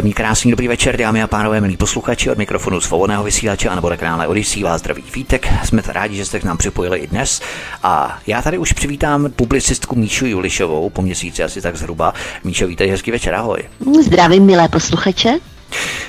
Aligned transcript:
Příjemný, 0.00 0.14
krásný, 0.14 0.50
dobrý 0.50 0.68
večer, 0.68 0.96
dámy 0.96 1.22
a 1.22 1.26
pánové, 1.26 1.60
milí 1.60 1.76
posluchači 1.76 2.30
od 2.30 2.38
mikrofonu 2.38 2.80
svobodného 2.80 3.24
vysílače 3.24 3.68
a 3.68 3.74
nebo 3.74 3.90
na 3.90 3.96
kanále 3.96 4.26
Odisí 4.26 4.62
vás 4.62 4.80
zdraví 4.80 5.02
Vítek. 5.14 5.48
Jsme 5.64 5.82
rádi, 5.86 6.16
že 6.16 6.24
jste 6.24 6.40
k 6.40 6.44
nám 6.44 6.56
připojili 6.58 6.98
i 6.98 7.06
dnes. 7.06 7.40
A 7.82 8.18
já 8.26 8.42
tady 8.42 8.58
už 8.58 8.72
přivítám 8.72 9.30
publicistku 9.30 9.96
Míšu 9.96 10.26
Julišovou, 10.26 10.90
po 10.90 11.02
měsíci 11.02 11.42
asi 11.42 11.60
tak 11.62 11.76
zhruba. 11.76 12.14
Míšo, 12.44 12.66
vítej, 12.66 12.90
hezký 12.90 13.10
večer, 13.10 13.34
ahoj. 13.34 13.62
Zdravím, 14.02 14.46
milé 14.46 14.68
posluchače. 14.68 15.38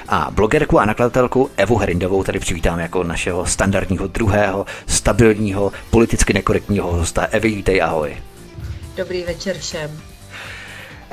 A 0.08 0.31
blogerku 0.31 0.80
a 0.80 0.86
nakladatelku 0.86 1.50
Evu 1.58 1.78
Herindovou 1.78 2.23
tady 2.23 2.39
přivítám 2.39 2.80
jako 2.80 3.03
našeho 3.03 3.45
standardního 3.45 4.08
druhého, 4.08 4.66
stabilního, 4.88 5.72
politicky 5.89 6.34
nekorektního 6.34 6.92
hosta. 6.92 7.28
Evi, 7.31 7.50
vítej, 7.50 7.81
ahoj. 7.81 8.17
Dobrý 8.97 9.23
večer 9.23 9.58
všem. 9.58 10.11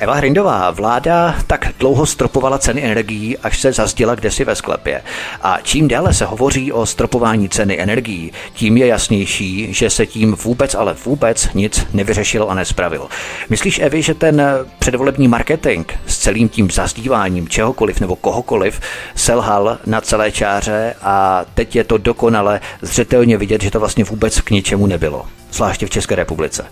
Eva 0.00 0.14
Hrindová, 0.14 0.70
vláda 0.70 1.34
tak 1.46 1.68
dlouho 1.78 2.06
stropovala 2.06 2.58
ceny 2.58 2.84
energií, 2.84 3.38
až 3.38 3.60
se 3.60 3.72
zazděla 3.72 4.14
kdesi 4.14 4.44
ve 4.44 4.56
sklepě. 4.56 5.02
A 5.42 5.58
čím 5.62 5.88
déle 5.88 6.14
se 6.14 6.24
hovoří 6.24 6.72
o 6.72 6.86
stropování 6.86 7.48
ceny 7.48 7.80
energií, 7.80 8.32
tím 8.52 8.76
je 8.76 8.86
jasnější, 8.86 9.74
že 9.74 9.90
se 9.90 10.06
tím 10.06 10.32
vůbec, 10.32 10.74
ale 10.74 10.96
vůbec 11.04 11.48
nic 11.54 11.86
nevyřešilo 11.92 12.48
a 12.48 12.54
nespravilo. 12.54 13.08
Myslíš, 13.48 13.78
Evi, 13.78 14.02
že 14.02 14.14
ten 14.14 14.42
předvolební 14.78 15.28
marketing 15.28 15.86
s 16.06 16.18
celým 16.18 16.48
tím 16.48 16.70
zazdíváním 16.70 17.48
čehokoliv 17.48 18.00
nebo 18.00 18.16
kohokoliv 18.16 18.80
selhal 19.14 19.78
na 19.86 20.00
celé 20.00 20.32
čáře 20.32 20.94
a 21.02 21.44
teď 21.54 21.76
je 21.76 21.84
to 21.84 21.98
dokonale 21.98 22.60
zřetelně 22.82 23.36
vidět, 23.36 23.62
že 23.62 23.70
to 23.70 23.80
vlastně 23.80 24.04
vůbec 24.04 24.40
k 24.40 24.50
ničemu 24.50 24.86
nebylo, 24.86 25.26
zvláště 25.52 25.86
v 25.86 25.90
České 25.90 26.14
republice? 26.14 26.64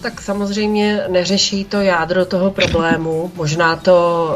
Tak 0.00 0.20
samozřejmě 0.20 1.00
neřeší 1.08 1.64
to 1.64 1.80
jádro 1.80 2.24
toho 2.24 2.50
problému. 2.50 3.32
Možná 3.34 3.76
to 3.76 4.28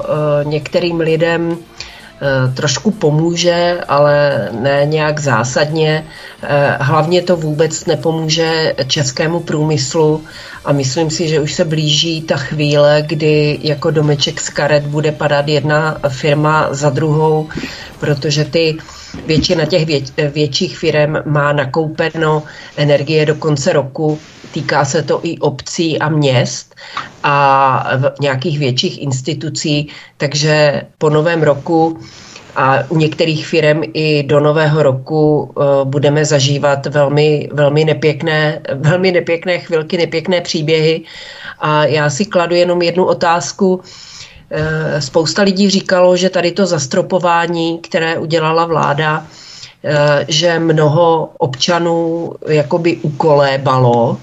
uh, 0.44 0.50
některým 0.50 1.00
lidem 1.00 1.50
uh, 1.50 2.54
trošku 2.54 2.90
pomůže, 2.90 3.80
ale 3.88 4.48
ne 4.52 4.82
nějak 4.84 5.20
zásadně. 5.20 6.06
Uh, 6.42 6.48
hlavně 6.86 7.22
to 7.22 7.36
vůbec 7.36 7.86
nepomůže 7.86 8.74
českému 8.86 9.40
průmyslu 9.40 10.24
a 10.64 10.72
myslím 10.72 11.10
si, 11.10 11.28
že 11.28 11.40
už 11.40 11.52
se 11.54 11.64
blíží 11.64 12.22
ta 12.22 12.36
chvíle, 12.36 13.02
kdy 13.06 13.58
jako 13.62 13.90
domeček 13.90 14.40
z 14.40 14.50
karet 14.50 14.86
bude 14.86 15.12
padat 15.12 15.48
jedna 15.48 15.98
firma 16.08 16.68
za 16.70 16.90
druhou, 16.90 17.48
protože 18.00 18.44
ty 18.44 18.76
většina 19.26 19.64
těch 19.64 19.86
větších 20.32 20.78
firm 20.78 21.16
má 21.24 21.52
nakoupeno 21.52 22.42
energie 22.76 23.26
do 23.26 23.34
konce 23.34 23.72
roku 23.72 24.18
týká 24.52 24.84
se 24.84 25.02
to 25.02 25.20
i 25.22 25.38
obcí 25.38 25.98
a 25.98 26.08
měst 26.08 26.74
a 27.22 27.84
nějakých 28.20 28.58
větších 28.58 29.02
institucí, 29.02 29.88
takže 30.16 30.82
po 30.98 31.10
novém 31.10 31.42
roku 31.42 31.98
a 32.56 32.78
u 32.88 32.96
některých 32.96 33.46
firm 33.46 33.82
i 33.94 34.22
do 34.22 34.40
nového 34.40 34.82
roku 34.82 35.42
uh, 35.42 35.64
budeme 35.84 36.24
zažívat 36.24 36.86
velmi, 36.86 37.48
velmi, 37.52 37.84
nepěkné, 37.84 38.60
velmi 38.74 39.12
nepěkné 39.12 39.58
chvilky, 39.58 39.98
nepěkné 39.98 40.40
příběhy. 40.40 41.02
A 41.60 41.84
já 41.84 42.10
si 42.10 42.24
kladu 42.24 42.54
jenom 42.54 42.82
jednu 42.82 43.04
otázku. 43.04 43.74
Uh, 43.74 43.80
spousta 44.98 45.42
lidí 45.42 45.70
říkalo, 45.70 46.16
že 46.16 46.30
tady 46.30 46.52
to 46.52 46.66
zastropování, 46.66 47.78
které 47.78 48.18
udělala 48.18 48.66
vláda, 48.66 49.18
uh, 49.18 49.90
že 50.28 50.58
mnoho 50.58 51.30
občanů 51.38 52.32
jakoby 52.48 52.96
ukolébalo, 52.96 54.18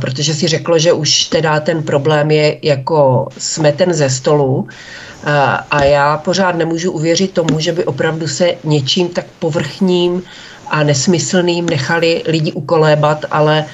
protože 0.00 0.34
si 0.34 0.48
řeklo, 0.48 0.78
že 0.78 0.92
už 0.92 1.24
teda 1.24 1.60
ten 1.60 1.82
problém 1.82 2.30
je 2.30 2.58
jako 2.62 3.28
smeten 3.38 3.94
ze 3.94 4.10
stolu 4.10 4.68
eh, 4.68 5.30
a 5.70 5.84
já 5.84 6.16
pořád 6.18 6.56
nemůžu 6.56 6.92
uvěřit 6.92 7.30
tomu, 7.30 7.60
že 7.60 7.72
by 7.72 7.84
opravdu 7.84 8.28
se 8.28 8.54
něčím 8.64 9.08
tak 9.08 9.24
povrchním 9.38 10.22
a 10.70 10.82
nesmyslným 10.82 11.66
nechali 11.66 12.22
lidi 12.26 12.52
ukolébat, 12.52 13.24
ale 13.30 13.64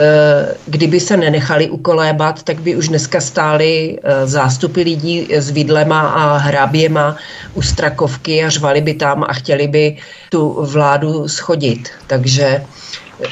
eh, 0.00 0.54
kdyby 0.66 1.00
se 1.00 1.16
nenechali 1.16 1.70
ukolébat, 1.70 2.42
tak 2.42 2.60
by 2.60 2.76
už 2.76 2.88
dneska 2.88 3.20
stály 3.20 3.98
zástupy 4.24 4.82
lidí 4.82 5.28
s 5.30 5.50
vidlema 5.50 6.00
a 6.00 6.36
hraběma 6.36 7.16
u 7.54 7.62
Strakovky 7.62 8.44
a 8.44 8.50
řvali 8.50 8.80
by 8.80 8.94
tam 8.94 9.24
a 9.28 9.32
chtěli 9.32 9.68
by 9.68 9.96
tu 10.30 10.66
vládu 10.66 11.28
schodit. 11.28 11.88
Takže 12.06 12.64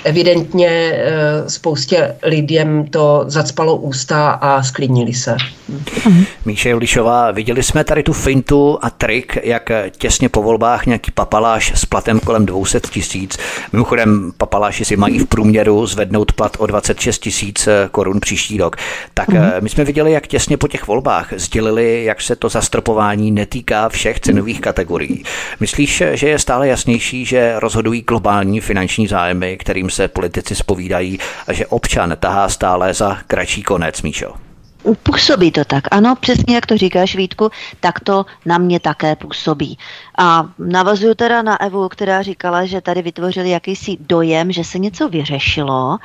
evidentně 0.05 0.69
eh, 0.69 1.51
spoustě 1.51 2.17
lidem 2.23 2.87
to 2.87 3.25
zacpalo 3.27 3.77
ústa 3.77 4.31
a 4.31 4.63
sklidnili 4.63 5.15
se. 5.15 5.37
Míše 6.45 6.71
Julišová, 6.71 7.31
viděli 7.31 7.63
jsme 7.63 7.85
tady 7.85 8.03
tu 8.03 8.13
fintu 8.13 8.79
a 8.83 8.91
trik, 8.91 9.39
jak 9.43 9.71
těsně 9.99 10.29
po 10.29 10.43
volbách 10.43 10.87
nějaký 10.87 11.11
papaláš 11.11 11.73
s 11.75 11.85
platem 11.85 12.21
kolem 12.21 12.47
200 12.47 12.81
tisíc. 12.81 13.39
Mimochodem, 13.73 14.33
papaláši 14.37 14.85
si 14.85 14.97
mají 14.97 15.19
v 15.19 15.27
průměru 15.27 15.87
zvednout 15.87 16.33
plat 16.33 16.57
o 16.59 16.67
26 16.67 17.19
tisíc 17.19 17.69
korun 17.91 18.21
příští 18.21 18.59
rok. 18.59 18.77
Tak 19.15 19.29
mm. 19.29 19.41
my 19.61 19.69
jsme 19.69 19.85
viděli, 19.85 20.13
jak 20.13 20.27
těsně 20.27 20.57
po 20.57 20.69
těch 20.69 20.87
volbách 20.87 21.33
sdělili, 21.37 22.05
jak 22.05 22.21
se 22.21 22.37
to 22.37 22.49
zastropování 22.49 23.31
netýká 23.31 23.89
všech 23.89 24.21
cenových 24.21 24.61
kategorií. 24.61 25.25
Myslíš, 25.61 26.03
že 26.13 26.29
je 26.29 26.39
stále 26.39 26.69
jasnější, 26.69 27.25
že 27.25 27.55
rozhodují 27.57 28.03
globální 28.03 28.61
finanční 28.61 29.07
zájmy, 29.07 29.57
kterým 29.81 29.91
se 29.91 30.09
politici 30.09 30.55
spovídají 30.55 31.19
a 31.47 31.53
že 31.53 31.67
občan 31.67 32.17
tahá 32.21 32.49
stále 32.49 32.95
za 32.95 33.19
kratší 33.27 33.63
konec, 33.63 34.03
Míšo? 34.03 34.35
Působí 35.03 35.51
to 35.51 35.65
tak, 35.65 35.85
ano, 35.91 36.17
přesně 36.21 36.55
jak 36.55 36.67
to 36.67 36.77
říkáš 36.77 37.17
Vítku, 37.17 37.51
tak 37.81 38.01
to 38.01 38.27
na 38.47 38.59
mě 38.59 38.81
také 38.81 39.17
působí. 39.17 39.79
A 40.19 40.49
navazuju 40.59 41.15
teda 41.15 41.43
na 41.43 41.61
Evu, 41.61 41.89
která 41.89 42.23
říkala, 42.23 42.65
že 42.65 42.81
tady 42.81 43.03
vytvořili 43.03 43.51
jakýsi 43.51 43.97
dojem, 44.01 44.53
že 44.53 44.65
se 44.65 44.79
něco 44.79 45.09
vyřešilo. 45.09 45.99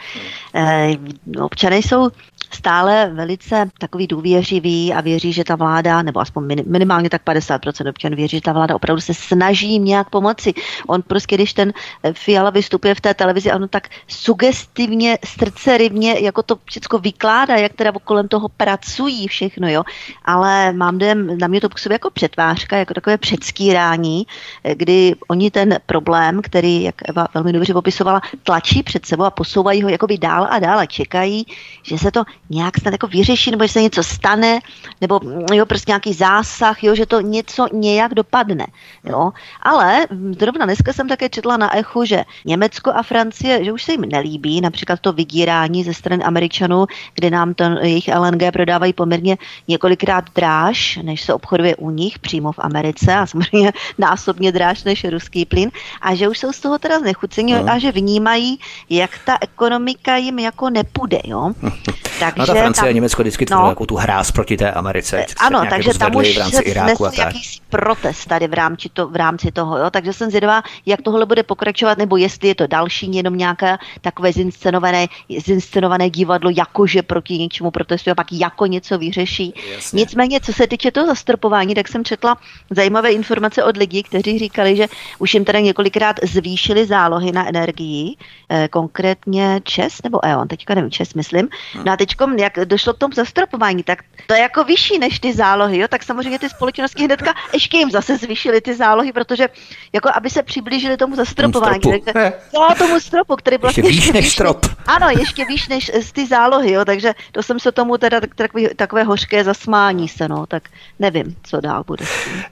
E, 0.55 0.95
občané 1.41 1.77
jsou 1.77 2.09
stále 2.51 3.11
velice 3.13 3.69
takový 3.77 4.07
důvěřivý 4.07 4.93
a 4.93 5.01
věří, 5.01 5.33
že 5.33 5.43
ta 5.43 5.55
vláda, 5.55 6.01
nebo 6.01 6.19
aspoň 6.19 6.63
minimálně 6.67 7.09
tak 7.09 7.21
50% 7.25 7.89
občanů 7.89 8.15
věří, 8.15 8.37
že 8.37 8.41
ta 8.41 8.53
vláda 8.53 8.75
opravdu 8.75 9.01
se 9.01 9.13
snaží 9.13 9.71
jim 9.71 9.85
nějak 9.85 10.09
pomoci. 10.09 10.53
On 10.87 11.01
prostě, 11.01 11.35
když 11.35 11.53
ten 11.53 11.73
eh, 12.03 12.13
Fiala 12.13 12.49
vystupuje 12.49 12.95
v 12.95 13.01
té 13.01 13.13
televizi, 13.13 13.51
ono 13.51 13.67
tak 13.67 13.89
sugestivně, 14.07 15.17
srdcerivně, 15.25 16.19
jako 16.19 16.43
to 16.43 16.57
všechno 16.65 16.99
vykládá, 16.99 17.55
jak 17.55 17.73
teda 17.73 17.91
kolem 18.03 18.27
toho 18.27 18.49
pracují 18.49 19.27
všechno, 19.27 19.69
jo. 19.69 19.83
Ale 20.25 20.73
mám 20.73 20.97
dojem, 20.97 21.37
na 21.37 21.47
mě 21.47 21.61
to 21.61 21.69
působí 21.69 21.93
jako 21.93 22.09
přetvářka, 22.09 22.77
jako 22.77 22.93
takové 22.93 23.17
předskírání, 23.17 24.27
eh, 24.63 24.75
kdy 24.75 25.15
oni 25.27 25.51
ten 25.51 25.79
problém, 25.85 26.41
který, 26.41 26.83
jak 26.83 26.95
Eva 27.09 27.27
velmi 27.33 27.53
dobře 27.53 27.73
popisovala, 27.73 28.21
tlačí 28.43 28.83
před 28.83 29.05
sebou 29.05 29.23
a 29.23 29.31
posouvají 29.31 29.83
ho 29.83 29.89
jakoby 29.89 30.17
dál 30.17 30.47
a 30.49 30.59
dál 30.59 30.79
a 30.79 30.85
čekají, 30.85 31.45
že 31.83 31.97
se 31.97 32.11
to 32.11 32.23
nějak 32.49 32.79
snad 32.79 32.91
jako 32.91 33.07
vyřeší, 33.07 33.51
nebo 33.51 33.63
že 33.63 33.73
se 33.73 33.81
něco 33.81 34.03
stane, 34.03 34.59
nebo 35.01 35.19
jo, 35.53 35.65
prostě 35.65 35.91
nějaký 35.91 36.13
zásah, 36.13 36.83
jo, 36.83 36.95
že 36.95 37.05
to 37.05 37.21
něco 37.21 37.67
nějak 37.73 38.13
dopadne. 38.13 38.67
Jo. 39.03 39.31
Ale 39.61 40.07
zrovna 40.39 40.65
dneska 40.65 40.93
jsem 40.93 41.07
také 41.07 41.29
četla 41.29 41.57
na 41.57 41.77
echu, 41.77 42.05
že 42.05 42.23
Německo 42.45 42.91
a 42.95 43.03
Francie, 43.03 43.63
že 43.63 43.71
už 43.71 43.83
se 43.83 43.91
jim 43.91 44.01
nelíbí 44.01 44.61
například 44.61 44.99
to 44.99 45.13
vydírání 45.13 45.83
ze 45.83 45.93
strany 45.93 46.23
Američanů, 46.23 46.85
kde 47.13 47.29
nám 47.29 47.53
ten 47.53 47.79
jejich 47.81 48.09
LNG 48.15 48.51
prodávají 48.53 48.93
poměrně 48.93 49.37
několikrát 49.67 50.25
dráž, 50.35 50.99
než 51.01 51.21
se 51.21 51.33
obchoduje 51.33 51.75
u 51.75 51.89
nich 51.89 52.19
přímo 52.19 52.51
v 52.51 52.59
Americe 52.59 53.15
a 53.15 53.25
samozřejmě 53.25 53.73
násobně 53.97 54.51
dráž 54.51 54.83
než 54.83 55.03
ruský 55.03 55.45
plyn 55.45 55.71
a 56.01 56.15
že 56.15 56.27
už 56.29 56.37
jsou 56.39 56.53
z 56.53 56.59
toho 56.59 56.77
teda 56.77 56.99
znechuceni 56.99 57.53
no. 57.53 57.71
a 57.71 57.79
že 57.79 57.91
vnímají, 57.91 58.59
jak 58.89 59.11
ta 59.25 59.37
ekonomika 59.41 60.17
jim 60.17 60.39
jako 60.39 60.69
nepůjde. 60.69 61.19
Jo? 61.23 61.51
Takže 62.35 62.51
no 62.51 62.55
ta 62.55 62.61
Francie 62.61 62.81
tam, 62.81 62.89
a 62.89 62.91
Německo 62.91 63.21
vždycky 63.21 63.45
no, 63.51 63.69
jako 63.69 63.85
tu 63.85 63.95
hráz 63.95 64.31
proti 64.31 64.57
té 64.57 64.71
Americe. 64.71 65.25
Ano, 65.37 65.65
takže 65.69 65.89
jako 65.89 65.99
tam 65.99 66.15
už 66.15 66.35
v 66.35 66.39
rámci 66.39 66.63
Iráku 66.63 67.05
a 67.05 67.09
tak. 67.09 67.17
jakýsi 67.17 67.59
protest 67.69 68.25
tady 68.25 68.47
v 68.47 68.53
rámci, 68.53 68.89
to, 68.93 69.07
v 69.07 69.15
rámci 69.15 69.51
toho, 69.51 69.77
jo? 69.77 69.89
takže 69.89 70.13
jsem 70.13 70.29
zvědavá, 70.29 70.63
jak 70.85 71.01
tohle 71.01 71.25
bude 71.25 71.43
pokračovat, 71.43 71.97
nebo 71.97 72.17
jestli 72.17 72.47
je 72.47 72.55
to 72.55 72.67
další 72.67 73.15
jenom 73.15 73.37
nějaké 73.37 73.77
takové 74.01 74.33
zinscenované, 74.33 75.07
zinscenované 75.45 76.09
divadlo, 76.09 76.51
jakože 76.57 77.01
proti 77.01 77.37
něčemu 77.37 77.71
protestuje 77.71 78.11
a 78.11 78.15
pak 78.15 78.27
jako 78.31 78.65
něco 78.65 78.97
vyřeší. 78.97 79.53
Jasně. 79.75 79.97
Nicméně, 79.97 80.39
co 80.41 80.53
se 80.53 80.67
týče 80.67 80.91
toho 80.91 81.07
zastropování, 81.07 81.75
tak 81.75 81.87
jsem 81.87 82.05
četla 82.05 82.37
zajímavé 82.69 83.11
informace 83.11 83.63
od 83.63 83.77
lidí, 83.77 84.03
kteří 84.03 84.39
říkali, 84.39 84.75
že 84.75 84.87
už 85.19 85.33
jim 85.33 85.45
teda 85.45 85.59
několikrát 85.59 86.19
zvýšili 86.23 86.85
zálohy 86.85 87.31
na 87.31 87.47
energii, 87.47 88.15
eh, 88.49 88.67
konkrétně 88.67 89.61
ČES 89.63 90.03
nebo 90.03 90.25
EON, 90.25 90.47
teďka 90.47 90.75
nevím, 90.75 90.91
ČES 90.91 91.13
myslím. 91.13 91.49
No 91.85 91.91
a 91.91 91.97
teď, 92.31 92.39
jak 92.39 92.65
došlo 92.65 92.93
k 92.93 92.97
tomu 92.97 93.13
zastropování, 93.13 93.83
tak 93.83 93.99
to 94.27 94.33
je 94.33 94.39
jako 94.39 94.63
vyšší 94.63 94.99
než 94.99 95.19
ty 95.19 95.33
zálohy, 95.33 95.77
jo? 95.77 95.87
tak 95.87 96.03
samozřejmě 96.03 96.39
ty 96.39 96.49
společnosti 96.49 97.03
hnedka 97.03 97.33
ještě 97.53 97.77
jim 97.77 97.91
zase 97.91 98.17
zvýšily 98.17 98.61
ty 98.61 98.75
zálohy, 98.75 99.13
protože 99.13 99.49
jako 99.93 100.09
aby 100.15 100.29
se 100.29 100.43
přiblížili 100.43 100.97
tomu 100.97 101.15
zastropování. 101.15 101.79
Takže, 101.79 102.33
no, 102.53 102.75
tomu 102.77 102.99
stropu, 102.99 103.35
který 103.35 103.57
byl 103.57 103.69
ještě 103.69 103.81
výš 103.81 104.11
než 104.11 104.31
strop. 104.31 104.65
Ano, 104.85 105.07
ještě 105.19 105.45
výš 105.45 105.67
než 105.67 105.91
z 106.01 106.11
ty 106.11 106.27
zálohy, 106.27 106.71
jo? 106.71 106.85
takže 106.85 107.13
to 107.31 107.43
jsem 107.43 107.59
se 107.59 107.71
tomu 107.71 107.97
teda 107.97 108.21
tak, 108.21 108.35
takový, 108.35 108.67
takové 108.75 109.03
hořké 109.03 109.43
zasmání 109.43 110.07
se, 110.07 110.27
no, 110.27 110.45
tak 110.45 110.63
nevím, 110.99 111.35
co 111.43 111.61
dál 111.61 111.83
bude. 111.87 112.05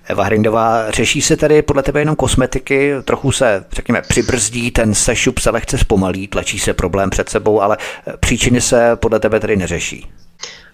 Eva 0.05 0.23
Hrindová, 0.23 0.91
řeší 0.91 1.21
se 1.21 1.37
tady 1.37 1.61
podle 1.61 1.83
tebe 1.83 1.99
jenom 1.99 2.15
kosmetiky, 2.15 2.93
trochu 3.05 3.31
se, 3.31 3.65
řekněme, 3.71 4.01
přibrzdí, 4.01 4.71
ten 4.71 4.93
sešup 4.93 5.39
se 5.39 5.49
lehce 5.49 5.77
zpomalí, 5.77 6.27
tlačí 6.27 6.59
se 6.59 6.73
problém 6.73 7.09
před 7.09 7.29
sebou, 7.29 7.61
ale 7.61 7.77
příčiny 8.19 8.61
se 8.61 8.95
podle 8.95 9.19
tebe 9.19 9.39
tady 9.39 9.57
neřeší. 9.63 10.13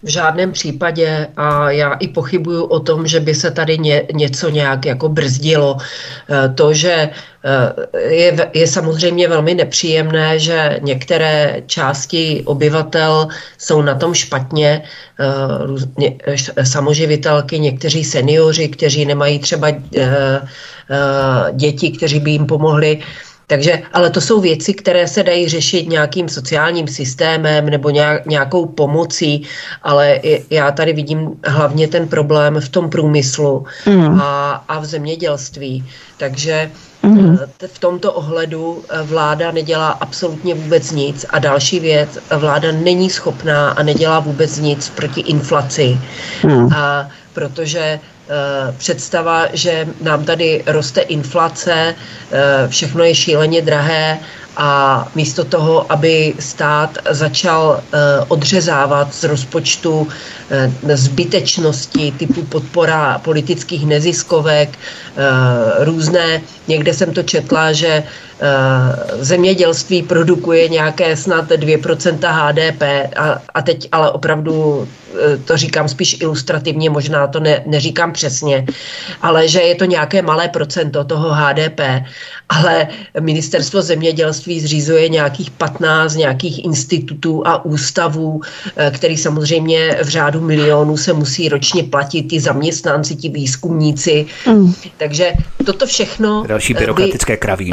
V 0.03 0.09
žádném 0.09 0.51
případě 0.51 1.27
a 1.37 1.71
já 1.71 1.93
i 1.93 2.07
pochybuju 2.07 2.63
o 2.63 2.79
tom, 2.79 3.07
že 3.07 3.19
by 3.19 3.35
se 3.35 3.51
tady 3.51 3.77
ně, 3.77 4.03
něco 4.13 4.49
nějak 4.49 4.85
jako 4.85 5.09
brzdilo. 5.09 5.77
Eh, 5.77 6.49
to, 6.55 6.73
že 6.73 7.09
eh, 7.11 8.09
je, 8.09 8.49
je 8.53 8.67
samozřejmě 8.67 9.27
velmi 9.27 9.53
nepříjemné, 9.59 10.39
že 10.39 10.79
některé 10.81 11.61
části 11.67 12.43
obyvatel 12.47 13.27
jsou 13.57 13.81
na 13.81 13.95
tom 13.95 14.13
špatně, 14.15 14.87
eh, 15.19 16.63
samoživitelky, 16.63 17.59
někteří 17.59 18.03
seniori, 18.03 18.71
kteří 18.71 19.05
nemají 19.05 19.39
třeba 19.39 19.67
děti, 21.53 21.91
kteří 21.91 22.19
by 22.19 22.31
jim 22.31 22.45
pomohli 22.45 23.03
takže, 23.49 23.81
ale 23.93 24.09
to 24.09 24.21
jsou 24.21 24.41
věci, 24.41 24.73
které 24.73 25.07
se 25.07 25.23
dají 25.23 25.49
řešit 25.49 25.89
nějakým 25.89 26.29
sociálním 26.29 26.87
systémem 26.87 27.69
nebo 27.69 27.89
nějakou 28.25 28.65
pomocí, 28.65 29.43
ale 29.83 30.19
já 30.49 30.71
tady 30.71 30.93
vidím 30.93 31.31
hlavně 31.45 31.87
ten 31.87 32.07
problém 32.07 32.61
v 32.61 32.69
tom 32.69 32.89
průmyslu 32.89 33.65
mm. 33.85 34.21
a, 34.21 34.63
a 34.67 34.79
v 34.79 34.85
zemědělství. 34.85 35.85
Takže 36.17 36.71
mm. 37.03 37.37
v 37.67 37.79
tomto 37.79 38.13
ohledu 38.13 38.83
eh, 38.89 39.01
vláda 39.03 39.51
nedělá 39.51 39.89
absolutně 39.89 40.53
vůbec 40.55 40.91
nic. 40.91 41.25
A 41.29 41.39
další 41.39 41.79
věc, 41.79 42.19
vláda 42.37 42.71
není 42.71 43.09
schopná 43.09 43.69
a 43.69 43.83
nedělá 43.83 44.19
vůbec 44.19 44.59
nic 44.59 44.89
proti 44.89 45.21
inflaci, 45.21 45.97
mm. 46.45 46.73
a, 46.73 47.09
protože 47.33 47.81
Eh, 47.81 48.18
představa, 48.77 49.47
že 49.53 49.87
nám 50.01 50.25
tady 50.25 50.63
roste 50.67 51.01
inflace, 51.01 51.95
eh, 52.31 52.67
všechno 52.67 53.03
je 53.03 53.15
šíleně 53.15 53.61
drahé 53.61 54.19
a 54.59 55.07
místo 55.15 55.43
toho, 55.43 55.91
aby 55.91 56.33
stát 56.39 56.97
začal 57.09 57.79
eh, 57.79 57.97
odřezávat 58.27 59.13
z 59.13 59.23
rozpočtu 59.23 60.07
zbytečnosti 60.93 62.13
typu 62.17 62.41
podpora 62.43 63.21
politických 63.23 63.85
neziskovek, 63.85 64.69
různé, 65.79 66.41
někde 66.67 66.93
jsem 66.93 67.13
to 67.13 67.23
četla, 67.23 67.73
že 67.73 68.03
zemědělství 69.19 70.03
produkuje 70.03 70.69
nějaké 70.69 71.15
snad 71.15 71.51
2% 71.51 72.17
HDP 72.17 72.83
a, 73.15 73.41
a 73.53 73.61
teď 73.61 73.87
ale 73.91 74.11
opravdu 74.11 74.87
Eh, 75.15 75.37
to 75.37 75.57
říkám 75.57 75.87
spíš 75.87 76.21
ilustrativně, 76.21 76.89
možná 76.89 77.27
to 77.27 77.39
ne, 77.39 77.63
neříkám 77.65 78.13
přesně, 78.13 78.65
ale 79.21 79.47
že 79.47 79.61
je 79.61 79.75
to 79.75 79.85
nějaké 79.85 80.21
malé 80.21 80.47
procento 80.47 81.03
toho 81.03 81.29
HDP, 81.33 81.79
ale 82.49 82.87
ministerstvo 83.19 83.81
zemědělství 83.81 84.48
zřizuje 84.57 85.09
nějakých 85.09 85.51
15 85.51 86.15
nějakých 86.15 86.65
institutů 86.65 87.47
a 87.47 87.65
ústavů, 87.65 88.41
eh, 88.75 88.91
který 88.95 89.17
samozřejmě 89.17 89.99
v 90.03 90.07
řádu 90.07 90.41
milionů 90.41 90.97
se 90.97 91.13
musí 91.13 91.49
ročně 91.49 91.83
platit 91.83 92.23
ti 92.23 92.39
zaměstnanci, 92.39 93.15
ti 93.15 93.29
výzkumníci. 93.29 94.25
Mm. 94.47 94.73
Takže 94.97 95.33
toto 95.65 95.85
všechno... 95.85 96.43
Další 96.47 96.73
byrokratické 96.73 97.37
kraví. 97.37 97.71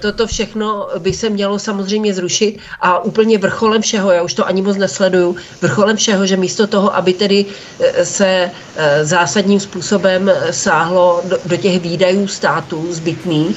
Toto 0.00 0.26
všechno 0.26 0.88
by 0.98 1.12
se 1.12 1.30
mělo 1.30 1.58
samozřejmě 1.58 2.14
zrušit 2.14 2.58
a 2.80 3.04
úplně 3.04 3.38
vrcholem 3.38 3.82
všeho, 3.82 4.10
já 4.10 4.22
už 4.22 4.34
to 4.34 4.46
ani 4.46 4.62
moc 4.62 4.76
nesleduju, 4.76 5.36
vrcholem 5.62 5.96
všeho, 5.96 6.26
že 6.26 6.36
místo 6.36 6.66
toho, 6.66 6.96
aby 6.96 7.12
tedy 7.12 7.46
eh, 7.80 8.04
se 8.04 8.50
eh, 8.76 9.04
zásadním 9.04 9.60
způsobem 9.60 10.28
eh, 10.28 10.52
sáhlo 10.52 11.22
do, 11.24 11.38
do 11.46 11.56
těch 11.56 11.80
výdajů 11.82 12.26
států 12.28 12.86
zbytných, 12.90 13.56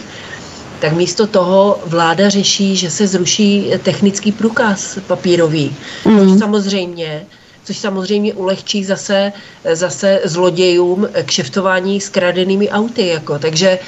tak 0.82 0.94
místo 0.94 1.28
toho 1.28 1.80
vláda 1.86 2.30
řeší, 2.30 2.76
že 2.76 2.90
se 2.90 3.08
zruší 3.08 3.72
technický 3.84 4.32
průkaz 4.32 4.98
papírový. 5.08 5.76
Mm. 6.06 6.20
Což 6.20 6.40
samozřejmě 6.40 7.26
což 7.64 7.78
samozřejmě 7.78 8.34
ulehčí 8.34 8.84
zase, 8.86 9.34
zase 9.74 10.22
zlodějům 10.24 11.08
kšeftování 11.26 12.02
s 12.02 12.10
kradenými 12.10 12.70
auty. 12.70 13.08
Jako. 13.08 13.40
Takže 13.40 13.80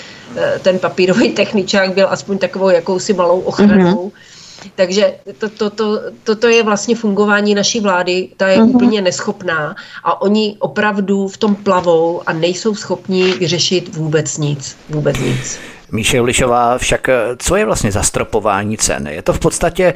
ten 0.61 0.79
papírový 0.79 1.29
techničák 1.41 1.93
byl 1.93 2.07
aspoň 2.09 2.37
takovou 2.37 2.69
jakousi 2.69 3.13
malou 3.13 3.39
ochranou. 3.39 4.07
Mm-hmm 4.07 4.32
takže 4.75 5.15
to, 5.37 5.49
to, 5.49 5.69
to, 5.69 6.01
toto 6.23 6.47
je 6.47 6.63
vlastně 6.63 6.95
fungování 6.95 7.55
naší 7.55 7.79
vlády, 7.79 8.29
ta 8.37 8.47
je 8.47 8.57
uh-huh. 8.57 8.75
úplně 8.75 9.01
neschopná 9.01 9.75
a 10.03 10.21
oni 10.21 10.55
opravdu 10.59 11.27
v 11.27 11.37
tom 11.37 11.55
plavou 11.55 12.21
a 12.25 12.33
nejsou 12.33 12.75
schopni 12.75 13.33
vyřešit 13.33 13.95
vůbec 13.95 14.37
nic. 14.37 14.77
Vůbec 14.89 15.19
nic. 15.19 15.59
Míše 15.91 16.21
Ulišová, 16.21 16.77
však 16.77 17.09
co 17.37 17.55
je 17.55 17.65
vlastně 17.65 17.91
zastropování 17.91 18.77
cen? 18.77 19.07
Je 19.07 19.21
to 19.21 19.33
v 19.33 19.39
podstatě 19.39 19.93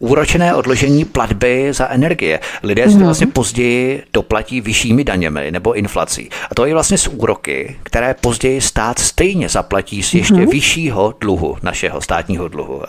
úročené 0.00 0.54
odložení 0.54 1.04
platby 1.04 1.68
za 1.72 1.88
energie. 1.88 2.40
Lidé 2.62 2.82
si 2.82 2.88
to 2.88 2.96
mhm. 2.96 3.04
vlastně 3.04 3.26
později 3.26 4.02
doplatí 4.12 4.60
vyššími 4.60 5.04
daněmi 5.04 5.50
nebo 5.50 5.72
inflací. 5.72 6.28
A 6.50 6.54
to 6.54 6.66
je 6.66 6.74
vlastně 6.74 6.98
z 6.98 7.06
úroky, 7.06 7.76
které 7.82 8.14
později 8.20 8.60
stát 8.60 8.98
stejně 8.98 9.48
zaplatí 9.48 10.02
z 10.02 10.14
ještě 10.14 10.34
mm-hmm. 10.34 10.50
vyššího 10.50 11.14
dluhu, 11.20 11.56
našeho 11.62 12.00
státního 12.00 12.48
dluhu. 12.48 12.82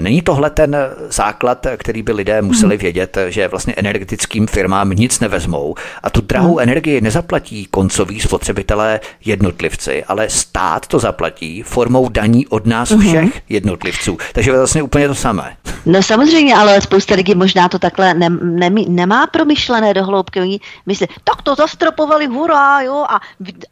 Není 0.00 0.22
tohle 0.22 0.50
ten 0.50 0.76
základ, 1.08 1.66
který 1.76 2.02
by 2.02 2.12
lidé 2.12 2.42
museli 2.42 2.74
mhm. 2.74 2.82
vědět, 2.82 3.18
že 3.28 3.48
vlastně 3.48 3.74
energetickým 3.76 4.46
firmám 4.46 4.90
nic 4.90 5.20
nevezmou 5.20 5.74
a 6.02 6.10
tu 6.10 6.20
drahou 6.20 6.54
mm. 6.54 6.60
energii 6.60 7.00
nezaplatí 7.00 7.66
koncoví 7.70 8.20
spotřebitelé 8.20 9.00
jednotlivci, 9.24 10.04
ale 10.04 10.30
stát 10.30 10.86
to 10.86 10.98
zaplatí 10.98 11.62
formou 11.62 12.08
daní 12.08 12.46
od 12.46 12.66
nás 12.66 12.90
mm-hmm. 12.90 13.08
všech 13.08 13.42
jednotlivců. 13.48 14.18
Takže 14.32 14.52
vlastně 14.52 14.82
úplně 14.82 15.08
to 15.08 15.14
samé. 15.14 15.56
No 15.86 16.02
samozřejmě 16.02 16.49
Samozřejmě, 16.50 16.72
ale 16.72 16.80
spousta 16.80 17.14
lidí 17.14 17.34
možná 17.34 17.68
to 17.68 17.78
takhle 17.78 18.14
ne, 18.14 18.28
ne, 18.30 18.70
nemá 18.88 19.26
promyšlené 19.26 19.94
do 19.94 20.04
hloubky. 20.04 20.40
Oni 20.40 20.60
myslí, 20.86 21.06
tak 21.24 21.42
to 21.42 21.54
zastropovali, 21.54 22.26
hurá, 22.26 22.80
jo, 22.80 23.04
a, 23.08 23.20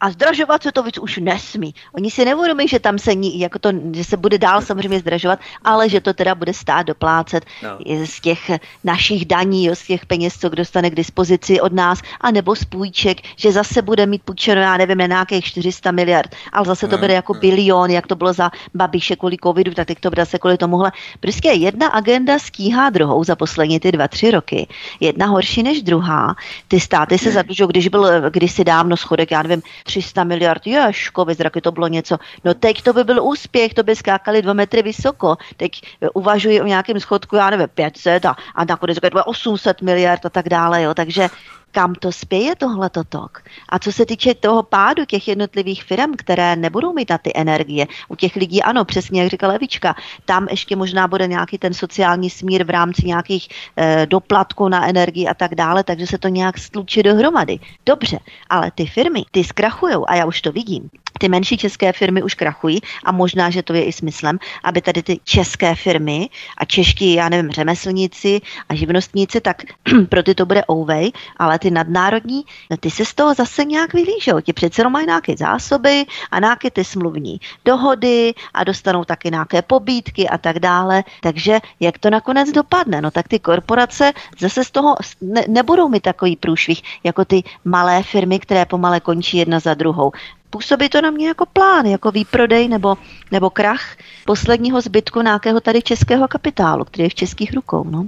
a 0.00 0.10
zdražovat 0.10 0.62
se 0.62 0.72
to 0.72 0.82
víc 0.82 0.98
už 0.98 1.16
nesmí. 1.16 1.74
Oni 1.92 2.10
si 2.10 2.24
neuvědomí, 2.24 2.68
že 2.68 2.78
tam 2.78 2.98
se, 2.98 3.12
jako 3.34 3.58
to, 3.58 3.70
že 3.92 4.04
se 4.04 4.16
bude 4.16 4.38
dál 4.38 4.62
samozřejmě 4.62 4.98
zdražovat, 4.98 5.38
ale 5.64 5.88
že 5.88 6.00
to 6.00 6.14
teda 6.14 6.34
bude 6.34 6.54
stát 6.54 6.86
doplácet 6.86 7.44
no. 7.62 7.78
z 8.04 8.20
těch 8.20 8.50
našich 8.84 9.24
daní, 9.24 9.64
jo, 9.64 9.74
z 9.74 9.82
těch 9.86 10.06
peněz, 10.06 10.38
co 10.38 10.48
dostane 10.48 10.90
k 10.90 10.94
dispozici 10.94 11.60
od 11.60 11.72
nás, 11.72 11.98
a 12.20 12.30
nebo 12.30 12.56
z 12.56 12.64
půjček, 12.64 13.18
že 13.36 13.52
zase 13.52 13.82
bude 13.82 14.06
mít 14.06 14.22
půjčeno, 14.22 14.60
já 14.60 14.76
nevím, 14.76 14.98
na 14.98 15.06
nějakých 15.06 15.44
400 15.44 15.90
miliard, 15.90 16.34
ale 16.52 16.66
zase 16.66 16.86
to 16.86 16.96
no, 16.96 16.98
bude 16.98 17.14
jako 17.14 17.34
no. 17.34 17.40
bilion, 17.40 17.90
jak 17.90 18.06
to 18.06 18.16
bylo 18.16 18.32
za 18.32 18.50
Babiše 18.74 19.16
kvůli 19.16 19.36
covidu, 19.42 19.74
tak 19.74 19.86
teď 19.86 19.98
to 20.00 20.10
bude 20.10 20.26
se 20.26 20.38
kvůli 20.38 20.56
tomuhle. 20.56 20.92
Prostě 21.20 21.48
jedna 21.48 21.86
agenda 21.88 22.38
s 22.38 22.50
stíhá 22.68 22.90
druhou 22.90 23.24
za 23.24 23.36
poslední 23.36 23.80
ty 23.80 23.92
dva, 23.92 24.08
tři 24.08 24.30
roky. 24.30 24.68
Jedna 25.00 25.26
horší 25.26 25.62
než 25.62 25.82
druhá. 25.82 26.36
Ty 26.68 26.80
státy 26.80 27.18
se 27.18 27.32
zadlužují, 27.32 27.68
když 27.68 27.88
byl 27.88 28.30
kdysi 28.30 28.64
dávno 28.64 28.96
schodek, 28.96 29.30
já 29.30 29.42
nevím, 29.42 29.62
300 29.84 30.24
miliard, 30.24 30.66
ješko, 30.66 31.26
zraky 31.30 31.60
to 31.60 31.72
bylo 31.72 31.88
něco. 31.88 32.16
No 32.44 32.54
teď 32.54 32.82
to 32.82 32.92
by 32.92 33.04
byl 33.04 33.24
úspěch, 33.24 33.74
to 33.74 33.82
by 33.82 33.96
skákali 33.96 34.42
dva 34.42 34.52
metry 34.52 34.82
vysoko. 34.82 35.36
Teď 35.56 35.72
uvažují 36.14 36.60
o 36.60 36.66
nějakém 36.66 37.00
schodku, 37.00 37.36
já 37.36 37.50
nevím, 37.50 37.68
500 37.74 38.24
a, 38.24 38.36
a 38.54 38.64
nakonec 38.64 38.98
to 39.00 39.06
je 39.06 39.22
800 39.24 39.82
miliard 39.82 40.26
a 40.26 40.30
tak 40.30 40.48
dále. 40.48 40.82
Jo. 40.82 40.94
Takže 40.94 41.28
kam 41.72 41.94
to 41.94 42.12
spěje 42.12 42.56
tohleto 42.56 43.04
tok. 43.04 43.42
A 43.68 43.78
co 43.78 43.92
se 43.92 44.06
týče 44.06 44.34
toho 44.34 44.62
pádu 44.62 45.04
těch 45.04 45.28
jednotlivých 45.28 45.84
firm, 45.84 46.12
které 46.16 46.56
nebudou 46.56 46.92
mít 46.92 47.10
na 47.10 47.18
ty 47.18 47.32
energie, 47.34 47.86
u 48.08 48.16
těch 48.16 48.36
lidí 48.36 48.62
ano, 48.62 48.84
přesně 48.84 49.22
jak 49.22 49.30
říkala 49.30 49.52
Levička, 49.52 49.94
tam 50.24 50.46
ještě 50.50 50.76
možná 50.76 51.08
bude 51.08 51.26
nějaký 51.26 51.58
ten 51.58 51.74
sociální 51.74 52.30
smír 52.30 52.64
v 52.64 52.70
rámci 52.70 53.06
nějakých 53.06 53.48
e, 53.76 54.06
doplatků 54.06 54.68
na 54.68 54.88
energii 54.88 55.26
a 55.26 55.34
tak 55.34 55.54
dále, 55.54 55.84
takže 55.84 56.06
se 56.06 56.18
to 56.18 56.28
nějak 56.28 56.58
stlučí 56.58 57.02
dohromady. 57.02 57.58
Dobře, 57.86 58.18
ale 58.50 58.70
ty 58.70 58.86
firmy, 58.86 59.24
ty 59.30 59.44
zkrachujou 59.44 60.04
a 60.08 60.14
já 60.14 60.26
už 60.26 60.40
to 60.40 60.52
vidím 60.52 60.90
ty 61.18 61.28
menší 61.28 61.56
české 61.56 61.92
firmy 61.92 62.22
už 62.22 62.34
krachují 62.34 62.80
a 63.04 63.12
možná, 63.12 63.50
že 63.50 63.62
to 63.62 63.74
je 63.74 63.84
i 63.84 63.92
smyslem, 63.92 64.38
aby 64.64 64.80
tady 64.80 65.02
ty 65.02 65.20
české 65.24 65.74
firmy 65.74 66.28
a 66.58 66.64
čeští, 66.64 67.14
já 67.14 67.28
nevím, 67.28 67.50
řemeslníci 67.50 68.40
a 68.68 68.74
živnostníci, 68.74 69.40
tak 69.40 69.62
pro 70.08 70.22
ty 70.22 70.34
to 70.34 70.46
bude 70.46 70.62
ouvej, 70.70 71.12
ale 71.36 71.57
ty 71.58 71.70
nadnárodní, 71.70 72.44
ty 72.80 72.90
se 72.90 73.04
z 73.04 73.14
toho 73.14 73.34
zase 73.34 73.64
nějak 73.64 73.92
vylížou. 73.92 74.40
Ti 74.40 74.52
přece 74.52 74.88
mají 74.88 75.06
nějaké 75.06 75.36
zásoby 75.36 76.04
a 76.30 76.40
nějaké 76.40 76.70
ty 76.70 76.84
smluvní 76.84 77.40
dohody 77.64 78.34
a 78.54 78.64
dostanou 78.64 79.04
taky 79.04 79.30
nějaké 79.30 79.62
pobídky 79.62 80.28
a 80.28 80.38
tak 80.38 80.58
dále. 80.58 81.04
Takže 81.20 81.60
jak 81.80 81.98
to 81.98 82.10
nakonec 82.10 82.52
dopadne? 82.52 83.00
No 83.00 83.10
tak 83.10 83.28
ty 83.28 83.38
korporace 83.38 84.12
zase 84.38 84.64
z 84.64 84.70
toho 84.70 84.96
ne, 85.20 85.44
nebudou 85.48 85.88
mít 85.88 86.02
takový 86.02 86.36
průšvih 86.36 86.82
jako 87.04 87.24
ty 87.24 87.42
malé 87.64 88.02
firmy, 88.02 88.38
které 88.38 88.66
pomale 88.66 89.00
končí 89.00 89.36
jedna 89.36 89.60
za 89.60 89.74
druhou 89.74 90.12
působí 90.50 90.88
to 90.88 91.00
na 91.00 91.10
mě 91.10 91.28
jako 91.28 91.46
plán, 91.46 91.86
jako 91.86 92.10
výprodej 92.10 92.68
nebo, 92.68 92.96
nebo 93.32 93.50
krach 93.50 93.96
posledního 94.24 94.80
zbytku 94.80 95.22
nějakého 95.22 95.60
tady 95.60 95.82
českého 95.82 96.28
kapitálu, 96.28 96.84
který 96.84 97.02
je 97.02 97.10
v 97.10 97.14
českých 97.14 97.54
rukou. 97.54 97.84
No. 97.90 98.06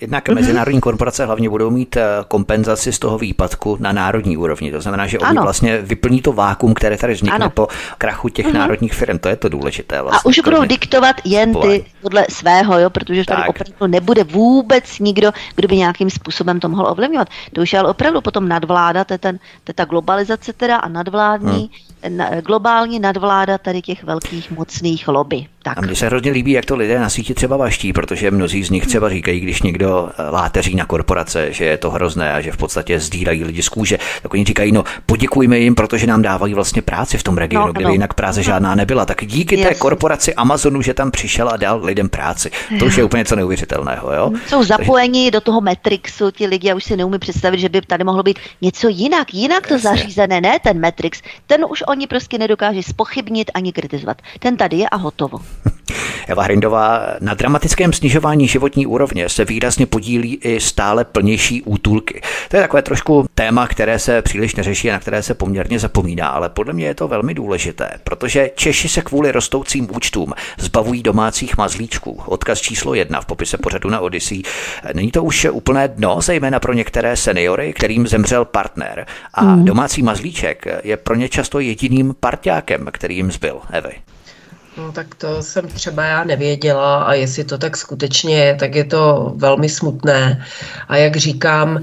Jednak 0.00 0.28
mm-hmm. 0.28 0.34
mezinárodní 0.34 0.80
korporace 0.80 1.26
hlavně 1.26 1.48
budou 1.48 1.70
mít 1.70 1.96
eh, 1.96 2.02
kompenzaci 2.28 2.92
z 2.92 2.98
toho 2.98 3.18
výpadku 3.18 3.76
na 3.80 3.92
národní 3.92 4.36
úrovni. 4.36 4.72
To 4.72 4.80
znamená, 4.80 5.06
že 5.06 5.18
oni 5.18 5.30
ano. 5.30 5.42
vlastně 5.42 5.78
vyplní 5.78 6.22
to 6.22 6.32
vákum, 6.32 6.74
které 6.74 6.98
tady 6.98 7.14
vznikne 7.14 7.36
ano. 7.36 7.50
po 7.50 7.68
krachu 7.98 8.28
těch 8.28 8.46
mm-hmm. 8.46 8.58
národních 8.58 8.94
firm. 8.94 9.18
To 9.18 9.28
je 9.28 9.36
to 9.36 9.48
důležité. 9.48 10.02
Vlastně, 10.02 10.20
A 10.24 10.26
už 10.26 10.38
budou 10.38 10.64
diktovat 10.64 11.16
jen 11.24 11.54
ty 11.54 11.84
podle 12.02 12.26
svého, 12.30 12.78
jo, 12.78 12.90
protože 12.90 13.24
tady 13.24 13.42
tak. 13.42 13.48
opravdu 13.48 13.86
nebude 13.86 14.24
vůbec 14.24 14.98
nikdo, 14.98 15.32
kdo 15.56 15.68
by 15.68 15.76
nějakým 15.76 16.10
způsobem 16.10 16.60
to 16.60 16.68
mohl 16.68 16.86
ovlivňovat. 16.86 17.28
To 17.52 17.60
už 17.60 17.72
je 17.72 17.78
ale 17.78 17.90
opravdu 17.90 18.20
potom 18.20 18.48
nadvláda, 18.48 19.04
to 19.04 19.14
je, 19.14 19.18
ten, 19.18 19.38
to 19.38 19.70
je 19.70 19.74
ta 19.74 19.84
globalizace 19.84 20.52
teda 20.52 20.76
a 20.76 20.88
nadvládní 20.88 21.58
hmm 21.58 21.81
globální 22.46 23.00
nadvláda 23.00 23.58
tady 23.58 23.82
těch 23.82 24.04
velkých 24.04 24.50
mocných 24.50 25.08
lobby. 25.08 25.46
Tak. 25.62 25.78
A 25.78 25.80
mně 25.80 25.96
se 25.96 26.06
hrozně 26.06 26.30
líbí, 26.30 26.52
jak 26.52 26.64
to 26.64 26.76
lidé 26.76 27.00
na 27.00 27.08
síti 27.08 27.34
třeba 27.34 27.56
vaští, 27.56 27.92
protože 27.92 28.30
mnozí 28.30 28.64
z 28.64 28.70
nich 28.70 28.86
třeba 28.86 29.10
říkají, 29.10 29.40
když 29.40 29.62
někdo 29.62 30.08
eh, 30.18 30.30
láteří 30.30 30.74
na 30.74 30.84
korporace, 30.84 31.52
že 31.52 31.64
je 31.64 31.78
to 31.78 31.90
hrozné 31.90 32.32
a 32.32 32.40
že 32.40 32.52
v 32.52 32.56
podstatě 32.56 33.00
sdírají 33.00 33.44
lidi 33.44 33.62
z 33.62 33.68
kůže, 33.68 33.98
tak 34.22 34.34
oni 34.34 34.44
říkají, 34.44 34.72
no 34.72 34.84
poděkujme 35.06 35.58
jim, 35.58 35.74
protože 35.74 36.06
nám 36.06 36.22
dávají 36.22 36.54
vlastně 36.54 36.82
práci 36.82 37.18
v 37.18 37.22
tom 37.22 37.38
regionu, 37.38 37.66
no, 37.66 37.72
kde 37.72 37.84
no. 37.84 37.90
jinak 37.90 38.14
práce 38.14 38.42
žádná 38.42 38.74
nebyla. 38.74 39.06
Tak 39.06 39.26
díky 39.26 39.54
Jasně. 39.54 39.68
té 39.68 39.74
korporaci 39.74 40.34
Amazonu, 40.34 40.82
že 40.82 40.94
tam 40.94 41.10
přišel 41.10 41.48
a 41.48 41.56
dal 41.56 41.84
lidem 41.84 42.08
práci. 42.08 42.50
To 42.78 42.84
už 42.84 42.96
je 42.96 43.04
úplně 43.04 43.20
něco 43.20 43.36
neuvěřitelného. 43.36 44.12
Jo? 44.12 44.30
Jsou 44.46 44.64
zapojeni 44.64 45.24
Takže... 45.24 45.30
do 45.30 45.40
toho 45.40 45.60
Matrixu 45.60 46.30
ti 46.30 46.46
lidi, 46.46 46.68
já 46.68 46.74
už 46.74 46.84
si 46.84 46.96
neumím 46.96 47.20
představit, 47.20 47.58
že 47.58 47.68
by 47.68 47.80
tady 47.80 48.04
mohlo 48.04 48.22
být 48.22 48.38
něco 48.62 48.88
jinak, 48.88 49.34
jinak 49.34 49.66
to 49.66 49.74
Jasně. 49.74 49.90
zařízené, 49.90 50.40
ne 50.40 50.58
ten 50.62 50.80
Matrix. 50.80 51.22
Ten 51.46 51.64
už 51.70 51.82
oni 51.88 52.06
prostě 52.06 52.38
nedokáží 52.38 52.82
spochybnit 52.82 53.50
ani 53.54 53.72
kritizovat. 53.72 54.22
Ten 54.38 54.56
tady 54.56 54.76
je 54.76 54.88
a 54.88 54.96
hotovo. 54.96 55.38
Eva 56.28 56.42
Hrindová, 56.42 57.06
na 57.20 57.34
dramatickém 57.34 57.92
snižování 57.92 58.48
životní 58.48 58.86
úrovně 58.86 59.28
se 59.28 59.44
výrazně 59.44 59.86
podílí 59.86 60.34
i 60.34 60.60
stále 60.60 61.04
plnější 61.04 61.62
útulky. 61.62 62.22
To 62.48 62.56
je 62.56 62.62
takové 62.62 62.82
trošku 62.82 63.26
téma, 63.34 63.66
které 63.66 63.98
se 63.98 64.22
příliš 64.22 64.54
neřeší 64.54 64.90
a 64.90 64.92
na 64.92 64.98
které 64.98 65.22
se 65.22 65.34
poměrně 65.34 65.78
zapomíná, 65.78 66.28
ale 66.28 66.48
podle 66.48 66.72
mě 66.72 66.86
je 66.86 66.94
to 66.94 67.08
velmi 67.08 67.34
důležité, 67.34 67.90
protože 68.04 68.50
Češi 68.54 68.88
se 68.88 69.02
kvůli 69.02 69.32
rostoucím 69.32 69.88
účtům 69.96 70.32
zbavují 70.58 71.02
domácích 71.02 71.56
mazlíčků. 71.56 72.22
Odkaz 72.26 72.60
číslo 72.60 72.94
jedna 72.94 73.20
v 73.20 73.26
popise 73.26 73.58
pořadu 73.58 73.90
na 73.90 74.00
Odyssey. 74.00 74.42
Není 74.94 75.10
to 75.10 75.24
už 75.24 75.46
úplné 75.50 75.88
dno, 75.88 76.20
zejména 76.20 76.60
pro 76.60 76.72
některé 76.72 77.16
seniory, 77.16 77.72
kterým 77.72 78.06
zemřel 78.06 78.44
partner. 78.44 79.06
A 79.34 79.44
mm. 79.44 79.64
domácí 79.64 80.02
mazlíček 80.02 80.66
je 80.84 80.96
pro 80.96 81.14
ně 81.14 81.28
často 81.28 81.60
jediným 81.60 82.14
parťákem, 82.20 82.88
který 82.92 83.16
jim 83.16 83.32
zbyl. 83.32 83.60
Evy. 83.70 83.92
No 84.76 84.92
tak 84.92 85.14
to 85.14 85.42
jsem 85.42 85.68
třeba 85.68 86.04
já 86.04 86.24
nevěděla 86.24 87.04
a 87.04 87.12
jestli 87.12 87.44
to 87.44 87.58
tak 87.58 87.76
skutečně 87.76 88.36
je, 88.36 88.54
tak 88.54 88.74
je 88.74 88.84
to 88.84 89.32
velmi 89.36 89.68
smutné. 89.68 90.44
A 90.88 90.96
jak 90.96 91.16
říkám, 91.16 91.76
uh, 91.76 91.82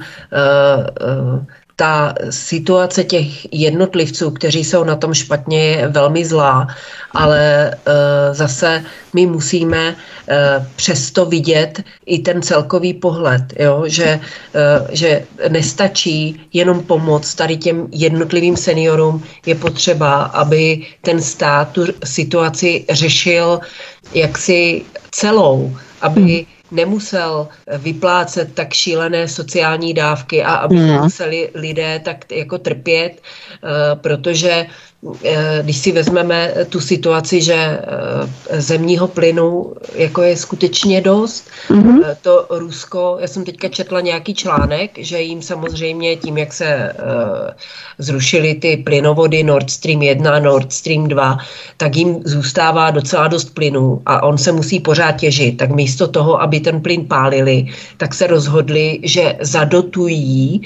uh, 1.33 1.45
ta 1.79 2.13
situace 2.29 3.03
těch 3.03 3.53
jednotlivců, 3.53 4.31
kteří 4.31 4.63
jsou 4.63 4.83
na 4.83 4.95
tom 4.95 5.13
špatně, 5.13 5.59
je 5.63 5.87
velmi 5.87 6.25
zlá, 6.25 6.67
ale 7.11 7.71
uh, 7.71 8.35
zase 8.35 8.83
my 9.13 9.25
musíme 9.25 9.95
uh, 9.95 10.65
přesto 10.75 11.25
vidět 11.25 11.83
i 12.05 12.19
ten 12.19 12.41
celkový 12.41 12.93
pohled, 12.93 13.43
jo? 13.59 13.83
Že, 13.87 14.19
uh, 14.19 14.87
že 14.91 15.23
nestačí 15.49 16.41
jenom 16.53 16.83
pomoc 16.83 17.35
tady 17.35 17.57
těm 17.57 17.87
jednotlivým 17.91 18.57
seniorům, 18.57 19.23
je 19.45 19.55
potřeba, 19.55 20.23
aby 20.35 20.83
ten 21.01 21.21
stát 21.21 21.71
tu 21.71 21.85
situaci 22.03 22.85
řešil 22.91 23.59
jaksi 24.13 24.81
celou, 25.11 25.77
aby 26.01 26.21
hmm 26.21 26.58
nemusel 26.71 27.47
vyplácet 27.77 28.55
tak 28.55 28.73
šílené 28.73 29.27
sociální 29.27 29.93
dávky 29.93 30.43
a 30.43 30.53
aby 30.55 30.75
mm. 30.75 31.01
museli 31.01 31.49
lidé 31.53 31.99
tak 31.99 32.31
jako 32.31 32.57
trpět, 32.57 33.21
eh, 33.21 33.95
protože 33.95 34.65
když 35.61 35.77
si 35.77 35.91
vezmeme 35.91 36.53
tu 36.69 36.79
situaci, 36.79 37.41
že 37.41 37.53
eh, 37.53 38.61
zemního 38.61 39.07
plynu 39.07 39.73
jako 39.95 40.21
je 40.21 40.37
skutečně 40.37 41.01
dost, 41.01 41.47
mm-hmm. 41.69 42.03
to 42.21 42.45
Rusko, 42.49 43.17
já 43.21 43.27
jsem 43.27 43.45
teďka 43.45 43.67
četla 43.67 44.01
nějaký 44.01 44.33
článek, 44.33 44.91
že 44.97 45.21
jim 45.21 45.41
samozřejmě 45.41 46.15
tím, 46.15 46.37
jak 46.37 46.53
se 46.53 46.93
zrušily 47.97 48.55
ty 48.55 48.77
plynovody 48.77 49.43
Nord 49.43 49.69
Stream 49.69 50.01
1 50.01 50.39
Nord 50.39 50.73
Stream 50.73 51.07
2, 51.07 51.37
tak 51.77 51.95
jim 51.95 52.21
zůstává 52.25 52.91
docela 52.91 53.27
dost 53.27 53.53
plynu 53.53 54.01
a 54.05 54.23
on 54.23 54.37
se 54.37 54.51
musí 54.51 54.79
pořád 54.79 55.11
těžit. 55.11 55.57
Tak 55.57 55.71
místo 55.71 56.07
toho, 56.07 56.41
aby 56.41 56.59
ten 56.59 56.81
plyn 56.81 57.05
pálili, 57.05 57.65
tak 57.97 58.13
se 58.13 58.27
rozhodli, 58.27 58.99
že 59.03 59.35
zadotují 59.41 60.61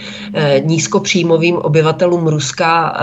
nízkopříjmovým 0.64 1.58
obyvatelům 1.58 2.28
Ruska 2.28 2.98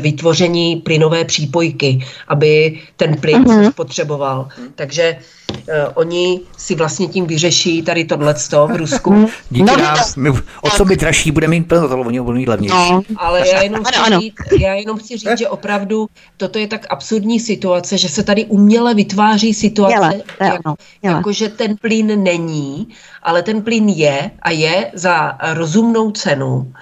vytvoření 0.00 0.59
vlastní 0.60 0.76
plynové 0.76 1.24
přípojky, 1.24 2.06
aby 2.28 2.80
ten 2.96 3.16
plyn 3.16 3.44
uh-huh. 3.44 3.64
se 3.64 3.70
spotřeboval. 3.72 4.48
Takže 4.74 5.16
uh, 5.48 5.64
oni 5.94 6.40
si 6.58 6.74
vlastně 6.74 7.08
tím 7.08 7.26
vyřeší 7.26 7.82
tady 7.82 8.04
tohleto 8.04 8.66
v 8.66 8.76
Rusku. 8.76 9.12
Mhm. 9.12 9.26
Díky 9.50 9.64
no, 9.64 9.76
nám, 9.76 9.96
my, 10.16 10.30
o 10.62 10.70
co 10.70 10.84
by 10.84 10.96
dražší 10.96 11.30
bude 11.30 11.48
mít 11.48 11.68
plyn, 11.68 11.88
to 11.88 12.00
oni 12.00 12.20
budou 12.20 12.38
mít 12.38 12.48
levnější. 12.48 12.92
No. 12.92 13.02
Ale 13.16 13.48
já 13.48 13.62
jenom, 13.62 13.84
chci 13.84 13.96
ano, 13.96 14.20
říct, 14.20 14.34
já 14.60 14.74
jenom 14.74 14.98
chci 14.98 15.16
říct, 15.16 15.38
že 15.38 15.48
opravdu 15.48 16.08
toto 16.36 16.58
je 16.58 16.66
tak 16.66 16.86
absurdní 16.90 17.40
situace, 17.40 17.98
že 17.98 18.08
se 18.08 18.22
tady 18.22 18.44
uměle 18.44 18.94
vytváří 18.94 19.54
situace, 19.54 19.94
jele, 19.94 20.22
jako, 20.40 20.74
jako 21.02 21.32
že 21.32 21.48
ten 21.48 21.76
plyn 21.76 22.22
není, 22.22 22.88
ale 23.22 23.42
ten 23.42 23.62
plyn 23.62 23.88
je 23.88 24.30
a 24.42 24.50
je 24.50 24.90
za 24.94 25.38
rozumnou 25.52 26.10
cenu, 26.10 26.72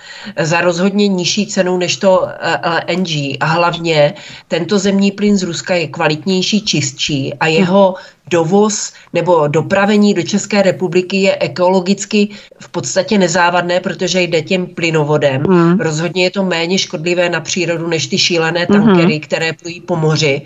za 0.40 0.60
rozhodně 0.60 1.08
nižší 1.08 1.46
cenu 1.46 1.78
než 1.78 1.96
to 1.96 2.28
eh, 2.28 2.60
LNG 2.94 3.36
a 3.40 3.46
hlavně 3.46 4.14
tento 4.48 4.78
zemní 4.78 5.10
plyn 5.10 5.36
z 5.38 5.42
Ruska 5.42 5.74
je 5.74 5.88
kvalitnější, 5.88 6.62
čistší 6.62 7.34
a 7.34 7.46
jeho 7.46 7.94
dovoz 8.30 8.92
nebo 9.12 9.48
dopravení 9.48 10.14
do 10.14 10.22
České 10.22 10.62
republiky 10.62 11.16
je 11.16 11.36
ekologicky 11.36 12.28
v 12.60 12.68
podstatě 12.68 13.18
nezávadné, 13.18 13.80
protože 13.80 14.22
jde 14.22 14.42
těm 14.42 14.66
plynovodem. 14.66 15.42
Mm. 15.48 15.80
Rozhodně 15.80 16.24
je 16.24 16.30
to 16.30 16.44
méně 16.44 16.78
škodlivé 16.78 17.28
na 17.28 17.40
přírodu 17.40 17.86
než 17.86 18.06
ty 18.06 18.18
šílené 18.18 18.66
mhm. 18.70 18.84
tankery, 18.84 19.14
mm. 19.14 19.20
které 19.20 19.52
plují 19.52 19.80
po 19.80 19.96
moři 19.96 20.42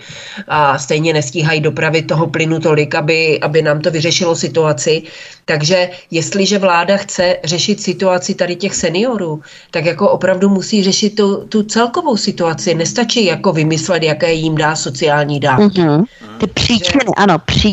a 0.48 0.78
stejně 0.78 1.12
nestíhají 1.12 1.60
dopravit 1.60 2.06
toho 2.06 2.26
plynu 2.26 2.60
tolik, 2.60 2.94
aby, 2.94 3.40
aby 3.40 3.62
nám 3.62 3.80
to 3.80 3.90
vyřešilo 3.90 4.36
situaci. 4.36 5.02
Takže 5.44 5.90
jestliže 6.10 6.58
vláda 6.58 6.96
chce 6.96 7.36
řešit 7.44 7.80
situaci 7.80 8.34
tady 8.34 8.56
těch 8.56 8.74
seniorů, 8.74 9.40
tak 9.70 9.84
jako 9.84 10.10
opravdu 10.10 10.48
musí 10.48 10.84
řešit 10.84 11.16
tu, 11.16 11.44
tu 11.48 11.62
celkovou 11.62 12.16
situaci. 12.16 12.74
Nestačí 12.74 13.24
jako 13.24 13.52
vymyslet, 13.52 14.02
jaké 14.02 14.32
jim 14.32 14.54
dá 14.54 14.76
sociální 14.76 15.40
dávky. 15.40 15.80
Mm-hmm. 15.80 16.04
Ty 16.38 16.46
příčiny, 16.46 17.00
že, 17.04 17.12
ano, 17.16 17.38
příčiny. 17.38 17.71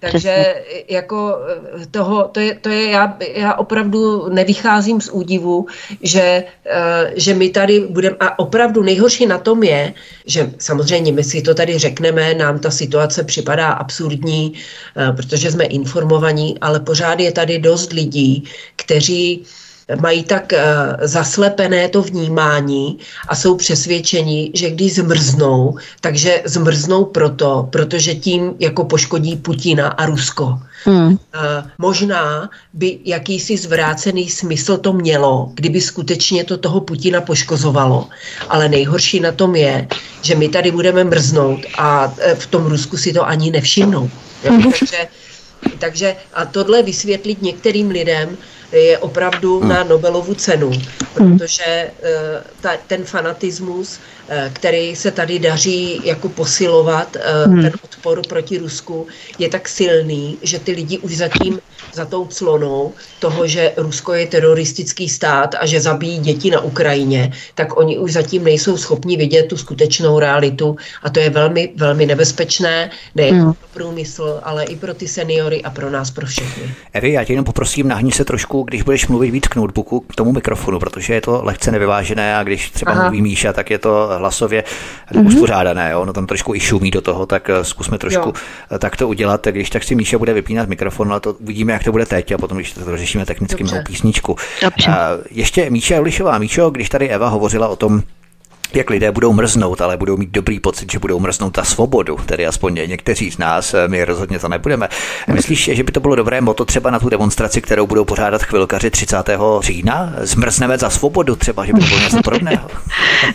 Takže 0.00 0.18
přesně. 0.18 0.84
jako 0.88 1.38
eh, 1.82 1.86
toho, 1.86 2.28
to 2.32 2.40
je, 2.40 2.54
to 2.54 2.68
je 2.68 2.90
já, 2.90 3.16
já 3.34 3.54
opravdu 3.54 4.28
nevycházím 4.28 5.00
z 5.00 5.08
údivu, 5.12 5.66
že, 6.02 6.44
uh, 6.66 7.10
že 7.16 7.34
my 7.34 7.48
tady 7.50 7.80
budeme, 7.80 8.16
a 8.20 8.38
opravdu 8.38 8.82
nejhorší 8.82 9.26
na 9.26 9.38
tom 9.38 9.62
je, 9.62 9.94
že 10.26 10.50
samozřejmě 10.58 11.12
my 11.12 11.24
si 11.24 11.42
to 11.42 11.54
tady 11.54 11.78
řekneme, 11.78 12.34
nám 12.34 12.58
ta 12.58 12.70
situace 12.70 13.24
připadá 13.24 13.68
absurdní, 13.68 14.52
uh, 14.52 15.16
protože 15.16 15.50
jsme 15.50 15.64
informovaní, 15.64 16.58
ale 16.60 16.80
pořád 16.80 17.20
je 17.20 17.32
tady 17.32 17.58
dost 17.58 17.92
lidí, 17.92 18.44
kteří 18.76 19.44
mají 20.00 20.24
tak 20.24 20.52
uh, 20.52 20.58
zaslepené 21.06 21.88
to 21.88 22.02
vnímání 22.02 22.98
a 23.28 23.36
jsou 23.36 23.56
přesvědčeni, 23.56 24.50
že 24.54 24.70
když 24.70 24.94
zmrznou, 24.94 25.78
takže 26.00 26.42
zmrznou 26.44 27.04
proto, 27.04 27.68
protože 27.72 28.14
tím 28.14 28.54
jako 28.58 28.84
poškodí 28.84 29.36
Putina 29.36 29.88
a 29.88 30.06
Rusko. 30.06 30.58
Hmm. 30.84 31.08
Uh, 31.08 31.16
možná 31.78 32.50
by 32.72 32.98
jakýsi 33.04 33.56
zvrácený 33.56 34.30
smysl 34.30 34.76
to 34.76 34.92
mělo, 34.92 35.50
kdyby 35.54 35.80
skutečně 35.80 36.44
to 36.44 36.56
toho 36.56 36.80
Putina 36.80 37.20
poškozovalo. 37.20 38.08
Ale 38.48 38.68
nejhorší 38.68 39.20
na 39.20 39.32
tom 39.32 39.56
je, 39.56 39.88
že 40.22 40.34
my 40.34 40.48
tady 40.48 40.70
budeme 40.70 41.04
mrznout 41.04 41.60
a 41.78 42.14
v 42.34 42.46
tom 42.46 42.66
Rusku 42.66 42.96
si 42.96 43.12
to 43.12 43.26
ani 43.26 43.50
nevšimnou. 43.50 44.10
Jo? 44.44 44.52
Takže, 44.78 45.08
takže 45.78 46.16
a 46.34 46.44
tohle 46.44 46.82
vysvětlit 46.82 47.42
některým 47.42 47.90
lidem, 47.90 48.36
je 48.72 48.98
opravdu 48.98 49.60
hmm. 49.60 49.68
na 49.68 49.84
Nobelovu 49.84 50.34
cenu, 50.34 50.70
protože 51.14 51.90
uh, 52.02 52.08
ta, 52.60 52.70
ten 52.86 53.04
fanatismus, 53.04 53.98
uh, 53.98 54.52
který 54.52 54.96
se 54.96 55.10
tady 55.10 55.38
daří 55.38 56.00
jako 56.04 56.28
posilovat, 56.28 57.16
uh, 57.16 57.52
hmm. 57.52 57.62
ten 57.62 57.72
odpor 57.84 58.22
proti 58.28 58.58
Rusku, 58.58 59.06
je 59.38 59.48
tak 59.48 59.68
silný, 59.68 60.38
že 60.42 60.58
ty 60.58 60.72
lidi 60.72 60.98
už 60.98 61.16
zatím 61.16 61.60
za 61.92 62.04
tou 62.04 62.24
clonou 62.24 62.92
toho, 63.18 63.46
že 63.46 63.72
Rusko 63.76 64.14
je 64.14 64.26
teroristický 64.26 65.08
stát 65.08 65.54
a 65.60 65.66
že 65.66 65.80
zabíjí 65.80 66.18
děti 66.18 66.50
na 66.50 66.60
Ukrajině, 66.60 67.32
tak 67.54 67.76
oni 67.76 67.98
už 67.98 68.12
zatím 68.12 68.44
nejsou 68.44 68.76
schopni 68.76 69.16
vidět 69.16 69.42
tu 69.42 69.56
skutečnou 69.56 70.18
realitu 70.18 70.76
a 71.02 71.10
to 71.10 71.20
je 71.20 71.30
velmi, 71.30 71.72
velmi 71.76 72.06
nebezpečné, 72.06 72.90
nejen 73.14 73.40
hmm. 73.40 73.52
pro 73.52 73.68
průmysl, 73.72 74.40
ale 74.42 74.64
i 74.64 74.76
pro 74.76 74.94
ty 74.94 75.08
seniory 75.08 75.62
a 75.62 75.70
pro 75.70 75.90
nás, 75.90 76.10
pro 76.10 76.26
všechny. 76.26 76.74
Evi, 76.92 77.12
já 77.12 77.24
tě 77.24 77.32
jenom 77.32 77.44
poprosím, 77.44 77.88
nahni 77.88 78.12
se 78.12 78.24
trošku, 78.24 78.57
když 78.62 78.82
budeš 78.82 79.08
mluvit 79.08 79.30
víc 79.30 79.48
k 79.48 79.56
notebooku, 79.56 80.00
k 80.00 80.14
tomu 80.14 80.32
mikrofonu, 80.32 80.78
protože 80.78 81.14
je 81.14 81.20
to 81.20 81.40
lehce 81.44 81.72
nevyvážené 81.72 82.36
a 82.36 82.42
když 82.42 82.70
třeba 82.70 82.92
Aha. 82.92 83.02
mluví 83.02 83.22
Míša, 83.22 83.52
tak 83.52 83.70
je 83.70 83.78
to 83.78 84.08
hlasově 84.18 84.64
mm-hmm. 85.12 85.26
uspořádané, 85.26 85.90
jo? 85.92 86.04
no 86.04 86.12
tam 86.12 86.26
trošku 86.26 86.54
i 86.54 86.60
šumí 86.60 86.90
do 86.90 87.00
toho, 87.00 87.26
tak 87.26 87.50
eh, 87.50 87.64
zkusme 87.64 87.98
trošku 87.98 88.28
jo. 88.28 88.32
Eh, 88.72 88.78
tak 88.78 88.96
to 88.96 89.08
udělat, 89.08 89.46
když 89.46 89.70
tak 89.70 89.84
si 89.84 89.94
Míša 89.94 90.18
bude 90.18 90.32
vypínat 90.32 90.68
mikrofon, 90.68 91.10
ale 91.10 91.20
to 91.20 91.32
uvidíme, 91.32 91.72
jak 91.72 91.84
to 91.84 91.92
bude 91.92 92.06
teď 92.06 92.32
a 92.32 92.38
potom, 92.38 92.58
když 92.58 92.72
to 92.72 92.96
řešíme 92.96 93.26
technicky 93.26 93.64
Dobře. 93.64 93.84
písničku. 93.86 94.36
Dobře. 94.62 94.90
A 94.90 95.08
ještě 95.30 95.70
Míša 95.70 95.96
Julišová. 95.96 96.38
Míšo, 96.38 96.70
když 96.70 96.88
tady 96.88 97.08
Eva 97.08 97.28
hovořila 97.28 97.68
o 97.68 97.76
tom, 97.76 98.02
jak 98.74 98.90
lidé 98.90 99.12
budou 99.12 99.32
mrznout, 99.32 99.80
ale 99.80 99.96
budou 99.96 100.16
mít 100.16 100.30
dobrý 100.30 100.60
pocit, 100.60 100.92
že 100.92 100.98
budou 100.98 101.20
mrznout 101.20 101.52
ta 101.52 101.64
svobodu, 101.64 102.16
tedy 102.26 102.46
aspoň 102.46 102.74
někteří 102.74 103.30
z 103.30 103.38
nás, 103.38 103.74
my 103.86 104.04
rozhodně 104.04 104.38
to 104.38 104.48
nebudeme. 104.48 104.88
Myslíš, 105.32 105.70
že 105.72 105.82
by 105.82 105.92
to 105.92 106.00
bylo 106.00 106.14
dobré 106.14 106.40
moto 106.40 106.64
třeba 106.64 106.90
na 106.90 106.98
tu 106.98 107.08
demonstraci, 107.08 107.60
kterou 107.60 107.86
budou 107.86 108.04
pořádat 108.04 108.42
chvilkaři 108.42 108.90
30. 108.90 109.30
října? 109.60 110.12
Zmrzneme 110.20 110.78
za 110.78 110.90
svobodu 110.90 111.36
třeba, 111.36 111.64
že 111.64 111.72
by 111.72 111.80
to 111.80 111.86
bylo 111.86 112.00
něco 112.00 112.22
podobného? 112.22 112.68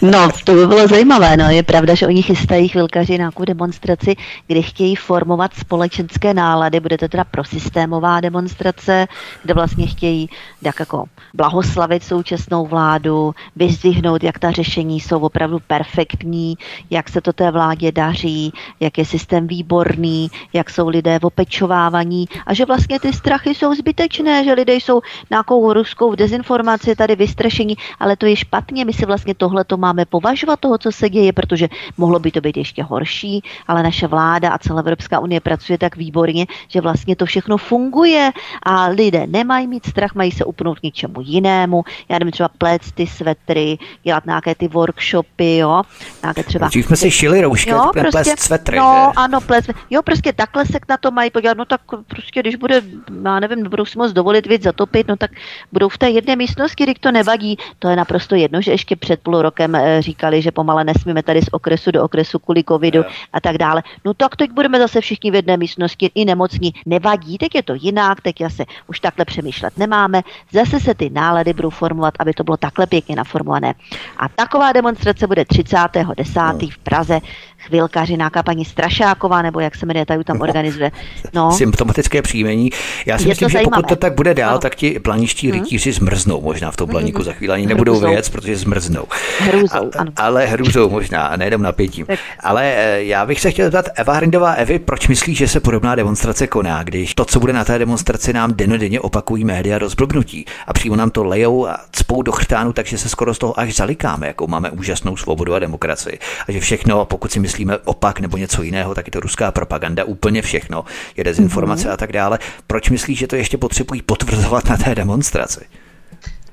No, 0.01 0.29
to 0.43 0.53
by 0.53 0.67
bylo 0.67 0.87
zajímavé. 0.87 1.37
No. 1.37 1.49
Je 1.49 1.63
pravda, 1.63 1.95
že 1.95 2.07
oni 2.07 2.21
chystají 2.21 2.67
chvilkaři 2.67 3.17
nějakou 3.17 3.45
demonstraci, 3.45 4.15
kde 4.47 4.61
chtějí 4.61 4.95
formovat 4.95 5.51
společenské 5.53 6.33
nálady. 6.33 6.79
Bude 6.79 6.97
to 6.97 7.07
teda 7.07 7.23
prosystémová 7.23 8.21
demonstrace, 8.21 9.07
kde 9.43 9.53
vlastně 9.53 9.87
chtějí 9.87 10.29
tak 10.63 10.79
jako 10.79 11.05
blahoslavit 11.33 12.03
současnou 12.03 12.67
vládu, 12.67 13.35
vyzdvihnout, 13.55 14.23
jak 14.23 14.39
ta 14.39 14.51
řešení 14.51 14.99
jsou 14.99 15.19
opravdu 15.23 15.59
perfektní, 15.67 16.57
jak 16.89 17.09
se 17.09 17.21
to 17.21 17.33
té 17.33 17.51
vládě 17.51 17.91
daří, 17.91 18.53
jak 18.79 18.97
je 18.97 19.05
systém 19.05 19.47
výborný, 19.47 20.29
jak 20.53 20.69
jsou 20.69 20.87
lidé 20.87 21.19
opečovávaní 21.21 22.27
a 22.45 22.53
že 22.53 22.65
vlastně 22.65 22.99
ty 22.99 23.13
strachy 23.13 23.55
jsou 23.55 23.75
zbytečné, 23.75 24.43
že 24.43 24.53
lidé 24.53 24.73
jsou 24.73 25.01
nějakou 25.29 25.73
ruskou 25.73 26.15
dezinformaci 26.15 26.95
tady 26.95 27.15
vystrašení, 27.15 27.75
ale 27.99 28.17
to 28.17 28.25
je 28.25 28.35
špatně, 28.35 28.85
my 28.85 28.93
si 28.93 29.05
vlastně 29.05 29.33
tohle 29.35 29.63
to 29.63 29.77
máme 29.77 30.05
považovat 30.05 30.59
toho, 30.59 30.77
co 30.77 30.91
se 30.91 31.09
děje, 31.09 31.33
protože 31.33 31.67
mohlo 31.97 32.19
by 32.19 32.31
to 32.31 32.41
být 32.41 32.57
ještě 32.57 32.83
horší, 32.83 33.43
ale 33.67 33.83
naše 33.83 34.07
vláda 34.07 34.49
a 34.49 34.57
celá 34.57 34.79
Evropská 34.79 35.19
unie 35.19 35.39
pracuje 35.39 35.77
tak 35.77 35.95
výborně, 35.95 36.45
že 36.67 36.81
vlastně 36.81 37.15
to 37.15 37.25
všechno 37.25 37.57
funguje 37.57 38.31
a 38.63 38.87
lidé 38.87 39.27
nemají 39.27 39.67
mít 39.67 39.85
strach, 39.85 40.15
mají 40.15 40.31
se 40.31 40.45
upnout 40.45 40.79
k 40.79 40.83
něčemu 40.83 41.21
jinému, 41.21 41.83
já 42.09 42.19
nevím, 42.19 42.31
třeba 42.31 42.49
plést 42.57 42.91
ty 42.95 43.07
svetry, 43.07 43.77
dělat 44.03 44.25
nějaké 44.25 44.55
ty 44.55 44.67
workshopy, 44.67 45.12
workshopy, 45.13 45.57
jo. 45.57 45.81
Nějaké 46.23 46.43
třeba... 46.43 46.67
Dřív 46.67 46.85
jsme 46.85 46.95
si 46.95 47.11
šili 47.11 47.41
roušky, 47.41 47.69
jo, 47.69 47.89
prostě, 47.93 48.11
plést 48.11 48.39
svetry. 48.39 48.77
No, 48.77 49.11
že? 49.11 49.13
ano, 49.15 49.41
plést, 49.41 49.69
jo, 49.89 50.01
prostě 50.01 50.33
takhle 50.33 50.65
se 50.65 50.79
na 50.89 50.97
to 50.97 51.11
mají 51.11 51.31
podívat, 51.31 51.57
no 51.57 51.65
tak 51.65 51.81
prostě, 52.07 52.39
když 52.39 52.55
bude, 52.55 52.81
já 53.25 53.39
nevím, 53.39 53.69
budou 53.69 53.85
si 53.85 53.97
moc 53.97 54.13
dovolit 54.13 54.47
víc 54.47 54.63
zatopit, 54.63 55.07
no 55.07 55.15
tak 55.15 55.31
budou 55.71 55.89
v 55.89 55.97
té 55.97 56.09
jedné 56.09 56.35
místnosti, 56.35 56.83
když 56.83 56.95
to 56.99 57.11
nevadí, 57.11 57.57
to 57.79 57.89
je 57.89 57.95
naprosto 57.95 58.35
jedno, 58.35 58.61
že 58.61 58.71
ještě 58.71 58.95
před 58.95 59.19
půl 59.19 59.41
rokem 59.41 59.75
eh, 59.75 60.01
říkali, 60.01 60.41
že 60.41 60.51
pomale 60.51 60.83
nesmíme 60.83 61.23
tady 61.23 61.41
z 61.41 61.49
okresu 61.51 61.91
do 61.91 62.03
okresu 62.03 62.39
kvůli 62.39 62.63
covidu 62.63 62.99
jo. 62.99 63.05
a 63.33 63.41
tak 63.41 63.57
dále. 63.57 63.83
No 64.05 64.13
tak 64.13 64.35
teď 64.35 64.51
budeme 64.51 64.79
zase 64.79 65.01
všichni 65.01 65.31
v 65.31 65.35
jedné 65.35 65.57
místnosti, 65.57 66.11
i 66.15 66.25
nemocní. 66.25 66.73
Nevadí, 66.85 67.37
teď 67.37 67.55
je 67.55 67.63
to 67.63 67.73
jinak, 67.73 68.21
teď 68.21 68.35
zase 68.39 68.63
už 68.87 68.99
takhle 68.99 69.25
přemýšlet 69.25 69.77
nemáme. 69.77 70.21
Zase 70.51 70.79
se 70.79 70.93
ty 70.93 71.09
nálady 71.09 71.53
budou 71.53 71.69
formovat, 71.69 72.13
aby 72.19 72.33
to 72.33 72.43
bylo 72.43 72.57
takhle 72.57 72.87
pěkně 72.87 73.15
naformované. 73.15 73.73
A 74.17 74.29
taková 74.29 74.71
demonstrace 74.71 75.02
bude 75.27 75.41
30.10. 75.41 76.61
No. 76.61 76.69
v 76.69 76.77
Praze 76.77 77.19
chvilkařináka 77.67 78.43
paní 78.43 78.65
Strašáková, 78.65 79.41
nebo 79.41 79.59
jak 79.59 79.75
se 79.75 79.85
jmenuje, 79.85 80.05
tady 80.05 80.23
tam 80.23 80.41
organizuje. 80.41 80.91
No. 81.33 81.51
Symptomatické 81.51 82.21
příjmení. 82.21 82.69
Já 83.05 83.17
si 83.17 83.23
je 83.23 83.29
myslím, 83.29 83.49
že 83.49 83.53
zajímavé. 83.53 83.81
pokud 83.81 83.89
to 83.89 83.95
tak 83.95 84.15
bude 84.15 84.33
dál, 84.33 84.53
no. 84.53 84.59
tak 84.59 84.75
ti 84.75 84.99
planiští 84.99 85.51
hmm. 85.51 85.59
rytíři 85.59 85.91
zmrznou 85.91 86.41
možná 86.41 86.71
v 86.71 86.77
tom 86.77 86.89
planíku 86.89 87.17
hmm. 87.17 87.25
za 87.25 87.33
chvíli. 87.33 87.53
Ani 87.53 87.65
nebudou 87.65 87.91
hrůzou. 87.91 88.09
věc, 88.09 88.29
protože 88.29 88.55
zmrznou. 88.55 89.05
Hrůzou, 89.39 89.91
ano. 89.97 90.11
Ale 90.15 90.45
hrůzou 90.45 90.89
možná, 90.89 91.25
a 91.25 91.35
nejenom 91.35 91.61
napětím. 91.61 92.05
Tak. 92.05 92.19
Ale 92.39 92.73
eh, 92.75 93.03
já 93.03 93.25
bych 93.25 93.41
se 93.41 93.51
chtěl 93.51 93.65
zeptat, 93.65 93.85
Eva 93.95 94.13
Hrindová, 94.13 94.51
Evi, 94.51 94.79
proč 94.79 95.07
myslíš, 95.07 95.37
že 95.37 95.47
se 95.47 95.59
podobná 95.59 95.95
demonstrace 95.95 96.47
koná, 96.47 96.83
když 96.83 97.15
to, 97.15 97.25
co 97.25 97.39
bude 97.39 97.53
na 97.53 97.63
té 97.63 97.79
demonstraci, 97.79 98.33
nám 98.33 98.53
denodenně 98.53 98.99
opakují 98.99 99.45
média 99.45 99.79
do 99.79 99.89
zblbnutí 99.89 100.45
a 100.67 100.73
přímo 100.73 100.95
nám 100.95 101.09
to 101.09 101.23
lejou 101.23 101.67
a 101.67 101.77
cpou 101.91 102.21
do 102.21 102.31
chrtánu, 102.31 102.73
takže 102.73 102.97
se 102.97 103.09
skoro 103.09 103.33
z 103.33 103.37
toho 103.37 103.59
až 103.59 103.75
zalikáme, 103.75 104.27
jakou 104.27 104.47
máme 104.47 104.71
úžasnou 104.71 105.17
svobodu 105.17 105.53
a 105.53 105.59
demokracii. 105.59 106.19
A 106.47 106.51
že 106.51 106.59
všechno, 106.59 107.05
pokud 107.05 107.31
si 107.31 107.39
myslíme 107.39 107.52
opak 107.85 108.19
nebo 108.19 108.37
něco 108.37 108.63
jiného, 108.63 108.95
tak 108.95 109.07
je 109.07 109.11
to 109.11 109.19
ruská 109.19 109.51
propaganda, 109.51 110.03
úplně 110.03 110.41
všechno, 110.41 110.85
je 111.17 111.23
dezinformace 111.23 111.87
mm-hmm. 111.87 111.93
a 111.93 111.97
tak 111.97 112.11
dále. 112.11 112.39
Proč 112.67 112.89
myslíš, 112.89 113.19
že 113.19 113.27
to 113.27 113.35
ještě 113.35 113.57
potřebují 113.57 114.01
potvrzovat 114.01 114.69
na 114.69 114.77
té 114.77 114.95
demonstraci? 114.95 115.65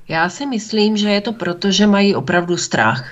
Já 0.08 0.28
si 0.28 0.46
myslím, 0.46 0.96
že 0.96 1.08
je 1.10 1.20
to 1.20 1.32
proto, 1.32 1.70
že 1.70 1.86
mají 1.86 2.14
opravdu 2.14 2.56
strach. 2.56 3.04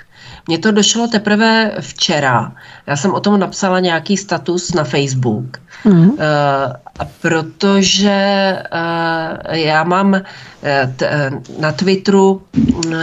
Mně 0.47 0.57
to 0.57 0.71
došlo 0.71 1.07
teprve 1.07 1.71
včera. 1.79 2.51
Já 2.87 2.95
jsem 2.95 3.13
o 3.13 3.19
tom 3.19 3.39
napsala 3.39 3.79
nějaký 3.79 4.17
status 4.17 4.73
na 4.73 4.83
Facebook, 4.83 5.57
mm. 5.85 6.09
uh, 6.09 6.17
protože 7.21 8.55
uh, 8.73 9.55
já 9.55 9.83
mám 9.83 10.13
uh, 10.13 10.21
t, 10.95 11.31
na 11.59 11.71
Twitteru 11.71 12.41
uh, 12.65 12.93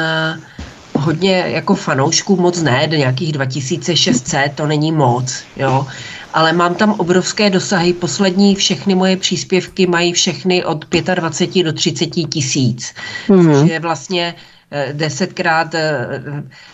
hodně 0.97 1.45
jako 1.47 1.75
fanoušků, 1.75 2.37
moc 2.37 2.63
ne, 2.63 2.89
nějakých 2.97 3.33
2600, 3.33 4.53
to 4.55 4.67
není 4.67 4.93
moc, 4.93 5.43
jo. 5.57 5.87
Ale 6.35 6.53
mám 6.53 6.75
tam 6.75 6.91
obrovské 6.91 7.51
dosahy. 7.51 7.93
Poslední 7.93 8.55
všechny 8.55 8.95
moje 8.95 9.17
příspěvky 9.17 9.87
mají 9.87 10.13
všechny 10.13 10.65
od 10.65 10.85
25 11.15 11.63
do 11.63 11.73
30 11.73 12.07
tisíc. 12.07 12.95
Mm-hmm. 13.29 13.61
Což 13.61 13.71
je 13.71 13.81
vlastně 13.81 14.35
eh, 14.71 14.89
desetkrát, 14.93 15.75
eh, 15.75 16.09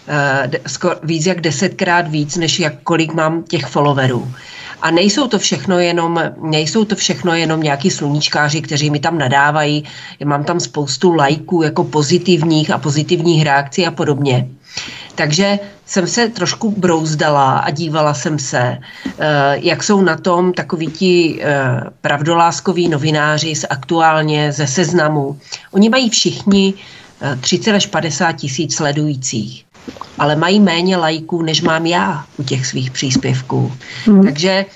eh, 0.09 0.51
víc 1.03 1.27
jak 1.27 1.41
desetkrát 1.41 2.09
víc, 2.09 2.37
než 2.37 2.61
jak 2.61 2.75
kolik 2.83 3.15
mám 3.15 3.43
těch 3.43 3.67
followerů. 3.67 4.33
A 4.83 4.91
nejsou 4.91 5.29
to 5.29 5.39
všechno 5.39 5.79
jenom, 5.79 6.21
nejsou 6.43 6.85
to 6.85 6.97
všechno 6.97 7.35
jenom 7.35 7.63
nějaký 7.63 7.91
sluníčkáři, 7.91 8.61
kteří 8.61 8.91
mi 8.91 9.01
tam 9.01 9.19
nadávají. 9.19 9.85
Já 10.21 10.27
mám 10.27 10.45
tam 10.45 10.61
spoustu 10.61 11.15
lajků 11.15 11.63
jako 11.63 11.85
pozitivních 11.85 12.71
a 12.71 12.79
pozitivních 12.79 13.43
reakcí 13.43 13.87
a 13.87 13.91
podobně. 13.91 14.49
Takže 15.15 15.59
jsem 15.87 16.07
se 16.07 16.29
trošku 16.29 16.71
brouzdala 16.71 17.59
a 17.59 17.71
dívala 17.71 18.15
jsem 18.15 18.39
se, 18.39 18.79
eh, 19.19 19.59
jak 19.63 19.83
jsou 19.83 20.01
na 20.01 20.17
tom 20.17 20.53
takoví 20.53 20.87
ti 20.87 21.41
eh, 21.43 21.81
pravdoláskoví 22.01 22.89
novináři 22.89 23.55
z 23.55 23.65
aktuálně 23.71 24.53
ze 24.53 24.67
seznamu. 24.67 25.39
Oni 25.71 25.89
mají 25.89 26.11
všichni 26.11 26.75
30 27.41 27.71
eh, 27.71 27.77
až 27.77 27.87
50 27.87 28.33
tisíc 28.33 28.75
sledujících 28.75 29.65
ale 30.19 30.37
mají 30.37 30.61
méně 30.61 30.97
lajků, 30.97 31.43
než 31.43 31.63
mám 31.63 31.87
já 31.87 32.25
u 32.37 32.43
těch 32.43 32.67
svých 32.67 32.91
příspěvků. 32.91 33.73
Hmm. 34.05 34.23
Takže 34.23 34.67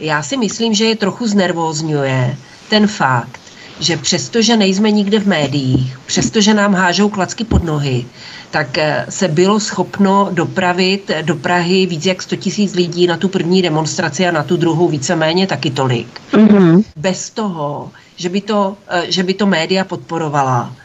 já 0.00 0.22
si 0.22 0.36
myslím, 0.36 0.74
že 0.74 0.84
je 0.84 0.96
trochu 0.96 1.26
znervózňuje 1.26 2.36
ten 2.68 2.86
fakt, 2.86 3.40
že 3.80 3.96
přestože 3.96 4.56
nejsme 4.56 4.90
nikde 4.90 5.20
v 5.20 5.26
médiích, 5.26 5.98
přestože 6.06 6.54
nám 6.54 6.74
hážou 6.74 7.08
klacky 7.08 7.44
pod 7.44 7.64
nohy, 7.64 8.04
tak 8.50 8.78
eh, 8.78 9.06
se 9.08 9.28
bylo 9.28 9.60
schopno 9.60 10.28
dopravit 10.32 11.10
do 11.22 11.34
Prahy 11.34 11.86
víc 11.86 12.06
jak 12.06 12.22
100 12.22 12.36
tisíc 12.36 12.74
lidí 12.74 13.06
na 13.06 13.16
tu 13.16 13.28
první 13.28 13.62
demonstraci 13.62 14.26
a 14.26 14.30
na 14.30 14.42
tu 14.42 14.56
druhou 14.56 14.88
víceméně 14.88 15.46
taky 15.46 15.70
tolik. 15.70 16.20
Mm-hmm. 16.32 16.84
Bez 16.96 17.30
toho, 17.30 17.90
že 18.16 18.28
by 18.28 18.40
to, 18.40 18.76
eh, 18.88 19.02
že 19.08 19.22
by 19.22 19.34
to 19.34 19.46
média 19.46 19.84
podporovala 19.84 20.76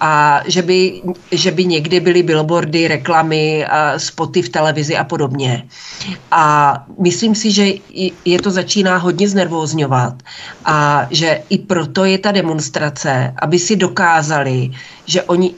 a 0.00 0.40
že 0.46 0.62
by, 0.62 1.02
že 1.32 1.50
by 1.50 1.64
někdy 1.64 2.00
byly 2.00 2.22
billboardy, 2.22 2.88
reklamy, 2.88 3.66
spoty 3.96 4.42
v 4.42 4.48
televizi 4.48 4.96
a 4.96 5.04
podobně. 5.04 5.68
A 6.30 6.74
myslím 6.98 7.34
si, 7.34 7.50
že 7.50 7.66
je 8.24 8.38
to 8.42 8.50
začíná 8.50 8.96
hodně 8.96 9.28
znervózňovat 9.28 10.14
a 10.64 11.06
že 11.10 11.42
i 11.48 11.58
proto 11.58 12.04
je 12.04 12.18
ta 12.18 12.32
demonstrace, 12.32 13.34
aby 13.42 13.58
si 13.58 13.76
dokázali, 13.76 14.70
že 15.06 15.22
oni 15.22 15.54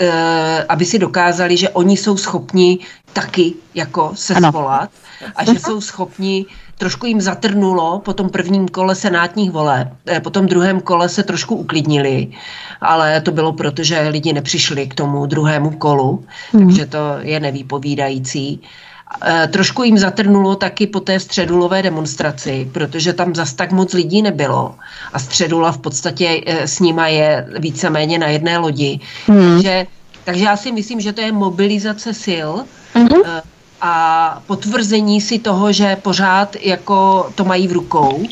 eh, 0.00 0.64
aby 0.68 0.84
si 0.84 0.98
dokázali, 0.98 1.56
že 1.56 1.68
oni 1.68 1.96
jsou 1.96 2.16
schopni 2.16 2.78
taky 3.12 3.54
jako 3.74 4.12
se 4.14 4.34
ano. 4.34 4.50
svolat 4.50 4.90
a 5.36 5.44
že 5.44 5.58
jsou 5.60 5.80
schopni 5.80 6.46
trošku 6.80 7.06
jim 7.06 7.20
zatrnulo 7.20 7.98
po 7.98 8.12
tom 8.12 8.30
prvním 8.30 8.68
kole 8.68 8.94
senátních 8.94 9.50
voleb. 9.50 9.88
Eh, 10.06 10.20
po 10.20 10.30
tom 10.30 10.46
druhém 10.46 10.80
kole 10.80 11.08
se 11.08 11.22
trošku 11.22 11.54
uklidnili, 11.54 12.28
ale 12.80 13.20
to 13.20 13.30
bylo 13.32 13.52
proto, 13.52 13.84
že 13.84 14.08
lidi 14.08 14.32
nepřišli 14.32 14.86
k 14.86 14.94
tomu 14.94 15.26
druhému 15.26 15.70
kolu, 15.70 16.24
hmm. 16.52 16.66
takže 16.66 16.86
to 16.86 16.98
je 17.20 17.40
nevýpovídající. 17.40 18.60
E, 19.26 19.48
trošku 19.48 19.82
jim 19.82 19.98
zatrnulo 19.98 20.56
taky 20.56 20.86
po 20.86 21.00
té 21.00 21.20
středulové 21.20 21.82
demonstraci, 21.82 22.70
protože 22.72 23.12
tam 23.12 23.34
zas 23.34 23.52
tak 23.52 23.72
moc 23.72 23.92
lidí 23.92 24.22
nebylo 24.22 24.74
a 25.12 25.18
středula 25.18 25.72
v 25.72 25.78
podstatě 25.78 26.40
e, 26.46 26.68
s 26.68 26.80
nima 26.80 27.08
je 27.08 27.46
víceméně 27.58 28.18
na 28.18 28.26
jedné 28.26 28.58
lodi. 28.58 29.00
Hmm. 29.26 29.52
Takže, 29.52 29.86
takže 30.24 30.44
já 30.44 30.56
si 30.56 30.72
myslím, 30.72 31.00
že 31.00 31.12
to 31.12 31.20
je 31.20 31.32
mobilizace 31.32 32.14
sil, 32.24 32.50
hmm. 32.94 33.08
A 33.80 34.42
potvrzení 34.46 35.20
si 35.20 35.38
toho, 35.38 35.72
že 35.72 35.96
pořád 35.96 36.56
jako 36.60 37.30
to 37.34 37.44
mají 37.44 37.68
v 37.68 37.72
rukou 37.72 38.26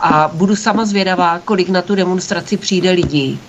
a 0.00 0.30
budu 0.32 0.56
sama 0.56 0.84
zvědavá, 0.84 1.38
kolik 1.38 1.68
na 1.68 1.82
tu 1.82 1.94
demonstraci 1.94 2.56
přijde 2.56 2.90
lidí 2.90 3.40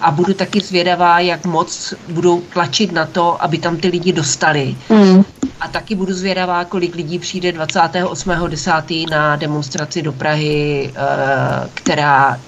a 0.00 0.10
budu 0.10 0.34
taky 0.34 0.60
zvědavá, 0.60 1.20
jak 1.20 1.46
moc 1.46 1.94
budou 2.08 2.40
tlačit 2.40 2.92
na 2.92 3.06
to, 3.06 3.42
aby 3.44 3.58
tam 3.58 3.76
ty 3.76 3.88
lidi 3.88 4.12
dostali. 4.12 4.76
Mm. 4.88 5.24
A 5.60 5.68
taky 5.68 5.94
budu 5.94 6.14
zvědavá, 6.14 6.64
kolik 6.64 6.94
lidí 6.94 7.18
přijde 7.18 7.52
28.10. 7.52 9.10
na 9.10 9.36
demonstraci 9.36 10.02
do 10.02 10.12
Prahy, 10.12 10.92
eh, 10.94 11.68
která 11.74 12.40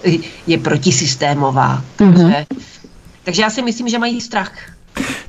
je 0.47 0.59
protisystémová. 0.59 1.85
Mm-hmm. 1.99 2.13
Takže, 2.15 2.47
takže 3.25 3.43
já 3.43 3.51
si 3.51 3.63
myslím, 3.63 3.89
že 3.89 3.99
mají 3.99 4.21
strach. 4.21 4.53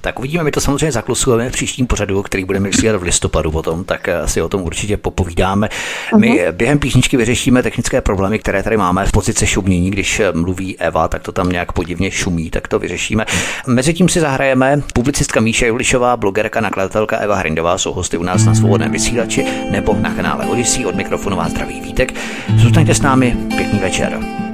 Tak 0.01 0.19
uvidíme, 0.19 0.43
my 0.43 0.51
to 0.51 0.62
samozřejmě 0.62 0.91
zaklusujeme 0.91 1.49
v 1.49 1.54
příštím 1.54 1.88
pořadu, 1.88 2.23
který 2.23 2.45
budeme 2.45 2.69
vysílat 2.69 3.01
v 3.01 3.04
listopadu 3.04 3.51
potom, 3.51 3.84
tak 3.84 4.10
si 4.25 4.41
o 4.41 4.49
tom 4.49 4.62
určitě 4.62 4.97
popovídáme. 4.97 5.69
My 6.17 6.30
mhm. 6.30 6.58
během 6.58 6.80
písničky 6.80 7.17
vyřešíme 7.17 7.63
technické 7.63 8.01
problémy, 8.01 8.39
které 8.39 8.63
tady 8.63 8.78
máme 8.78 9.06
v 9.06 9.12
pozici 9.12 9.47
šumění, 9.47 9.91
když 9.91 10.19
eh, 10.19 10.32
mluví 10.32 10.80
Eva, 10.80 11.08
tak 11.08 11.23
to 11.23 11.32
tam 11.32 11.49
nějak 11.49 11.71
podivně 11.71 12.12
šumí, 12.12 12.49
tak 12.49 12.67
to 12.67 12.80
vyřešíme. 12.80 13.25
Mezitím 13.67 14.10
si 14.10 14.19
zahrajeme 14.19 14.82
publicistka 14.93 15.39
Míša 15.39 15.65
Julišová, 15.65 16.17
blogerka, 16.17 16.62
nakladatelka 16.62 17.17
Eva 17.17 17.36
Hrindová, 17.36 17.78
jsou 17.78 17.93
hosty 17.93 18.17
u 18.17 18.23
nás 18.23 18.45
na 18.45 18.56
svobodném 18.56 18.91
vysílači 18.91 19.45
nebo 19.71 19.95
na 19.99 20.13
kanále 20.13 20.45
Odyssey 20.45 20.86
od 20.86 20.95
mikrofonu 20.95 21.38
vás 21.38 21.51
zdraví 21.51 21.82
Vítek. 21.82 22.13
Zůstaňte 22.58 22.95
s 22.95 23.01
námi, 23.01 23.38
pěkný 23.58 23.80
večer. 23.80 24.45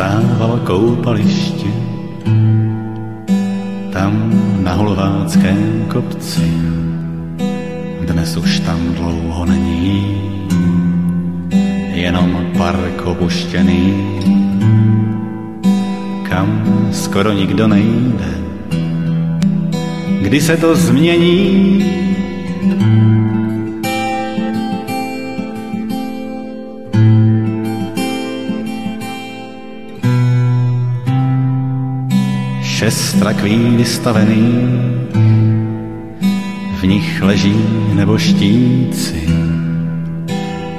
Stávalo 0.00 0.56
koupaliště. 0.64 1.68
Tam 3.92 4.32
na 4.64 4.72
holováckém 4.72 5.84
kopci, 5.92 6.52
dnes 8.08 8.36
už 8.36 8.60
tam 8.60 8.94
dlouho 8.96 9.44
není, 9.44 10.22
jenom 11.92 12.46
park 12.58 13.04
opuštěný, 13.04 13.94
kam 16.28 16.64
skoro 16.92 17.32
nikdo 17.32 17.68
nejde. 17.68 18.32
Kdy 20.22 20.40
se 20.40 20.56
to 20.56 20.76
změní, 20.76 21.84
šest 32.80 33.22
rakví 33.22 33.76
vystavený, 33.76 34.56
v 36.80 36.82
nich 36.86 37.22
leží 37.22 37.56
neboštíci, 37.92 39.28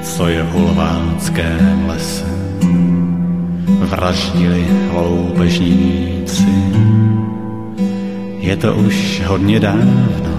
co 0.02 0.28
je 0.28 0.44
v 0.44 0.50
hulváckém 0.52 1.86
lese. 1.88 2.26
Vraždili 3.86 4.66
loupežníci, 4.94 6.54
je 8.40 8.58
to 8.58 8.74
už 8.76 9.22
hodně 9.26 9.60
dávno. 9.60 10.31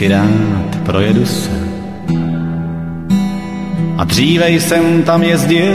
Vždycky 0.00 0.08
rád 0.08 0.76
projedu 0.84 1.26
se. 1.26 1.50
A 3.96 4.04
dříve 4.04 4.50
jsem 4.50 5.02
tam 5.02 5.22
jezdil 5.22 5.74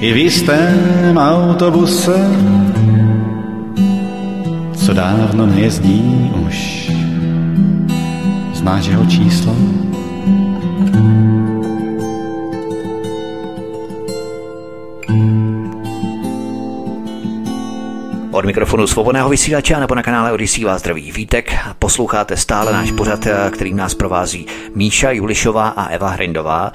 i 0.00 0.12
v 0.12 0.16
jistém 0.16 1.16
autobuse, 1.16 2.30
co 4.74 4.94
dávno 4.94 5.46
nejezdí 5.46 6.30
už. 6.46 6.90
Znáš 8.54 8.86
jeho 8.86 9.06
číslo? 9.06 9.56
Od 18.42 18.46
mikrofonu 18.46 18.86
svobodného 18.86 19.28
vysílače 19.28 19.80
nebo 19.80 19.94
na 19.94 20.02
kanále 20.02 20.32
Odisí 20.32 20.64
vás 20.64 20.80
zdraví 20.80 21.12
Vítek. 21.12 21.54
Posloucháte 21.78 22.36
stále 22.36 22.72
náš 22.72 22.92
pořad, 22.92 23.26
kterým 23.50 23.76
nás 23.76 23.94
provází 23.94 24.46
Míša 24.74 25.10
Julišová 25.10 25.68
a 25.68 25.86
Eva 25.86 26.08
Hrindová. 26.08 26.72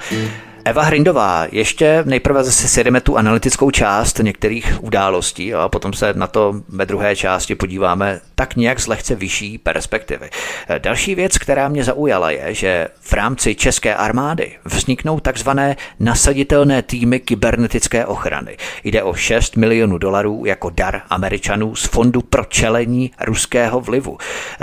Eva 0.64 0.82
Hrindová, 0.82 1.46
ještě 1.52 2.02
nejprve 2.06 2.44
zase 2.44 2.68
sjedeme 2.68 3.00
tu 3.00 3.16
analytickou 3.16 3.70
část 3.70 4.18
některých 4.18 4.84
událostí 4.84 5.54
a 5.54 5.68
potom 5.68 5.92
se 5.92 6.12
na 6.16 6.26
to 6.26 6.54
ve 6.68 6.86
druhé 6.86 7.16
části 7.16 7.54
podíváme 7.54 8.20
tak 8.38 8.56
nějak 8.56 8.80
z 8.80 8.86
lehce 8.86 9.14
vyšší 9.14 9.58
perspektivy. 9.58 10.30
Další 10.78 11.14
věc, 11.14 11.38
která 11.38 11.68
mě 11.68 11.84
zaujala, 11.84 12.30
je, 12.30 12.54
že 12.54 12.88
v 13.00 13.12
rámci 13.12 13.54
české 13.54 13.94
armády 13.94 14.52
vzniknou 14.64 15.20
takzvané 15.20 15.76
nasaditelné 16.00 16.82
týmy 16.82 17.20
kybernetické 17.20 18.06
ochrany. 18.06 18.56
Jde 18.84 19.02
o 19.02 19.14
6 19.14 19.56
milionů 19.56 19.98
dolarů 19.98 20.42
jako 20.46 20.70
dar 20.70 21.02
Američanů 21.10 21.74
z 21.74 21.84
Fondu 21.84 22.20
pro 22.22 22.44
čelení 22.44 23.10
ruského 23.20 23.80
vlivu. 23.80 24.18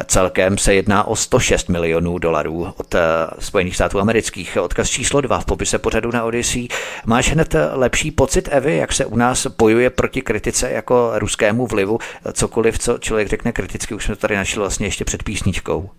Celkem 0.06 0.58
se 0.58 0.74
jedná 0.74 1.04
o 1.08 1.16
106 1.16 1.70
milionů 1.70 2.18
dolarů 2.18 2.74
od 2.78 2.96
eh, 2.96 3.00
Spojených 3.40 3.76
států 3.76 4.00
amerických. 4.00 4.58
Odkaz 4.62 4.90
číslo 4.90 5.22
2 5.22 5.40
v 5.40 5.46
popise 5.46 5.80
pořadu 5.80 6.12
na 6.12 6.24
Odyssey. 6.24 6.68
Máš 7.06 7.32
hned 7.32 7.56
lepší 7.72 8.12
pocit, 8.12 8.50
Evy, 8.52 8.78
jak 8.78 8.94
se 8.94 9.06
u 9.06 9.16
nás 9.16 9.48
bojuje 9.48 9.90
proti 9.90 10.22
kritice 10.22 10.72
jako 10.72 11.12
ruskému 11.16 11.68
vlivu? 11.68 12.00
Cokoliv, 12.34 12.80
co 12.80 12.98
člověk 12.98 13.28
řekne 13.28 13.52
kriticky, 13.66 13.94
už 13.94 14.06
jsme 14.06 14.16
to 14.16 14.22
tady 14.22 14.36
našli 14.36 14.60
vlastně 14.60 14.88
ještě 14.88 15.06
před 15.06 15.24
písničkou. 15.24 15.90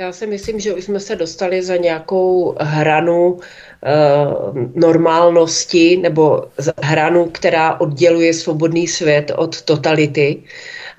Já 0.00 0.12
si 0.12 0.26
myslím, 0.26 0.60
že 0.60 0.74
už 0.74 0.84
jsme 0.84 1.00
se 1.00 1.16
dostali 1.16 1.62
za 1.62 1.76
nějakou 1.76 2.56
hranu 2.60 3.38
e, 3.38 3.92
normálnosti 4.74 5.96
nebo 5.96 6.44
hranu, 6.82 7.28
která 7.32 7.80
odděluje 7.80 8.34
svobodný 8.34 8.88
svět 8.88 9.32
od 9.36 9.62
totality. 9.62 10.42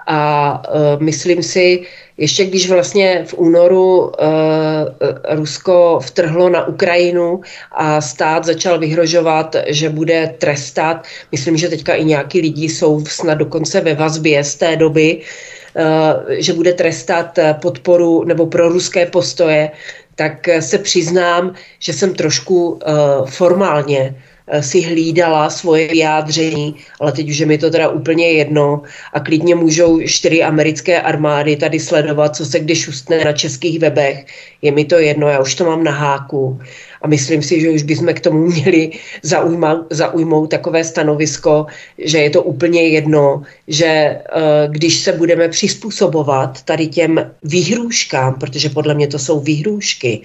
A 0.07 0.63
e, 0.65 1.03
myslím 1.03 1.43
si, 1.43 1.85
ještě 2.17 2.45
když 2.45 2.69
vlastně 2.69 3.23
v 3.27 3.33
únoru 3.37 3.99
uh, 3.99 4.11
Rusko 5.29 5.99
vtrhlo 6.03 6.49
na 6.49 6.67
Ukrajinu 6.67 7.41
a 7.71 8.01
stát 8.01 8.45
začal 8.45 8.79
vyhrožovat, 8.79 9.55
že 9.67 9.89
bude 9.89 10.35
trestat, 10.37 11.05
myslím, 11.31 11.57
že 11.57 11.69
teďka 11.69 11.93
i 11.93 12.05
nějaký 12.05 12.41
lidi 12.41 12.69
jsou 12.69 13.05
snad 13.05 13.35
dokonce 13.35 13.81
ve 13.81 13.93
vazbě 13.93 14.43
z 14.43 14.55
té 14.55 14.75
doby, 14.75 15.15
uh, 15.15 15.56
že 16.29 16.53
bude 16.53 16.73
trestat 16.73 17.39
podporu 17.61 18.23
nebo 18.23 18.45
pro 18.45 18.69
ruské 18.69 19.05
postoje, 19.05 19.71
tak 20.15 20.49
se 20.59 20.77
přiznám, 20.77 21.53
že 21.79 21.93
jsem 21.93 22.13
trošku 22.13 22.79
formálně 23.25 24.15
Eh, 24.49 24.63
si 24.63 24.81
hlídala 24.81 25.49
svoje 25.49 25.87
vyjádření, 25.87 26.75
ale 26.99 27.11
teď 27.11 27.29
už 27.29 27.37
je 27.37 27.45
mi 27.45 27.57
to 27.57 27.69
teda 27.69 27.89
úplně 27.89 28.31
jedno 28.31 28.81
a 29.13 29.19
klidně 29.19 29.55
můžou 29.55 30.01
čtyři 30.07 30.43
americké 30.43 31.01
armády 31.01 31.55
tady 31.55 31.79
sledovat, 31.79 32.35
co 32.35 32.45
se 32.45 32.59
když 32.59 32.87
ustne 32.87 33.25
na 33.25 33.33
českých 33.33 33.79
webech. 33.79 34.25
Je 34.61 34.71
mi 34.71 34.85
to 34.85 34.95
jedno, 34.95 35.27
já 35.27 35.39
už 35.39 35.55
to 35.55 35.65
mám 35.65 35.83
na 35.83 35.91
háku 35.91 36.59
a 37.01 37.07
myslím 37.07 37.43
si, 37.43 37.61
že 37.61 37.69
už 37.69 37.83
bychom 37.83 38.13
k 38.13 38.19
tomu 38.19 38.39
měli 38.47 38.91
zaujma, 39.23 39.85
zaujmout 39.89 40.49
takové 40.51 40.83
stanovisko, 40.83 41.65
že 41.97 42.17
je 42.17 42.29
to 42.29 42.43
úplně 42.43 42.87
jedno, 42.87 43.41
že 43.67 43.85
eh, 43.85 44.21
když 44.67 44.99
se 44.99 45.11
budeme 45.11 45.49
přizpůsobovat 45.49 46.61
tady 46.63 46.87
těm 46.87 47.31
výhrůžkám, 47.43 48.33
protože 48.33 48.69
podle 48.69 48.93
mě 48.93 49.07
to 49.07 49.19
jsou 49.19 49.39
výhrůžky, 49.39 50.21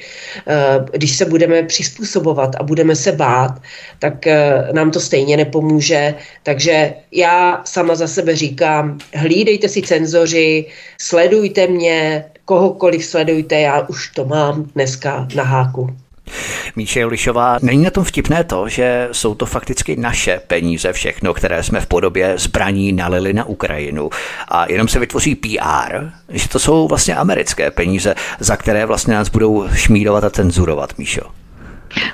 eh, 0.47 0.85
když 0.93 1.17
se 1.17 1.25
budeme 1.25 1.63
přizpůsobovat 1.63 2.57
a 2.61 2.63
budeme 2.63 2.97
se 2.97 3.13
bát, 3.13 3.63
tak 3.99 4.27
eh, 4.27 4.69
nám 4.73 4.91
to 4.91 5.01
stejně 5.01 5.37
nepomůže. 5.37 6.15
Takže 6.43 6.95
já 7.13 7.63
sama 7.65 7.95
za 7.95 8.07
sebe 8.07 8.37
říkám, 8.37 8.99
hlídejte 9.15 9.69
si 9.69 9.83
cenzoři, 9.83 10.67
sledujte 10.99 11.67
mě, 11.67 12.25
kohokoliv 12.45 13.05
sledujte, 13.05 13.61
já 13.61 13.81
už 13.89 14.09
to 14.09 14.25
mám 14.25 14.65
dneska 14.75 15.29
na 15.35 15.43
háku. 15.43 16.02
Míše 16.77 17.01
Julišová, 17.01 17.59
není 17.63 17.85
na 17.85 17.91
tom 17.91 18.05
vtipné 18.05 18.45
to, 18.45 18.69
že 18.69 19.09
jsou 19.13 19.35
to 19.35 19.47
fakticky 19.47 19.97
naše 19.97 20.41
peníze 20.47 20.93
všechno, 20.93 21.35
které 21.35 21.63
jsme 21.63 21.81
v 21.81 21.87
podobě 21.87 22.35
zbraní 22.37 22.93
nalili 22.93 23.33
na 23.33 23.45
Ukrajinu 23.45 24.11
a 24.49 24.73
jenom 24.73 24.89
se 24.89 24.99
vytvoří 24.99 25.35
PR, 25.35 26.11
že 26.29 26.49
to 26.49 26.59
jsou 26.59 26.89
vlastně 26.89 27.15
americké 27.15 27.71
peníze, 27.71 28.15
za 28.41 28.57
které 28.57 28.87
vlastně 28.87 29.15
nás 29.15 29.29
budou 29.29 29.69
šmírovat 29.75 30.25
a 30.25 30.31
cenzurovat, 30.31 30.99
Míšo. 30.99 31.42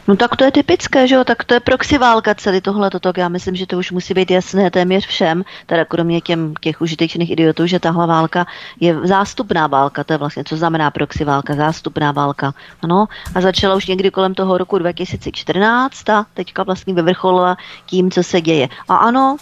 No 0.08 0.16
tak 0.16 0.36
to 0.36 0.44
je 0.44 0.50
typické, 0.50 1.08
že 1.08 1.14
jo, 1.14 1.24
tak 1.24 1.44
to 1.44 1.54
je 1.54 1.60
proxy 1.60 1.98
válka 1.98 2.34
celý 2.34 2.60
tohle 2.60 2.90
toto. 2.90 3.12
Já 3.16 3.28
myslím, 3.28 3.56
že 3.56 3.66
to 3.66 3.78
už 3.78 3.90
musí 3.90 4.14
být 4.14 4.30
jasné 4.30 4.70
téměř 4.70 5.06
všem, 5.06 5.44
teda 5.66 5.84
kromě 5.84 6.20
těm, 6.20 6.54
těch 6.60 6.80
užitečných 6.80 7.30
idiotů, 7.30 7.66
že 7.66 7.80
tahle 7.80 8.06
válka 8.06 8.46
je 8.80 9.06
zástupná 9.06 9.66
válka, 9.66 10.04
to 10.04 10.12
je 10.12 10.16
vlastně, 10.16 10.44
co 10.44 10.56
znamená 10.56 10.90
proxy 10.90 11.24
válka, 11.24 11.54
zástupná 11.54 12.12
válka. 12.12 12.54
Ano, 12.82 13.06
a 13.34 13.40
začala 13.40 13.74
už 13.74 13.86
někdy 13.86 14.10
kolem 14.10 14.34
toho 14.34 14.58
roku 14.58 14.78
2014 14.78 16.10
a 16.10 16.26
teďka 16.34 16.62
vlastně 16.62 16.94
vyvrcholila 16.94 17.56
tím, 17.86 18.10
co 18.10 18.22
se 18.22 18.40
děje. 18.40 18.68
A 18.88 18.96
ano, 18.96 19.36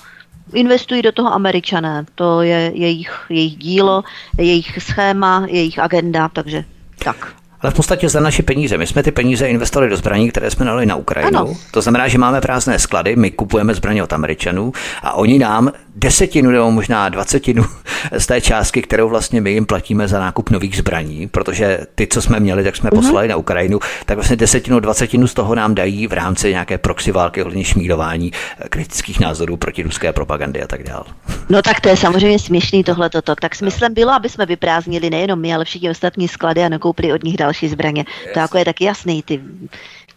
investují 0.53 1.03
do 1.03 1.13
toho 1.13 1.33
američané, 1.33 2.05
to 2.15 2.43
je 2.43 2.73
jejich, 2.75 3.27
jejich 3.29 3.57
dílo, 3.57 4.05
jejich 4.39 4.83
schéma, 4.83 5.47
jejich 5.49 5.79
agenda, 5.79 6.29
takže 6.29 6.65
tak. 7.05 7.46
Ale 7.67 7.73
v 7.73 7.77
podstatě 7.77 8.09
za 8.09 8.21
naše 8.21 8.43
peníze. 8.43 8.79
My 8.79 8.87
jsme 8.87 9.03
ty 9.03 9.13
peníze 9.13 9.49
investovali 9.49 9.91
do 9.91 9.97
zbraní, 9.97 10.31
které 10.31 10.51
jsme 10.51 10.67
dali 10.67 10.87
na 10.87 10.97
Ukrajinu. 10.97 11.39
Ano. 11.39 11.55
To 11.71 11.83
znamená, 11.83 12.09
že 12.09 12.19
máme 12.19 12.41
prázdné 12.41 12.79
sklady, 12.79 13.17
my 13.17 13.31
kupujeme 13.31 13.75
zbraně 13.75 14.03
od 14.03 14.13
Američanů 14.13 14.73
a 15.03 15.13
oni 15.13 15.39
nám 15.39 15.73
desetinu 15.97 16.51
nebo 16.51 16.71
možná 16.71 17.09
dvacetinu 17.09 17.65
z 18.19 18.27
té 18.27 18.41
částky, 18.41 18.83
kterou 18.83 19.09
vlastně 19.09 19.41
my 19.41 19.51
jim 19.51 19.67
platíme 19.67 20.09
za 20.09 20.21
nákup 20.21 20.51
nových 20.51 20.77
zbraní, 20.77 21.29
protože 21.29 21.79
ty, 21.95 22.07
co 22.07 22.23
jsme 22.23 22.41
měli, 22.41 22.65
tak 22.65 22.77
jsme 22.77 22.91
uh-huh. 22.91 22.97
poslali 22.97 23.29
na 23.29 23.37
Ukrajinu, 23.37 23.79
tak 24.05 24.17
vlastně 24.17 24.37
desetinu, 24.37 24.81
dvacetinu 24.81 25.27
z 25.27 25.35
toho 25.35 25.55
nám 25.55 25.75
dají 25.75 26.07
v 26.07 26.13
rámci 26.13 26.51
nějaké 26.51 26.79
proxy 26.79 27.13
války 27.13 27.43
ohledně 27.43 27.65
šmírování 27.65 28.33
eh, 28.59 28.69
kritických 28.69 29.21
názorů 29.21 29.57
proti 29.57 29.83
ruské 29.83 30.13
propagandy 30.13 30.63
a 30.63 30.67
tak 30.67 30.83
dále. 30.83 31.05
No 31.49 31.63
tak 31.63 31.81
to 31.81 31.89
je 31.89 31.97
samozřejmě 31.97 32.39
směšný 32.39 32.85
tohle. 32.85 33.11
Tak 33.41 33.55
smyslem 33.55 33.95
bylo, 33.95 34.13
aby 34.13 34.29
jsme 34.29 34.47
vyprázdnili 34.47 35.11
nejenom 35.11 35.41
my, 35.41 35.55
ale 35.55 35.65
všichni 35.65 35.91
ostatní 35.91 36.29
sklady 36.29 36.63
a 36.63 36.69
nakoupili 36.69 37.13
od 37.13 37.25
nich 37.25 37.37
další 37.37 37.56
zbraně. 37.65 38.05
Yes. 38.25 38.33
To 38.35 38.39
jako 38.39 38.59
je 38.59 38.65
taky 38.65 38.85
jasný. 38.85 39.23
Ty 39.23 39.41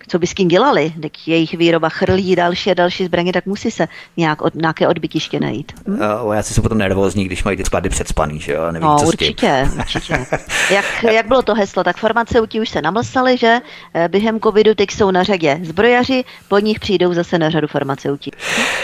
co 0.09 0.19
by 0.19 0.27
s 0.27 0.33
tím 0.33 0.47
dělali, 0.47 0.93
tak 1.01 1.27
jejich 1.27 1.53
výroba 1.53 1.89
chrlí 1.89 2.35
další 2.35 2.71
a 2.71 2.73
další 2.73 3.05
zbraně, 3.05 3.33
tak 3.33 3.45
musí 3.45 3.71
se 3.71 3.87
nějak 4.17 4.41
od, 4.41 4.55
nějaké 4.55 4.87
odbytiště 4.87 5.39
najít. 5.39 5.71
Hm? 5.87 5.99
Uh, 6.25 6.35
já 6.35 6.43
si 6.43 6.61
potom 6.61 6.77
nervózní, 6.77 7.25
když 7.25 7.43
mají 7.43 7.57
ty 7.57 7.65
sklady 7.65 7.89
předspaný, 7.89 8.39
že 8.39 8.53
jo? 8.53 8.71
Nevím, 8.71 8.87
no, 8.87 8.99
co 8.99 9.05
určitě, 9.05 9.69
určitě. 9.79 10.25
jak, 10.73 10.85
jak 11.11 11.27
bylo 11.27 11.41
to 11.41 11.53
heslo, 11.53 11.83
tak 11.83 11.97
farmaceuti 11.97 12.61
už 12.61 12.69
se 12.69 12.81
namlsali, 12.81 13.37
že 13.37 13.59
eh, 13.93 14.07
během 14.07 14.39
covidu 14.39 14.75
teď 14.75 14.91
jsou 14.91 15.11
na 15.11 15.23
řadě 15.23 15.59
zbrojaři, 15.63 16.23
po 16.47 16.59
nich 16.59 16.79
přijdou 16.79 17.13
zase 17.13 17.39
na 17.39 17.49
řadu 17.49 17.67
farmaceuti. 17.67 18.31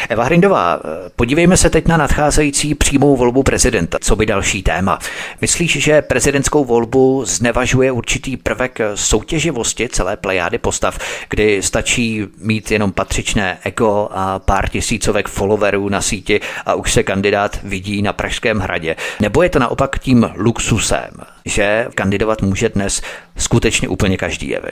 Eva 0.10 0.24
Hrindová, 0.24 0.80
eh, 0.80 1.10
podívejme 1.16 1.58
se 1.58 1.70
teď 1.70 1.88
na 1.88 1.98
nadcházející 1.98 2.76
přímou 2.76 3.16
volbu 3.16 3.44
prezidenta. 3.44 3.98
Co 4.02 4.16
by 4.16 4.26
další 4.26 4.64
téma? 4.64 5.00
Myslíš, 5.42 5.84
že 5.84 6.02
prezidentskou 6.02 6.66
volbu 6.66 7.26
znevažuje 7.26 7.92
určitý 7.92 8.38
prvek 8.38 8.80
soutěživosti 8.96 9.90
celé 9.90 10.18
plejády 10.18 10.58
postav, 10.58 11.00
kdy 11.30 11.62
stačí 11.62 12.24
mít 12.38 12.72
jenom 12.72 12.92
patřičné 12.92 13.58
ego 13.64 14.10
a 14.12 14.40
pár 14.40 14.70
tisícovek 14.70 15.28
followerů 15.28 15.90
na 15.90 16.02
síti 16.02 16.40
a 16.66 16.74
už 16.74 16.94
se 16.94 17.04
kandidát 17.04 17.60
vidí 17.64 18.02
na 18.02 18.14
Pražském 18.14 18.60
hradě. 18.60 18.96
Nebo 19.20 19.44
je 19.44 19.50
to 19.50 19.60
naopak 19.60 20.00
tím 20.00 20.32
luxusem, 20.36 21.10
že 21.46 21.88
kandidovat 21.96 22.42
může 22.42 22.70
dnes 22.70 23.02
skutečně 23.38 23.88
úplně 23.88 24.18
každý 24.18 24.50
jevy? 24.50 24.72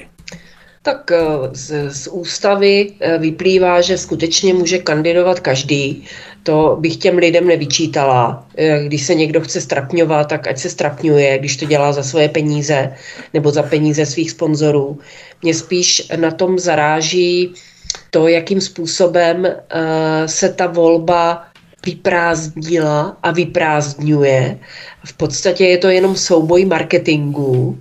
Tak 0.84 1.12
eh, 1.12 1.24
z, 1.52 1.91
z 1.91 2.08
ústavy 2.08 2.91
eh, 3.00 3.17
vyplývá, 3.17 3.82
že 3.82 3.98
skutečně 3.98 4.54
může 4.54 4.78
kandidovat 4.78 5.39
každý. 5.39 6.04
To 6.43 6.78
bych 6.80 6.98
těm 6.98 7.17
lidem 7.17 7.48
nevyčítala. 7.48 8.48
Eh, 8.58 8.84
když 8.86 9.06
se 9.06 9.15
někdo 9.15 9.41
chce 9.41 9.62
strapňovat, 9.62 10.28
tak 10.28 10.48
ať 10.48 10.58
se 10.58 10.69
strapňuje, 10.69 11.39
když 11.39 11.58
to 11.58 11.65
dělá 11.65 11.93
za 11.93 12.04
svoje 12.04 12.30
peníze 12.30 12.96
nebo 13.34 13.52
za 13.52 13.63
peníze 13.63 14.06
svých 14.06 14.32
sponzorů. 14.32 15.00
Mě 15.41 15.54
spíš 15.54 16.12
na 16.15 16.32
tom 16.32 16.60
zaráží 16.60 17.54
to, 18.12 18.28
jakým 18.28 18.62
způsobem 18.62 19.48
se 20.26 20.50
ta 20.50 20.67
volba 20.67 21.46
vyprázdnila 21.86 23.17
a 23.24 23.32
vyprázdňuje. 23.32 24.60
V 25.06 25.13
podstatě 25.13 25.65
je 25.65 25.78
to 25.78 25.88
jenom 25.88 26.15
souboj 26.15 26.65
marketingu 26.65 27.78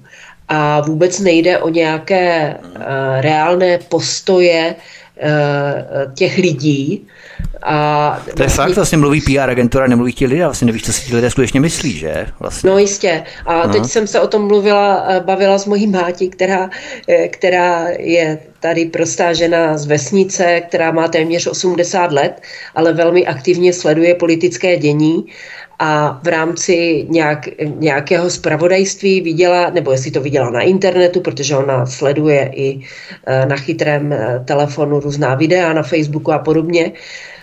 a 0.53 0.81
vůbec 0.81 1.21
nejde 1.21 1.59
o 1.59 1.69
nějaké 1.69 2.57
uh, 2.61 2.83
reálné 3.21 3.79
postoje 3.79 4.75
uh, 4.75 6.15
těch 6.15 6.39
lidí. 6.39 7.07
A 7.63 8.21
to 8.25 8.31
je 8.31 8.35
vlastně, 8.37 8.65
fakt, 8.65 8.77
vlastně 8.77 8.99
mluví 8.99 9.21
PR 9.21 9.51
agentura, 9.51 9.87
nemluví 9.87 10.13
ti 10.13 10.27
lidé, 10.27 10.45
vlastně 10.45 10.67
nevíš, 10.67 10.85
co 10.85 10.93
si 10.93 11.07
ti 11.07 11.15
lidé 11.15 11.31
skutečně 11.31 11.61
myslí, 11.61 11.93
že? 11.93 12.27
Vlastně. 12.41 12.71
No 12.71 12.79
jistě. 12.79 13.25
A 13.47 13.61
Aha. 13.61 13.73
teď 13.73 13.85
jsem 13.85 14.07
se 14.07 14.21
o 14.21 14.27
tom 14.27 14.47
mluvila, 14.47 15.05
eh, 15.09 15.21
bavila 15.21 15.59
s 15.59 15.67
mojí 15.67 15.87
mátí, 15.87 16.29
která, 16.29 16.71
která 17.31 17.89
je 17.99 18.39
tady 18.61 18.85
prostá 18.85 19.33
žena 19.33 19.79
z 19.79 19.87
vesnice, 19.87 20.61
která 20.61 20.93
má 20.93 21.09
téměř 21.09 21.47
80 21.47 22.13
let, 22.13 22.43
ale 22.75 22.93
velmi 22.93 23.27
aktivně 23.27 23.73
sleduje 23.73 24.15
politické 24.15 24.77
dění 24.77 25.25
a 25.79 26.21
v 26.23 26.27
rámci 26.27 27.07
nějak, 27.09 27.49
nějakého 27.65 28.31
zpravodajství 28.31 29.21
viděla, 29.21 29.71
nebo 29.71 29.93
jestli 29.93 30.11
to 30.11 30.21
viděla 30.21 30.51
na 30.51 30.61
internetu, 30.61 31.21
protože 31.21 31.57
ona 31.57 31.87
sleduje 31.87 32.51
i 32.55 32.81
eh, 33.27 33.47
na 33.47 33.57
chytrém 33.57 34.13
eh, 34.13 34.43
telefonu 34.45 35.01
různá 35.01 35.35
videa 35.35 35.73
na 35.73 35.83
Facebooku 35.83 36.33
a 36.33 36.39
podobně, 36.39 36.93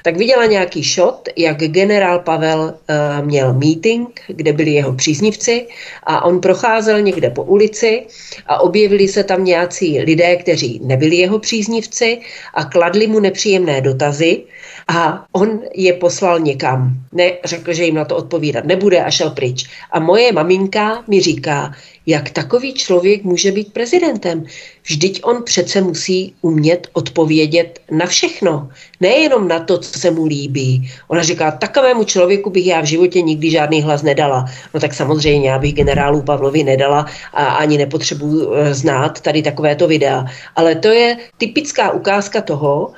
tak 0.03 0.17
viděla 0.17 0.45
nějaký 0.45 0.83
shot, 0.83 1.29
jak 1.35 1.57
generál 1.57 2.19
Pavel 2.19 2.59
uh, 2.59 3.25
měl 3.25 3.53
meeting, 3.53 4.21
kde 4.27 4.53
byli 4.53 4.71
jeho 4.71 4.93
příznivci 4.93 5.67
a 6.03 6.25
on 6.25 6.41
procházel 6.41 7.01
někde 7.01 7.29
po 7.29 7.43
ulici 7.43 8.05
a 8.47 8.59
objevili 8.59 9.07
se 9.07 9.23
tam 9.23 9.45
nějací 9.45 9.99
lidé, 9.99 10.35
kteří 10.35 10.81
nebyli 10.83 11.15
jeho 11.15 11.39
příznivci 11.39 12.17
a 12.53 12.65
kladli 12.65 13.07
mu 13.07 13.19
nepříjemné 13.19 13.81
dotazy 13.81 14.43
a 14.89 15.25
on 15.31 15.59
je 15.75 15.93
poslal 15.93 16.39
někam. 16.39 16.93
Ne, 17.11 17.31
řekl, 17.45 17.73
že 17.73 17.83
jim 17.83 17.95
na 17.95 18.05
to 18.05 18.15
odpovídat 18.15 18.65
nebude 18.65 19.03
a 19.03 19.11
šel 19.11 19.29
pryč. 19.29 19.69
A 19.91 19.99
moje 19.99 20.31
maminka 20.31 21.03
mi 21.07 21.21
říká, 21.21 21.73
jak 22.05 22.29
takový 22.29 22.73
člověk 22.73 23.23
může 23.23 23.51
být 23.51 23.73
prezidentem. 23.73 24.45
Vždyť 24.83 25.21
on 25.23 25.43
přece 25.43 25.81
musí 25.81 26.33
umět 26.41 26.87
odpovědět 26.93 27.79
na 27.91 28.05
všechno, 28.05 28.69
nejenom 28.99 29.47
na 29.47 29.59
to, 29.59 29.77
co 29.77 29.99
se 29.99 30.11
mu 30.11 30.25
líbí. 30.25 30.91
Ona 31.07 31.23
říká, 31.23 31.51
takovému 31.51 32.03
člověku 32.03 32.49
bych 32.49 32.67
já 32.67 32.81
v 32.81 32.85
životě 32.85 33.21
nikdy 33.21 33.51
žádný 33.51 33.81
hlas 33.81 34.01
nedala. 34.01 34.45
No 34.73 34.79
tak 34.79 34.93
samozřejmě, 34.93 35.49
já 35.49 35.59
bych 35.59 35.73
generálu 35.73 36.21
Pavlovi 36.21 36.63
nedala 36.63 37.05
a 37.33 37.45
ani 37.45 37.77
nepotřebuji 37.77 38.53
eh, 38.53 38.73
znát 38.73 39.21
tady 39.21 39.41
takovéto 39.41 39.87
videa. 39.87 40.25
Ale 40.55 40.75
to 40.75 40.87
je 40.87 41.17
typická 41.37 41.91
ukázka 41.91 42.41
toho, 42.41 42.93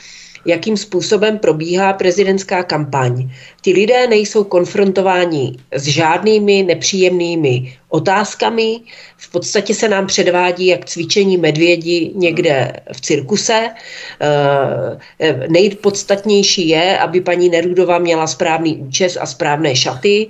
jakým 0.45 0.77
způsobem 0.77 1.37
probíhá 1.39 1.93
prezidentská 1.93 2.63
kampaň. 2.63 3.29
Ti 3.61 3.73
lidé 3.73 4.07
nejsou 4.07 4.43
konfrontováni 4.43 5.57
s 5.71 5.83
žádnými 5.87 6.63
nepříjemnými 6.63 7.77
otázkami. 7.89 8.79
V 9.17 9.31
podstatě 9.31 9.73
se 9.73 9.89
nám 9.89 10.07
předvádí 10.07 10.67
jak 10.67 10.85
cvičení 10.85 11.37
medvědi 11.37 12.11
někde 12.15 12.73
v 12.93 13.01
cirkuse. 13.01 13.69
Eh, 14.21 15.47
nejpodstatnější 15.47 16.69
je, 16.69 16.97
aby 16.97 17.21
paní 17.21 17.49
Nerudová 17.49 17.99
měla 17.99 18.27
správný 18.27 18.77
účes 18.77 19.17
a 19.21 19.25
správné 19.25 19.75
šaty, 19.75 20.27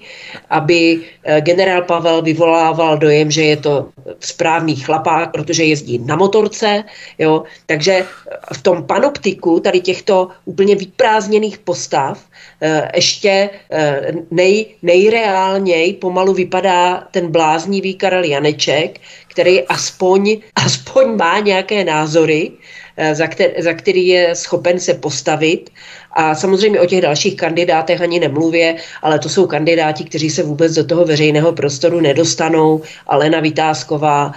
aby 0.49 0.99
eh, 1.23 1.41
generál 1.41 1.81
Pavel 1.81 2.21
vyvolával 2.21 2.97
dojem, 2.97 3.31
že 3.31 3.43
je 3.43 3.57
to 3.57 3.89
správný 4.19 4.75
chlapák, 4.75 5.31
protože 5.31 5.63
jezdí 5.63 5.99
na 5.99 6.15
motorce. 6.15 6.83
Jo? 7.19 7.43
Takže 7.65 8.05
v 8.53 8.61
tom 8.61 8.83
panoptiku 8.83 9.59
tady 9.59 9.79
těchto 9.79 10.27
úplně 10.45 10.75
vyprázdněných 10.75 11.57
postav 11.57 12.31
Eh, 12.63 12.89
ještě 13.21 13.49
eh, 13.71 14.11
nej, 14.31 14.65
nejreálněji 14.81 15.93
pomalu 15.93 16.33
vypadá 16.33 17.07
ten 17.11 17.31
bláznivý 17.31 17.93
Karel 17.93 18.23
Janeček, 18.23 18.99
který 19.27 19.61
aspoň, 19.67 20.37
aspoň 20.65 21.15
má 21.17 21.39
nějaké 21.39 21.83
názory, 21.83 22.51
eh, 22.97 23.15
za, 23.15 23.27
který, 23.27 23.53
za 23.61 23.73
který 23.73 24.07
je 24.07 24.35
schopen 24.35 24.79
se 24.79 24.93
postavit. 24.93 25.69
A 26.11 26.35
samozřejmě 26.35 26.79
o 26.79 26.85
těch 26.85 27.01
dalších 27.01 27.35
kandidátech 27.35 28.01
ani 28.01 28.19
nemluvě, 28.19 28.75
ale 29.01 29.19
to 29.19 29.29
jsou 29.29 29.47
kandidáti, 29.47 30.03
kteří 30.03 30.29
se 30.29 30.43
vůbec 30.43 30.73
do 30.73 30.83
toho 30.83 31.05
veřejného 31.05 31.53
prostoru 31.53 31.99
nedostanou. 31.99 32.81
Alena 33.07 33.39
Vytázková, 33.39 34.33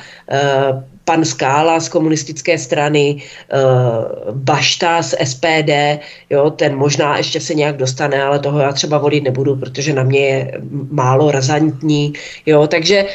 pan 1.04 1.24
Skála 1.24 1.80
z 1.80 1.88
komunistické 1.88 2.58
strany, 2.58 3.22
eh, 3.22 3.56
Bašta 4.32 5.02
z 5.02 5.14
SPD, 5.24 6.00
jo, 6.30 6.50
ten 6.50 6.76
možná 6.76 7.16
ještě 7.16 7.40
se 7.40 7.54
nějak 7.54 7.76
dostane, 7.76 8.22
ale 8.22 8.38
toho 8.38 8.58
já 8.58 8.72
třeba 8.72 8.98
volit 8.98 9.24
nebudu, 9.24 9.56
protože 9.56 9.92
na 9.92 10.02
mě 10.02 10.20
je 10.20 10.52
málo 10.90 11.30
razantní, 11.30 12.12
jo, 12.46 12.66
takže 12.66 13.06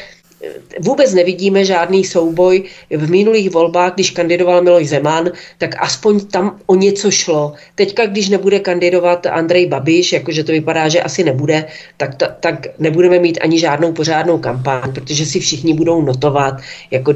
vůbec 0.80 1.14
nevidíme 1.14 1.64
žádný 1.64 2.04
souboj. 2.04 2.64
V 2.90 3.10
minulých 3.10 3.50
volbách, 3.50 3.94
když 3.94 4.10
kandidoval 4.10 4.62
Miloš 4.62 4.88
Zeman, 4.88 5.30
tak 5.58 5.74
aspoň 5.78 6.20
tam 6.20 6.60
o 6.66 6.74
něco 6.74 7.10
šlo. 7.10 7.54
Teďka, 7.74 8.06
když 8.06 8.28
nebude 8.28 8.58
kandidovat 8.58 9.26
Andrej 9.26 9.66
Babiš, 9.66 10.12
jakože 10.12 10.44
to 10.44 10.52
vypadá, 10.52 10.88
že 10.88 11.02
asi 11.02 11.24
nebude, 11.24 11.64
tak, 11.96 12.14
ta, 12.14 12.26
tak 12.26 12.66
nebudeme 12.78 13.18
mít 13.18 13.38
ani 13.42 13.58
žádnou 13.58 13.92
pořádnou 13.92 14.38
kampaň, 14.38 14.92
protože 14.92 15.26
si 15.26 15.40
všichni 15.40 15.74
budou 15.74 16.02
notovat, 16.02 16.54
jako 16.90 17.12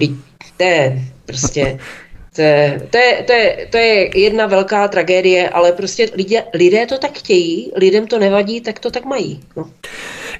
to 0.56 0.64
je 0.64 1.02
prostě 1.26 1.78
to 2.34 2.42
je, 2.42 2.80
to, 2.90 2.98
je, 2.98 3.22
to, 3.26 3.32
je, 3.32 3.68
to 3.70 3.76
je 3.76 4.18
jedna 4.18 4.46
velká 4.46 4.88
tragédie, 4.88 5.48
ale 5.48 5.72
prostě 5.72 6.10
lidé, 6.14 6.44
lidé 6.54 6.86
to 6.86 6.98
tak 6.98 7.18
chtějí, 7.18 7.72
lidem 7.76 8.06
to 8.06 8.18
nevadí, 8.18 8.60
tak 8.60 8.78
to 8.78 8.90
tak 8.90 9.04
mají. 9.04 9.40
No. 9.56 9.70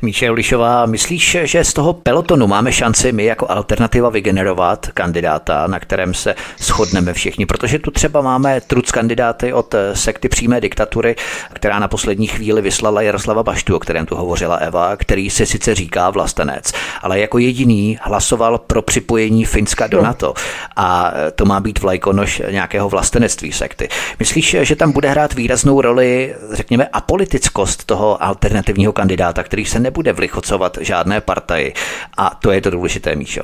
Míše 0.04 0.30
Ulišová, 0.30 0.86
myslíš, 0.86 1.36
že 1.42 1.64
z 1.64 1.72
toho 1.72 1.92
pelotonu 1.92 2.46
máme 2.46 2.72
šanci 2.72 3.12
my 3.12 3.24
jako 3.24 3.46
alternativa 3.50 4.10
vygenerovat 4.10 4.86
kandidáta, 4.86 5.66
na 5.66 5.80
kterém 5.80 6.14
se 6.14 6.34
shodneme 6.58 7.12
všichni? 7.12 7.46
Protože 7.46 7.78
tu 7.78 7.90
třeba 7.90 8.20
máme 8.20 8.60
truc 8.60 8.90
kandidáty 8.90 9.52
od 9.52 9.74
sekty 9.94 10.28
přímé 10.28 10.60
diktatury, 10.60 11.16
která 11.52 11.78
na 11.78 11.88
poslední 11.88 12.26
chvíli 12.26 12.62
vyslala 12.62 13.02
Jaroslava 13.02 13.42
Baštu, 13.42 13.76
o 13.76 13.78
kterém 13.78 14.06
tu 14.06 14.16
hovořila 14.16 14.56
Eva, 14.56 14.96
který 14.96 15.30
se 15.30 15.46
sice 15.46 15.74
říká 15.74 16.10
vlastenec, 16.10 16.72
ale 17.02 17.20
jako 17.20 17.38
jediný 17.38 17.98
hlasoval 18.02 18.58
pro 18.58 18.82
připojení 18.82 19.44
Finska 19.44 19.86
do 19.86 20.02
NATO. 20.02 20.34
A 20.76 21.12
to 21.34 21.44
má 21.44 21.60
být 21.60 21.78
vlajkonož 21.78 22.42
nějakého 22.50 22.88
vlastenectví 22.88 23.52
sekty. 23.52 23.88
Myslíš, 24.18 24.56
že 24.60 24.76
tam 24.76 24.92
bude 24.92 25.08
hrát 25.10 25.34
výraznou 25.34 25.80
roli, 25.80 26.34
řekněme, 26.52 26.86
apolitickost 26.86 27.84
toho 27.84 28.22
alternativního 28.22 28.92
kandidáta, 28.92 29.42
který 29.42 29.64
se 29.64 29.78
nebude 29.94 30.12
vlichocovat 30.12 30.78
žádné 30.80 31.20
partaji. 31.20 31.74
A 32.16 32.30
to 32.34 32.50
je 32.50 32.60
to 32.60 32.70
důležité, 32.70 33.14
Míšo. 33.14 33.42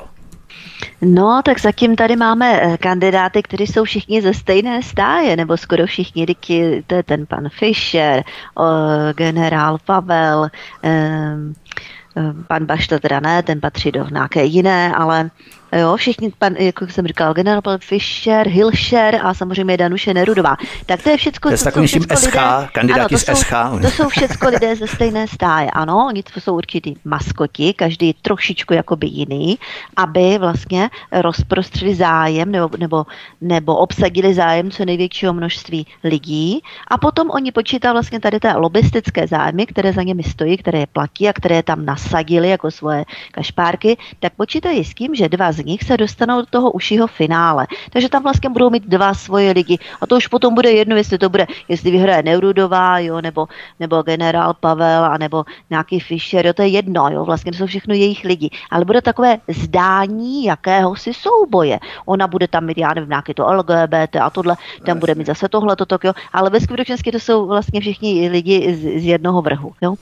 No, 1.01 1.43
tak 1.45 1.61
zatím 1.61 1.97
tady 1.97 2.17
máme 2.17 2.61
eh, 2.63 2.77
kandidáty, 2.79 3.43
kteří 3.43 3.67
jsou 3.67 3.85
všichni 3.85 4.23
ze 4.23 4.35
stejné 4.35 4.83
stáje, 4.83 5.37
nebo 5.37 5.57
skoro 5.57 5.87
všichni, 5.87 6.27
to 6.87 6.95
je 6.95 7.03
ten 7.03 7.27
pan 7.27 7.49
Fischer, 7.49 8.25
generál 9.17 9.79
Pavel, 9.85 10.49
pan 12.49 12.67
Bašta 12.67 12.99
teda 12.99 13.21
ne, 13.21 13.43
ten 13.43 13.61
patří 13.61 13.93
do 13.93 14.07
nějaké 14.09 14.45
jiné, 14.45 14.95
ale 14.95 15.31
Jo, 15.73 15.97
všichni, 15.97 16.33
pan, 16.39 16.55
jako 16.55 16.87
jsem 16.87 17.07
říkal, 17.07 17.35
generál 17.35 17.63
Fischer, 17.79 18.49
Hilšer 18.49 19.21
a 19.23 19.35
samozřejmě 19.35 19.77
Danuše 19.77 20.15
Nerudová. 20.15 20.57
Tak 20.87 21.03
to 21.03 21.11
je 21.11 21.17
všechno. 21.17 21.51
To, 21.51 21.71
to 21.73 21.83
všechno 21.83 22.17
SH, 22.17 22.25
lidé, 22.27 22.69
kandidáti 22.73 23.01
ano, 23.01 23.09
to 23.09 23.19
z 23.19 23.39
SH. 23.39 23.51
Jsou, 23.51 23.79
to 23.79 23.91
jsou 23.91 24.09
všechno 24.09 24.49
lidé 24.49 24.77
ze 24.77 24.87
stejné 24.87 25.29
stáje, 25.29 25.71
ano, 25.71 26.07
oni 26.07 26.23
to 26.23 26.41
jsou 26.41 26.57
určitý 26.57 26.95
maskoti, 27.05 27.75
každý 27.75 28.13
trošičku 28.13 28.75
jakoby 28.75 29.07
jiný, 29.07 29.59
aby 29.97 30.39
vlastně 30.39 30.91
rozprostřili 31.13 31.95
zájem 31.95 32.53
nebo, 32.53 32.71
nebo, 32.79 33.07
nebo 33.41 33.77
obsadili 33.77 34.35
zájem 34.35 34.71
co 34.71 34.85
největšího 34.85 35.33
množství 35.33 35.87
lidí 36.05 36.61
a 36.89 36.99
potom 36.99 37.31
oni 37.31 37.53
počítají 37.53 37.93
vlastně 37.93 38.21
tady 38.21 38.41
té 38.41 38.53
lobistické 38.53 39.27
zájmy, 39.27 39.67
které 39.67 39.93
za 39.93 40.03
nimi 40.03 40.23
stojí, 40.23 40.57
které 40.57 40.79
je 40.79 40.87
platí 40.87 41.29
a 41.29 41.33
které 41.33 41.63
tam 41.63 41.85
nasadili 41.85 42.49
jako 42.49 42.71
svoje 42.71 43.05
kašpárky, 43.33 43.97
tak 44.21 44.33
počítají 44.33 44.85
s 44.85 44.95
tím, 44.95 45.15
že 45.15 45.29
dva 45.29 45.53
z 45.53 45.60
nich 45.63 45.85
se 45.85 45.97
dostanou 45.97 46.41
do 46.41 46.47
toho 46.47 46.71
užšího 46.71 47.07
finále. 47.07 47.67
Takže 47.91 48.09
tam 48.09 48.23
vlastně 48.23 48.51
budou 48.51 48.71
mít 48.71 48.85
dva 48.87 49.15
svoje 49.15 49.53
lidi. 49.53 49.79
A 50.01 50.07
to 50.07 50.17
už 50.17 50.27
potom 50.27 50.55
bude 50.55 50.71
jedno, 50.71 50.97
jestli 50.97 51.19
to 51.19 51.29
bude, 51.29 51.47
jestli 51.69 51.91
vyhraje 51.91 52.23
Neurudová, 52.23 52.99
jo, 52.99 53.21
nebo, 53.21 53.49
nebo 53.81 54.03
generál 54.03 54.55
Pavel, 54.55 55.05
a 55.05 55.19
nebo 55.19 55.45
nějaký 55.71 56.01
Fischer, 56.01 56.47
jo, 56.47 56.53
to 56.53 56.63
je 56.63 56.69
jedno, 56.69 57.09
jo, 57.11 57.25
vlastně 57.25 57.53
to 57.53 57.59
jsou 57.59 57.67
všechno 57.67 57.95
jejich 57.95 58.25
lidi. 58.25 58.51
Ale 58.71 58.85
bude 58.85 59.03
takové 59.03 59.39
zdání 59.49 60.45
jakéhosi 60.45 61.15
souboje. 61.15 61.79
Ona 62.07 62.27
bude 62.27 62.49
tam 62.49 62.67
mít, 62.67 62.79
já 62.79 62.95
nevím, 62.95 63.11
nějaké 63.11 63.35
to 63.35 63.47
LGBT 63.47 64.17
a 64.21 64.31
tohle, 64.31 64.57
tam 64.87 64.99
bude 64.99 65.15
mít 65.15 65.27
zase 65.27 65.49
tohle, 65.49 65.77
to, 65.77 65.87
to, 65.87 65.99
jo. 66.05 66.13
Ale 66.33 66.51
ve 66.51 66.61
skutečnosti 66.61 67.13
to 67.13 67.19
jsou 67.21 67.47
vlastně 67.47 67.81
všichni 67.81 68.29
lidi 68.29 68.75
z, 68.75 69.03
z 69.03 69.05
jednoho 69.05 69.43
vrhu, 69.43 69.73
jo. 69.81 69.95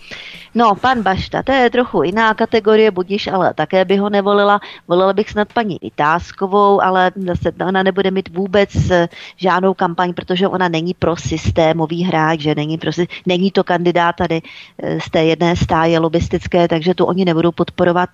No, 0.54 0.74
pan 0.74 1.02
Bašta, 1.02 1.42
to 1.42 1.52
je 1.52 1.70
trochu 1.70 2.02
jiná 2.02 2.34
kategorie, 2.34 2.90
budíš, 2.90 3.26
ale 3.26 3.54
také 3.54 3.84
by 3.84 3.96
ho 3.96 4.10
nevolila. 4.10 4.60
Volila 4.88 5.12
bych 5.12 5.30
snad 5.30 5.47
paní 5.52 5.78
Vytázkovou, 5.82 6.82
ale 6.82 7.12
zase 7.16 7.52
ona 7.66 7.82
nebude 7.82 8.10
mít 8.10 8.28
vůbec 8.28 8.90
eh, 8.90 9.08
žádnou 9.36 9.74
kampaň, 9.74 10.14
protože 10.14 10.48
ona 10.48 10.68
není 10.68 10.94
pro 10.94 11.16
systémový 11.16 12.04
hráč, 12.04 12.40
že 12.40 12.54
není, 12.54 12.78
pro, 12.78 12.90
není 13.26 13.50
to 13.50 13.64
kandidát 13.64 14.16
tady 14.16 14.42
eh, 14.82 15.00
z 15.00 15.10
té 15.10 15.24
jedné 15.24 15.56
stáje 15.56 15.98
lobistické, 15.98 16.68
takže 16.68 16.94
tu 16.94 17.04
oni 17.04 17.24
nebudou 17.24 17.52
podporovat. 17.52 18.10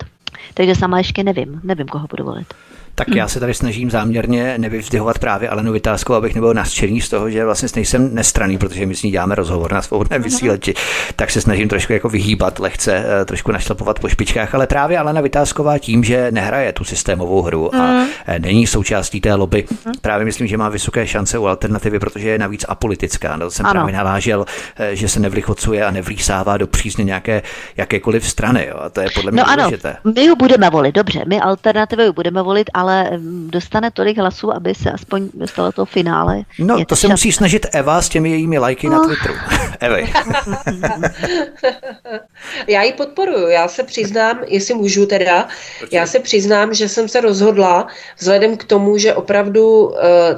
Takže 0.55 0.75
sama 0.75 0.99
ještě 0.99 1.25
nevím, 1.25 1.61
nevím, 1.65 1.87
koho 1.87 2.07
budu 2.11 2.25
volit. 2.25 2.55
Tak 2.95 3.09
já 3.15 3.29
se 3.29 3.41
tady 3.41 3.55
snažím 3.55 3.91
záměrně 3.91 4.59
nevyvzdyhovat 4.59 5.19
právě 5.19 5.49
Alenu 5.49 5.73
Vytázku, 5.73 6.15
abych 6.15 6.35
nebyl 6.35 6.55
nařčený 6.55 7.01
z 7.01 7.09
toho, 7.09 7.31
že 7.31 7.45
vlastně 7.45 7.69
nejsem 7.77 8.15
nestraný, 8.15 8.59
protože 8.59 8.87
my 8.87 8.95
s 8.95 9.03
ní 9.03 9.11
děláme 9.11 9.35
rozhovor 9.35 9.73
na 9.73 9.83
svobodném 9.83 10.23
vysílači, 10.23 10.75
tak 11.17 11.31
se 11.31 11.41
snažím 11.41 11.69
trošku 11.69 11.93
jako 11.93 12.09
vyhýbat 12.09 12.59
lehce, 12.59 13.05
eh, 13.21 13.25
trošku 13.25 13.53
našlapovat 13.53 13.99
po 13.99 14.09
špičkách, 14.09 14.55
ale 14.55 14.67
právě 14.67 14.99
Alena 14.99 15.21
Vytázková 15.21 15.79
tím, 15.79 16.05
že 16.05 16.31
nehraje 16.31 16.73
tu 16.73 16.85
systémovou 16.85 17.43
hru 17.43 17.75
a 17.75 17.79
mm. 17.79 18.07
eh, 18.27 18.39
není 18.39 18.67
součástí 18.67 19.21
té 19.21 19.35
lobby, 19.35 19.65
mm. 19.71 19.93
právě 20.01 20.25
myslím, 20.25 20.47
že 20.47 20.57
má 20.57 20.69
vysoké 20.69 21.07
šance 21.07 21.39
u 21.39 21.47
alternativy, 21.47 21.99
protože 21.99 22.29
je 22.29 22.39
navíc 22.39 22.65
apolitická. 22.69 23.37
No, 23.37 23.51
jsem 23.51 23.67
ano. 23.67 23.73
právě 23.73 23.95
navážel, 23.95 24.45
eh, 24.77 24.97
že 24.97 25.09
se 25.09 25.21
nevlichocuje 25.21 25.85
a 25.85 25.91
nevlísává 25.91 26.57
do 26.57 26.67
přízně 26.67 27.05
nějaké 27.05 27.43
jakékoliv 27.77 28.29
strany. 28.29 28.67
Jo. 28.71 28.77
A 28.81 28.89
to 28.89 29.01
je 29.01 29.09
podle 29.15 29.33
mě 29.33 29.43
no 29.49 29.57
důležité. 29.57 29.97
Ano, 30.05 30.13
my 30.17 30.29
ho 30.29 30.37
budeme 30.37 30.71
volit, 30.71 30.95
dobře, 30.95 31.25
my 31.27 31.41
alternativu 31.41 32.13
budeme 32.13 32.43
volit, 32.43 32.71
ale 32.75 32.84
ale 32.85 33.11
mm, 33.17 33.51
dostane 33.51 33.91
tolik 33.91 34.19
hlasů, 34.19 34.53
aby 34.53 34.75
se 34.75 34.91
aspoň 34.91 35.29
dostalo 35.35 35.73
to 35.73 35.85
finále. 35.85 36.43
No, 36.59 36.77
Je 36.77 36.87
to, 36.87 36.89
to 36.89 36.97
se 36.97 37.09
musí 37.09 37.33
snažit 37.33 37.67
Eva 37.73 38.03
s 38.03 38.09
těmi 38.09 38.31
jejími 38.31 38.59
lajky 38.59 38.89
no. 38.89 38.93
na 38.93 39.05
Twitteru. 39.05 39.35
Evy. 39.81 40.13
já 42.67 42.83
ji 42.83 42.93
podporuju, 42.93 43.49
já 43.49 43.69
se 43.69 43.83
přiznám, 43.83 44.41
jestli 44.47 44.75
můžu 44.75 45.07
teda, 45.07 45.49
já 45.93 46.07
se 46.07 46.19
přiznám, 46.19 46.75
že 46.75 46.89
jsem 46.89 47.09
se 47.09 47.21
rozhodla, 47.21 47.87
vzhledem 48.19 48.57
k 48.57 48.65
tomu, 48.65 48.99
že 48.99 49.15
opravdu 49.15 49.87
uh, 49.87 49.95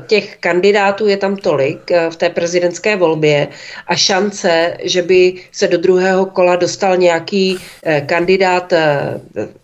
těch 0.07 0.37
kandidátů 0.37 1.07
je 1.07 1.17
tam 1.17 1.37
tolik 1.37 1.91
uh, 1.91 1.97
v 2.11 2.17
té 2.17 2.31
prezidentské 2.31 2.97
volbě 2.97 3.49
a 3.87 3.97
šance, 3.97 4.77
že 4.83 5.03
by 5.03 5.35
se 5.53 5.69
do 5.69 5.79
druhého 5.79 6.27
kola 6.27 6.57
dostal 6.57 6.97
nějaký 6.97 7.59
kandidát 8.07 8.73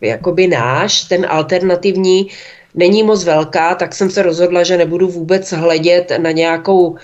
jakoby 0.00 0.46
náš, 0.46 1.04
ten 1.04 1.26
alternativní, 1.28 2.28
není 2.74 3.02
moc 3.02 3.24
velká, 3.24 3.74
tak 3.74 3.94
jsem 3.94 4.10
se 4.10 4.22
rozhodla, 4.22 4.62
že 4.62 4.76
nebudu 4.76 5.08
vůbec 5.08 5.52
hledět 5.52 6.12
na 6.18 6.30
nějakou 6.30 6.96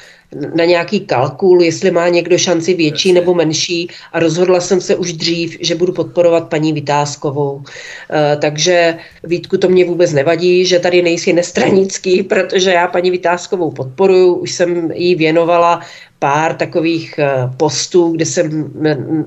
na 0.55 0.65
nějaký 0.65 1.01
kalkul, 1.01 1.63
jestli 1.63 1.91
má 1.91 2.09
někdo 2.09 2.39
šanci 2.39 2.75
větší 2.75 3.13
nebo 3.13 3.35
menší 3.35 3.89
a 4.13 4.21
rozhodla 4.21 4.61
jsem 4.61 4.81
se 4.81 4.97
už 4.97 5.13
dřív, 5.13 5.57
že 5.61 5.75
budu 5.75 5.93
podporovat 5.93 6.49
paní 6.49 6.73
Vytázkovou. 6.73 7.63
E, 8.11 8.37
takže 8.37 8.99
Vítku 9.25 9.59
to 9.59 9.69
mě 9.69 9.85
vůbec 9.85 10.13
nevadí, 10.13 10.65
že 10.65 10.79
tady 10.79 11.03
nejsi 11.03 11.33
nestranický, 11.33 12.23
protože 12.29 12.71
já 12.71 12.87
paní 12.87 13.11
Vytázkovou 13.11 13.71
podporuju, 13.71 14.35
už 14.35 14.53
jsem 14.53 14.91
jí 14.93 15.15
věnovala 15.15 15.81
pár 16.19 16.55
takových 16.55 17.19
eh, 17.19 17.51
postů, 17.57 18.13
kde 18.13 18.27
jsem 18.27 18.71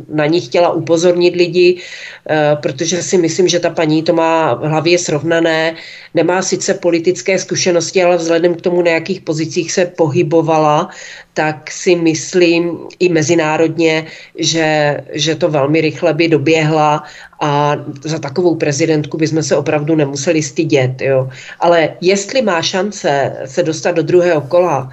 na 0.10 0.26
ní 0.26 0.42
chtěla 0.42 0.72
upozornit 0.72 1.36
lidi, 1.36 1.82
eh, 2.30 2.58
protože 2.62 3.04
si 3.04 3.18
myslím, 3.18 3.48
že 3.48 3.60
ta 3.60 3.70
paní 3.70 4.04
to 4.04 4.14
má 4.14 4.54
v 4.54 4.64
hlavě 4.64 4.98
srovnané, 4.98 5.76
nemá 6.14 6.42
sice 6.42 6.74
politické 6.74 7.40
zkušenosti, 7.40 8.04
ale 8.04 8.18
vzhledem 8.18 8.56
k 8.56 8.62
tomu, 8.62 8.82
na 8.82 8.92
jakých 8.92 9.22
pozicích 9.22 9.72
se 9.72 9.86
pohybovala, 9.86 10.90
tak 11.34 11.72
si 11.72 11.96
myslím 11.96 12.78
i 13.00 13.10
mezinárodně, 13.10 14.06
že, 14.36 14.98
že 15.12 15.36
to 15.36 15.50
velmi 15.50 15.82
rychle 15.82 16.14
by 16.14 16.28
doběhla 16.28 17.04
a 17.42 17.76
za 18.04 18.20
takovou 18.20 18.56
prezidentku 18.56 19.18
bychom 19.18 19.44
se 19.44 19.56
opravdu 19.56 19.96
nemuseli 19.96 20.44
stydět. 20.44 21.02
Jo. 21.02 21.30
Ale 21.60 21.90
jestli 22.02 22.42
má 22.42 22.62
šance 22.62 23.36
se 23.46 23.64
dostat 23.64 23.92
do 23.92 24.04
druhého 24.04 24.42
kola, 24.42 24.90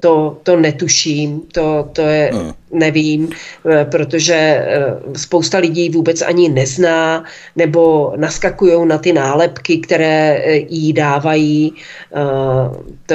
to, 0.00 0.38
to 0.42 0.56
netuším, 0.56 1.40
to, 1.52 1.88
to 1.92 2.02
je, 2.02 2.30
hmm. 2.32 2.52
nevím, 2.72 3.30
eh, 3.70 3.84
protože 3.84 4.34
eh, 4.34 4.94
spousta 5.16 5.58
lidí 5.58 5.90
vůbec 5.90 6.22
ani 6.22 6.48
nezná, 6.48 7.24
nebo 7.56 8.12
naskakují 8.16 8.88
na 8.88 8.98
ty 8.98 9.12
nálepky, 9.12 9.78
které 9.78 10.42
eh, 10.44 10.52
jí 10.68 10.92
dávají. 10.92 11.72
To, 13.06 13.14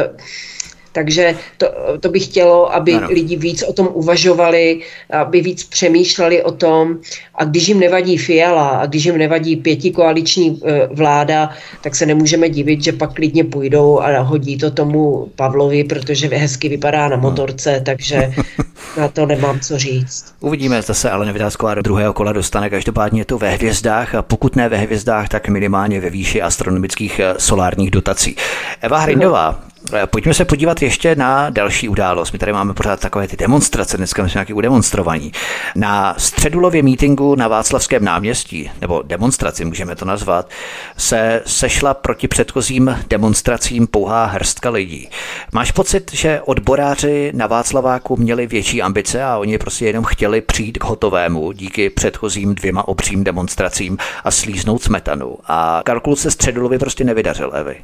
takže 0.97 1.35
to, 1.57 1.67
to 1.99 2.09
bych 2.09 2.23
chtělo, 2.23 2.73
aby 2.73 2.93
ano. 2.93 3.07
lidi 3.07 3.35
víc 3.35 3.63
o 3.63 3.73
tom 3.73 3.89
uvažovali, 3.93 4.81
aby 5.09 5.41
víc 5.41 5.63
přemýšleli 5.63 6.43
o 6.43 6.51
tom. 6.51 6.97
A 7.35 7.45
když 7.45 7.67
jim 7.67 7.79
nevadí 7.79 8.17
Fiala 8.17 8.67
a 8.67 8.85
když 8.85 9.05
jim 9.05 9.17
nevadí 9.17 9.55
pěti 9.55 9.91
koaliční 9.91 10.61
e, 10.65 10.87
vláda, 10.87 11.49
tak 11.81 11.95
se 11.95 12.05
nemůžeme 12.05 12.49
divit, 12.49 12.83
že 12.83 12.91
pak 12.91 13.13
klidně 13.13 13.43
půjdou 13.43 13.99
a 13.99 14.19
hodí 14.19 14.57
to 14.57 14.71
tomu 14.71 15.29
Pavlovi, 15.35 15.83
protože 15.83 16.27
hezky 16.27 16.69
vypadá 16.69 17.07
na 17.07 17.17
motorce, 17.17 17.81
takže 17.85 18.33
na 18.97 19.07
to 19.07 19.25
nemám 19.25 19.59
co 19.59 19.77
říct. 19.77 20.33
Uvidíme, 20.39 20.81
zase 20.81 21.09
ale 21.09 21.33
Vytázková 21.33 21.75
do 21.75 21.81
druhého 21.81 22.13
kola 22.13 22.33
dostane. 22.33 22.69
Každopádně 22.69 23.21
je 23.21 23.25
to 23.25 23.37
ve 23.37 23.49
hvězdách 23.49 24.15
a 24.15 24.21
pokud 24.21 24.55
ne 24.55 24.69
ve 24.69 24.77
hvězdách, 24.77 25.29
tak 25.29 25.47
minimálně 25.47 25.99
ve 25.99 26.09
výši 26.09 26.41
astronomických 26.41 27.19
e, 27.19 27.33
solárních 27.37 27.91
dotací. 27.91 28.35
Eva 28.81 28.99
Hrindová, 28.99 29.59
Eh, 29.61 29.76
pojďme 30.05 30.33
se 30.33 30.45
podívat 30.45 30.81
ještě 30.81 31.15
na 31.15 31.49
další 31.49 31.89
událost. 31.89 32.31
My 32.31 32.39
tady 32.39 32.53
máme 32.53 32.73
pořád 32.73 32.99
takové 32.99 33.27
ty 33.27 33.38
demonstrace, 33.38 33.97
dneska 33.97 34.23
jsme 34.23 34.31
nějaký 34.33 34.53
udemonstrovaní. 34.53 35.31
Na 35.75 36.15
středulově 36.17 36.83
mítingu 36.83 37.35
na 37.35 37.47
Václavském 37.47 38.03
náměstí, 38.03 38.71
nebo 38.81 39.01
demonstraci 39.01 39.65
můžeme 39.65 39.95
to 39.95 40.05
nazvat, 40.05 40.49
se 40.97 41.41
sešla 41.45 41.93
proti 41.93 42.27
předchozím 42.27 42.99
demonstracím 43.09 43.88
pouhá 43.88 44.25
hrstka 44.25 44.69
lidí. 44.69 45.09
Máš 45.51 45.71
pocit, 45.71 46.13
že 46.13 46.41
odboráři 46.45 47.31
na 47.35 47.47
Václaváku 47.47 48.17
měli 48.17 48.47
větší 48.47 48.81
ambice 48.81 49.23
a 49.23 49.38
oni 49.38 49.57
prostě 49.57 49.85
jenom 49.85 50.03
chtěli 50.03 50.41
přijít 50.41 50.77
k 50.77 50.83
hotovému 50.83 51.51
díky 51.51 51.89
předchozím 51.89 52.55
dvěma 52.55 52.88
obřím 52.88 53.23
demonstracím 53.23 53.97
a 54.23 54.31
slíznout 54.31 54.83
smetanu. 54.83 55.38
A 55.47 55.81
kalkul 55.85 56.15
se 56.15 56.31
středulově 56.31 56.79
prostě 56.79 57.03
nevydařil, 57.03 57.51
Evy. 57.53 57.75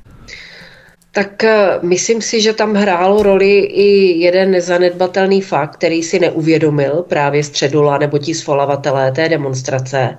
Tak 1.16 1.43
eh, 1.43 1.80
myslím 1.82 2.22
si, 2.22 2.41
že 2.41 2.53
tam 2.53 2.74
hrálo 2.74 3.24
roli 3.24 3.59
i 3.59 4.20
jeden 4.20 4.51
nezanedbatelný 4.51 5.41
fakt, 5.41 5.76
který 5.76 6.03
si 6.03 6.20
neuvědomil 6.20 7.05
právě 7.09 7.43
středula 7.43 7.97
nebo 7.97 8.18
ti 8.18 8.34
svolavatelé 8.34 9.11
té 9.11 9.30
demonstrace. 9.30 10.18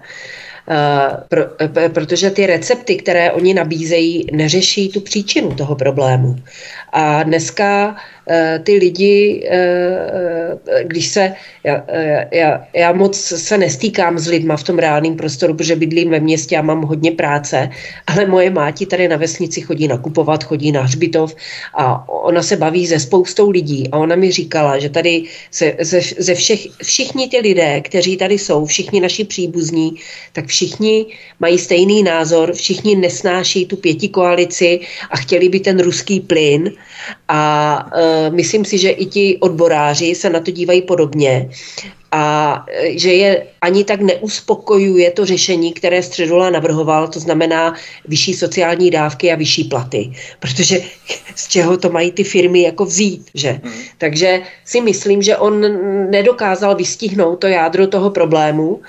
Uh, 0.68 1.20
pro, 1.28 1.42
uh, 1.44 1.88
protože 1.88 2.30
ty 2.30 2.46
recepty, 2.46 2.96
které 2.96 3.32
oni 3.32 3.54
nabízejí, 3.54 4.26
neřeší 4.32 4.88
tu 4.88 5.00
příčinu 5.00 5.54
toho 5.54 5.76
problému. 5.76 6.36
A 6.92 7.22
dneska 7.22 7.96
Eh, 7.96 8.13
ty 8.64 8.72
lidi, 8.72 9.44
eh, 9.50 10.58
eh, 10.68 10.84
když 10.84 11.08
se, 11.08 11.32
já, 11.64 11.84
já, 12.32 12.66
já 12.74 12.92
moc 12.92 13.16
se 13.16 13.58
nestýkám 13.58 14.18
s 14.18 14.28
lidma 14.28 14.56
v 14.56 14.62
tom 14.62 14.78
reálném 14.78 15.16
prostoru, 15.16 15.54
protože 15.54 15.76
bydlím 15.76 16.10
ve 16.10 16.20
městě 16.20 16.56
a 16.56 16.62
mám 16.62 16.82
hodně 16.82 17.12
práce, 17.12 17.70
ale 18.06 18.26
moje 18.26 18.50
máti 18.50 18.86
tady 18.86 19.08
na 19.08 19.16
vesnici 19.16 19.60
chodí 19.60 19.88
nakupovat, 19.88 20.44
chodí 20.44 20.72
na 20.72 20.82
hřbitov 20.82 21.36
a 21.74 22.08
ona 22.08 22.42
se 22.42 22.56
baví 22.56 22.86
ze 22.86 22.98
spoustou 22.98 23.50
lidí 23.50 23.88
a 23.92 23.98
ona 23.98 24.16
mi 24.16 24.32
říkala, 24.32 24.78
že 24.78 24.88
tady 24.88 25.24
se, 25.50 25.76
ze, 25.80 26.00
ze 26.18 26.34
všech, 26.34 26.66
všichni 26.82 27.28
ty 27.28 27.38
lidé, 27.38 27.80
kteří 27.80 28.16
tady 28.16 28.38
jsou, 28.38 28.66
všichni 28.66 29.00
naši 29.00 29.24
příbuzní, 29.24 29.94
tak 30.32 30.46
všichni 30.46 31.06
mají 31.40 31.58
stejný 31.58 32.02
názor, 32.02 32.52
všichni 32.52 32.96
nesnáší 32.96 33.66
tu 33.66 33.76
pěti 33.76 34.08
koalici 34.08 34.80
a 35.10 35.16
chtěli 35.16 35.48
by 35.48 35.60
ten 35.60 35.80
ruský 35.80 36.20
plyn 36.20 36.72
a 37.28 37.90
myslím 38.30 38.64
si, 38.64 38.78
že 38.78 38.90
i 38.90 39.06
ti 39.06 39.38
odboráři 39.40 40.14
se 40.14 40.30
na 40.30 40.40
to 40.40 40.50
dívají 40.50 40.82
podobně 40.82 41.50
a 42.14 42.64
e, 42.70 42.98
že 42.98 43.12
je 43.12 43.46
ani 43.60 43.84
tak 43.84 44.00
neuspokojuje 44.00 45.10
to 45.10 45.26
řešení, 45.26 45.72
které 45.72 46.02
Středula 46.02 46.50
navrhoval, 46.50 47.08
to 47.08 47.20
znamená 47.20 47.74
vyšší 48.08 48.34
sociální 48.34 48.90
dávky 48.90 49.32
a 49.32 49.34
vyšší 49.34 49.64
platy, 49.64 50.12
protože 50.40 50.80
z 51.34 51.48
čeho 51.48 51.76
to 51.76 51.90
mají 51.90 52.12
ty 52.12 52.24
firmy 52.24 52.62
jako 52.62 52.84
vzít, 52.84 53.30
že? 53.34 53.60
Hmm. 53.62 53.72
Takže 53.98 54.40
si 54.64 54.80
myslím, 54.80 55.22
že 55.22 55.36
on 55.36 55.60
nedokázal 56.10 56.74
vystihnout 56.74 57.36
to 57.36 57.46
jádro 57.46 57.86
toho 57.86 58.10
problému, 58.10 58.80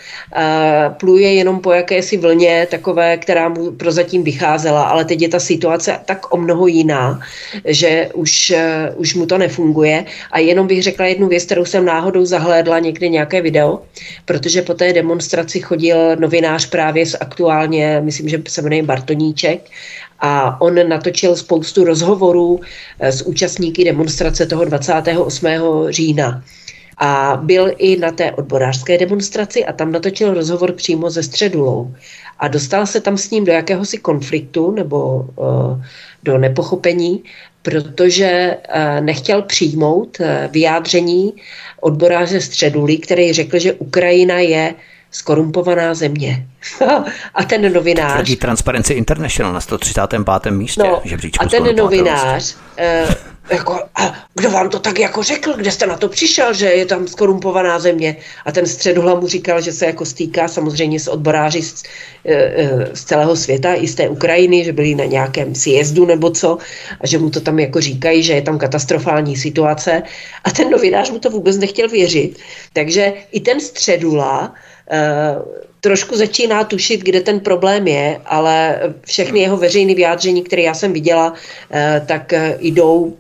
pluje 1.00 1.34
jenom 1.34 1.60
po 1.60 1.72
jakési 1.72 2.18
vlně 2.18 2.68
takové, 2.72 3.18
která 3.18 3.50
mu 3.50 3.72
prozatím 3.72 4.24
vycházela, 4.24 4.84
ale 4.84 5.06
teď 5.06 5.22
je 5.22 5.30
ta 5.30 5.40
situace 5.40 6.00
tak 6.06 6.34
o 6.34 6.38
mnoho 6.38 6.68
jiná, 6.68 7.20
že 7.66 8.10
už, 8.14 8.52
e, 8.52 8.94
už 8.96 9.16
mu 9.16 9.26
to 9.26 9.38
nefunguje 9.38 10.06
a 10.32 10.40
jenom 10.40 10.68
bych 10.68 10.84
řekla 10.84 11.06
jednu 11.06 11.28
věc, 11.28 11.46
kterou 11.46 11.66
jsem 11.66 11.86
náhodou 11.86 12.26
zahlédla 12.26 12.80
někdy 12.80 13.15
nějaké 13.16 13.42
video, 13.42 13.82
protože 14.26 14.62
po 14.62 14.74
té 14.74 14.94
demonstraci 14.94 15.60
chodil 15.60 16.16
novinář 16.16 16.66
právě 16.70 17.06
z 17.06 17.16
aktuálně, 17.20 18.02
myslím, 18.04 18.30
že 18.30 18.42
se 18.48 18.62
jmenuje 18.62 18.84
Bartoníček, 18.84 19.72
a 20.20 20.62
on 20.62 20.90
natočil 20.90 21.36
spoustu 21.36 21.84
rozhovorů 21.84 22.60
eh, 23.00 23.12
s 23.12 23.22
účastníky 23.22 23.84
demonstrace 23.84 24.46
toho 24.46 24.66
28. 24.66 25.48
října. 25.90 26.44
A 26.98 27.40
byl 27.44 27.72
i 27.78 27.98
na 28.00 28.12
té 28.12 28.32
odborářské 28.32 28.98
demonstraci 28.98 29.66
a 29.66 29.74
tam 29.74 29.92
natočil 29.92 30.34
rozhovor 30.34 30.72
přímo 30.72 31.10
ze 31.10 31.24
Středulou. 31.24 31.96
A 32.40 32.48
dostal 32.48 32.86
se 32.86 33.02
tam 33.02 33.18
s 33.18 33.32
ním 33.32 33.46
do 33.46 33.52
jakéhosi 33.52 33.98
konfliktu 33.98 34.72
nebo 34.72 35.28
uh, 35.36 35.84
do 36.24 36.38
nepochopení, 36.38 37.24
protože 37.62 38.58
uh, 38.76 39.06
nechtěl 39.06 39.42
přijmout 39.42 40.18
uh, 40.20 40.26
vyjádření 40.52 41.34
odboráře 41.82 42.42
Středuli, 42.42 42.98
který 42.98 43.34
řekl, 43.34 43.60
že 43.60 43.74
Ukrajina 43.74 44.40
je 44.40 44.74
skorumpovaná 45.12 45.94
země. 45.94 46.48
a 47.34 47.44
ten 47.44 47.74
novinář... 47.74 48.14
Tvrdí 48.14 48.36
Transparency 48.36 48.94
International 48.94 49.54
na 49.54 49.62
135. 49.62 50.52
místě 50.52 50.84
no, 50.84 51.02
A 51.40 51.46
ten 51.46 51.76
novinář 51.76 52.58
jako, 53.50 53.80
a 53.96 54.14
kdo 54.34 54.52
vám 54.52 54.70
to 54.70 54.80
tak 54.80 55.00
jako 55.00 55.24
řekl, 55.24 55.54
kde 55.54 55.72
jste 55.72 55.86
na 55.86 55.98
to 55.98 56.10
přišel, 56.10 56.54
že 56.54 56.66
je 56.66 56.86
tam 56.86 57.08
skorumpovaná 57.08 57.80
země. 57.80 58.18
A 58.46 58.52
ten 58.52 58.66
středuhla 58.66 59.20
mu 59.20 59.28
říkal, 59.28 59.62
že 59.62 59.74
se 59.74 59.86
jako 59.86 60.06
stýká 60.06 60.48
samozřejmě 60.48 61.00
s 61.00 61.08
odboráři 61.08 61.62
z, 61.62 61.84
e, 62.26 62.34
e, 62.34 62.96
z 62.96 63.04
celého 63.04 63.36
světa, 63.36 63.74
i 63.74 63.88
z 63.88 63.96
té 63.96 64.10
Ukrajiny, 64.10 64.66
že 64.66 64.74
byli 64.74 64.96
na 64.96 65.06
nějakém 65.06 65.56
sjezdu 65.56 66.06
nebo 66.06 66.30
co, 66.30 66.58
a 67.02 67.08
že 67.08 67.18
mu 67.18 67.30
to 67.30 67.42
tam 67.42 67.60
jako 67.60 67.82
říkají, 67.82 68.24
že 68.24 68.34
je 68.34 68.42
tam 68.42 68.58
katastrofální 68.58 69.36
situace. 69.36 70.04
A 70.44 70.52
ten 70.52 70.70
novinář 70.70 71.10
mu 71.10 71.20
to 71.20 71.30
vůbec 71.30 71.58
nechtěl 71.58 71.90
věřit. 71.90 72.40
Takže 72.74 73.14
i 73.32 73.40
ten 73.40 73.60
středula 73.60 74.54
trošku 75.82 76.18
začíná 76.18 76.64
tušit, 76.64 77.02
kde 77.04 77.22
ten 77.22 77.40
problém 77.40 77.88
je, 77.88 78.22
ale 78.26 78.80
všechny 79.06 79.40
jeho 79.40 79.58
veřejné 79.58 79.96
vyjádření, 79.96 80.44
které 80.44 80.62
já 80.62 80.74
jsem 80.74 80.94
viděla, 80.94 81.34
tak 82.06 82.34
jdou 82.60 83.14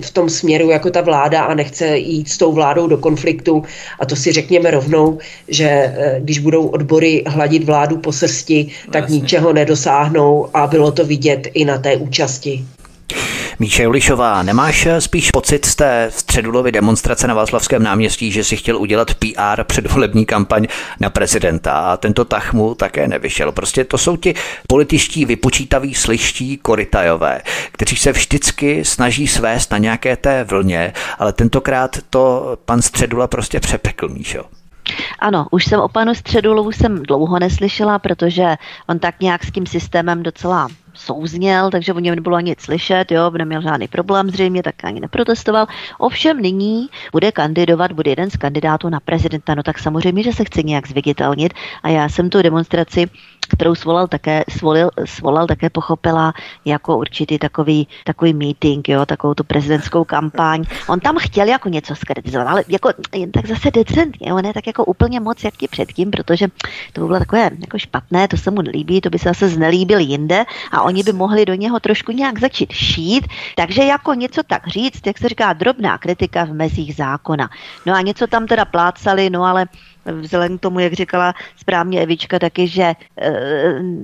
v 0.00 0.10
tom 0.10 0.30
směru 0.30 0.70
jako 0.70 0.90
ta 0.90 1.00
vláda 1.00 1.42
a 1.42 1.54
nechce 1.54 1.98
jít 1.98 2.28
s 2.28 2.38
tou 2.38 2.52
vládou 2.52 2.86
do 2.86 2.98
konfliktu. 2.98 3.62
A 3.98 4.06
to 4.06 4.16
si 4.16 4.32
řekněme 4.32 4.70
rovnou, 4.70 5.18
že 5.48 5.94
když 6.18 6.38
budou 6.38 6.66
odbory 6.66 7.24
hladit 7.26 7.64
vládu 7.64 7.96
po 7.96 8.12
srsti, 8.12 8.70
tak 8.92 9.02
Jasně. 9.02 9.16
ničeho 9.16 9.52
nedosáhnou 9.52 10.48
a 10.54 10.66
bylo 10.66 10.92
to 10.92 11.04
vidět 11.04 11.48
i 11.54 11.64
na 11.64 11.78
té 11.78 11.96
účasti. 11.96 12.64
Míše 13.60 13.82
Julišová, 13.82 14.42
nemáš 14.42 14.88
spíš 14.98 15.30
pocit 15.30 15.64
z 15.64 15.74
té 15.74 16.10
středulovy 16.14 16.72
demonstrace 16.72 17.26
na 17.26 17.34
Václavském 17.34 17.82
náměstí, 17.82 18.32
že 18.32 18.44
si 18.44 18.56
chtěl 18.56 18.76
udělat 18.76 19.14
PR 19.14 19.64
předvolební 19.64 20.26
kampaň 20.26 20.66
na 21.00 21.10
prezidenta 21.10 21.72
a 21.72 21.96
tento 21.96 22.24
tah 22.24 22.52
mu 22.52 22.74
také 22.74 23.08
nevyšel. 23.08 23.52
Prostě 23.52 23.84
to 23.84 23.98
jsou 23.98 24.16
ti 24.16 24.34
političtí 24.68 25.24
vypočítaví 25.24 25.94
sliští 25.94 26.56
korytajové, 26.56 27.40
kteří 27.72 27.96
se 27.96 28.12
vždycky 28.12 28.84
snaží 28.84 29.28
svést 29.28 29.70
na 29.70 29.78
nějaké 29.78 30.16
té 30.16 30.44
vlně, 30.44 30.92
ale 31.18 31.32
tentokrát 31.32 31.98
to 32.10 32.56
pan 32.64 32.82
Středula 32.82 33.26
prostě 33.26 33.60
přepekl, 33.60 34.08
Míšo. 34.08 34.57
Ano, 35.18 35.46
už 35.50 35.64
jsem 35.64 35.80
o 35.80 35.88
panu 35.88 36.14
Středulovu 36.14 36.72
jsem 36.72 37.02
dlouho 37.02 37.38
neslyšela, 37.38 37.98
protože 37.98 38.56
on 38.88 38.98
tak 38.98 39.20
nějak 39.20 39.44
s 39.44 39.52
tím 39.52 39.66
systémem 39.66 40.22
docela 40.22 40.68
souzněl, 40.94 41.70
takže 41.70 41.92
o 41.92 41.98
něm 41.98 42.14
nebylo 42.14 42.36
ani 42.36 42.56
slyšet, 42.58 43.12
jo, 43.12 43.30
neměl 43.30 43.62
žádný 43.62 43.88
problém 43.88 44.30
zřejmě, 44.30 44.62
tak 44.62 44.74
ani 44.84 45.00
neprotestoval. 45.00 45.66
Ovšem 45.98 46.42
nyní 46.42 46.88
bude 47.12 47.32
kandidovat, 47.32 47.92
bude 47.92 48.10
jeden 48.10 48.30
z 48.30 48.36
kandidátů 48.36 48.88
na 48.88 49.00
prezidenta, 49.00 49.54
no 49.54 49.62
tak 49.62 49.78
samozřejmě, 49.78 50.22
že 50.22 50.32
se 50.32 50.44
chce 50.44 50.62
nějak 50.62 50.88
zviditelnit 50.88 51.54
a 51.82 51.88
já 51.88 52.08
jsem 52.08 52.30
tu 52.30 52.42
demonstraci 52.42 53.06
kterou 53.48 53.74
svolal 53.74 54.06
také, 54.06 54.44
svolil, 54.48 54.90
svolal 55.04 55.46
také 55.46 55.70
pochopila 55.70 56.32
jako 56.64 56.98
určitý 56.98 57.38
takový, 57.38 57.88
takový 58.04 58.34
meeting, 58.34 58.88
jo, 58.88 59.06
takovou 59.06 59.34
tu 59.34 59.44
prezidentskou 59.44 60.04
kampaň. 60.04 60.64
On 60.88 61.00
tam 61.00 61.16
chtěl 61.18 61.48
jako 61.48 61.68
něco 61.68 61.94
skritizovat, 61.96 62.48
ale 62.48 62.64
jako 62.68 62.90
jen 63.14 63.32
tak 63.32 63.46
zase 63.46 63.70
decentně, 63.70 64.34
on 64.34 64.44
je 64.44 64.54
tak 64.54 64.66
jako 64.66 64.84
úplně 64.84 65.20
moc 65.20 65.44
jak 65.44 65.56
ti 65.56 65.68
předtím, 65.68 66.10
protože 66.10 66.46
to 66.92 67.00
by 67.00 67.06
bylo 67.06 67.18
takové 67.18 67.50
jako 67.60 67.78
špatné, 67.78 68.28
to 68.28 68.36
se 68.36 68.50
mu 68.50 68.62
nelíbí, 68.62 69.00
to 69.00 69.10
by 69.10 69.18
se 69.18 69.28
zase 69.28 69.48
znelíbil 69.48 69.98
jinde 69.98 70.44
a 70.72 70.82
oni 70.82 71.02
by 71.02 71.12
mohli 71.12 71.46
do 71.46 71.54
něho 71.54 71.80
trošku 71.80 72.12
nějak 72.12 72.40
začít 72.40 72.72
šít, 72.72 73.26
takže 73.56 73.82
jako 73.82 74.14
něco 74.14 74.42
tak 74.42 74.66
říct, 74.66 75.06
jak 75.06 75.18
se 75.18 75.28
říká, 75.28 75.52
drobná 75.52 75.98
kritika 75.98 76.44
v 76.44 76.52
mezích 76.52 76.94
zákona. 76.94 77.50
No 77.86 77.94
a 77.94 78.00
něco 78.00 78.26
tam 78.26 78.46
teda 78.46 78.64
plácali, 78.64 79.30
no 79.30 79.44
ale 79.44 79.66
vzhledem 80.12 80.58
k 80.58 80.60
tomu, 80.60 80.80
jak 80.80 80.92
říkala 80.92 81.34
správně 81.56 82.00
Evička 82.00 82.38
taky, 82.38 82.68
že 82.68 82.82
e, 82.82 82.96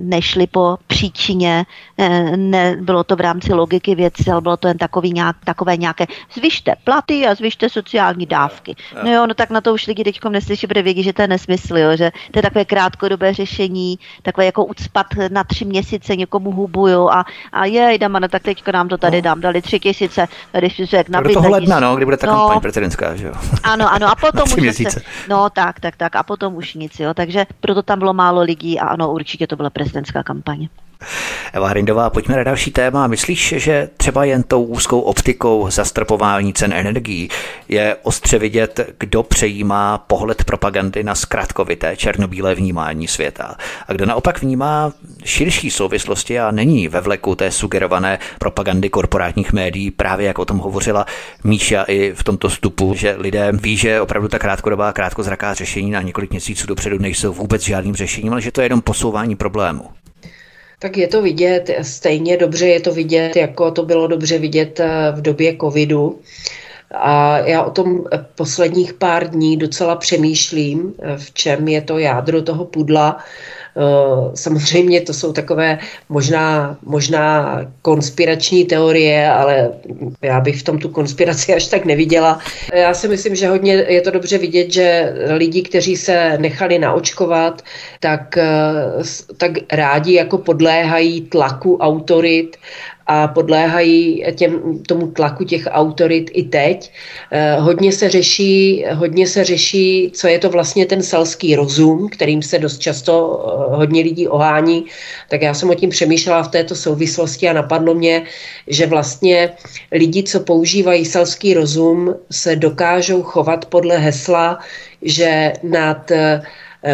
nešli 0.01 0.47
po 0.47 0.77
příčině, 0.87 1.67
e, 1.99 2.37
ne, 2.37 2.77
bylo 2.81 3.05
to 3.05 3.17
v 3.17 3.21
rámci 3.21 3.53
logiky 3.53 3.95
věci, 3.95 4.31
ale 4.31 4.41
bylo 4.41 4.57
to 4.57 4.69
jen 4.69 4.79
takový 4.79 5.13
nějak, 5.13 5.37
takové 5.45 5.77
nějaké 5.77 6.07
zvyšte 6.35 6.75
platy 6.85 7.27
a 7.27 7.35
zvyšte 7.35 7.69
sociální 7.69 8.27
dávky. 8.27 8.77
No 9.05 9.13
jo, 9.13 9.27
no 9.27 9.35
tak 9.35 9.51
na 9.51 9.61
to 9.61 9.75
už 9.75 9.87
lidi 9.87 10.05
teď 10.05 10.21
neslyší, 10.29 10.67
protože 10.67 10.83
vědí, 10.83 11.03
že 11.03 11.13
to 11.13 11.23
je 11.23 11.29
nesmysl, 11.29 11.79
jo, 11.79 11.97
že 11.97 12.11
to 12.31 12.39
je 12.39 12.43
takové 12.43 12.65
krátkodobé 12.65 13.35
řešení, 13.35 13.99
takové 14.23 14.47
jako 14.47 14.65
ucpat 14.65 15.07
na 15.31 15.45
tři 15.45 15.65
měsíce 15.65 16.17
někomu 16.17 16.53
hubu, 16.53 16.89
jo, 16.89 17.09
a, 17.09 17.25
a 17.53 17.65
je, 17.65 17.95
jdeme, 17.95 18.21
no 18.21 18.29
tak 18.29 18.43
teďka 18.43 18.73
nám 18.73 18.89
to 18.89 18.99
tady 18.99 19.17
no. 19.17 19.23
dám, 19.23 19.41
dali 19.41 19.63
tři 19.63 19.81
tisíce, 19.81 20.29
tady 20.53 20.71
si 20.71 20.87
řek, 20.87 21.09
nabít. 21.09 21.35
Do 21.35 21.41
toho 21.41 21.51
ledna, 21.51 21.81
no, 21.81 21.97
kdy 21.97 22.05
bude 22.05 22.17
ta 22.17 22.27
no, 22.27 22.33
kampaň 22.33 22.61
prezidentská, 22.61 23.17
že 23.17 23.27
jo. 23.27 23.33
Ano, 23.63 23.93
ano, 23.93 24.07
a 24.09 24.15
potom 24.15 24.49
už 24.69 24.77
se, 24.77 25.01
no 25.29 25.51
tak, 25.51 25.81
tak, 25.81 25.94
tak 25.97 26.17
a 26.17 26.23
potom 26.23 26.55
už 26.55 26.75
nic, 26.75 27.01
jo. 27.01 27.15
Takže 27.15 27.47
proto 27.61 27.83
tam 27.83 27.99
bylo 27.99 28.15
málo 28.15 28.43
lidí 28.43 28.81
a 28.81 28.87
ano, 28.87 29.13
určitě 29.13 29.47
to 29.47 29.57
byla 29.57 29.71
prezidentská 29.71 30.23
kampaně. 30.23 30.69
Eva 31.53 31.69
Hrindová, 31.69 32.11
pojďme 32.11 32.37
na 32.37 32.45
další 32.45 32.71
téma. 32.71 33.07
Myslíš, 33.07 33.55
že 33.57 33.89
třeba 33.97 34.25
jen 34.25 34.43
tou 34.43 34.65
úzkou 34.65 35.01
optikou 35.01 35.71
zastropování 35.71 36.53
cen 36.53 36.73
energií 36.73 37.29
je 37.69 37.97
ostře 38.03 38.39
vidět, 38.39 38.91
kdo 38.99 39.23
přejímá 39.23 39.99
pohled 39.99 40.45
propagandy 40.45 41.03
na 41.03 41.15
zkratkovité 41.15 41.97
černobílé 41.97 42.55
vnímání 42.55 43.09
světa 43.09 43.57
a 43.89 43.93
kdo 43.93 44.07
naopak 44.07 44.43
vnímá 44.43 44.93
širší 45.25 45.71
souvislosti 45.71 46.41
a 46.41 46.51
není 46.51 46.89
ve 46.89 47.01
vleku 47.01 47.35
té 47.35 47.51
sugerované 47.51 48.19
propagandy 48.39 48.91
korporátních 48.91 49.53
médií, 49.53 49.91
právě 49.91 50.27
jak 50.27 50.39
o 50.39 50.45
tom 50.45 50.59
hovořila 50.59 51.07
Míša 51.45 51.83
i 51.83 52.13
v 52.15 52.25
tomto 52.25 52.49
vstupu, 52.49 52.95
že 52.95 53.17
lidé 53.19 53.53
ví, 53.53 53.77
že 53.77 54.01
opravdu 54.01 54.29
ta 54.29 54.39
krátkodobá, 54.39 54.93
krátkozraká 54.93 55.55
řešení 55.55 55.91
na 55.91 56.03
několik 56.03 56.31
měsíců 56.31 56.67
dopředu 56.67 56.99
nejsou 56.99 57.33
vůbec 57.33 57.63
žádným 57.63 57.95
řešením, 57.95 58.33
ale 58.33 58.41
že 58.41 58.53
to 58.53 58.61
je 58.61 58.65
jenom 58.65 58.81
posouvání 58.81 59.37
problému. 59.37 60.04
Tak 60.85 60.97
je 60.97 61.09
to 61.09 61.23
vidět, 61.23 61.71
stejně 61.83 62.37
dobře 62.37 62.67
je 62.69 62.81
to 62.81 62.93
vidět, 62.93 63.37
jako 63.37 63.71
to 63.71 63.83
bylo 63.83 64.07
dobře 64.07 64.39
vidět 64.39 64.81
eh, 64.81 65.13
v 65.17 65.23
době 65.23 65.57
covidu. 65.61 66.21
A 66.95 67.39
já 67.39 67.63
o 67.63 67.71
tom 67.71 68.05
posledních 68.35 68.93
pár 68.93 69.31
dní 69.31 69.57
docela 69.57 69.97
přemýšlím, 69.97 70.95
v 71.17 71.33
čem 71.33 71.69
je 71.69 71.81
to 71.81 71.99
jádro 71.99 72.43
toho 72.43 72.65
pudla. 72.65 73.19
Eh, 73.77 74.31
samozřejmě 74.35 75.01
to 75.01 75.15
jsou 75.15 75.33
takové 75.33 75.79
možná, 76.09 76.77
možná 76.83 77.61
konspirační 77.83 78.65
teorie, 78.65 79.31
ale 79.31 79.71
já 80.23 80.41
bych 80.41 80.61
v 80.61 80.63
tom 80.63 80.79
tu 80.79 80.89
konspiraci 80.89 81.55
až 81.55 81.67
tak 81.67 81.85
neviděla. 81.85 82.39
Já 82.75 82.95
si 82.95 83.09
myslím, 83.09 83.35
že 83.35 83.49
hodně 83.49 83.73
je 83.73 84.01
to 84.01 84.11
dobře 84.11 84.39
vidět, 84.39 84.73
že 84.73 85.15
lidi, 85.31 85.63
kteří 85.63 85.97
se 85.97 86.39
nechali 86.39 86.79
naočkovat, 86.79 87.63
tak, 88.01 88.37
eh, 88.39 89.03
tak 89.37 89.53
rádi 89.73 90.15
jako 90.15 90.39
podléhají 90.39 91.21
tlaku 91.21 91.77
autorit 91.77 92.57
a 93.07 93.29
podléhají 93.29 94.25
těm, 94.35 94.79
tomu 94.89 95.07
tlaku 95.07 95.45
těch 95.45 95.69
autorit 95.71 96.31
i 96.35 96.43
teď. 96.43 96.93
Eh, 97.31 97.57
hodně 97.61 97.93
se, 97.93 98.11
řeší, 98.11 98.85
hodně 98.95 99.27
se 99.27 99.45
řeší, 99.45 100.11
co 100.15 100.29
je 100.29 100.39
to 100.39 100.51
vlastně 100.51 100.87
ten 100.87 101.03
selský 101.03 101.57
rozum, 101.57 102.09
kterým 102.09 102.43
se 102.43 102.59
dost 102.59 102.79
často 102.79 103.13
eh, 103.13 103.77
hodně 103.77 104.03
lidí 104.03 104.29
ohání. 104.29 104.85
Tak 105.29 105.43
já 105.43 105.55
jsem 105.55 105.71
o 105.71 105.75
tím 105.75 105.91
přemýšlela 105.91 106.43
v 106.43 106.49
této 106.49 106.75
souvislosti 106.75 107.49
a 107.49 107.53
napadlo 107.53 107.95
mě, 107.95 108.23
že 108.67 108.87
vlastně 108.87 109.53
lidi, 109.93 110.23
co 110.23 110.41
používají 110.41 111.05
selský 111.05 111.55
rozum, 111.55 112.15
se 112.31 112.57
dokážou 112.57 113.23
chovat 113.23 113.65
podle 113.65 113.99
hesla, 113.99 114.59
že 115.03 115.53
nad 115.63 116.11
eh, 116.11 116.43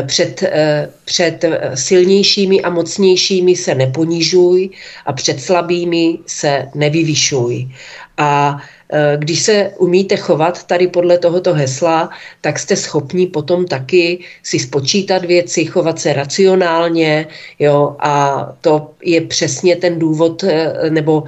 před, 0.07 0.43
eh, 0.43 0.89
před 1.05 1.45
silnějšími 1.75 2.63
a 2.63 2.71
mocnějšími 2.71 3.57
se 3.57 3.75
neponižuj 3.75 4.71
a 5.07 5.13
před 5.13 5.41
slabými 5.41 6.19
se 6.27 6.69
nevyvyšuj. 6.75 7.69
A 8.17 8.63
eh, 8.93 9.17
když 9.19 9.43
se 9.43 9.71
umíte 9.79 10.17
chovat 10.17 10.65
tady 10.65 10.87
podle 10.87 11.19
tohoto 11.19 11.55
hesla, 11.55 12.11
tak 12.41 12.59
jste 12.59 12.77
schopni 12.77 13.27
potom 13.27 13.67
taky 13.67 14.19
si 14.43 14.59
spočítat 14.59 15.25
věci, 15.25 15.65
chovat 15.65 15.99
se 15.99 16.13
racionálně, 16.13 17.27
jo, 17.59 17.97
a 17.99 18.47
to 18.61 18.91
je 19.03 19.21
přesně 19.21 19.77
ten 19.77 19.99
důvod, 19.99 20.45
nebo 20.91 21.25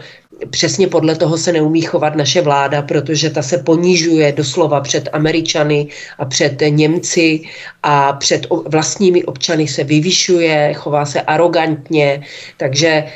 přesně 0.50 0.88
podle 0.88 1.16
toho 1.16 1.38
se 1.38 1.52
neumí 1.52 1.80
chovat 1.80 2.16
naše 2.16 2.40
vláda, 2.40 2.82
protože 2.82 3.30
ta 3.30 3.42
se 3.42 3.58
ponižuje 3.58 4.32
doslova 4.32 4.80
před 4.80 5.08
Američany 5.12 5.86
a 6.18 6.24
před 6.24 6.62
Němci 6.68 7.40
a 7.82 8.12
před 8.12 8.46
vlastními 8.66 9.24
občany 9.24 9.68
se 9.68 9.84
vyvyšuje, 9.84 10.74
chová 10.74 11.06
se 11.06 11.20
arrogantně, 11.20 12.22
takže 12.56 12.88
e, 12.88 13.06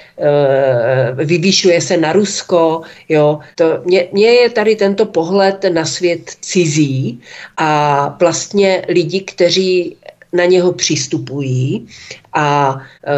vyvyšuje 1.24 1.80
se 1.80 1.96
na 1.96 2.12
Rusko. 2.12 2.82
Jo. 3.08 3.38
To, 3.54 3.64
mě, 3.84 4.08
mě 4.12 4.26
je 4.26 4.50
tady 4.50 4.76
tento 4.76 5.06
pohled 5.06 5.64
na 5.72 5.84
svět 5.84 6.30
cizí 6.40 7.20
a 7.56 8.16
vlastně 8.20 8.82
lidi, 8.88 9.20
kteří 9.20 9.96
na 10.36 10.44
něho 10.44 10.72
přistupují 10.72 11.86
a 12.32 12.78
e, 13.04 13.14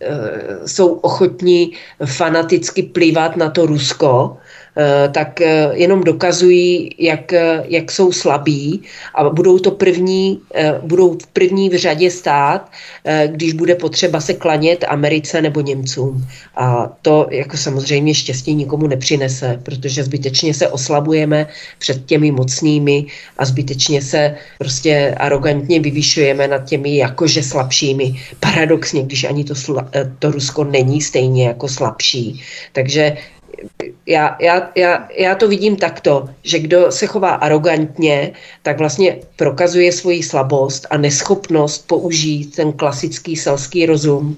e, 0.00 0.68
jsou 0.68 0.92
ochotní 0.92 1.72
fanaticky 2.04 2.82
plivat 2.82 3.36
na 3.36 3.50
to 3.50 3.66
Rusko, 3.66 4.36
tak 5.12 5.40
eh, 5.40 5.70
jenom 5.72 6.04
dokazují, 6.04 6.90
jak, 6.98 7.32
eh, 7.32 7.64
jak 7.68 7.92
jsou 7.92 8.12
slabí 8.12 8.82
a 9.14 9.30
budou 9.30 9.58
to 9.58 9.70
první, 9.70 10.40
budou 10.82 11.18
v 11.18 11.26
první 11.26 11.70
v 11.70 11.78
řadě 11.78 12.10
stát, 12.10 12.70
když 13.26 13.52
bude 13.52 13.74
potřeba 13.74 14.20
se 14.20 14.34
klanět 14.34 14.84
Americe 14.88 15.42
nebo 15.42 15.60
Němcům. 15.60 16.26
A 16.56 16.92
to 17.02 17.26
jako 17.30 17.56
samozřejmě 17.56 18.14
štěstí 18.14 18.54
nikomu 18.54 18.86
nepřinese, 18.86 19.60
protože 19.62 20.04
zbytečně 20.04 20.54
se 20.54 20.68
oslabujeme 20.68 21.46
před 21.78 22.04
těmi 22.06 22.30
mocnými 22.30 23.06
a 23.38 23.44
zbytečně 23.44 24.02
se 24.02 24.34
prostě 24.58 25.14
arrogantně 25.16 25.80
vyvyšujeme 25.80 26.48
nad 26.48 26.64
těmi 26.64 26.96
jakože 26.96 27.42
slabšími. 27.42 28.14
Paradoxně, 28.40 29.02
když 29.02 29.24
ani 29.24 29.44
to, 29.44 29.54
to 30.18 30.30
Rusko 30.30 30.64
není 30.64 31.00
stejně 31.00 31.48
jako 31.48 31.68
slabší. 31.68 32.42
Takže 32.72 33.16
já, 34.06 34.36
já, 34.40 34.70
já, 34.74 35.08
já 35.18 35.34
to 35.34 35.48
vidím 35.48 35.76
takto, 35.76 36.28
že 36.42 36.58
kdo 36.58 36.92
se 36.92 37.06
chová 37.06 37.30
arrogantně, 37.30 38.32
tak 38.62 38.78
vlastně 38.78 39.18
prokazuje 39.36 39.92
svoji 39.92 40.22
slabost 40.22 40.86
a 40.90 40.96
neschopnost 40.96 41.86
použít 41.86 42.56
ten 42.56 42.72
klasický 42.72 43.36
selský 43.36 43.86
rozum. 43.86 44.36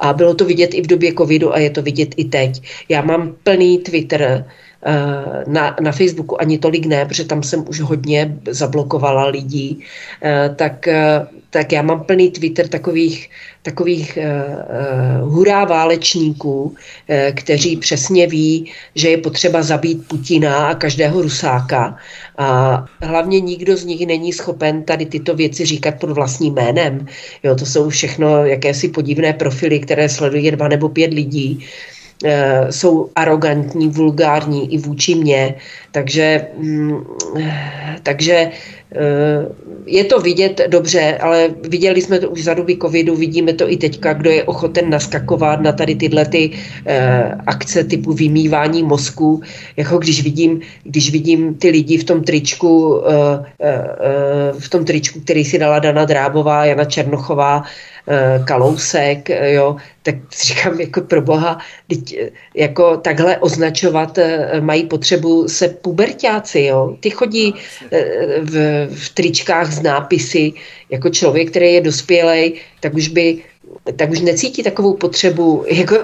A 0.00 0.12
bylo 0.12 0.34
to 0.34 0.44
vidět 0.44 0.74
i 0.74 0.82
v 0.82 0.86
době 0.86 1.12
covidu 1.14 1.54
a 1.54 1.58
je 1.58 1.70
to 1.70 1.82
vidět 1.82 2.14
i 2.16 2.24
teď. 2.24 2.62
Já 2.88 3.02
mám 3.02 3.36
plný 3.42 3.78
Twitter, 3.78 4.44
na, 5.46 5.76
na 5.80 5.92
Facebooku 5.92 6.40
ani 6.40 6.58
tolik 6.58 6.86
ne, 6.86 7.06
protože 7.06 7.24
tam 7.24 7.42
jsem 7.42 7.64
už 7.68 7.80
hodně 7.80 8.38
zablokovala 8.50 9.26
lidí, 9.26 9.84
eh, 10.22 10.54
tak, 10.56 10.88
eh, 10.88 11.26
tak 11.50 11.72
já 11.72 11.82
mám 11.82 12.04
plný 12.04 12.30
Twitter 12.30 12.68
takových, 12.68 13.30
takových 13.62 14.18
uh, 14.18 15.28
hurá 15.34 15.64
válečníků, 15.64 16.62
uh, 16.62 16.74
kteří 17.34 17.76
přesně 17.76 18.26
ví, 18.26 18.70
že 18.94 19.08
je 19.10 19.18
potřeba 19.18 19.62
zabít 19.62 20.08
Putina 20.08 20.66
a 20.66 20.74
každého 20.74 21.22
Rusáka. 21.22 21.96
A 22.38 22.84
hlavně 23.02 23.40
nikdo 23.40 23.76
z 23.76 23.84
nich 23.84 24.06
není 24.06 24.32
schopen 24.32 24.82
tady 24.82 25.06
tyto 25.06 25.34
věci 25.34 25.64
říkat 25.64 25.94
pod 26.00 26.10
vlastním 26.10 26.54
jménem. 26.54 27.06
Jo, 27.42 27.54
to 27.54 27.66
jsou 27.66 27.88
všechno 27.88 28.46
jakési 28.46 28.88
podivné 28.88 29.32
profily, 29.32 29.80
které 29.80 30.08
sleduje 30.08 30.52
dva 30.52 30.68
nebo 30.68 30.88
pět 30.88 31.14
lidí. 31.14 31.58
Uh, 31.58 31.64
Eh, 31.64 31.99
jsou 32.70 33.08
arrogantní, 33.16 33.88
vulgární 33.88 34.74
i 34.74 34.78
vůči 34.78 35.14
mně, 35.14 35.54
takže, 35.92 36.46
mm, 36.58 37.04
takže 38.02 38.50
eh, 38.94 39.46
je 39.86 40.04
to 40.04 40.20
vidět 40.20 40.60
dobře, 40.68 41.18
ale 41.20 41.48
viděli 41.68 42.02
jsme 42.02 42.18
to 42.18 42.30
už 42.30 42.44
za 42.44 42.54
doby 42.54 42.78
covidu, 42.82 43.16
vidíme 43.16 43.52
to 43.52 43.70
i 43.70 43.76
teďka, 43.76 44.12
kdo 44.12 44.30
je 44.30 44.44
ochoten 44.44 44.90
naskakovat 44.90 45.60
na 45.60 45.72
tady 45.72 45.94
tyhle 45.94 46.24
ty 46.26 46.50
eh, 46.86 47.34
akce 47.46 47.84
typu 47.84 48.12
vymývání 48.12 48.82
mozku, 48.82 49.42
jako 49.76 49.98
když 49.98 50.22
vidím, 50.22 50.60
když 50.84 51.12
vidím 51.12 51.54
ty 51.54 51.70
lidi 51.70 51.98
v 51.98 52.04
tom 52.04 52.24
tričku, 52.24 53.02
v 54.58 54.68
tom 54.68 54.84
tričku, 54.84 55.20
který 55.20 55.44
si 55.44 55.58
dala 55.58 55.78
Dana 55.78 56.04
Drábová, 56.04 56.64
Jana 56.64 56.84
Černochová, 56.84 57.64
Eh, 58.08 58.42
kalousek, 58.44 59.30
eh, 59.30 59.52
jo, 59.52 59.76
tak 60.02 60.14
říkám 60.46 60.80
jako 60.80 61.00
pro 61.00 61.22
boha, 61.22 61.58
teď, 61.86 62.16
eh, 62.16 62.30
jako 62.54 62.96
takhle 62.96 63.38
označovat 63.38 64.18
mají 64.60 64.84
potřebu 64.84 65.48
se 65.48 65.68
pubertáci, 65.82 66.60
jo. 66.60 66.96
Ty 67.00 67.10
chodí 67.10 67.54
v, 68.42 68.86
v 68.94 69.08
tričkách 69.14 69.72
z 69.72 69.82
nápisy, 69.82 70.52
jako 70.90 71.08
člověk, 71.08 71.50
který 71.50 71.72
je 71.74 71.80
dospělej, 71.80 72.60
tak 72.80 72.94
už 72.94 73.08
by 73.08 73.38
tak 73.96 74.10
už 74.10 74.20
necítí 74.20 74.62
takovou 74.62 74.94
potřebu 74.94 75.64
jako, 75.68 75.96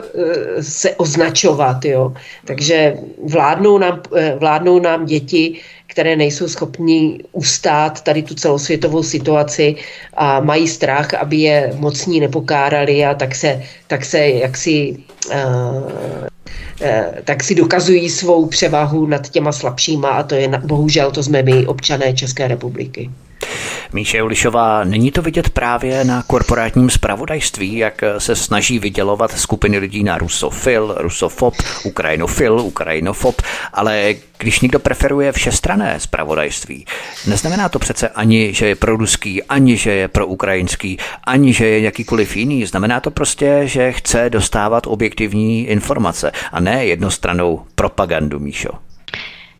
se 0.60 0.94
označovat. 0.96 1.84
Jo. 1.84 2.12
Takže 2.44 2.96
vládnou 3.30 3.78
nám, 3.78 4.02
vládnou 4.38 4.78
nám 4.78 5.06
děti, 5.06 5.60
které 5.86 6.16
nejsou 6.16 6.48
schopni 6.48 7.18
ustát 7.32 8.00
tady 8.02 8.22
tu 8.22 8.34
celosvětovou 8.34 9.02
situaci 9.02 9.74
a 10.14 10.40
mají 10.40 10.68
strach, 10.68 11.14
aby 11.14 11.36
je 11.36 11.72
mocní 11.76 12.20
nepokárali 12.20 13.04
a 13.04 13.14
tak 13.14 13.34
se, 13.34 13.62
tak 13.86 14.04
se 14.04 14.18
jaksi 14.28 14.96
uh, 15.30 16.26
tak 17.24 17.44
si 17.44 17.54
dokazují 17.54 18.10
svou 18.10 18.46
převahu 18.46 19.06
nad 19.06 19.28
těma 19.28 19.52
slabšíma 19.52 20.08
a 20.08 20.22
to 20.22 20.34
je 20.34 20.48
bohužel 20.48 21.10
to 21.10 21.22
jsme 21.22 21.42
my 21.42 21.66
občané 21.66 22.12
České 22.14 22.48
republiky. 22.48 23.10
Míše 23.92 24.22
Ulišová, 24.22 24.84
není 24.84 25.10
to 25.10 25.22
vidět 25.22 25.50
právě 25.50 26.04
na 26.04 26.22
korporátním 26.22 26.90
spravodajství, 26.90 27.76
jak 27.76 28.04
se 28.18 28.36
snaží 28.36 28.78
vydělovat 28.78 29.38
skupiny 29.38 29.78
lidí 29.78 30.02
na 30.04 30.18
rusofil, 30.18 30.94
rusofob, 30.98 31.54
ukrajinofil, 31.84 32.60
ukrajinofob, 32.60 33.42
ale 33.72 34.14
když 34.38 34.60
někdo 34.60 34.78
preferuje 34.78 35.32
všestrané 35.32 36.00
spravodajství, 36.00 36.86
neznamená 37.26 37.68
to 37.68 37.78
přece 37.78 38.08
ani, 38.08 38.54
že 38.54 38.66
je 38.66 38.74
pro 38.74 38.96
ruský, 38.96 39.42
ani 39.42 39.76
že 39.76 39.90
je 39.90 40.08
pro 40.08 40.26
ukrajinský, 40.26 40.98
ani 41.24 41.52
že 41.52 41.66
je 41.66 41.80
jakýkoliv 41.80 42.36
jiný. 42.36 42.66
Znamená 42.66 43.00
to 43.00 43.10
prostě, 43.10 43.60
že 43.64 43.92
chce 43.92 44.30
dostávat 44.30 44.86
objektivní 44.86 45.66
informace 45.66 46.32
a 46.52 46.60
ne 46.60 46.86
jednostranou 46.86 47.62
propagandu, 47.74 48.38
Míšo. 48.38 48.70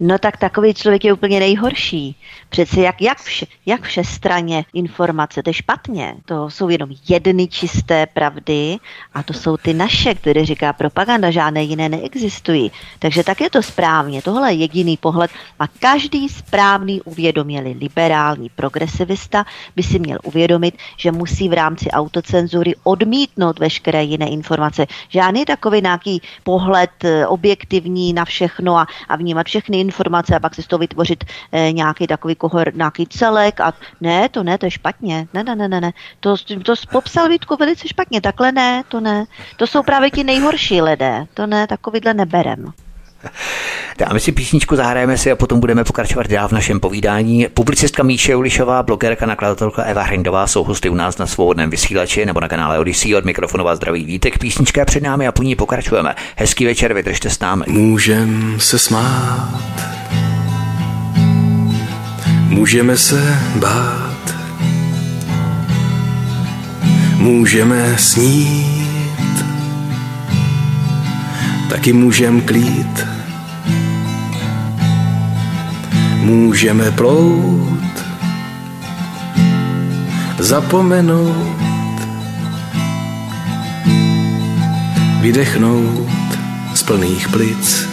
No 0.01 0.18
tak 0.18 0.37
takový 0.37 0.74
člověk 0.74 1.05
je 1.05 1.12
úplně 1.12 1.41
nejhorší. 1.41 2.16
Přece 2.49 2.81
jak, 2.81 3.03
jak, 3.03 3.19
vše, 3.19 3.47
jak 3.67 3.83
všestraně 3.83 4.65
informace, 4.75 5.43
to 5.43 5.51
je 5.51 5.55
špatně. 5.55 6.15
To 6.25 6.51
jsou 6.51 6.69
jenom 6.69 6.91
jedny 7.09 7.49
čisté 7.49 8.07
pravdy 8.07 8.77
a 9.15 9.23
to 9.23 9.33
jsou 9.33 9.57
ty 9.57 9.75
naše, 9.75 10.15
které 10.15 10.45
říká 10.45 10.73
propaganda, 10.73 11.31
žádné 11.31 11.63
jiné 11.63 11.89
neexistují. 11.89 12.73
Takže 12.99 13.25
tak 13.25 13.41
je 13.41 13.51
to 13.51 13.63
správně. 13.63 14.23
Tohle 14.23 14.53
je 14.53 14.59
jediný 14.59 14.97
pohled 14.97 15.31
a 15.59 15.67
každý 15.67 16.29
správný 16.29 17.03
uvědomělý 17.03 17.75
liberální 17.75 18.51
progresivista 18.57 19.45
by 19.77 19.83
si 19.83 19.99
měl 19.99 20.19
uvědomit, 20.23 20.79
že 20.97 21.13
musí 21.13 21.49
v 21.49 21.53
rámci 21.53 21.91
autocenzury 21.91 22.75
odmítnout 22.83 23.59
veškeré 23.59 24.03
jiné 24.05 24.29
informace. 24.29 24.87
Žádný 25.09 25.45
takový 25.45 25.83
nějaký 25.83 26.23
pohled 26.43 26.91
eh, 27.05 27.27
objektivní 27.27 28.13
na 28.13 28.25
všechno 28.25 28.77
a, 28.77 28.87
a 29.09 29.17
vnímat 29.17 29.47
všechny 29.47 29.81
informace 29.81 30.37
a 30.37 30.41
pak 30.41 30.55
si 30.55 30.63
z 30.63 30.67
toho 30.67 30.79
vytvořit 30.79 31.25
eh, 31.53 31.73
nějaký 31.73 32.07
takový 32.07 32.35
kohor, 32.49 32.75
nějaký 32.75 33.07
celek 33.07 33.61
a 33.61 33.73
ne, 34.01 34.29
to 34.29 34.43
ne, 34.43 34.59
to 34.59 34.67
je 34.67 34.71
špatně. 34.71 35.27
Ne, 35.35 35.45
ne, 35.45 35.57
ne, 35.57 35.69
ne, 35.69 35.81
ne. 35.81 35.93
To, 36.21 36.37
to 36.65 36.75
popsal 36.93 37.29
Vítku 37.29 37.57
velice 37.57 37.89
špatně, 37.89 38.21
takhle 38.21 38.53
ne, 38.53 38.83
to 38.89 39.01
ne. 39.01 39.25
To 39.57 39.67
jsou 39.67 39.83
právě 39.83 40.11
ti 40.11 40.25
nejhorší 40.25 40.83
lidé, 40.83 41.27
to 41.35 41.47
ne, 41.47 41.67
takovýhle 41.67 42.15
neberem. 42.15 42.73
Dáme 43.99 44.21
si 44.21 44.33
písničku, 44.33 44.77
zahrajeme 44.77 45.19
si 45.19 45.33
a 45.33 45.37
potom 45.37 45.61
budeme 45.61 45.85
pokračovat 45.85 46.27
dál 46.27 46.49
v 46.49 46.53
našem 46.53 46.81
povídání. 46.81 47.47
Publicistka 47.55 48.03
Míše 48.03 48.37
Ulišová, 48.37 48.83
blogerka, 48.83 49.27
nakladatelka 49.27 49.83
Eva 49.83 50.03
Hrindová 50.03 50.47
jsou 50.47 50.65
hosty 50.65 50.89
u 50.89 50.95
nás 50.95 51.19
na 51.19 51.27
svobodném 51.27 51.71
vysílači 51.71 52.27
nebo 52.27 52.41
na 52.41 52.49
kanále 52.49 52.79
Odyssey 52.79 53.17
od 53.17 53.25
mikrofonová 53.25 53.77
zdraví 53.77 54.05
Vítek. 54.05 54.39
Písnička 54.39 54.81
je 54.81 54.85
před 54.85 55.03
námi 55.03 55.27
a 55.27 55.33
po 55.33 55.43
ní 55.43 55.57
pokračujeme. 55.57 56.15
Hezký 56.37 56.65
večer, 56.65 56.95
vydržte 56.95 57.31
s 57.31 57.39
námi. 57.39 57.65
Můžem 57.69 58.57
se 58.61 58.79
smát, 58.79 59.96
můžeme 62.49 62.97
se 62.97 63.39
bát, 63.57 64.35
můžeme 67.17 67.99
snít, 67.99 69.45
taky 71.71 71.93
můžem 71.93 72.41
klít. 72.41 73.07
Můžeme 76.27 76.91
plout, 76.91 78.05
zapomenout, 80.39 81.57
vydechnout 85.21 86.39
z 86.75 86.83
plných 86.83 87.29
plic, 87.29 87.89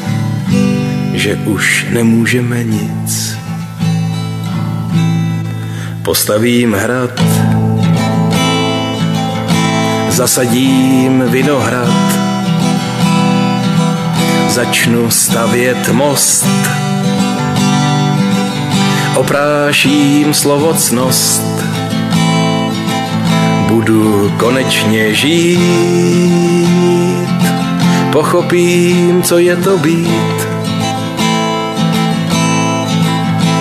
že 1.13 1.35
už 1.35 1.85
nemůžeme 1.89 2.63
nic. 2.63 3.32
Postavím 6.03 6.73
hrad, 6.73 7.23
zasadím 10.09 11.23
vinohrad, 11.27 12.17
začnu 14.49 15.11
stavět 15.11 15.89
most, 15.89 16.47
opráším 19.15 20.33
slovocnost. 20.33 21.63
Budu 23.67 24.33
konečně 24.37 25.13
žít, 25.13 25.59
pochopím, 28.11 29.23
co 29.23 29.37
je 29.37 29.55
to 29.55 29.77
být. 29.77 30.47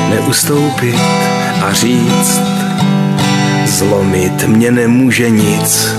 Neustoupit 0.09 1.22
a 1.63 1.73
říct, 1.73 2.41
zlomit 3.67 4.49
mě 4.49 4.71
nemůže 4.71 5.31
nic. 5.31 5.95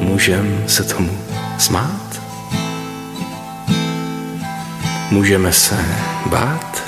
Můžem 0.00 0.64
se 0.66 0.84
tomu 0.84 1.10
smát? 1.58 2.20
Můžeme 5.10 5.52
se 5.52 5.84
bát? 6.26 6.82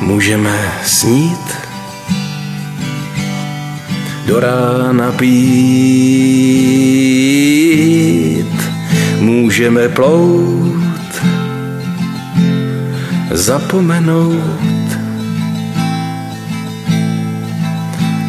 Můžeme 0.00 0.72
snít? 0.84 1.56
Do 4.26 4.40
rána 4.40 5.12
pít? 5.12 6.14
Můžeme 9.20 9.88
plout? 9.88 10.83
Zapomenout? 13.34 14.98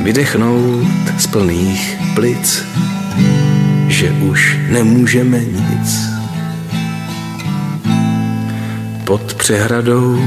Vydechnout 0.04 0.88
z 1.18 1.28
plných 1.28 1.98
plic? 2.16 2.66
že 3.96 4.12
už 4.12 4.58
nemůžeme 4.70 5.40
nic. 5.40 6.10
Pod 9.04 9.34
přehradou 9.34 10.22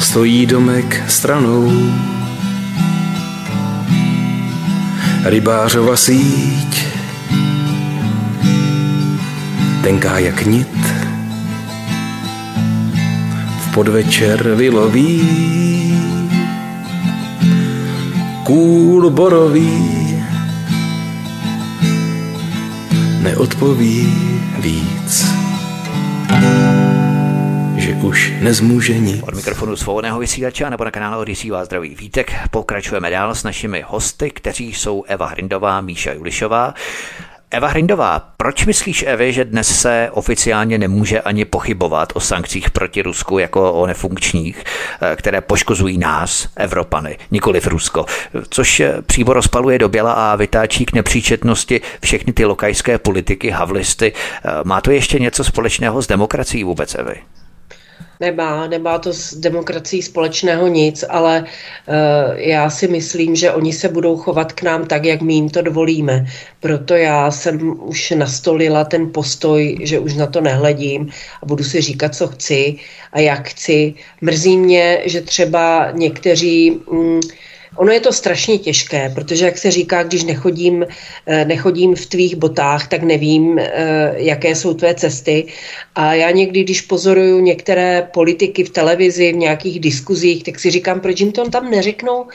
stojí 0.00 0.46
domek 0.46 1.02
stranou. 1.08 1.72
Rybářova 5.24 5.96
síť, 5.96 6.86
tenká 9.82 10.18
jak 10.18 10.46
nit, 10.46 10.79
podvečer 13.74 14.54
vyloví 14.54 15.28
kůl 18.44 19.10
borový, 19.10 20.24
neodpoví 23.22 24.12
víc 24.58 25.40
že 27.80 27.94
už 27.94 28.32
nezmůže 28.40 28.98
nic. 28.98 29.22
Od 29.22 29.34
mikrofonu 29.34 29.76
svobodného 29.76 30.18
vysílače 30.18 30.70
nebo 30.70 30.84
na 30.84 30.90
kanálu 30.90 31.20
Odisí 31.20 31.50
vás 31.50 31.66
zdraví 31.66 31.94
Vítek. 31.94 32.32
Pokračujeme 32.50 33.10
dál 33.10 33.34
s 33.34 33.44
našimi 33.44 33.84
hosty, 33.86 34.30
kteří 34.30 34.72
jsou 34.72 35.04
Eva 35.06 35.26
Hrindová, 35.26 35.80
Míša 35.80 36.12
Julišová. 36.12 36.74
Eva 37.52 37.68
Hrindová, 37.68 38.32
proč 38.36 38.66
myslíš, 38.66 39.04
Evi, 39.06 39.32
že 39.32 39.44
dnes 39.44 39.80
se 39.80 40.08
oficiálně 40.12 40.78
nemůže 40.78 41.20
ani 41.20 41.44
pochybovat 41.44 42.12
o 42.14 42.20
sankcích 42.20 42.70
proti 42.70 43.02
Rusku 43.02 43.38
jako 43.38 43.72
o 43.72 43.86
nefunkčních, 43.86 44.64
eh, 45.00 45.16
které 45.16 45.40
poškozují 45.40 45.98
nás, 45.98 46.48
Evropany, 46.56 47.18
nikoli 47.30 47.60
v 47.60 47.66
Rusko, 47.66 48.06
což 48.48 48.80
eh, 48.80 49.02
přímo 49.06 49.32
rozpaluje 49.32 49.78
do 49.78 49.88
běla 49.88 50.12
a 50.12 50.36
vytáčí 50.36 50.86
k 50.86 50.92
nepříčetnosti 50.92 51.80
všechny 52.02 52.32
ty 52.32 52.44
lokajské 52.44 52.98
politiky, 52.98 53.50
havlisty. 53.50 54.12
Eh, 54.12 54.50
má 54.64 54.80
to 54.80 54.90
ještě 54.90 55.18
něco 55.18 55.44
společného 55.44 56.02
s 56.02 56.06
demokracií 56.06 56.64
vůbec, 56.64 56.94
Evi? 56.94 57.14
Nemá, 58.20 58.66
nemá 58.66 58.98
to 58.98 59.12
s 59.12 59.34
demokracií 59.34 60.02
společného 60.02 60.68
nic, 60.68 61.04
ale 61.08 61.44
uh, 61.44 61.94
já 62.36 62.70
si 62.70 62.88
myslím, 62.88 63.36
že 63.36 63.52
oni 63.52 63.72
se 63.72 63.88
budou 63.88 64.16
chovat 64.16 64.52
k 64.52 64.62
nám 64.62 64.86
tak, 64.86 65.04
jak 65.04 65.22
my 65.22 65.34
jim 65.34 65.50
to 65.50 65.62
dovolíme. 65.62 66.26
Proto 66.60 66.94
já 66.94 67.30
jsem 67.30 67.80
už 67.80 68.10
nastolila 68.10 68.84
ten 68.84 69.12
postoj, 69.12 69.78
že 69.82 69.98
už 69.98 70.14
na 70.14 70.26
to 70.26 70.40
nehledím 70.40 71.08
a 71.42 71.46
budu 71.46 71.64
si 71.64 71.80
říkat, 71.80 72.14
co 72.14 72.28
chci 72.28 72.76
a 73.12 73.20
jak 73.20 73.48
chci. 73.48 73.94
Mrzí 74.20 74.56
mě, 74.56 75.02
že 75.04 75.20
třeba 75.20 75.90
někteří... 75.90 76.80
Mm, 76.92 77.20
Ono 77.76 77.92
je 77.92 78.00
to 78.00 78.12
strašně 78.12 78.58
těžké, 78.58 79.12
protože 79.14 79.44
jak 79.44 79.58
se 79.58 79.70
říká, 79.70 80.02
když 80.02 80.24
nechodím, 80.24 80.86
eh, 81.26 81.44
nechodím 81.44 81.94
v 81.94 82.06
tvých 82.06 82.36
botách, 82.36 82.88
tak 82.88 83.02
nevím, 83.02 83.58
eh, 83.58 84.12
jaké 84.16 84.54
jsou 84.54 84.74
tvé 84.74 84.94
cesty. 84.94 85.46
A 85.94 86.14
já 86.14 86.30
někdy, 86.30 86.64
když 86.64 86.80
pozoruju 86.80 87.40
některé 87.40 88.08
politiky 88.14 88.64
v 88.64 88.70
televizi, 88.70 89.32
v 89.32 89.36
nějakých 89.36 89.80
diskuzích, 89.80 90.44
tak 90.44 90.58
si 90.58 90.70
říkám, 90.70 91.00
proč 91.00 91.20
jim 91.20 91.32
to 91.32 91.50
tam 91.50 91.70
neřeknou 91.70 92.26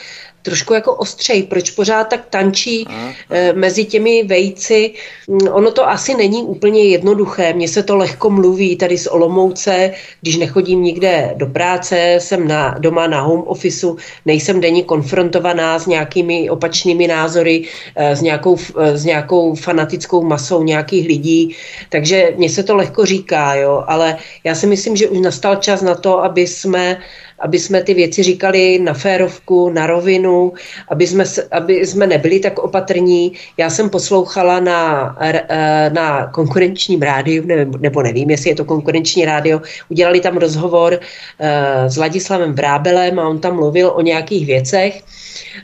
trošku 0.46 0.74
jako 0.74 0.94
ostřej, 0.94 1.42
proč 1.42 1.70
pořád 1.70 2.04
tak 2.04 2.30
tančí 2.30 2.86
e, 2.86 3.52
mezi 3.52 3.84
těmi 3.84 4.22
vejci. 4.22 4.94
Mm, 5.26 5.48
ono 5.50 5.70
to 5.70 5.88
asi 5.88 6.14
není 6.14 6.42
úplně 6.42 6.84
jednoduché, 6.84 7.52
mně 7.52 7.68
se 7.68 7.82
to 7.82 7.96
lehko 7.96 8.30
mluví 8.30 8.76
tady 8.76 8.98
z 8.98 9.06
Olomouce, 9.06 9.90
když 10.22 10.36
nechodím 10.36 10.82
nikde 10.82 11.34
do 11.36 11.46
práce, 11.46 12.18
jsem 12.22 12.48
na, 12.48 12.78
doma 12.78 13.06
na 13.06 13.20
home 13.20 13.42
officeu, 13.46 13.96
nejsem 14.26 14.60
denně 14.60 14.82
konfrontovaná 14.82 15.78
s 15.78 15.86
nějakými 15.86 16.50
opačnými 16.50 17.06
názory, 17.06 17.66
e, 17.96 18.16
s, 18.16 18.22
nějakou, 18.22 18.54
e, 18.78 18.98
s 18.98 19.04
nějakou 19.04 19.54
fanatickou 19.54 20.22
masou 20.22 20.62
nějakých 20.62 21.06
lidí, 21.08 21.56
takže 21.90 22.38
mně 22.38 22.50
se 22.50 22.62
to 22.62 22.76
lehko 22.76 23.02
říká, 23.02 23.54
jo, 23.54 23.82
ale 23.86 24.16
já 24.44 24.54
si 24.54 24.66
myslím, 24.66 24.96
že 24.96 25.08
už 25.08 25.18
nastal 25.18 25.56
čas 25.56 25.82
na 25.82 25.94
to, 25.94 26.22
aby 26.22 26.46
jsme 26.46 27.02
aby 27.38 27.58
jsme 27.58 27.82
ty 27.82 27.94
věci 27.94 28.22
říkali 28.22 28.78
na 28.78 28.94
férovku, 28.94 29.70
na 29.70 29.86
rovinu, 29.86 30.52
aby 30.88 31.06
jsme, 31.06 31.24
aby 31.50 31.86
jsme 31.86 32.06
nebyli 32.06 32.40
tak 32.40 32.58
opatrní. 32.58 33.32
Já 33.56 33.70
jsem 33.70 33.90
poslouchala 33.90 34.60
na, 34.60 35.16
eh, 35.20 35.90
na 35.94 36.26
konkurenčním 36.26 37.02
rádiu, 37.02 37.44
nebo 37.78 38.02
nevím, 38.02 38.30
jestli 38.30 38.50
je 38.50 38.56
to 38.56 38.64
konkurenční 38.64 39.24
rádio, 39.24 39.60
udělali 39.90 40.20
tam 40.20 40.36
rozhovor 40.36 41.00
eh, 41.00 41.90
s 41.90 41.96
Ladislavem 41.96 42.54
Vrábelem 42.54 43.18
a 43.18 43.28
on 43.28 43.38
tam 43.38 43.56
mluvil 43.56 43.92
o 43.94 44.00
nějakých 44.00 44.46
věcech. 44.46 45.02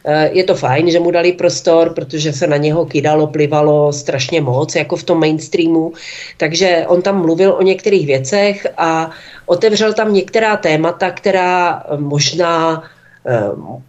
Eh, 0.05 0.31
je 0.33 0.45
to 0.45 0.55
fajn, 0.55 0.91
že 0.91 1.01
mu 1.01 1.11
dali 1.11 1.33
prostor, 1.33 1.95
protože 1.95 2.33
se 2.33 2.47
na 2.47 2.57
něho 2.57 2.87
kydalo, 2.87 3.27
plivalo 3.27 3.93
strašně 3.93 4.41
moc, 4.41 4.75
jako 4.75 4.97
v 4.97 5.03
tom 5.03 5.21
mainstreamu. 5.21 5.93
Takže 6.37 6.85
on 6.89 7.03
tam 7.03 7.21
mluvil 7.23 7.53
o 7.53 7.63
některých 7.63 8.07
věcech 8.07 8.67
a 8.77 9.11
otevřel 9.47 9.93
tam 9.93 10.13
některá 10.13 10.57
témata, 10.57 11.11
která 11.11 11.83
možná, 11.97 12.83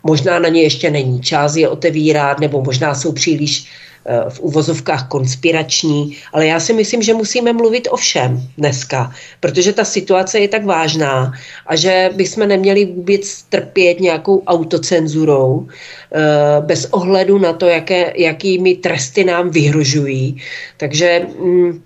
možná 0.03 0.39
na 0.39 0.49
ně 0.49 0.61
ještě 0.61 0.89
není 0.89 1.21
čas 1.21 1.55
je 1.55 1.69
otevírat, 1.69 2.39
nebo 2.39 2.61
možná 2.61 2.95
jsou 2.95 3.11
příliš 3.11 3.65
eh, 4.05 4.29
v 4.29 4.39
uvozovkách 4.39 5.07
konspirační, 5.07 6.17
ale 6.33 6.47
já 6.47 6.59
si 6.59 6.73
myslím, 6.73 7.01
že 7.01 7.13
musíme 7.13 7.53
mluvit 7.53 7.87
o 7.91 7.95
všem 7.97 8.41
dneska, 8.57 9.11
protože 9.39 9.73
ta 9.73 9.85
situace 9.85 10.39
je 10.39 10.47
tak 10.47 10.65
vážná 10.65 11.33
a 11.67 11.75
že 11.75 12.09
bychom 12.15 12.47
neměli 12.47 12.85
vůbec 12.85 13.41
trpět 13.49 13.99
nějakou 13.99 14.43
autocenzurou 14.43 15.67
eh, 15.67 16.61
bez 16.61 16.85
ohledu 16.85 17.39
na 17.39 17.53
to, 17.53 17.65
jaké, 17.65 18.13
jakými 18.15 18.75
tresty 18.75 19.23
nám 19.23 19.49
vyhrožují. 19.49 20.37
Takže 20.77 21.25
mm, 21.39 21.81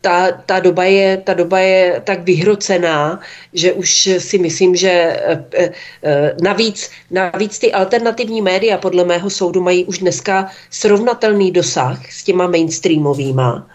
ta, 0.00 0.32
ta, 0.46 0.60
doba 0.60 0.84
je, 0.84 1.16
ta 1.16 1.34
doba 1.34 1.58
je 1.58 2.00
tak 2.04 2.24
vyhrocená, 2.24 3.20
že 3.52 3.72
už 3.72 4.08
si 4.18 4.38
myslím, 4.38 4.76
že 4.76 4.90
eh, 4.90 5.72
eh, 6.02 6.36
navíc, 6.42 6.90
navíc 7.10 7.58
ty 7.58 7.72
alternativní 7.72 8.42
média 8.42 8.78
podle 8.78 9.04
mého 9.04 9.30
soudu 9.30 9.62
mají 9.62 9.84
už 9.84 9.98
dneska 9.98 10.50
srovnatelný 10.70 11.52
dosah 11.52 12.12
s 12.12 12.24
těma 12.24 12.46
mainstreamovýma 12.46 13.66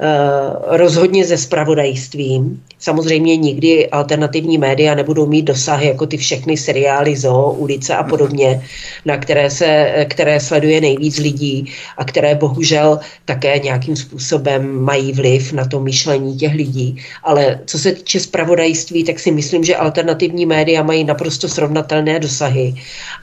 Eh, 0.00 0.76
rozhodně 0.76 1.24
se 1.24 1.38
spravodajstvím. 1.38 2.62
Samozřejmě 2.86 3.36
nikdy 3.36 3.90
alternativní 3.90 4.58
média 4.58 4.94
nebudou 4.94 5.26
mít 5.26 5.42
dosah 5.42 5.82
jako 5.82 6.06
ty 6.06 6.16
všechny 6.16 6.56
seriály 6.56 7.16
Zoo, 7.16 7.52
ulice 7.52 7.96
a 7.96 8.02
podobně, 8.02 8.62
na 9.04 9.16
které, 9.16 9.50
se, 9.50 10.06
které 10.10 10.40
sleduje 10.40 10.80
nejvíc 10.80 11.18
lidí 11.18 11.72
a 11.96 12.04
které 12.04 12.34
bohužel 12.34 12.98
také 13.24 13.58
nějakým 13.58 13.96
způsobem 13.96 14.84
mají 14.84 15.12
vliv 15.12 15.52
na 15.52 15.64
to 15.64 15.80
myšlení 15.80 16.36
těch 16.36 16.54
lidí. 16.54 16.96
Ale 17.22 17.60
co 17.66 17.78
se 17.78 17.92
týče 17.92 18.20
spravodajství, 18.20 19.04
tak 19.04 19.18
si 19.18 19.30
myslím, 19.30 19.64
že 19.64 19.76
alternativní 19.76 20.46
média 20.46 20.82
mají 20.82 21.04
naprosto 21.04 21.48
srovnatelné 21.48 22.20
dosahy 22.20 22.74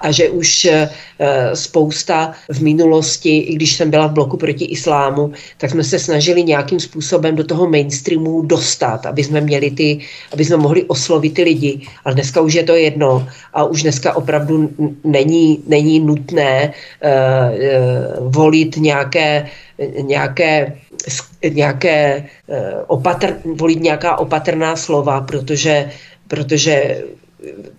a 0.02 0.12
že 0.12 0.30
už 0.30 0.66
eh, 0.66 0.90
spousta 1.54 2.34
v 2.50 2.62
minulosti, 2.62 3.38
i 3.38 3.56
když 3.56 3.74
jsem 3.74 3.90
byla 3.90 4.08
v 4.08 4.14
bloku 4.14 4.38
proti 4.38 4.66
islámu, 4.66 5.32
tak 5.58 5.72
jsme 5.72 5.84
se 5.84 6.00
snažili 6.00 6.44
nějak 6.44 6.74
nějakým 6.74 6.80
způsobem 6.80 7.36
do 7.36 7.44
toho 7.44 7.70
mainstreamu 7.70 8.42
dostat, 8.42 9.06
aby 9.06 9.24
jsme 9.24 9.42
měli 9.42 9.53
ty, 9.62 10.00
aby 10.34 10.46
jsme 10.46 10.58
mohli 10.58 10.84
oslovit 10.84 11.34
ty 11.34 11.44
lidi. 11.44 11.82
Ale 12.06 12.14
dneska 12.16 12.42
už 12.42 12.54
je 12.54 12.64
to 12.64 12.76
jedno 12.76 13.28
a 13.54 13.64
už 13.64 13.84
dneska 13.84 14.16
opravdu 14.16 14.70
není, 15.04 15.64
není 15.68 16.00
nutné 16.00 16.74
uh, 17.04 17.10
uh, 18.22 18.34
volit 18.34 18.78
nějaké 18.78 19.50
nějaké, 20.02 20.74
nějaké 21.50 22.24
uh, 22.48 22.58
opatr, 22.88 23.36
volit 23.56 23.82
nějaká 23.82 24.20
opatrná 24.20 24.76
slova, 24.76 25.22
protože, 25.22 25.90
protože 26.28 27.04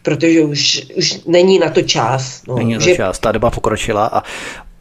protože 0.03 0.43
už, 0.43 0.87
už 0.97 1.25
není 1.27 1.59
na 1.59 1.71
to 1.71 1.83
čas. 1.83 2.43
No, 2.49 2.57
není 2.57 2.73
na 2.73 2.79
to 2.79 2.85
že... 2.85 2.95
čas, 2.95 3.19
ta 3.19 3.33
doba 3.33 3.51
pokročila 3.51 4.07
a 4.07 4.23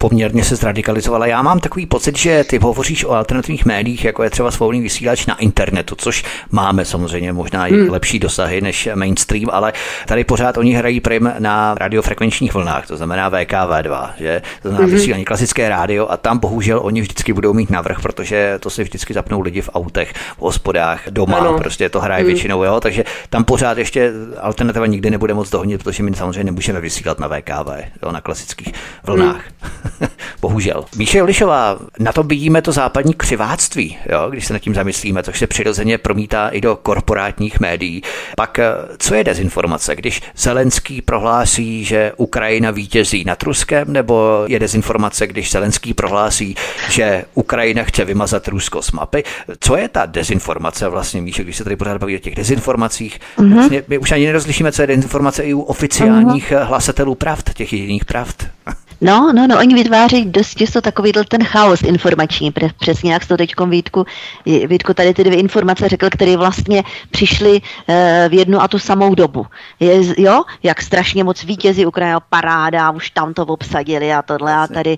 poměrně 0.04 0.44
se 0.44 0.56
zradikalizovala. 0.56 1.26
Já 1.26 1.42
mám 1.42 1.60
takový 1.60 1.86
pocit, 1.86 2.18
že 2.18 2.44
ty 2.44 2.58
hovoříš 2.58 3.06
o 3.06 3.12
alternativních 3.12 3.66
médiích, 3.66 4.06
jako 4.06 4.24
je 4.24 4.30
třeba 4.30 4.52
svobodný 4.52 4.82
vysílač 4.82 5.26
na 5.26 5.38
internetu, 5.38 5.96
což 5.96 6.24
máme 6.52 6.86
samozřejmě 6.86 7.34
možná 7.34 7.68
i 7.68 7.74
hmm. 7.74 7.90
lepší 7.90 8.20
dosahy 8.20 8.62
než 8.62 8.90
mainstream, 8.96 9.50
ale 9.52 9.74
tady 10.08 10.24
pořád 10.24 10.58
oni 10.58 10.74
hrají 10.74 11.00
prim 11.00 11.34
na 11.40 11.76
radiofrekvenčních 11.80 12.54
vlnách, 12.54 12.88
to 12.88 12.98
znamená 12.98 13.32
VKV2, 13.32 14.10
že? 14.18 14.42
To 14.62 14.70
znamená 14.70 14.88
hmm. 14.88 14.96
vysílání 14.96 15.26
klasické 15.26 15.70
rádio 15.70 16.08
a 16.10 16.18
tam 16.18 16.40
bohužel 16.40 16.80
oni 16.84 17.02
vždycky 17.02 17.34
budou 17.34 17.54
mít 17.54 17.70
navrh, 17.70 18.02
protože 18.02 18.60
to 18.60 18.70
si 18.70 18.84
vždycky 18.84 19.14
zapnou 19.14 19.42
lidi 19.42 19.62
v 19.62 19.70
autech, 19.74 20.14
v 20.38 20.42
hospodách, 20.42 21.02
doma, 21.10 21.38
ano. 21.38 21.58
prostě 21.58 21.90
to 21.90 22.02
hraje 22.02 22.24
hmm. 22.24 22.32
většinou, 22.32 22.64
jo? 22.64 22.80
takže 22.80 23.04
tam 23.30 23.44
pořád 23.44 23.78
ještě 23.78 24.12
alternativa 24.42 24.86
nikdy 24.86 25.12
nebude 25.12 25.34
moc 25.34 25.50
dohonit, 25.50 25.84
protože 25.84 26.04
my 26.04 26.16
samozřejmě 26.16 26.44
nemůžeme 26.44 26.82
vysílat 26.82 27.20
na 27.20 27.28
VKV, 27.28 27.70
jo? 28.04 28.12
na 28.12 28.22
klasických 28.22 28.74
vlnách. 29.04 29.44
Hmm. 29.62 29.93
Bohužel. 30.42 30.86
Míše 30.96 31.18
Jolišová, 31.18 31.80
na 32.00 32.12
to 32.12 32.24
vidíme 32.24 32.62
to 32.62 32.72
západní 32.72 33.14
křiváctví, 33.14 33.98
jo, 34.12 34.30
když 34.30 34.46
se 34.46 34.54
nad 34.54 34.60
tím 34.60 34.76
zamyslíme, 34.76 35.24
což 35.24 35.40
se 35.40 35.48
přirozeně 35.48 35.98
promítá 35.98 36.50
i 36.50 36.62
do 36.62 36.76
korporátních 36.76 37.60
médií. 37.60 38.02
Pak 38.38 38.60
eh, 38.60 38.74
co 38.98 39.16
je 39.16 39.24
dezinformace? 39.24 39.96
Když 39.96 40.22
Zelenský 40.38 41.02
prohlásí, 41.02 41.86
že 41.86 42.12
Ukrajina 42.18 42.72
vítězí 42.72 43.24
nad 43.26 43.44
Ruskem, 43.44 43.94
nebo 43.94 44.44
je 44.48 44.60
dezinformace, 44.60 45.28
když 45.28 45.52
Zelenský 45.52 45.94
prohlásí, 45.94 46.56
že 46.90 47.26
Ukrajina 47.34 47.84
chce 47.84 48.06
vymazat 48.06 48.48
Rusko 48.48 48.82
z 48.82 48.92
mapy? 48.92 49.24
Co 49.60 49.78
je 49.78 49.90
ta 49.90 50.06
dezinformace 50.06 50.90
vlastně, 50.90 51.22
Míše, 51.22 51.44
když 51.44 51.58
se 51.58 51.64
tady 51.64 51.76
pořád 51.76 51.98
baví 51.98 52.16
o 52.16 52.20
těch 52.20 52.36
dezinformacích? 52.36 53.20
Mm-hmm. 53.38 53.54
Vlastně 53.54 53.84
my 53.88 53.98
už 53.98 54.12
ani 54.12 54.26
nerozlišíme, 54.26 54.72
co 54.72 54.82
je 54.82 54.88
dezinformace 54.88 55.44
i 55.44 55.54
u 55.54 55.62
oficiálních 55.62 56.52
mm-hmm. 56.52 56.66
hlasatelů 56.66 57.16
pravd, 57.16 57.54
těch 57.54 57.74
jediných 57.74 58.06
pravd. 58.06 58.48
No, 59.04 59.34
no, 59.34 59.48
no, 59.48 59.60
oni 59.60 59.76
vytváří 59.76 60.26
dost 60.26 60.56
často 60.56 60.82
takový 60.82 61.12
ten 61.28 61.44
chaos 61.44 61.82
informační, 61.82 62.54
přesně 62.80 63.14
jak 63.14 63.26
to 63.26 63.38
teď 63.38 63.54
Vítku, 63.70 64.06
Vítku 64.46 64.94
tady 64.94 65.14
ty 65.14 65.24
dvě 65.24 65.40
informace 65.40 65.90
řekl, 65.90 66.10
které 66.10 66.38
vlastně 66.38 66.84
přišly 67.12 67.62
e, 67.88 68.30
v 68.30 68.34
jednu 68.34 68.62
a 68.62 68.68
tu 68.68 68.80
samou 68.80 69.16
dobu. 69.16 69.46
Je, 69.80 70.22
jo, 70.24 70.44
jak 70.64 70.82
strašně 70.82 71.24
moc 71.24 71.44
vítězí 71.44 71.86
Ukrajina, 71.86 72.20
paráda, 72.20 72.92
už 72.92 73.10
tam 73.10 73.34
to 73.34 73.46
obsadili 73.46 74.14
a 74.14 74.22
tohle 74.22 74.56
a 74.56 74.68
tady 74.68 74.98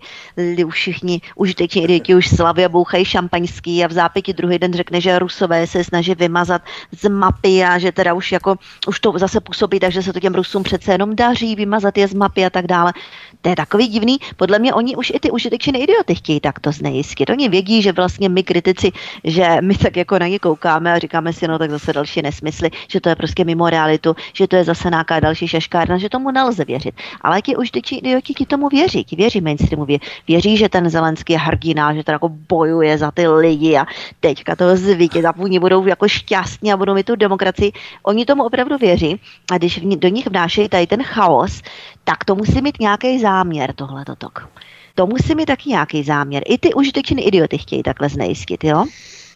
už 0.65 0.75
všichni 0.75 1.21
užiteční 1.35 1.83
idioti 1.83 2.15
už 2.15 2.29
slavě 2.29 2.69
bouchají 2.69 3.05
šampaňský 3.05 3.83
a 3.83 3.87
v 3.87 3.91
zápěti 3.91 4.33
druhý 4.33 4.59
den 4.59 4.73
řekne, 4.73 5.01
že 5.01 5.19
Rusové 5.19 5.67
se 5.67 5.83
snaží 5.83 6.15
vymazat 6.15 6.61
z 6.91 7.09
mapy 7.09 7.63
a 7.63 7.79
že 7.79 7.91
teda 7.91 8.13
už 8.13 8.31
jako, 8.31 8.55
už 8.87 8.99
to 8.99 9.13
zase 9.15 9.41
působí, 9.41 9.79
takže 9.79 10.03
se 10.03 10.13
to 10.13 10.19
těm 10.19 10.35
Rusům 10.35 10.63
přece 10.63 10.91
jenom 10.91 11.15
daří 11.15 11.55
vymazat 11.55 11.97
je 11.97 12.07
z 12.07 12.13
mapy 12.13 12.45
a 12.45 12.49
tak 12.49 12.67
dále. 12.67 12.93
To 13.45 13.49
je 13.49 13.55
takový 13.55 13.87
divný. 13.87 14.17
Podle 14.37 14.59
mě 14.59 14.73
oni 14.73 14.95
už 14.95 15.09
i 15.15 15.19
ty 15.19 15.31
užitečné 15.31 15.79
idioty 15.79 16.15
chtějí 16.15 16.39
takto 16.39 16.71
znejistit. 16.71 17.29
Oni 17.29 17.49
vědí, 17.49 17.81
že 17.81 17.91
vlastně 17.91 18.29
my 18.29 18.43
kritici, 18.43 18.91
že 19.23 19.57
my 19.61 19.77
tak 19.77 19.97
jako 19.97 20.19
na 20.19 20.27
ně 20.27 20.39
koukáme 20.39 20.93
a 20.93 20.99
říkáme 20.99 21.33
si, 21.33 21.47
no 21.47 21.59
tak 21.59 21.71
zase 21.71 21.93
další 21.93 22.21
nesmysly, 22.21 22.69
že 22.87 23.01
to 23.01 23.09
je 23.09 23.15
prostě 23.15 23.45
mimo 23.45 23.69
realitu, 23.69 24.15
že 24.33 24.47
to 24.47 24.55
je 24.55 24.63
zase 24.63 24.89
nějaká 24.89 25.19
další 25.19 25.47
šaškárna, 25.47 25.97
že 25.97 26.09
tomu 26.09 26.31
nelze 26.31 26.65
věřit. 26.65 26.95
Ale 27.21 27.41
ti 27.41 27.55
užiteční 27.55 27.97
idioti 27.97 28.33
ti 28.33 28.45
tomu 28.45 28.69
věří, 28.69 29.03
ti 29.03 29.15
věří 29.15 29.41
mainstreamu, 29.41 29.85
věří, 30.27 30.57
že 30.57 30.69
ten 30.69 30.89
Zelenský 30.89 31.33
je 31.33 31.39
hrdina, 31.39 31.93
že 31.93 32.03
to 32.03 32.11
jako 32.11 32.29
bojuje 32.29 32.97
za 32.97 33.11
ty 33.11 33.27
lidi 33.27 33.77
a 33.77 33.85
teďka 34.19 34.55
toho 34.55 34.77
zvítěz 34.77 35.25
a 35.25 35.37
oni 35.37 35.59
budou 35.59 35.85
jako 35.85 36.07
šťastní 36.07 36.73
a 36.73 36.77
budou 36.77 36.93
mít 36.93 37.05
tu 37.05 37.15
demokracii. 37.15 37.71
Oni 38.03 38.25
tomu 38.25 38.43
opravdu 38.43 38.77
věří 38.77 39.19
a 39.51 39.57
když 39.57 39.79
do 39.79 40.07
nich 40.07 40.27
vnášejí 40.27 40.69
tady 40.69 40.87
ten 40.87 41.03
chaos, 41.03 41.61
tak 42.05 42.25
to 42.25 42.35
musí 42.35 42.61
mít 42.61 42.79
nějaký 42.79 43.19
záměr, 43.19 43.73
tohle 43.73 44.05
tok. 44.17 44.49
To 44.95 45.07
musí 45.07 45.35
mít 45.35 45.45
taky 45.45 45.69
nějaký 45.69 46.03
záměr. 46.03 46.43
I 46.45 46.57
ty 46.57 46.73
užitečné 46.73 47.21
idioty 47.21 47.57
chtějí 47.57 47.83
takhle 47.83 48.09
znejistit, 48.09 48.63
jo? 48.63 48.85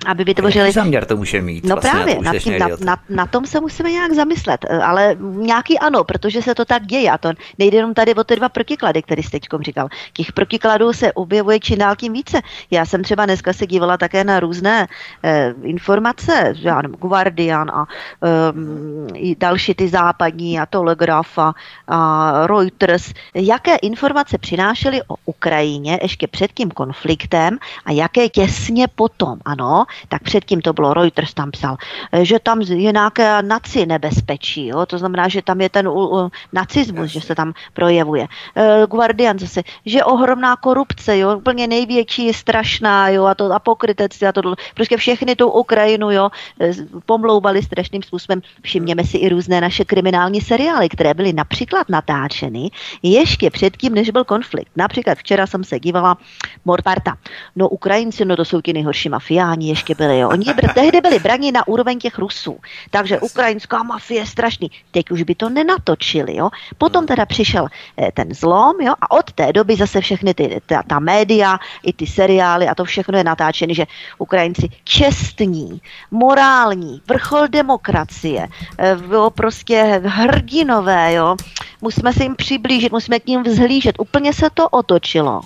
Aby 0.06 0.24
vytvořili... 0.24 0.66
Jaký 0.66 0.74
záměr 0.74 1.06
to 1.06 1.18
může 1.18 1.42
mít? 1.42 1.66
No 1.66 1.76
vlastně 1.76 1.92
právě, 1.92 2.20
na, 2.22 2.40
tím, 2.40 2.60
na, 2.60 2.68
na, 2.80 2.98
na 3.10 3.26
tom 3.26 3.46
se 3.46 3.60
musíme 3.60 3.92
nějak 3.92 4.12
zamyslet, 4.12 4.66
eh, 4.70 4.78
ale 4.78 5.16
nějaký 5.20 5.80
ano, 5.80 6.04
protože 6.04 6.42
se 6.42 6.56
to 6.56 6.66
tak 6.66 6.86
děje 6.86 7.12
a 7.12 7.18
to 7.18 7.32
nejde 7.58 7.78
jenom 7.78 7.94
tady 7.94 8.16
o 8.16 8.24
ty 8.24 8.36
dva 8.36 8.50
protiklady, 8.50 9.02
které 9.02 9.24
jste 9.24 9.40
teď 9.40 9.50
říkal. 9.62 9.88
Těch 10.14 10.34
protikladů 10.34 10.94
se 10.94 11.14
objevuje 11.14 11.60
čím 11.60 11.78
dál 11.78 11.96
tím 11.96 12.14
více. 12.14 12.42
Já 12.72 12.86
jsem 12.86 13.04
třeba 13.04 13.26
dneska 13.26 13.54
se 13.54 13.68
dívala 13.68 13.98
také 13.98 14.24
na 14.24 14.40
různé 14.40 14.88
eh, 15.24 15.54
informace, 15.64 16.54
já 16.56 16.82
nevím, 16.82 16.96
Guardian 16.96 17.70
a 17.70 17.86
eh, 18.24 19.36
další 19.38 19.74
ty 19.74 19.88
západní 19.88 20.60
a 20.60 20.66
Telegraph 20.66 21.40
a, 21.40 21.54
a 21.88 22.48
Reuters, 22.48 23.14
jaké 23.34 23.76
informace 23.76 24.38
přinášely 24.38 25.02
o 25.08 25.16
Ukrajině 25.26 26.00
ještě 26.02 26.28
před 26.28 26.52
tím 26.54 26.72
konfliktem 26.72 27.58
a 27.86 27.92
jaké 27.92 28.30
těsně 28.30 28.88
potom, 28.88 29.40
ano, 29.46 29.86
tak 30.08 30.24
předtím 30.24 30.62
to 30.62 30.74
bylo, 30.74 30.94
Reuters 30.94 31.34
tam 31.34 31.52
psal, 31.52 31.78
eh, 32.12 32.26
že 32.26 32.40
tam 32.40 32.62
je 32.62 32.92
nějaké 32.92 33.42
naci 33.42 33.86
nebezpečí, 33.86 34.68
jo? 34.68 34.86
to 34.86 34.98
znamená, 34.98 35.28
že 35.28 35.42
tam 35.42 35.62
je 35.62 35.70
ten 35.70 35.88
uh, 35.88 36.30
nacismus, 36.54 37.12
že 37.12 37.22
se 37.22 37.36
tam 37.36 37.54
projevuje. 37.74 38.28
Uh, 38.56 38.86
Guardian 38.86 39.40
zase, 39.40 39.62
že 39.86 40.04
ohromná 40.04 40.56
korupce, 40.56 41.18
jo? 41.18 41.38
úplně 41.38 41.68
největší, 41.68 42.34
strašná, 42.34 43.10
jo? 43.10 43.26
a 43.26 43.36
to 43.36 43.54
apokrytectví 43.54 44.28
a 44.28 44.32
to, 44.32 44.42
prostě 44.76 44.98
všechny 44.98 45.36
tu 45.36 45.50
Ukrajinu, 45.50 46.12
jo? 46.12 46.30
Eh, 46.62 46.72
pomlouvali 47.06 47.64
strašným 47.64 48.04
způsobem. 48.04 48.42
Všimněme 48.62 49.04
si 49.04 49.18
i 49.18 49.30
různé 49.30 49.62
naše 49.62 49.86
kriminální 49.86 50.42
seriály, 50.42 50.90
které 50.90 51.14
byly 51.14 51.34
například 51.34 51.90
natáčeny 51.90 52.70
ještě 53.04 53.50
předtím, 53.50 53.94
než 53.94 54.10
byl 54.10 54.24
konflikt. 54.24 54.72
Například 54.76 55.18
včera 55.18 55.48
jsem 55.48 55.64
se 55.64 55.80
dívala 55.80 56.18
Morparta. 56.66 57.18
No 57.56 57.70
Ukrajinci, 57.70 58.26
no 58.26 58.36
to 58.36 58.46
jsou 58.46 58.62
ti 58.62 58.74
nejhorší 58.74 59.10
mafiáni, 59.10 59.76
ještě 59.80 59.96
byli. 59.96 60.20
Jo. 60.20 60.30
Oni 60.30 60.46
br- 60.46 60.74
tehdy 60.74 61.02
byli 61.02 61.20
braní 61.20 61.52
na 61.52 61.68
úroveň 61.68 62.00
těch 62.00 62.20
Rusů. 62.20 62.60
Takže 62.90 63.20
ukrajinská 63.20 63.84
mafie 63.84 64.22
je 64.22 64.26
strašný. 64.26 64.72
Teď 64.92 65.12
už 65.12 65.24
by 65.24 65.36
to 65.36 65.50
nenatočili. 65.50 66.36
Jo. 66.36 66.50
Potom 66.78 67.08
teda 67.08 67.26
přišel 67.26 67.68
eh, 67.98 68.12
ten 68.12 68.34
zlom 68.34 68.82
jo, 68.82 68.94
a 69.02 69.12
od 69.12 69.32
té 69.32 69.54
doby 69.54 69.76
zase 69.76 70.02
všechny 70.02 70.34
ty, 70.34 70.62
ta, 70.66 70.84
ta 70.84 71.00
média, 71.00 71.60
i 71.84 71.94
ty 71.94 72.08
seriály 72.08 72.68
a 72.68 72.76
to 72.76 72.84
všechno 72.86 73.18
je 73.18 73.24
natáčené, 73.24 73.74
že 73.74 73.86
Ukrajinci 74.18 74.70
čestní, 74.84 75.82
morální, 76.12 77.02
vrchol 77.08 77.48
demokracie, 77.48 78.48
eh, 78.78 78.96
bylo 78.96 79.30
prostě 79.30 80.02
hrdinové, 80.06 81.14
jo. 81.14 81.36
Musíme 81.82 82.14
se 82.14 82.24
jim 82.24 82.36
přiblížit, 82.36 82.92
musíme 82.92 83.20
k 83.20 83.28
ním 83.28 83.44
vzhlížet. 83.44 83.96
Úplně 84.00 84.34
se 84.34 84.50
to 84.54 84.70
otočilo. 84.70 85.42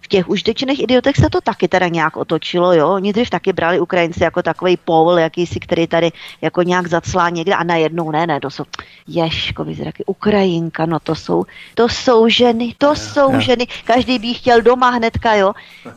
V 0.00 0.08
těch 0.08 0.28
užitečných 0.28 0.82
idiotech 0.82 1.16
se 1.16 1.30
to 1.30 1.40
taky 1.40 1.68
teda 1.68 1.88
nějak 1.88 2.16
otočilo, 2.16 2.72
jo. 2.72 2.88
Oni 2.88 3.12
dřív 3.12 3.30
taky 3.30 3.52
brali 3.52 3.80
Ukrajinci 3.80 4.24
jako 4.24 4.42
takový 4.42 4.76
povol, 4.76 5.18
jakýsi, 5.18 5.60
který 5.60 5.86
tady 5.86 6.10
jako 6.40 6.62
nějak 6.62 6.86
zaclá 6.86 7.28
někde 7.28 7.54
a 7.54 7.64
najednou 7.64 8.10
ne, 8.10 8.26
ne, 8.26 8.40
to 8.40 8.50
jsou 8.50 8.64
ješkovi 9.08 9.74
zraky, 9.74 10.04
Ukrajinka, 10.04 10.86
no 10.86 10.98
to 11.00 11.14
jsou, 11.14 11.44
to 11.74 11.88
jsou 11.88 12.28
ženy, 12.28 12.74
to 12.78 12.94
jsou 12.94 13.40
ženy, 13.40 13.66
každý 13.84 14.18
by 14.18 14.34
chtěl 14.34 14.62
doma 14.62 14.90
hnedka, 14.90 15.34
jo. 15.34 15.52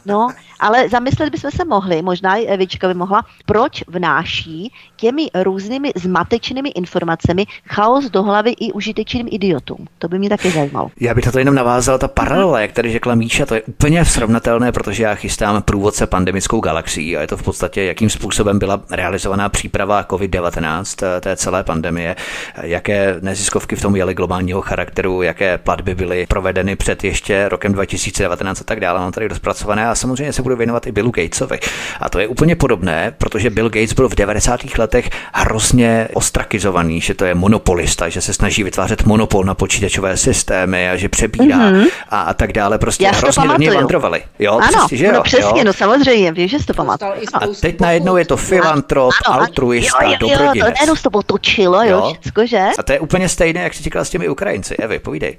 No, 0.05 0.27
ale 0.59 0.89
zamyslet 0.89 1.29
bychom 1.29 1.51
se 1.51 1.65
mohli, 1.65 2.01
možná 2.01 2.35
i 2.35 2.45
Evička 2.45 2.87
by 2.87 2.93
mohla, 2.93 3.25
proč 3.45 3.83
vnáší 3.87 4.71
těmi 4.95 5.27
různými 5.43 5.91
zmatečnými 5.95 6.69
informacemi 6.69 7.45
chaos 7.65 8.09
do 8.09 8.23
hlavy 8.23 8.51
i 8.51 8.71
užitečným 8.71 9.27
idiotům. 9.31 9.87
To 9.99 10.07
by 10.07 10.19
mě 10.19 10.29
taky 10.29 10.51
zajímalo. 10.51 10.91
Já 10.99 11.13
bych 11.13 11.31
to 11.31 11.39
jenom 11.39 11.55
navázal, 11.55 11.97
ta 11.97 12.07
paralela, 12.07 12.59
jak 12.59 12.71
tady 12.71 12.91
řekla 12.91 13.15
Míša, 13.15 13.45
to 13.45 13.55
je 13.55 13.61
úplně 13.61 13.88
srovnatelné, 14.05 14.71
protože 14.71 15.03
já 15.03 15.15
chystám 15.15 15.61
průvodce 15.61 16.07
pandemickou 16.07 16.59
galaxií 16.59 17.17
a 17.17 17.21
je 17.21 17.27
to 17.27 17.37
v 17.37 17.43
podstatě, 17.43 17.83
jakým 17.83 18.09
způsobem 18.09 18.59
byla 18.59 18.81
realizovaná 18.89 19.49
příprava 19.49 20.03
COVID-19, 20.03 21.03
eh, 21.03 21.21
té 21.21 21.35
celé 21.35 21.63
pandemie, 21.63 22.15
jaké 22.61 23.15
neziskovky 23.21 23.75
v 23.75 23.81
tom 23.81 23.95
jeli 23.95 24.13
globálního 24.13 24.61
charakteru, 24.61 25.21
jaké 25.21 25.57
platby 25.57 25.95
byly 25.95 26.25
provedeny 26.25 26.75
před 26.75 27.03
ještě 27.03 27.49
rokem 27.49 27.73
2019 27.73 28.61
a 28.61 28.63
tak 28.63 28.79
dále. 28.79 28.99
Mám 28.99 29.11
tady 29.11 29.27
rozpracované 29.27 29.87
a 29.87 29.95
samozřejmě 29.95 30.33
se 30.33 30.41
budu 30.41 30.55
věnovat 30.55 30.87
i 30.87 30.91
Billu 30.91 31.11
Gatesovi. 31.11 31.59
A 31.99 32.09
to 32.09 32.19
je 32.19 32.27
úplně 32.27 32.55
podobné, 32.55 33.13
protože 33.17 33.49
Bill 33.49 33.69
Gates 33.69 33.93
byl 33.93 34.09
v 34.09 34.15
90. 34.15 34.77
letech 34.77 35.09
hrozně 35.33 36.07
ostrakizovaný, 36.13 37.01
že 37.01 37.13
to 37.13 37.25
je 37.25 37.35
monopolista, 37.35 38.09
že 38.09 38.21
se 38.21 38.33
snaží 38.33 38.63
vytvářet 38.63 39.05
monopol 39.05 39.43
na 39.43 39.55
počítačové 39.55 40.17
systémy 40.17 40.89
a 40.89 40.95
že 40.95 41.09
přebírá 41.09 41.57
mm-hmm. 41.57 41.87
a, 42.09 42.21
a 42.21 42.33
tak 42.33 42.53
dále. 42.53 42.77
Prostě 42.77 43.03
Já 43.03 43.11
hrozně 43.11 43.47
do 43.47 43.57
něj 43.57 43.69
vandrovali. 43.81 44.23
Jo, 44.39 44.53
ano, 44.53 44.67
přesně, 44.67 44.97
že 44.97 45.05
jo, 45.05 45.11
no 45.11 45.23
přesně, 45.23 45.59
jo? 45.59 45.63
no 45.65 45.73
samozřejmě, 45.73 46.31
víš, 46.31 46.51
že 46.51 46.59
jsi 46.59 46.65
to 46.65 46.73
pamatuju. 46.73 47.11
A 47.33 47.39
teď 47.61 47.79
najednou 47.79 48.17
je 48.17 48.25
to 48.25 48.37
filantrop, 48.37 49.11
ano, 49.25 49.41
altruista, 49.41 50.03
jo, 50.03 50.11
jo, 50.21 50.29
jo, 50.29 50.37
to 50.37 50.43
najednou 50.43 50.95
to 51.03 51.09
potočilo, 51.09 51.83
jo, 51.83 51.89
jo, 51.89 52.13
všecko, 52.21 52.45
že? 52.45 52.67
A 52.79 52.83
to 52.83 52.91
je 52.91 52.99
úplně 52.99 53.29
stejné, 53.29 53.61
jak 53.61 53.73
jsi 53.73 53.83
říkala 53.83 54.05
s 54.05 54.09
těmi 54.09 54.29
Ukrajinci. 54.29 54.75
Evi, 54.75 54.99
povídej. 54.99 55.37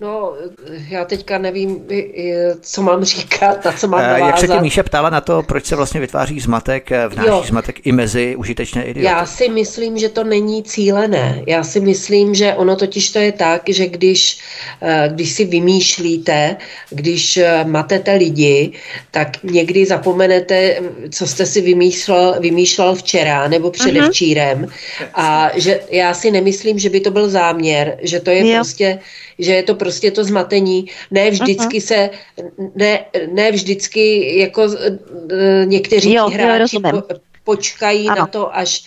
No, 0.00 0.32
já 0.88 1.04
teďka 1.04 1.38
nevím, 1.38 1.86
co 2.60 2.82
mám 2.82 3.04
říkat, 3.04 3.64
na 3.64 3.72
co 3.72 3.88
mám 3.88 4.02
navázat. 4.02 4.26
Jak 4.26 4.38
se 4.38 4.48
tě 4.48 4.60
Míša 4.60 4.82
ptala 4.82 5.10
na 5.10 5.20
to, 5.20 5.42
proč 5.42 5.64
se 5.64 5.76
vlastně 5.76 6.00
vytváří 6.00 6.40
zmatek, 6.40 6.92
eh, 6.92 7.08
vnáší 7.08 7.28
jo. 7.28 7.44
zmatek 7.46 7.86
i 7.86 7.92
mezi 7.92 8.36
užitečné 8.36 8.84
idioty? 8.84 9.06
Já 9.06 9.26
si 9.26 9.48
myslím, 9.48 9.98
že 9.98 10.08
to 10.08 10.24
není 10.24 10.62
cílené. 10.62 11.42
Já 11.46 11.64
si 11.64 11.80
myslím, 11.80 12.34
že 12.34 12.54
ono 12.54 12.76
totiž 12.76 13.10
to 13.10 13.18
je 13.18 13.32
tak, 13.32 13.62
že 13.68 13.86
když, 13.86 14.38
eh, 14.82 15.10
když 15.12 15.30
si 15.30 15.44
vymýšlíte, 15.44 16.56
když 16.90 17.36
eh, 17.36 17.64
matete 17.64 18.14
lidi, 18.14 18.72
tak 19.10 19.42
někdy 19.42 19.86
zapomenete, 19.86 20.76
co 21.10 21.26
jste 21.26 21.46
si 21.46 21.60
vymýšlel, 21.60 22.36
vymýšlel 22.40 22.94
včera 22.94 23.48
nebo 23.48 23.70
předevčírem. 23.70 24.62
Uh-huh. 24.62 25.06
A 25.14 25.50
že 25.54 25.80
já 25.90 26.14
si 26.14 26.30
nemyslím, 26.30 26.78
že 26.78 26.90
by 26.90 27.00
to 27.00 27.10
byl 27.10 27.28
záměr, 27.28 27.98
že 28.02 28.20
to 28.20 28.30
je 28.30 28.48
jo. 28.48 28.54
prostě 28.54 28.98
že 29.38 29.52
je 29.54 29.62
to 29.62 29.74
prostě 29.74 30.10
to 30.10 30.24
zmatení. 30.24 30.90
Ne 31.10 31.30
vždycky 31.30 31.80
se, 31.80 32.10
ne, 32.74 33.04
ne 33.32 33.52
vždycky 33.52 34.38
jako 34.38 34.68
někteří 35.64 36.14
jo, 36.14 36.28
hráči 36.28 36.78
po, 36.78 37.02
počkají 37.44 38.08
ano. 38.08 38.18
na 38.18 38.26
to, 38.26 38.56
až 38.56 38.84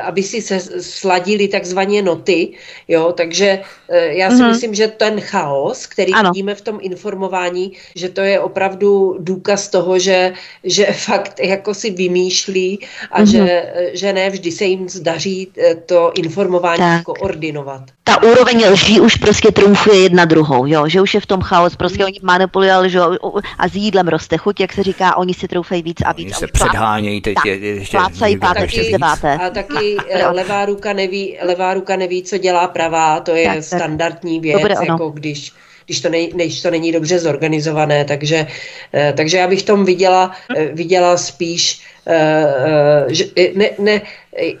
aby 0.00 0.22
si 0.22 0.42
se 0.42 0.60
sladili 0.82 1.48
takzvaně 1.48 2.02
noty, 2.02 2.48
jo, 2.88 3.12
takže 3.12 3.60
eh, 3.88 4.14
já 4.14 4.30
si 4.30 4.36
mm-hmm. 4.36 4.48
myslím, 4.48 4.74
že 4.74 4.88
ten 4.88 5.20
chaos, 5.20 5.86
který 5.86 6.12
ano. 6.12 6.30
vidíme 6.30 6.54
v 6.54 6.60
tom 6.60 6.78
informování, 6.82 7.72
že 7.94 8.08
to 8.08 8.20
je 8.20 8.40
opravdu 8.40 9.16
důkaz 9.18 9.68
toho, 9.68 9.98
že, 9.98 10.32
že 10.64 10.86
fakt 10.92 11.40
jako 11.40 11.74
si 11.74 11.90
vymýšlí 11.90 12.78
a 13.10 13.22
mm-hmm. 13.22 13.30
že, 13.30 13.72
že 13.92 14.12
ne 14.12 14.30
vždy 14.30 14.52
se 14.52 14.64
jim 14.64 14.88
zdaří 14.88 15.48
eh, 15.58 15.74
to 15.74 16.12
informování 16.14 16.78
tak. 16.78 17.02
koordinovat. 17.02 17.82
Ta 18.04 18.22
úroveň 18.22 18.68
lží 18.68 19.00
už 19.00 19.16
prostě 19.16 19.50
trumfuje 19.50 20.02
jedna 20.02 20.24
druhou, 20.24 20.66
jo, 20.66 20.88
že 20.88 21.00
už 21.00 21.14
je 21.14 21.20
v 21.20 21.26
tom 21.26 21.40
chaos, 21.40 21.76
prostě 21.76 21.98
mm. 21.98 22.04
oni 22.04 22.20
manipulují 22.22 22.70
že 22.86 23.00
a 23.58 23.68
s 23.68 23.74
jídlem 23.74 24.08
roste 24.08 24.36
chuť, 24.36 24.60
jak 24.60 24.72
se 24.72 24.82
říká, 24.82 25.16
oni 25.16 25.34
si 25.34 25.48
troufají 25.48 25.82
víc 25.82 25.96
a 26.04 26.12
víc. 26.12 26.26
Oni 26.26 26.34
se 26.34 26.46
předhánějí 26.46 27.20
teď. 27.20 27.34
Tak, 27.34 27.44
ještě, 27.44 27.96
plácají 27.96 28.38
přes 28.66 28.86
deváté. 28.86 29.34
A 29.34 29.50
taky 29.64 29.96
levá 30.30 30.64
ruka, 30.64 30.92
neví, 30.92 31.38
levá 31.42 31.74
ruka 31.74 31.96
neví, 31.96 32.22
co 32.22 32.38
dělá 32.38 32.68
pravá, 32.68 33.20
to 33.20 33.34
je 33.34 33.46
tak, 33.46 33.64
standardní 33.64 34.40
věc, 34.40 34.58
Dobré, 34.58 34.74
jako 34.86 35.08
když 35.08 35.52
když 35.86 36.00
to, 36.00 36.08
nej, 36.08 36.30
když 36.34 36.62
to 36.62 36.70
není 36.70 36.92
dobře 36.92 37.18
zorganizované, 37.18 38.04
takže, 38.04 38.46
eh, 38.94 39.12
takže 39.16 39.36
já 39.36 39.48
bych 39.48 39.60
v 39.60 39.66
tom 39.66 39.84
viděla, 39.84 40.32
eh, 40.56 40.66
viděla 40.72 41.16
spíš 41.16 41.80
Eh, 41.80 41.93
že 43.08 43.24
ne, 43.54 43.70
ne, 43.78 44.02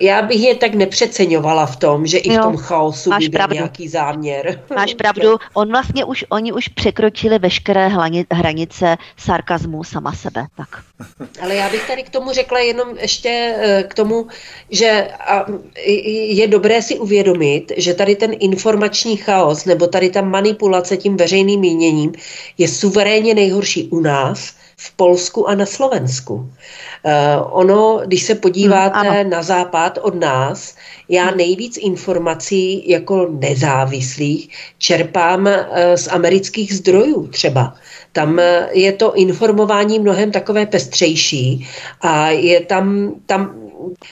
já 0.00 0.22
bych 0.22 0.40
je 0.40 0.54
tak 0.54 0.74
nepřeceňovala 0.74 1.66
v 1.66 1.76
tom, 1.76 2.06
že 2.06 2.18
i 2.18 2.30
v 2.30 2.40
tom 2.40 2.56
chaosu 2.56 3.10
by 3.18 3.28
byl 3.28 3.46
nějaký 3.52 3.88
záměr. 3.88 4.62
Máš 4.76 4.94
pravdu, 4.94 5.36
on 5.54 5.68
vlastně 5.68 6.04
už, 6.04 6.24
oni 6.28 6.52
už 6.52 6.68
překročili 6.68 7.38
veškeré 7.38 7.88
hranice 8.32 8.96
sarkazmu 9.16 9.84
sama 9.84 10.12
sebe. 10.12 10.46
Tak. 10.56 10.68
Ale 11.42 11.54
já 11.54 11.70
bych 11.70 11.86
tady 11.86 12.02
k 12.02 12.10
tomu 12.10 12.32
řekla 12.32 12.58
jenom 12.58 12.88
ještě 12.98 13.54
eh, 13.58 13.82
k 13.82 13.94
tomu, 13.94 14.26
že 14.70 15.08
je 16.26 16.48
dobré 16.48 16.82
si 16.82 16.98
uvědomit, 16.98 17.72
že 17.76 17.94
tady 17.94 18.16
ten 18.16 18.30
informační 18.40 19.16
chaos 19.16 19.64
nebo 19.64 19.86
tady 19.86 20.10
ta 20.10 20.22
manipulace 20.22 20.96
tím 20.96 21.16
veřejným 21.16 21.60
míněním 21.60 22.12
je 22.58 22.68
suverénně 22.68 23.34
nejhorší 23.34 23.88
u 23.88 24.00
nás, 24.00 24.54
v 24.76 24.96
Polsku 24.96 25.48
a 25.48 25.54
na 25.54 25.66
Slovensku. 25.66 26.34
Uh, 26.34 26.50
ono, 27.50 28.00
když 28.06 28.22
se 28.22 28.34
podíváte 28.34 29.10
hmm, 29.10 29.30
na 29.30 29.42
západ 29.42 29.98
od 30.02 30.14
nás, 30.14 30.76
já 31.08 31.24
hmm. 31.24 31.36
nejvíc 31.36 31.76
informací 31.76 32.90
jako 32.90 33.28
nezávislých 33.30 34.48
čerpám 34.78 35.46
uh, 35.46 35.52
z 35.94 36.08
amerických 36.08 36.74
zdrojů 36.74 37.26
třeba. 37.26 37.74
Tam 38.14 38.38
eh, 38.38 38.68
je 38.72 38.92
to 38.92 39.14
informování 39.14 39.98
mnohem 39.98 40.30
takové 40.30 40.66
pestřejší 40.66 41.68
a 42.00 42.30
je 42.30 42.60
tam, 42.60 43.14
tam 43.26 43.63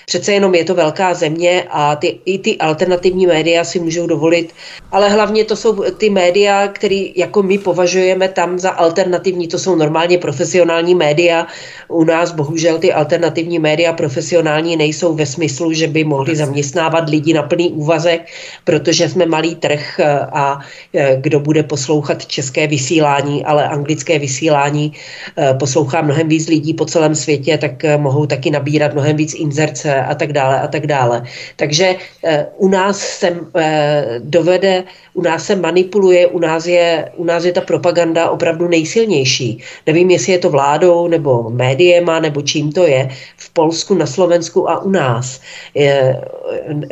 přece 0.06 0.32
jenom 0.32 0.54
je 0.54 0.64
to 0.64 0.74
velká 0.74 1.14
země 1.14 1.64
a 1.70 1.96
ty, 1.96 2.18
i 2.24 2.38
ty 2.38 2.58
alternativní 2.58 3.26
média 3.26 3.64
si 3.64 3.80
můžou 3.80 4.06
dovolit, 4.06 4.52
ale 4.92 5.08
hlavně 5.08 5.44
to 5.44 5.56
jsou 5.56 5.84
ty 5.98 6.10
média, 6.10 6.68
které 6.68 7.04
jako 7.16 7.42
my 7.42 7.58
považujeme 7.58 8.28
tam 8.28 8.58
za 8.58 8.70
alternativní, 8.70 9.48
to 9.48 9.58
jsou 9.58 9.74
normálně 9.74 10.18
profesionální 10.18 10.94
média. 10.94 11.46
U 11.88 12.04
nás 12.04 12.32
bohužel 12.32 12.78
ty 12.78 12.92
alternativní 12.92 13.58
média 13.58 13.92
profesionální 13.92 14.76
nejsou 14.76 15.14
ve 15.14 15.26
smyslu, 15.26 15.72
že 15.72 15.86
by 15.86 16.04
mohli 16.04 16.36
zaměstnávat 16.36 17.08
lidi 17.08 17.32
na 17.34 17.42
plný 17.42 17.70
úvazek, 17.72 18.26
protože 18.64 19.08
jsme 19.08 19.26
malý 19.26 19.54
trh 19.54 20.00
a 20.32 20.60
e, 20.94 21.16
kdo 21.20 21.40
bude 21.40 21.62
poslouchat 21.62 22.26
české 22.26 22.66
vysílání, 22.66 23.44
ale 23.44 23.68
anglické 23.68 24.18
vysílání 24.18 24.92
e, 25.38 25.54
poslouchá 25.54 26.02
mnohem 26.02 26.28
víc 26.28 26.48
lidí 26.48 26.74
po 26.74 26.84
celém 26.84 27.14
světě, 27.14 27.58
tak 27.58 27.84
mohou 27.96 28.26
taky 28.26 28.50
nabírat 28.50 28.92
mnohem 28.94 29.16
víc 29.16 29.34
inzer 29.34 29.61
inzerce 29.62 30.04
a 30.04 30.14
tak 30.14 30.32
dále 30.32 30.60
a 30.60 30.68
tak 30.68 30.86
dále. 30.86 31.22
Takže 31.56 31.96
eh, 32.24 32.46
u 32.56 32.68
nás 32.68 32.98
se 32.98 33.36
eh, 33.56 34.04
dovede, 34.18 34.84
u 35.14 35.22
nás 35.22 35.46
se 35.46 35.56
manipuluje, 35.56 36.26
u 36.26 36.38
nás, 36.38 36.66
je, 36.66 37.10
u 37.16 37.24
nás 37.24 37.44
je 37.44 37.52
ta 37.52 37.60
propaganda 37.60 38.30
opravdu 38.30 38.68
nejsilnější. 38.68 39.62
Nevím, 39.86 40.10
jestli 40.10 40.32
je 40.32 40.38
to 40.38 40.50
vládou 40.50 41.08
nebo 41.08 41.50
médiema 41.50 42.20
nebo 42.20 42.42
čím 42.42 42.72
to 42.72 42.86
je. 42.86 43.08
V 43.36 43.50
Polsku, 43.52 43.94
na 43.94 44.06
Slovensku 44.06 44.70
a 44.70 44.82
u 44.82 44.90
nás. 44.90 45.40
Je, 45.74 46.20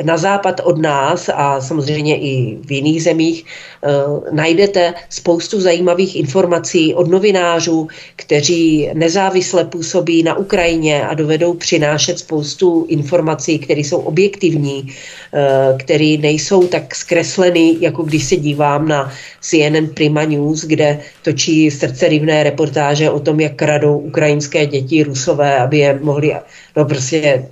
na 0.03 0.17
západ 0.17 0.61
od 0.63 0.77
nás 0.77 1.29
a 1.33 1.61
samozřejmě 1.61 2.17
i 2.17 2.57
v 2.61 2.71
jiných 2.71 3.03
zemích 3.03 3.45
eh, 3.45 3.89
najdete 4.31 4.93
spoustu 5.09 5.61
zajímavých 5.61 6.15
informací 6.15 6.93
od 6.93 7.07
novinářů, 7.07 7.87
kteří 8.15 8.89
nezávisle 8.93 9.65
působí 9.65 10.23
na 10.23 10.37
Ukrajině 10.37 11.07
a 11.07 11.13
dovedou 11.13 11.53
přinášet 11.53 12.19
spoustu 12.19 12.60
spoustu 12.61 12.85
informací, 12.89 13.59
které 13.59 13.81
jsou 13.81 13.97
objektivní, 13.97 14.93
eh, 15.33 15.77
které 15.77 16.17
nejsou 16.21 16.67
tak 16.67 16.95
zkresleny, 16.95 17.77
jako 17.79 18.03
když 18.03 18.23
se 18.23 18.35
dívám 18.35 18.87
na 18.87 19.11
CNN 19.41 19.87
Prima 19.93 20.23
News, 20.25 20.65
kde 20.65 20.99
točí 21.21 21.71
srdcerivné 21.71 22.43
reportáže 22.43 23.09
o 23.09 23.19
tom, 23.19 23.39
jak 23.39 23.55
kradou 23.55 23.97
ukrajinské 23.97 24.65
děti 24.65 25.03
rusové, 25.03 25.57
aby 25.57 25.77
je 25.77 25.99
mohli, 26.03 26.33
no 26.77 26.85
prostě 26.85 27.49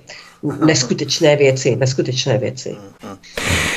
neskutečné 0.66 1.36
věci, 1.36 1.76
neskutečné 1.76 2.38
věci. 2.38 2.76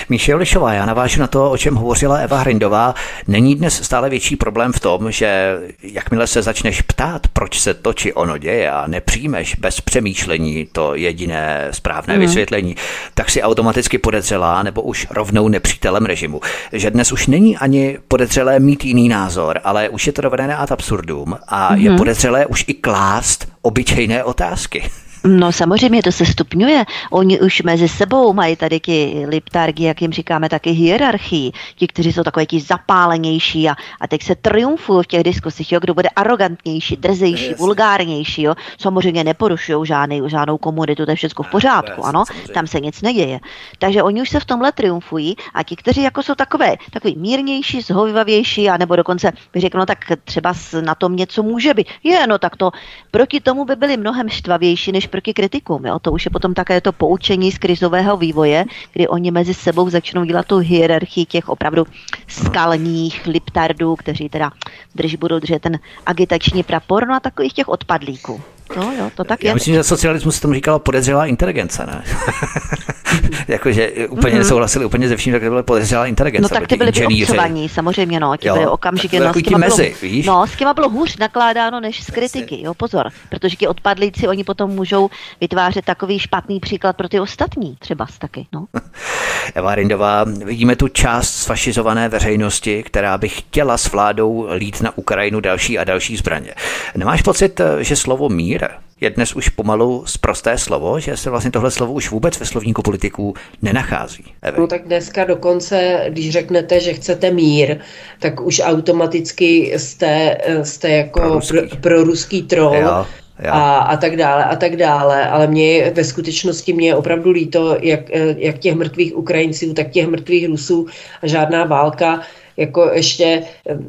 Míše 0.09 0.35
Lišová, 0.35 0.73
já 0.73 0.85
navážu 0.85 1.19
na 1.19 1.27
to, 1.27 1.51
o 1.51 1.57
čem 1.57 1.75
hovořila 1.75 2.17
Eva 2.17 2.37
Hrindová. 2.37 2.95
Není 3.27 3.55
dnes 3.55 3.83
stále 3.83 4.09
větší 4.09 4.35
problém 4.35 4.73
v 4.73 4.79
tom, 4.79 5.11
že 5.11 5.57
jakmile 5.83 6.27
se 6.27 6.41
začneš 6.41 6.81
ptát, 6.81 7.27
proč 7.27 7.59
se 7.59 7.73
to 7.73 7.93
či 7.93 8.13
ono 8.13 8.37
děje 8.37 8.71
a 8.71 8.87
nepřijmeš 8.87 9.55
bez 9.55 9.81
přemýšlení 9.81 10.67
to 10.71 10.95
jediné 10.95 11.67
správné 11.71 12.13
mm. 12.13 12.19
vysvětlení, 12.19 12.75
tak 13.13 13.29
si 13.29 13.41
automaticky 13.41 13.97
podezřelá 13.97 14.63
nebo 14.63 14.81
už 14.81 15.07
rovnou 15.09 15.47
nepřítelem 15.47 16.05
režimu. 16.05 16.41
Že 16.71 16.91
dnes 16.91 17.11
už 17.11 17.27
není 17.27 17.57
ani 17.57 17.97
podezřelé 18.07 18.59
mít 18.59 18.85
jiný 18.85 19.09
názor, 19.09 19.59
ale 19.63 19.89
už 19.89 20.07
je 20.07 20.13
to 20.13 20.21
dovedené 20.21 20.57
ad 20.57 20.71
absurdum 20.71 21.37
a 21.47 21.75
mm. 21.75 21.81
je 21.81 21.89
mhm. 21.89 21.97
podezřelé 21.97 22.45
už 22.45 22.65
i 22.67 22.73
klást 22.73 23.47
obyčejné 23.61 24.23
otázky. 24.23 24.89
No 25.27 25.51
samozřejmě 25.51 26.03
to 26.03 26.11
se 26.11 26.25
stupňuje. 26.25 26.85
Oni 27.11 27.39
už 27.39 27.61
mezi 27.61 27.87
sebou 27.87 28.33
mají 28.33 28.55
tady 28.55 28.79
ty 28.79 29.25
liptargy, 29.27 29.83
jak 29.83 30.01
jim 30.01 30.11
říkáme, 30.11 30.49
taky 30.49 30.69
hierarchii. 30.69 31.51
Ti, 31.75 31.87
kteří 31.87 32.13
jsou 32.13 32.23
takové 32.23 32.45
ti 32.45 32.59
zapálenější 32.59 33.69
a, 33.69 33.75
a 34.01 34.07
teď 34.07 34.23
se 34.23 34.35
triumfují 34.35 35.03
v 35.03 35.07
těch 35.07 35.23
diskusích, 35.23 35.71
jo, 35.71 35.79
kdo 35.79 35.93
bude 35.93 36.09
arrogantnější, 36.09 36.97
drzejší, 36.97 37.45
yes. 37.45 37.59
vulgárnější. 37.59 38.41
Jo. 38.41 38.55
Samozřejmě 38.77 39.23
neporušují 39.23 39.85
žádný, 39.85 40.21
žádnou 40.27 40.57
komunitu, 40.57 41.05
to 41.05 41.11
je 41.11 41.15
všechno 41.15 41.43
v 41.43 41.51
pořádku, 41.51 42.05
ano, 42.05 42.23
tam 42.53 42.67
se 42.67 42.79
nic 42.79 43.01
neděje. 43.01 43.39
Takže 43.79 44.03
oni 44.03 44.21
už 44.21 44.29
se 44.29 44.39
v 44.39 44.45
tomhle 44.45 44.71
triumfují 44.71 45.35
a 45.53 45.63
ti, 45.63 45.75
kteří 45.75 46.03
jako 46.03 46.23
jsou 46.23 46.35
takové, 46.35 46.75
takový 46.91 47.15
mírnější, 47.17 47.81
zhovivavější, 47.81 48.69
a 48.69 48.77
nebo 48.77 48.95
dokonce 48.95 49.31
by 49.53 49.59
řekl, 49.59 49.77
no 49.77 49.85
tak 49.85 49.97
třeba 50.23 50.53
na 50.81 50.95
tom 50.95 51.15
něco 51.15 51.43
může 51.43 51.73
být. 51.73 51.87
Je, 52.03 52.27
no 52.27 52.37
tak 52.37 52.55
to 52.55 52.71
proti 53.11 53.39
tomu 53.39 53.65
by 53.65 53.75
byli 53.75 53.97
mnohem 53.97 54.29
štvavější 54.29 54.91
než 54.91 55.12
proti 55.13 55.33
kritikům. 55.33 55.85
Jo? 55.85 55.99
To 55.99 56.11
už 56.11 56.25
je 56.25 56.31
potom 56.31 56.53
také 56.53 56.81
to 56.81 56.91
poučení 56.91 57.51
z 57.51 57.57
krizového 57.57 58.17
vývoje, 58.17 58.65
kdy 58.93 59.07
oni 59.07 59.31
mezi 59.31 59.53
sebou 59.53 59.89
začnou 59.89 60.25
dělat 60.25 60.47
tu 60.47 60.57
hierarchii 60.57 61.25
těch 61.25 61.49
opravdu 61.49 61.85
skalních 62.27 63.27
liptardů, 63.27 63.95
kteří 63.95 64.29
teda 64.29 64.51
drž, 64.95 65.15
budou 65.15 65.39
držet 65.39 65.61
ten 65.61 65.79
agitační 66.05 66.63
prapor, 66.63 67.07
no 67.07 67.15
a 67.15 67.19
takových 67.19 67.53
těch 67.53 67.67
odpadlíků. 67.67 68.41
No 68.75 68.93
jo, 68.99 69.11
to 69.15 69.23
tak 69.23 69.43
Já 69.43 69.49
je. 69.49 69.53
myslím, 69.53 69.73
že 69.73 69.83
socialismus 69.83 70.39
tomu 70.39 70.53
říkalo 70.53 70.79
podezřelá 70.79 71.25
inteligence, 71.25 71.85
ne? 71.85 72.03
Jakože 73.47 73.91
úplně 74.09 74.35
mm-hmm. 74.35 74.47
souhlasili 74.47 74.85
úplně 74.85 75.09
ze 75.09 75.17
vším, 75.17 75.33
tak 75.33 75.41
to 75.41 75.49
bylo 75.49 75.63
podezřelá 75.63 76.05
inteligence. 76.05 76.53
No 76.53 76.59
tak 76.59 76.67
ty 76.67 76.77
byli 76.77 76.91
vyobcovaní, 76.91 77.69
samozřejmě, 77.69 78.19
no, 78.19 78.37
ti 78.37 78.49
byli 78.49 78.67
okamžitě, 78.67 79.19
no, 79.19 79.33
s 79.33 79.41
těma, 79.43 79.57
mezi, 79.57 79.83
bylo, 79.83 80.11
víš? 80.11 80.25
no, 80.25 80.47
s 80.47 80.55
těma 80.55 80.73
bylo 80.73 80.89
hůř 80.89 81.17
nakládáno 81.17 81.79
než 81.79 82.03
z 82.03 82.11
kritiky, 82.11 82.61
jo, 82.61 82.73
pozor, 82.73 83.09
protože 83.29 83.55
ti 83.55 83.67
odpadlíci, 83.67 84.27
oni 84.27 84.43
potom 84.43 84.71
můžou 84.71 85.09
vytvářet 85.41 85.85
takový 85.85 86.19
špatný 86.19 86.59
příklad 86.59 86.95
pro 86.95 87.09
ty 87.09 87.19
ostatní, 87.19 87.75
třeba 87.79 88.05
taky, 88.19 88.47
no. 88.53 88.65
Eva 89.55 89.75
Rindová, 89.75 90.23
vidíme 90.23 90.75
tu 90.75 90.87
část 90.87 91.29
sfašizované 91.29 92.09
veřejnosti, 92.09 92.83
která 92.83 93.17
by 93.17 93.29
chtěla 93.29 93.77
s 93.77 93.91
vládou 93.91 94.47
lít 94.51 94.81
na 94.81 94.97
Ukrajinu 94.97 95.39
další 95.39 95.79
a 95.79 95.83
další 95.83 96.17
zbraně. 96.17 96.53
Nemáš 96.95 97.21
pocit, 97.21 97.61
že 97.79 97.95
slovo 97.95 98.29
mír 98.29 98.62
je 99.01 99.09
dnes 99.09 99.35
už 99.35 99.49
pomalu 99.49 100.03
zprosté 100.05 100.57
slovo, 100.57 100.99
že 100.99 101.17
se 101.17 101.29
vlastně 101.29 101.51
tohle 101.51 101.71
slovo 101.71 101.93
už 101.93 102.11
vůbec 102.11 102.39
ve 102.39 102.45
slovníku 102.45 102.81
politiků 102.81 103.33
nenachází. 103.61 104.23
Eve. 104.41 104.57
No 104.59 104.67
tak 104.67 104.85
dneska 104.85 105.23
dokonce, 105.23 106.05
když 106.09 106.31
řeknete, 106.31 106.79
že 106.79 106.93
chcete 106.93 107.31
mír, 107.31 107.77
tak 108.19 108.41
už 108.41 108.61
automaticky 108.63 109.73
jste, 109.77 110.37
jste 110.63 110.89
jako 110.89 111.19
pro 111.19 111.33
ruský, 111.33 111.77
pro 111.81 112.03
ruský 112.03 112.43
troll. 112.43 112.75
Jo. 112.75 113.05
A, 113.49 113.77
a 113.77 113.97
tak 113.97 114.15
dále, 114.15 114.43
a 114.43 114.55
tak 114.55 114.75
dále. 114.75 115.29
Ale 115.29 115.47
mě 115.47 115.91
ve 115.95 116.03
skutečnosti 116.03 116.73
mě 116.73 116.87
je 116.87 116.95
opravdu 116.95 117.31
líto, 117.31 117.77
jak, 117.81 117.99
jak 118.37 118.57
těch 118.57 118.75
mrtvých 118.75 119.17
Ukrajinců, 119.17 119.73
tak 119.73 119.89
těch 119.89 120.07
mrtvých 120.07 120.47
Rusů 120.47 120.87
a 121.21 121.27
žádná 121.27 121.63
válka 121.65 122.21
jako 122.57 122.89
ještě 122.93 123.43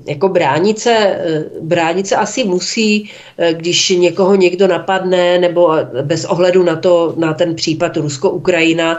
jako 0.06 0.28
bránit 0.28 0.78
se, 0.78 1.18
bránit 1.60 2.06
se 2.06 2.16
asi 2.16 2.44
musí, 2.44 3.10
když 3.52 3.90
někoho 3.90 4.34
někdo 4.34 4.68
napadne, 4.68 5.38
nebo 5.38 5.72
bez 6.02 6.24
ohledu 6.24 6.62
na 6.62 6.76
to, 6.76 7.14
na 7.16 7.34
ten 7.34 7.54
případ 7.54 7.96
Rusko-Ukrajina, 7.96 8.98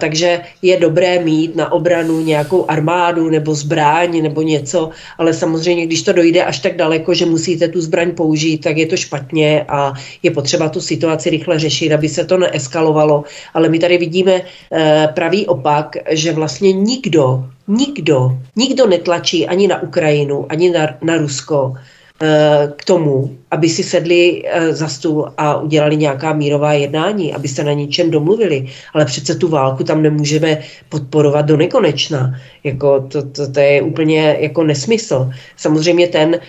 takže 0.00 0.40
je 0.62 0.76
dobré 0.80 1.18
mít 1.18 1.56
na 1.56 1.72
obranu 1.72 2.20
nějakou 2.20 2.70
armádu 2.70 3.30
nebo 3.30 3.54
zbraň 3.54 4.22
nebo 4.22 4.42
něco, 4.42 4.90
ale 5.18 5.34
samozřejmě, 5.34 5.86
když 5.86 6.02
to 6.02 6.12
dojde 6.12 6.44
až 6.44 6.58
tak 6.58 6.76
daleko, 6.76 7.14
že 7.14 7.26
musíte 7.26 7.68
tu 7.68 7.80
zbraň 7.80 8.10
použít, 8.10 8.58
tak 8.58 8.76
je 8.76 8.86
to 8.86 8.96
špatně 8.96 9.64
a 9.68 9.92
je 10.22 10.30
potřeba 10.30 10.68
tu 10.68 10.80
situaci 10.80 11.30
rychle 11.30 11.58
řešit, 11.58 11.92
aby 11.92 12.08
se 12.08 12.24
to 12.24 12.38
neeskalovalo. 12.38 13.24
Ale 13.54 13.68
my 13.68 13.78
tady 13.78 13.98
vidíme 13.98 14.42
pravý 15.14 15.46
opak, 15.46 15.96
že 16.10 16.32
vlastně 16.32 16.72
nikdo, 16.72 17.44
nikdo, 17.68 18.38
nikdo 18.56 18.86
netlačí 18.86 19.46
ani 19.46 19.68
na 19.68 19.82
Ukrajinu, 19.82 20.46
ani 20.48 20.70
na, 20.70 20.98
na 21.02 21.16
Rusko 21.16 21.76
eh, 22.22 22.72
k 22.76 22.84
tomu, 22.84 23.38
aby 23.50 23.68
si 23.68 23.82
sedli 23.82 24.42
eh, 24.44 24.74
za 24.74 24.88
stůl 24.88 25.32
a 25.36 25.60
udělali 25.60 25.96
nějaká 25.96 26.32
mírová 26.32 26.72
jednání, 26.72 27.34
aby 27.34 27.48
se 27.48 27.64
na 27.64 27.72
něčem 27.72 28.10
domluvili. 28.10 28.66
Ale 28.94 29.04
přece 29.04 29.34
tu 29.34 29.48
válku 29.48 29.84
tam 29.84 30.02
nemůžeme 30.02 30.58
podporovat 30.88 31.42
do 31.42 31.56
nekonečna. 31.56 32.34
Jako 32.64 33.00
to, 33.00 33.22
to, 33.22 33.52
to 33.52 33.60
je 33.60 33.82
úplně 33.82 34.36
jako 34.40 34.64
nesmysl. 34.64 35.30
Samozřejmě 35.56 36.08
ten, 36.08 36.40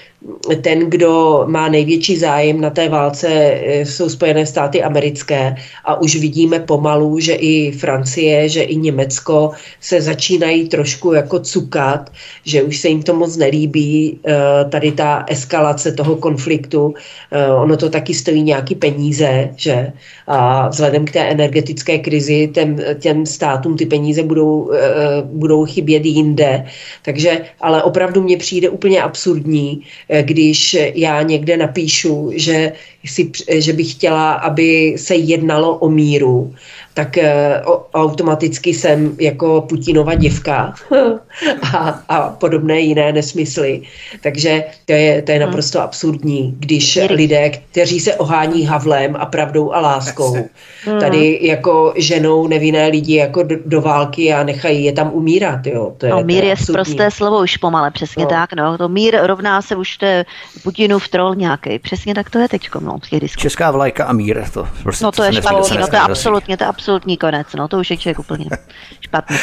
ten, 0.61 0.89
kdo 0.89 1.43
má 1.47 1.69
největší 1.69 2.17
zájem 2.17 2.61
na 2.61 2.69
té 2.69 2.89
válce, 2.89 3.27
eh, 3.27 3.85
jsou 3.85 4.09
Spojené 4.09 4.45
státy 4.45 4.83
americké 4.83 5.55
a 5.85 6.01
už 6.01 6.15
vidíme 6.15 6.59
pomalu, 6.59 7.19
že 7.19 7.33
i 7.33 7.71
Francie, 7.71 8.49
že 8.49 8.61
i 8.61 8.75
Německo 8.75 9.51
se 9.79 10.01
začínají 10.01 10.69
trošku 10.69 11.13
jako 11.13 11.39
cukat, 11.39 12.11
že 12.45 12.63
už 12.63 12.77
se 12.77 12.87
jim 12.87 13.03
to 13.03 13.13
moc 13.13 13.37
nelíbí, 13.37 14.19
eh, 14.25 14.35
tady 14.69 14.91
ta 14.91 15.25
eskalace 15.27 15.91
toho 15.91 16.15
konfliktu 16.15 16.88
Eh, 17.31 17.51
ono 17.51 17.77
to 17.77 17.89
taky 17.89 18.13
stojí 18.13 18.43
nějaký 18.43 18.75
peníze, 18.75 19.49
že? 19.55 19.91
A 20.27 20.67
vzhledem 20.67 21.05
k 21.05 21.11
té 21.11 21.19
energetické 21.19 21.97
krizi 21.97 22.49
těm, 22.53 22.77
těm 22.99 23.25
státům 23.25 23.77
ty 23.77 23.85
peníze 23.85 24.23
budou, 24.23 24.71
eh, 24.71 24.79
budou 25.23 25.65
chybět 25.65 26.05
jinde. 26.05 26.65
Takže, 27.01 27.41
ale 27.61 27.83
opravdu 27.83 28.23
mně 28.23 28.37
přijde 28.37 28.69
úplně 28.69 29.01
absurdní, 29.01 29.81
eh, 30.09 30.23
když 30.23 30.77
já 30.93 31.21
někde 31.21 31.57
napíšu, 31.57 32.31
že, 32.35 32.71
si, 33.05 33.31
že 33.49 33.73
bych 33.73 33.91
chtěla, 33.91 34.33
aby 34.33 34.95
se 34.97 35.15
jednalo 35.15 35.77
o 35.77 35.89
míru 35.89 36.53
tak 36.99 37.17
uh, 37.17 37.75
automaticky 37.93 38.73
jsem 38.73 39.15
jako 39.19 39.61
Putinova 39.61 40.15
děvka 40.15 40.73
a, 41.73 42.01
a 42.09 42.29
podobné 42.29 42.79
jiné 42.79 43.11
nesmysly. 43.11 43.81
Takže 44.23 44.63
to 44.85 44.93
je, 44.93 45.21
to 45.21 45.31
je 45.31 45.37
hmm. 45.37 45.45
naprosto 45.45 45.81
absurdní, 45.81 46.55
když 46.59 46.99
lidé, 47.09 47.49
kteří 47.49 47.99
se 47.99 48.15
ohání 48.15 48.65
havlem 48.65 49.15
a 49.19 49.25
pravdou 49.25 49.73
a 49.73 49.79
láskou, 49.79 50.37
hmm. 50.85 50.99
tady 50.99 51.39
jako 51.41 51.93
ženou 51.97 52.47
nevinné 52.47 52.87
lidi 52.87 53.15
jako 53.15 53.43
do, 53.43 53.55
do 53.65 53.81
války 53.81 54.33
a 54.33 54.43
nechají 54.43 54.83
je 54.83 54.93
tam 54.93 55.11
umírat. 55.13 55.67
Jo. 55.67 55.93
To 55.97 56.05
je, 56.05 56.11
no, 56.11 56.23
mír 56.23 56.43
je, 56.43 56.49
je 56.49 56.55
prosté 56.73 57.11
slovo 57.11 57.39
už 57.41 57.57
pomale, 57.57 57.91
přesně 57.91 58.23
no. 58.23 58.29
tak. 58.29 58.53
No. 58.53 58.77
To 58.77 58.89
mír 58.89 59.19
rovná 59.23 59.61
se 59.61 59.75
už 59.75 59.97
to 59.97 60.05
Putinův 60.63 61.07
troll 61.07 61.35
nějaký. 61.35 61.79
Přesně 61.79 62.15
tak 62.15 62.29
to 62.29 62.39
je 62.39 62.49
teď. 62.49 62.69
No, 62.79 62.99
Česká 63.37 63.71
vlajka 63.71 64.05
a 64.05 64.13
mír. 64.13 64.43
To 64.53 64.67
prostě 64.83 65.05
no 65.05 65.11
to 65.11 65.23
je 65.23 65.33
špatný, 65.33 65.77
no 65.77 65.87
to 65.87 65.95
je 65.95 66.01
absolutně, 66.01 66.57
to 66.57 66.63
je 66.63 66.67
absolutní 66.89 67.17
konec, 67.17 67.47
no 67.53 67.67
to 67.67 67.79
už 67.79 67.91
je 67.91 67.97
člověk 67.97 68.19
úplně 68.19 68.45
špatný. 69.01 69.37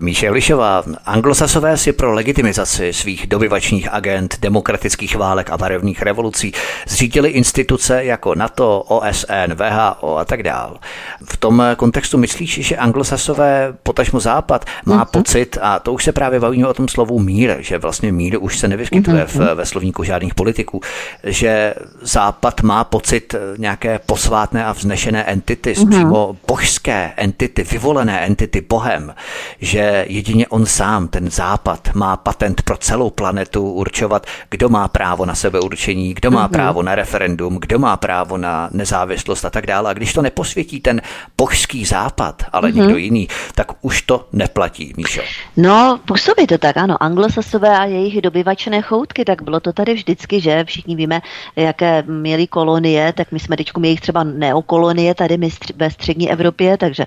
Míše 0.00 0.30
Lišová, 0.30 0.84
anglosasové 1.04 1.76
si 1.76 1.92
pro 1.92 2.12
legitimizaci 2.12 2.92
svých 2.92 3.26
dobyvačních 3.26 3.88
agent, 3.92 4.36
demokratických 4.40 5.16
válek 5.16 5.50
a 5.50 5.56
barevných 5.58 6.02
revolucí 6.02 6.52
zřídili 6.88 7.28
instituce 7.28 8.04
jako 8.04 8.34
NATO, 8.34 8.80
OSN, 8.80 9.54
VHO 9.54 10.18
a 10.18 10.24
tak 10.24 10.42
dál. 10.42 10.78
V 11.24 11.36
tom 11.36 11.62
kontextu 11.76 12.18
myslíš, 12.18 12.58
že 12.66 12.76
anglosasové, 12.76 13.74
potažmo 13.82 14.20
Západ, 14.20 14.64
má 14.86 15.04
mm-hmm. 15.04 15.10
pocit, 15.10 15.58
a 15.60 15.78
to 15.78 15.92
už 15.92 16.04
se 16.04 16.12
právě 16.12 16.40
bavíme 16.40 16.68
o 16.68 16.74
tom 16.74 16.88
slovu 16.88 17.18
mír, 17.18 17.56
že 17.58 17.78
vlastně 17.78 18.12
mír 18.12 18.36
už 18.40 18.58
se 18.58 18.68
nevyskytuje 18.68 19.24
mm-hmm. 19.24 19.52
v, 19.52 19.54
ve 19.54 19.66
slovníku 19.66 20.04
žádných 20.04 20.34
politiků, 20.34 20.80
že 21.24 21.74
Západ 22.00 22.60
má 22.60 22.84
pocit 22.84 23.34
nějaké 23.58 24.00
posvátné 24.06 24.64
a 24.64 24.72
vznešené 24.72 25.24
entity, 25.24 25.72
mm-hmm. 25.72 25.90
přímo 25.90 26.36
božské 26.48 27.12
entity, 27.16 27.64
vyvolené 27.64 28.26
entity 28.26 28.60
Bohem, 28.60 29.14
že 29.60 29.87
jedině 30.08 30.48
on 30.48 30.66
sám, 30.66 31.08
ten 31.08 31.30
západ, 31.30 31.88
má 31.94 32.16
patent 32.16 32.62
pro 32.62 32.76
celou 32.76 33.10
planetu 33.10 33.72
určovat, 33.72 34.26
kdo 34.50 34.68
má 34.68 34.88
právo 34.88 35.26
na 35.26 35.34
sebeurčení, 35.34 36.14
kdo 36.14 36.30
má 36.30 36.48
mm-hmm. 36.48 36.52
právo 36.52 36.82
na 36.82 36.94
referendum, 36.94 37.58
kdo 37.60 37.78
má 37.78 37.96
právo 37.96 38.36
na 38.36 38.68
nezávislost 38.72 39.44
a 39.44 39.50
tak 39.50 39.66
dále. 39.66 39.90
A 39.90 39.94
když 39.94 40.12
to 40.12 40.22
neposvětí 40.22 40.80
ten 40.80 41.00
božský 41.38 41.84
západ, 41.84 42.42
ale 42.52 42.68
mm-hmm. 42.68 42.74
někdo 42.74 42.96
jiný, 42.96 43.28
tak 43.54 43.72
už 43.80 44.02
to 44.02 44.28
neplatí, 44.32 44.92
Míšo. 44.96 45.22
No, 45.56 46.00
působí 46.04 46.46
to 46.46 46.58
tak, 46.58 46.76
ano. 46.76 47.02
Anglosasové 47.02 47.78
a 47.78 47.84
jejich 47.84 48.22
dobyvačné 48.22 48.82
choutky, 48.82 49.24
tak 49.24 49.42
bylo 49.42 49.60
to 49.60 49.72
tady 49.72 49.94
vždycky, 49.94 50.40
že 50.40 50.64
všichni 50.64 50.96
víme, 50.96 51.20
jaké 51.56 52.02
měli 52.02 52.46
kolonie, 52.46 53.12
tak 53.12 53.32
my 53.32 53.40
jsme 53.40 53.56
teď 53.56 53.70
jejich 53.82 54.00
třeba 54.00 54.24
neokolonie 54.24 55.14
tady 55.14 55.36
my 55.38 55.48
ve 55.76 55.90
střední 55.90 56.30
Evropě, 56.30 56.76
takže 56.76 57.06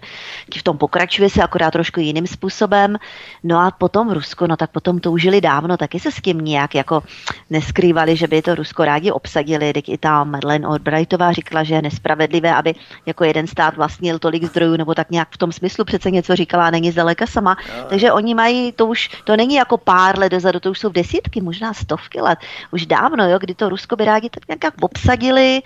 v 0.57 0.63
tom 0.63 0.77
pokračuje 0.77 1.29
se 1.29 1.43
akorát 1.43 1.71
trošku 1.71 1.99
jiným 1.99 2.27
způsobem 2.27 2.61
způsobem. 2.62 2.97
No 3.43 3.59
a 3.59 3.72
potom 3.72 4.12
Rusko, 4.12 4.47
no 4.47 4.57
tak 4.57 4.72
potom 4.72 4.99
toužili 4.99 5.41
dávno, 5.41 5.78
taky 5.78 5.99
se 5.99 6.12
s 6.12 6.22
tím 6.22 6.38
nějak 6.38 6.76
jako 6.76 7.03
neskrývali, 7.49 8.16
že 8.16 8.28
by 8.28 8.41
to 8.41 8.55
Rusko 8.55 8.86
rádi 8.86 9.12
obsadili. 9.12 9.74
Teď 9.74 9.89
i 9.89 9.97
ta 9.97 10.24
Madeleine 10.24 10.68
Albrightová 10.68 11.32
říkala, 11.32 11.64
že 11.64 11.76
je 11.76 11.82
nespravedlivé, 11.82 12.53
aby 12.53 12.76
jako 13.05 13.24
jeden 13.24 13.47
stát 13.47 13.76
vlastnil 13.76 14.20
tolik 14.20 14.43
zdrojů, 14.43 14.78
nebo 14.78 14.93
tak 14.93 15.12
nějak 15.12 15.28
v 15.32 15.38
tom 15.38 15.51
smyslu 15.51 15.86
přece 15.86 16.12
něco 16.12 16.36
říkala, 16.36 16.70
není 16.70 16.91
zdaleka 16.91 17.26
sama. 17.28 17.57
No. 17.78 17.84
Takže 17.89 18.12
oni 18.12 18.36
mají, 18.36 18.72
to 18.72 18.86
už, 18.86 19.09
to 19.24 19.36
není 19.36 19.55
jako 19.55 19.78
pár 19.78 20.20
let 20.20 20.30
dozadu, 20.30 20.59
to 20.59 20.72
už 20.72 20.80
jsou 20.80 20.89
desítky, 20.89 21.41
možná 21.41 21.74
stovky 21.74 22.22
let, 22.22 22.39
už 22.72 22.86
dávno, 22.86 23.30
jo, 23.30 23.39
kdy 23.39 23.55
to 23.55 23.70
Rusko 23.70 23.95
by 23.95 24.05
rádi 24.05 24.30
tak 24.30 24.47
nějak 24.47 24.74
obsadili, 24.82 25.62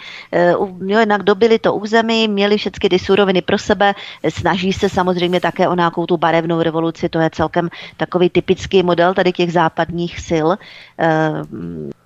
uh, 0.56 0.90
jo, 0.90 1.00
jinak 1.00 1.24
dobili 1.24 1.60
to 1.60 1.74
území, 1.74 2.28
měli 2.28 2.58
všechny 2.58 2.90
ty 2.90 3.00
suroviny 3.00 3.42
pro 3.42 3.58
sebe, 3.58 3.94
snaží 4.30 4.74
se 4.74 4.90
samozřejmě 4.90 5.40
také 5.40 5.68
o 5.68 5.76
nějakou 5.76 6.06
tu 6.06 6.18
barevnou 6.18 6.62
revoluci 6.62 6.85
revoluci, 6.86 7.10
to 7.10 7.20
je 7.20 7.30
celkem 7.30 7.70
takový 7.98 8.30
typický 8.30 8.84
model 8.84 9.14
tady 9.14 9.32
těch 9.32 9.52
západních 9.54 10.20
sil, 10.30 10.48
eh, 11.00 11.42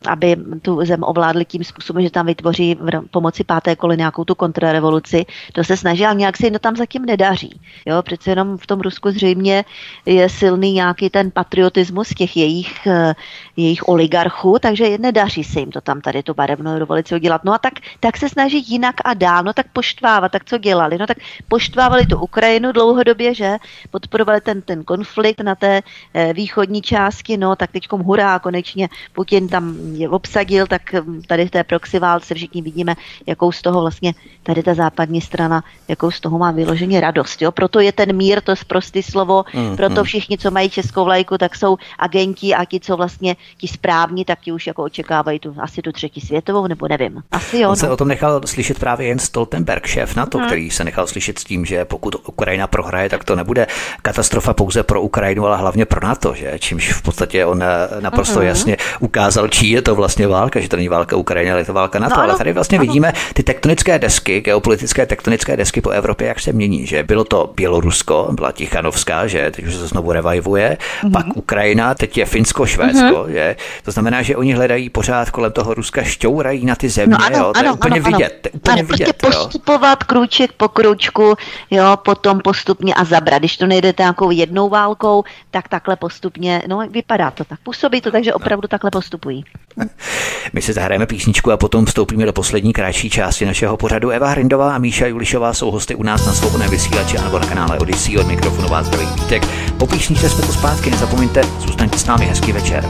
aby 0.08 0.36
tu 0.62 0.86
zem 0.86 1.04
ovládli 1.04 1.46
tím 1.46 1.64
způsobem, 1.64 2.04
že 2.04 2.10
tam 2.10 2.26
vytvoří 2.26 2.76
v 2.76 3.12
pomoci 3.12 3.44
páté 3.44 3.76
koly 3.76 3.98
nějakou 3.98 4.24
tu 4.24 4.36
kontrarevoluci. 4.36 5.26
To 5.54 5.64
se 5.64 5.78
snaží, 5.78 6.06
ale 6.06 6.16
nějak 6.16 6.38
se 6.38 6.46
jim 6.46 6.54
to 6.54 6.60
tam 6.60 6.76
zatím 6.76 7.06
nedaří. 7.06 7.60
Jo, 7.86 8.02
přece 8.02 8.32
jenom 8.32 8.58
v 8.58 8.68
tom 8.68 8.80
Rusku 8.80 9.12
zřejmě 9.12 9.66
je 10.06 10.30
silný 10.30 10.74
nějaký 10.74 11.10
ten 11.10 11.32
patriotismus 11.32 12.10
těch 12.10 12.38
jejich, 12.38 12.88
eh, 12.88 13.14
jejich 13.58 13.88
oligarchů, 13.88 14.60
takže 14.60 14.98
nedaří 14.98 15.44
se 15.44 15.60
jim 15.60 15.72
to 15.72 15.82
tam 15.82 16.02
tady 16.02 16.24
tu 16.24 16.34
barevnou 16.34 16.80
revoluci 16.80 17.16
udělat. 17.16 17.44
No 17.44 17.54
a 17.54 17.58
tak, 17.58 17.74
tak 18.00 18.18
se 18.18 18.30
snaží 18.30 18.64
jinak 18.68 18.96
a 19.06 19.14
dál, 19.14 19.44
no 19.44 19.54
tak 19.54 19.68
poštvávat, 19.74 20.32
tak 20.32 20.46
co 20.46 20.58
dělali? 20.58 20.98
No 20.98 21.08
tak 21.08 21.18
poštvávali 21.48 22.06
tu 22.06 22.18
Ukrajinu 22.20 22.72
dlouhodobě, 22.72 23.34
že? 23.34 23.58
Podporovali 23.92 24.42
ten, 24.42 24.62
ten 24.70 24.84
konflikt 24.84 25.42
na 25.42 25.56
té 25.56 25.82
eh, 25.82 26.34
východní 26.34 26.82
části, 26.82 27.38
no 27.38 27.56
tak 27.56 27.72
teďkom 27.72 28.02
hurá, 28.02 28.40
konečně 28.40 28.90
Putin 29.14 29.50
tam 29.50 29.74
je 29.94 30.10
obsadil, 30.10 30.68
tak 30.68 30.94
hm, 30.94 31.22
tady 31.28 31.48
v 31.48 31.52
té 31.52 31.64
proxy 31.64 32.00
válce 32.00 32.34
všichni 32.34 32.62
vidíme, 32.62 32.94
jakou 33.26 33.52
z 33.52 33.62
toho 33.62 33.82
vlastně 33.82 34.14
tady 34.44 34.64
ta 34.64 34.74
západní 34.74 35.22
strana, 35.22 35.64
jakou 35.88 36.12
z 36.12 36.20
toho 36.20 36.38
má 36.38 36.52
vyloženě 36.52 37.02
radost. 37.02 37.42
Jo? 37.42 37.52
Proto 37.52 37.80
je 37.80 37.92
ten 37.92 38.16
mír, 38.16 38.42
to 38.42 38.52
je 38.52 38.56
prostý 38.68 39.04
slovo, 39.04 39.44
mm, 39.54 39.76
proto 39.78 40.04
všichni, 40.04 40.38
co 40.38 40.52
mají 40.52 40.70
českou 40.70 41.06
vlajku, 41.06 41.38
tak 41.38 41.56
jsou 41.56 41.78
agenti 42.00 42.54
a 42.54 42.66
ti, 42.66 42.80
co 42.80 42.98
vlastně 42.98 43.36
ti 43.58 43.68
správní, 43.68 44.26
tak 44.26 44.40
ti 44.40 44.52
už 44.52 44.68
jako 44.68 44.84
očekávají 44.84 45.40
tu, 45.40 45.56
asi 45.60 45.82
tu 45.82 45.92
třetí 45.92 46.22
světovou, 46.22 46.68
nebo 46.68 46.88
nevím. 46.88 47.24
Asi 47.32 47.60
jo. 47.60 47.70
On 47.70 47.76
se 47.76 47.88
no. 47.88 47.94
o 47.94 47.98
tom 47.98 48.08
nechal 48.08 48.42
slyšet 48.46 48.80
právě 48.80 49.08
jen 49.08 49.20
Stoltenberg, 49.20 49.86
šéf 49.86 50.16
NATO, 50.16 50.38
mm. 50.38 50.46
který 50.46 50.72
se 50.72 50.84
nechal 50.84 51.08
slyšet 51.08 51.40
s 51.40 51.44
tím, 51.44 51.66
že 51.66 51.86
pokud 51.86 52.16
Ukrajina 52.28 52.68
prohraje, 52.68 53.10
tak 53.10 53.24
to 53.24 53.36
nebude 53.36 53.68
katastrofa 54.02 54.54
pouze 54.60 54.84
pro 54.84 55.01
Ukrajinu, 55.01 55.45
ale 55.47 55.57
hlavně 55.57 55.86
pro 55.86 56.07
NATO, 56.07 56.34
že? 56.36 56.60
čímž 56.60 56.93
v 56.93 57.01
podstatě 57.01 57.45
on 57.45 57.64
eh, 57.64 57.68
naprosto 57.99 58.39
mm. 58.39 58.45
jasně 58.45 58.78
ukázal, 58.99 59.47
čí 59.47 59.70
je 59.70 59.82
to 59.82 59.95
vlastně 59.95 60.28
válka, 60.28 60.60
že 60.60 60.70
to 60.70 60.76
není 60.76 60.89
válka 60.89 61.16
Ukrajiny, 61.16 61.51
ale 61.51 61.62
je 61.62 61.66
to 61.66 61.74
válka 61.74 61.99
NATO. 61.99 62.16
No, 62.16 62.22
ale 62.24 62.36
tady 62.36 62.53
vlastně 62.53 62.78
ano. 62.78 62.88
vidíme 62.88 63.14
ty 63.34 63.43
tektonické 63.43 63.99
desky, 63.99 64.41
geopolitické 64.41 65.05
tektonické 65.05 65.57
desky 65.57 65.82
po 65.82 65.89
Evropě, 65.89 66.28
jak 66.28 66.39
se 66.39 66.51
mění. 66.51 66.88
Že 66.88 67.03
bylo 67.03 67.24
to 67.24 67.53
Bělorusko, 67.55 68.28
byla 68.32 68.51
Tichanovská, 68.51 69.28
že 69.28 69.51
teď 69.51 69.66
už 69.66 69.76
se 69.76 69.88
znovu 69.88 70.12
revivuje, 70.12 70.78
mm-hmm. 70.78 71.12
pak 71.12 71.26
Ukrajina, 71.36 71.93
teď 71.95 72.18
je 72.18 72.26
Finsko, 72.26 72.66
Švédsko, 72.66 73.05
mm-hmm. 73.05 73.32
že 73.32 73.55
to 73.84 73.91
znamená, 73.91 74.22
že 74.22 74.36
oni 74.36 74.53
hledají 74.53 74.89
pořád 74.89 75.30
kolem 75.30 75.51
toho 75.51 75.74
Ruska, 75.74 76.03
šťourají 76.03 76.66
na 76.66 76.76
ty 76.76 76.89
země, 76.89 77.16
no, 77.20 77.26
ano, 77.26 77.38
jo, 77.38 77.53
to 77.53 77.60
ano, 77.60 77.68
je 77.68 77.72
úplně 77.72 77.99
ano, 77.99 78.12
vidět. 78.12 78.39
To 78.41 78.47
je 78.47 78.51
úplně 78.53 78.82
ano, 78.82 78.88
vidět, 78.91 79.14
prostě 79.18 79.38
jo. 79.38 79.43
postupovat 79.43 80.03
krůček 80.03 80.51
po 80.51 80.68
krůčku, 80.68 81.36
jo, 81.72 81.97
potom 82.03 82.39
postupně 82.39 82.93
a 82.93 83.03
zabrat. 83.03 83.39
Když 83.39 83.57
to 83.57 83.68
nejde 83.68 83.93
nějakou 83.99 84.32
jednou 84.32 84.49
válkou, 84.70 85.24
tak 85.52 85.68
takhle 85.68 85.95
postupně, 85.95 86.64
no 86.68 86.88
vypadá 86.89 87.32
to 87.32 87.43
tak, 87.43 87.60
působí 87.64 88.02
to 88.02 88.12
tak, 88.12 88.24
že 88.24 88.34
opravdu 88.34 88.68
takhle 88.68 88.91
postupují. 88.91 89.43
My 90.54 90.62
si 90.62 90.74
zahrajeme 90.74 91.06
písničku 91.06 91.52
a 91.52 91.58
potom 91.58 91.86
vstoupíme 91.86 92.26
do 92.26 92.34
poslední 92.34 92.74
kratší 92.74 93.10
části 93.10 93.45
našeho 93.45 93.78
pořadu. 93.78 94.10
Eva 94.10 94.30
Hrindová 94.30 94.76
a 94.76 94.78
Míša 94.78 95.06
Julišová 95.06 95.54
jsou 95.54 95.72
hosty 95.72 95.95
u 95.95 96.04
nás 96.04 96.26
na 96.26 96.34
svobodné 96.34 96.68
vysílači 96.68 97.18
nebo 97.24 97.39
na 97.39 97.47
kanále 97.47 97.80
Odyssey 97.80 98.18
od 98.18 98.28
mikrofonu 98.28 98.68
vás 98.68 98.86
zdraví 98.86 99.08
Vítek. 99.16 99.43
Po 99.78 99.88
písničce 99.88 100.30
jsme 100.30 100.45
tu 100.45 100.54
zpátky, 100.54 100.91
nezapomeňte, 100.91 101.43
zůstaňte 101.43 101.97
s 101.97 102.06
námi 102.06 102.26
hezký 102.26 102.52
večer. 102.52 102.86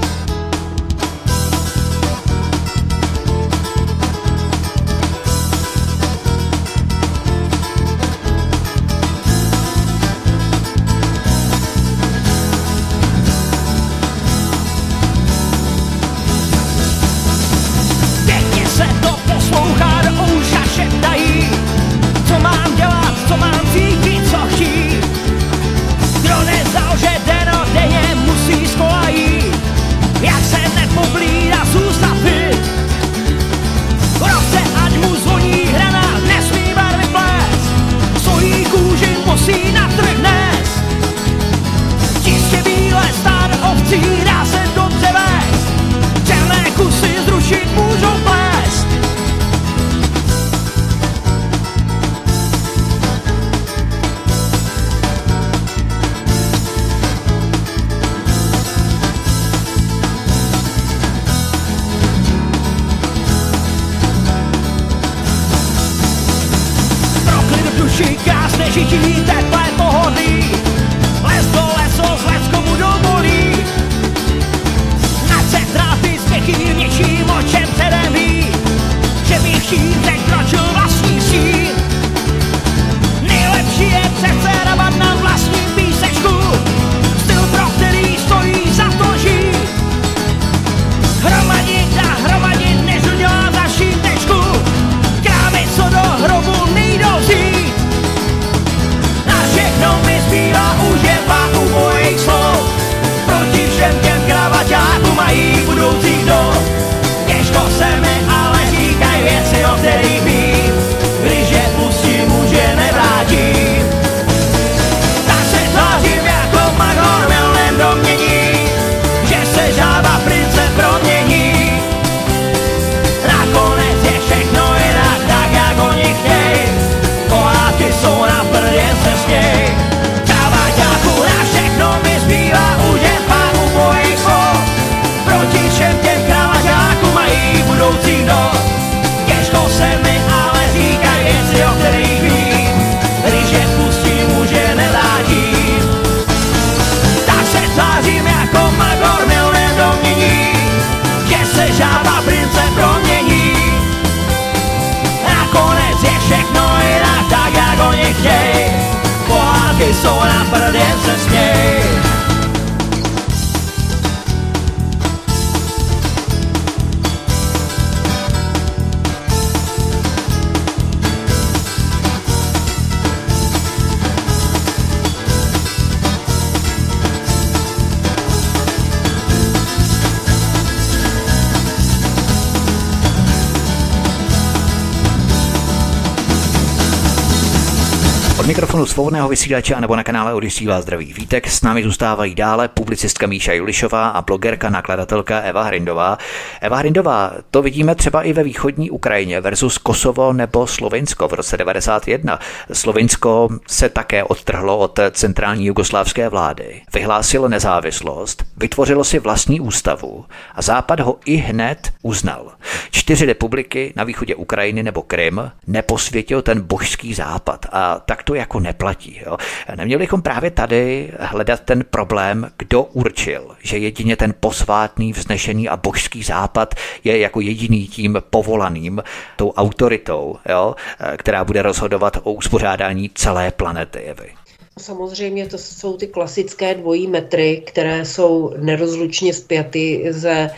Svobodného 189.00 189.30
vysílače 189.30 189.76
nebo 189.82 189.96
na 189.96 190.04
kanále 190.04 190.34
Odisí 190.34 190.68
vás 190.68 190.84
zdraví 190.84 191.14
Vítek. 191.14 191.48
S 191.48 191.62
námi 191.62 191.84
zůstávají 191.84 192.36
dále 192.36 192.68
publicistka 192.68 193.28
Míša 193.28 193.54
Julišová 193.54 194.10
a 194.10 194.22
blogerka, 194.22 194.70
nakladatelka 194.70 195.40
Eva 195.40 195.64
Hrindová. 195.64 196.18
Eva 196.62 196.78
Hrindová, 196.78 197.32
to 197.52 197.62
vidíme 197.62 197.96
třeba 197.96 198.22
i 198.22 198.34
ve 198.34 198.44
východní 198.44 198.90
Ukrajině 198.90 199.42
versus 199.42 199.78
Kosovo 199.78 200.34
nebo 200.34 200.68
Slovinsko 200.68 201.28
v 201.28 201.34
roce 201.34 201.58
91. 201.58 202.40
Slovinsko 202.74 203.50
se 203.68 203.90
také 203.90 204.24
odtrhlo 204.24 204.78
od 204.78 205.00
centrální 205.12 205.66
jugoslávské 205.66 206.30
vlády, 206.30 206.82
vyhlásilo 206.94 207.48
nezávislost, 207.48 208.44
vytvořilo 208.58 209.04
si 209.04 209.20
vlastní 209.20 209.60
ústavu 209.60 210.26
a 210.56 210.62
Západ 210.62 211.00
ho 211.00 211.18
i 211.26 211.36
hned 211.36 211.92
uznal. 212.02 212.52
Čtyři 212.92 213.26
republiky 213.26 213.94
na 213.96 214.04
východě 214.04 214.36
Ukrajiny 214.36 214.84
nebo 214.84 215.02
Krym 215.02 215.52
neposvětil 215.68 216.42
ten 216.42 216.62
božský 216.62 217.14
západ 217.14 217.66
a 217.72 218.00
tak 218.00 218.24
to 218.24 218.36
jako 218.36 218.60
neplatí. 218.60 218.89
Jo. 219.26 219.38
Neměli 219.76 220.00
bychom 220.00 220.22
právě 220.22 220.52
tady 220.52 221.12
hledat 221.20 221.60
ten 221.60 221.84
problém, 221.90 222.52
kdo 222.58 222.84
určil, 222.84 223.56
že 223.64 223.78
jedině 223.78 224.16
ten 224.16 224.34
posvátný, 224.40 225.14
vznešený 225.14 225.70
a 225.70 225.78
božský 225.78 226.24
západ 226.24 226.76
je 227.04 227.20
jako 227.20 227.42
jediný 227.42 227.88
tím 227.88 228.22
povolaným, 228.30 229.04
tou 229.36 229.52
autoritou, 229.52 230.38
jo, 230.50 230.76
která 231.18 231.44
bude 231.44 231.62
rozhodovat 231.62 232.18
o 232.24 232.34
uspořádání 232.34 233.10
celé 233.16 233.52
planety. 233.52 234.00
Jevy. 234.06 234.30
Samozřejmě 234.78 235.48
to 235.48 235.58
jsou 235.58 235.98
ty 235.98 236.08
klasické 236.08 236.76
dvojí 236.76 237.08
metry, 237.08 237.64
které 237.66 238.06
jsou 238.06 238.54
nerozlučně 238.58 239.34
spjaty 239.34 240.06
ze 240.10 240.50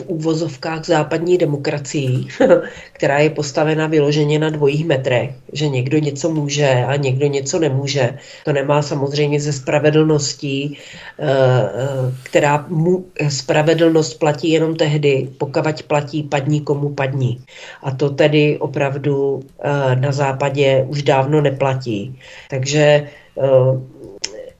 v 0.00 0.06
úvozovkách 0.06 0.86
západní 0.86 1.38
demokracií, 1.38 2.28
která 2.92 3.18
je 3.18 3.30
postavena 3.30 3.86
vyloženě 3.86 4.38
na 4.38 4.50
dvojích 4.50 4.86
metrech, 4.86 5.30
že 5.52 5.68
někdo 5.68 5.98
něco 5.98 6.30
může 6.30 6.84
a 6.88 6.96
někdo 6.96 7.26
něco 7.26 7.58
nemůže. 7.58 8.18
To 8.44 8.52
nemá 8.52 8.82
samozřejmě 8.82 9.40
ze 9.40 9.52
spravedlností, 9.52 10.78
eh, 11.18 11.24
eh, 11.24 12.14
která 12.22 12.66
mu, 12.68 13.04
spravedlnost 13.28 14.18
platí 14.18 14.50
jenom 14.50 14.76
tehdy, 14.76 15.28
pokud 15.38 15.82
platí 15.86 16.22
padní 16.22 16.60
komu 16.60 16.88
padní. 16.88 17.40
A 17.82 17.90
to 17.90 18.10
tedy 18.10 18.58
opravdu 18.58 19.40
eh, 19.60 19.96
na 19.96 20.12
západě 20.12 20.86
už 20.88 21.02
dávno 21.02 21.40
neplatí. 21.40 22.18
Takže 22.50 23.08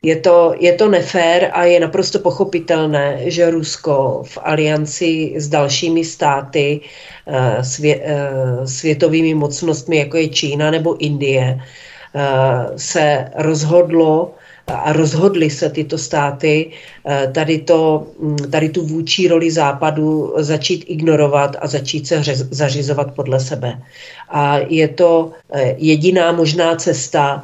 je 0.02 0.16
to, 0.16 0.54
je 0.60 0.72
to 0.72 0.88
nefér 0.88 1.50
a 1.52 1.64
je 1.64 1.80
naprosto 1.80 2.18
pochopitelné, 2.18 3.28
že 3.30 3.50
Rusko 3.50 4.22
v 4.24 4.38
alianci 4.42 5.34
s 5.36 5.48
dalšími 5.48 6.04
státy, 6.04 6.80
eh, 7.26 7.64
svě, 7.64 8.00
eh, 8.04 8.66
světovými 8.66 9.34
mocnostmi, 9.34 9.96
jako 9.96 10.16
je 10.16 10.28
Čína 10.28 10.70
nebo 10.70 10.96
Indie, 10.96 11.60
eh, 11.60 12.20
se 12.76 13.28
rozhodlo 13.36 14.34
a 14.66 14.92
rozhodly 14.92 15.50
se 15.50 15.70
tyto 15.70 15.98
státy 15.98 16.70
tady, 17.34 17.58
to, 17.58 18.06
mm, 18.18 18.36
tady 18.54 18.68
tu 18.68 18.86
vůči 18.86 19.28
roli 19.28 19.50
západu 19.50 20.34
začít 20.38 20.84
ignorovat 20.86 21.56
a 21.60 21.66
začít 21.66 22.06
se 22.06 22.22
zařizovat 22.50 23.14
podle 23.18 23.40
sebe. 23.40 23.82
A 24.30 24.58
je 24.70 24.88
to 24.88 25.32
jediná 25.76 26.32
možná 26.32 26.76
cesta, 26.76 27.42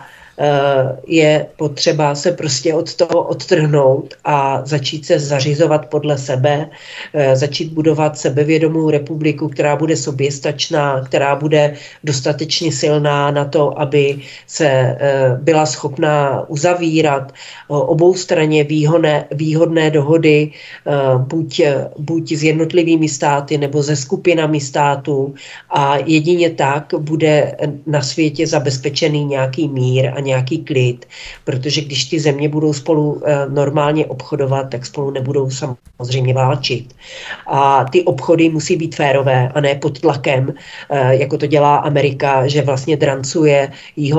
je 1.06 1.46
potřeba 1.56 2.14
se 2.14 2.32
prostě 2.32 2.74
od 2.74 2.94
toho 2.94 3.22
odtrhnout 3.22 4.14
a 4.24 4.62
začít 4.64 5.06
se 5.06 5.18
zařizovat 5.18 5.86
podle 5.86 6.18
sebe, 6.18 6.68
eh, 7.14 7.36
začít 7.36 7.72
budovat 7.72 8.18
sebevědomou 8.18 8.90
republiku, 8.90 9.48
která 9.48 9.76
bude 9.76 9.96
soběstačná, 9.96 11.00
která 11.04 11.36
bude 11.36 11.74
dostatečně 12.04 12.72
silná 12.72 13.30
na 13.30 13.44
to, 13.44 13.80
aby 13.80 14.18
se 14.46 14.68
eh, 14.68 15.38
byla 15.42 15.66
schopná 15.66 16.48
uzavírat 16.48 17.32
obou 17.68 18.14
straně 18.14 18.64
výhodné, 18.64 19.24
výhodné 19.30 19.90
dohody, 19.90 20.50
buď, 21.18 21.60
buď 21.98 22.32
s 22.32 22.42
jednotlivými 22.42 23.08
státy 23.08 23.58
nebo 23.58 23.82
se 23.82 23.96
skupinami 23.96 24.60
států. 24.60 25.34
A 25.70 25.96
jedině 25.96 26.50
tak 26.50 26.94
bude 26.98 27.56
na 27.86 28.02
světě 28.02 28.46
zabezpečený 28.46 29.24
nějaký 29.24 29.68
mír 29.68 30.12
a 30.14 30.20
nějaký 30.27 30.59
klid, 30.65 31.07
protože 31.44 31.81
když 31.81 32.05
ty 32.05 32.20
země 32.20 32.48
budou 32.48 32.73
spolu 32.73 33.23
eh, 33.24 33.47
normálně 33.48 34.07
obchodovat, 34.07 34.70
tak 34.70 34.86
spolu 34.86 35.11
nebudou 35.11 35.51
samozřejmě 35.51 36.35
válčit. 36.35 36.94
A 37.47 37.85
ty 37.85 38.03
obchody 38.03 38.48
musí 38.48 38.77
být 38.77 38.94
férové 38.94 39.48
a 39.55 39.61
ne 39.61 39.74
pod 39.74 40.01
tlakem, 40.01 40.55
eh, 40.90 41.16
jako 41.16 41.39
to 41.39 41.47
dělá 41.47 41.77
Amerika, 41.77 42.47
že 42.47 42.62
vlastně 42.62 42.97
drancuje 42.97 43.70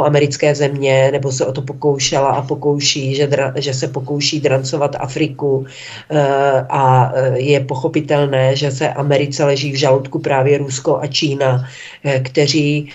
americké 0.03 0.55
země, 0.55 1.09
nebo 1.11 1.31
se 1.31 1.45
o 1.45 1.51
to 1.51 1.61
pokoušela 1.61 2.29
a 2.29 2.41
pokouší, 2.41 3.15
že, 3.15 3.27
dra, 3.27 3.53
že 3.55 3.73
se 3.73 3.87
pokouší 3.87 4.39
drancovat 4.39 4.95
Afriku 4.99 5.65
eh, 6.09 6.65
a 6.69 7.11
je 7.35 7.59
pochopitelné, 7.59 8.55
že 8.55 8.71
se 8.71 8.89
Americe 8.89 9.43
leží 9.43 9.71
v 9.71 9.75
žaludku 9.75 10.19
právě 10.19 10.57
Rusko 10.57 10.99
a 11.01 11.07
Čína, 11.07 11.67
kteří 12.23 12.89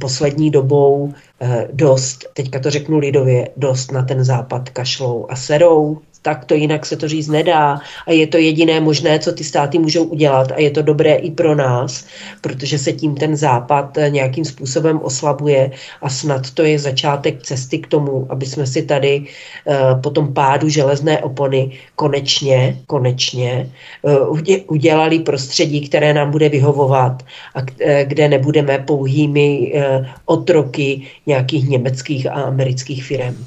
poslední 0.00 0.50
dobou 0.50 1.12
eh, 1.40 1.68
dost, 1.72 2.24
teďka 2.34 2.58
to 2.58 2.70
řeknu 2.70 2.98
lidově, 2.98 3.48
dost 3.56 3.92
na 3.92 4.02
ten 4.02 4.24
západ 4.24 4.70
kašlou 4.70 5.26
a 5.30 5.36
serou 5.36 5.98
tak 6.24 6.44
to 6.44 6.54
jinak 6.54 6.86
se 6.86 6.96
to 6.96 7.08
říct 7.08 7.28
nedá. 7.28 7.80
A 8.06 8.12
je 8.12 8.26
to 8.26 8.36
jediné 8.38 8.80
možné, 8.80 9.18
co 9.18 9.32
ty 9.32 9.44
státy 9.44 9.78
můžou 9.78 10.04
udělat 10.04 10.52
a 10.52 10.60
je 10.60 10.70
to 10.70 10.82
dobré 10.82 11.14
i 11.14 11.30
pro 11.30 11.54
nás, 11.54 12.06
protože 12.40 12.78
se 12.78 12.92
tím 12.92 13.14
ten 13.14 13.36
západ 13.36 13.98
eh, 13.98 14.10
nějakým 14.10 14.44
způsobem 14.44 15.00
oslabuje 15.02 15.70
a 16.02 16.08
snad 16.08 16.50
to 16.50 16.62
je 16.62 16.78
začátek 16.78 17.42
cesty 17.42 17.78
k 17.78 17.86
tomu, 17.86 18.26
aby 18.28 18.46
jsme 18.46 18.66
si 18.66 18.82
tady 18.82 19.20
uh, 19.20 20.00
po 20.00 20.10
tom 20.10 20.34
pádu 20.34 20.68
železné 20.68 21.18
opony 21.22 21.70
konečně, 21.96 22.80
konečně 22.86 23.70
uh, 24.02 24.40
udělali 24.66 25.18
prostředí, 25.18 25.88
které 25.88 26.14
nám 26.14 26.30
bude 26.30 26.48
vyhovovat 26.48 27.22
a 27.54 27.60
kde 28.04 28.28
nebudeme 28.28 28.78
pouhými 28.78 29.72
uh, 29.74 30.06
otroky 30.24 31.02
nějakých 31.26 31.68
německých 31.68 32.26
a 32.26 32.48
amerických 32.48 33.04
firm. 33.04 33.44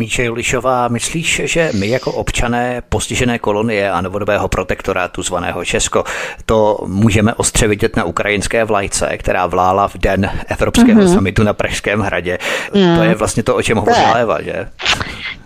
Míše 0.00 0.24
Julišová, 0.24 0.88
myslíš, 0.88 1.42
že 1.44 1.70
my 1.74 1.88
jako 1.88 2.12
občané 2.12 2.82
postižené 2.88 3.38
kolonie 3.38 3.90
a 3.90 4.00
novodobého 4.00 4.48
protektorátu 4.48 5.22
zvaného 5.22 5.64
Česko 5.64 6.04
to 6.46 6.78
můžeme 6.86 7.34
ostře 7.34 7.68
vidět 7.68 7.96
na 7.96 8.04
ukrajinské 8.04 8.64
vlajce, 8.64 9.16
která 9.18 9.46
vlála 9.46 9.88
v 9.88 9.98
den 9.98 10.30
Evropského 10.48 11.00
mm-hmm. 11.00 11.14
samitu 11.14 11.42
na 11.42 11.52
Pražském 11.52 12.00
hradě. 12.00 12.38
Mm. 12.74 12.96
To 12.96 13.02
je 13.02 13.14
vlastně 13.14 13.42
to, 13.42 13.56
o 13.56 13.62
čem 13.62 13.76
hovořila 13.76 14.12
Eva, 14.12 14.42
že? 14.42 14.68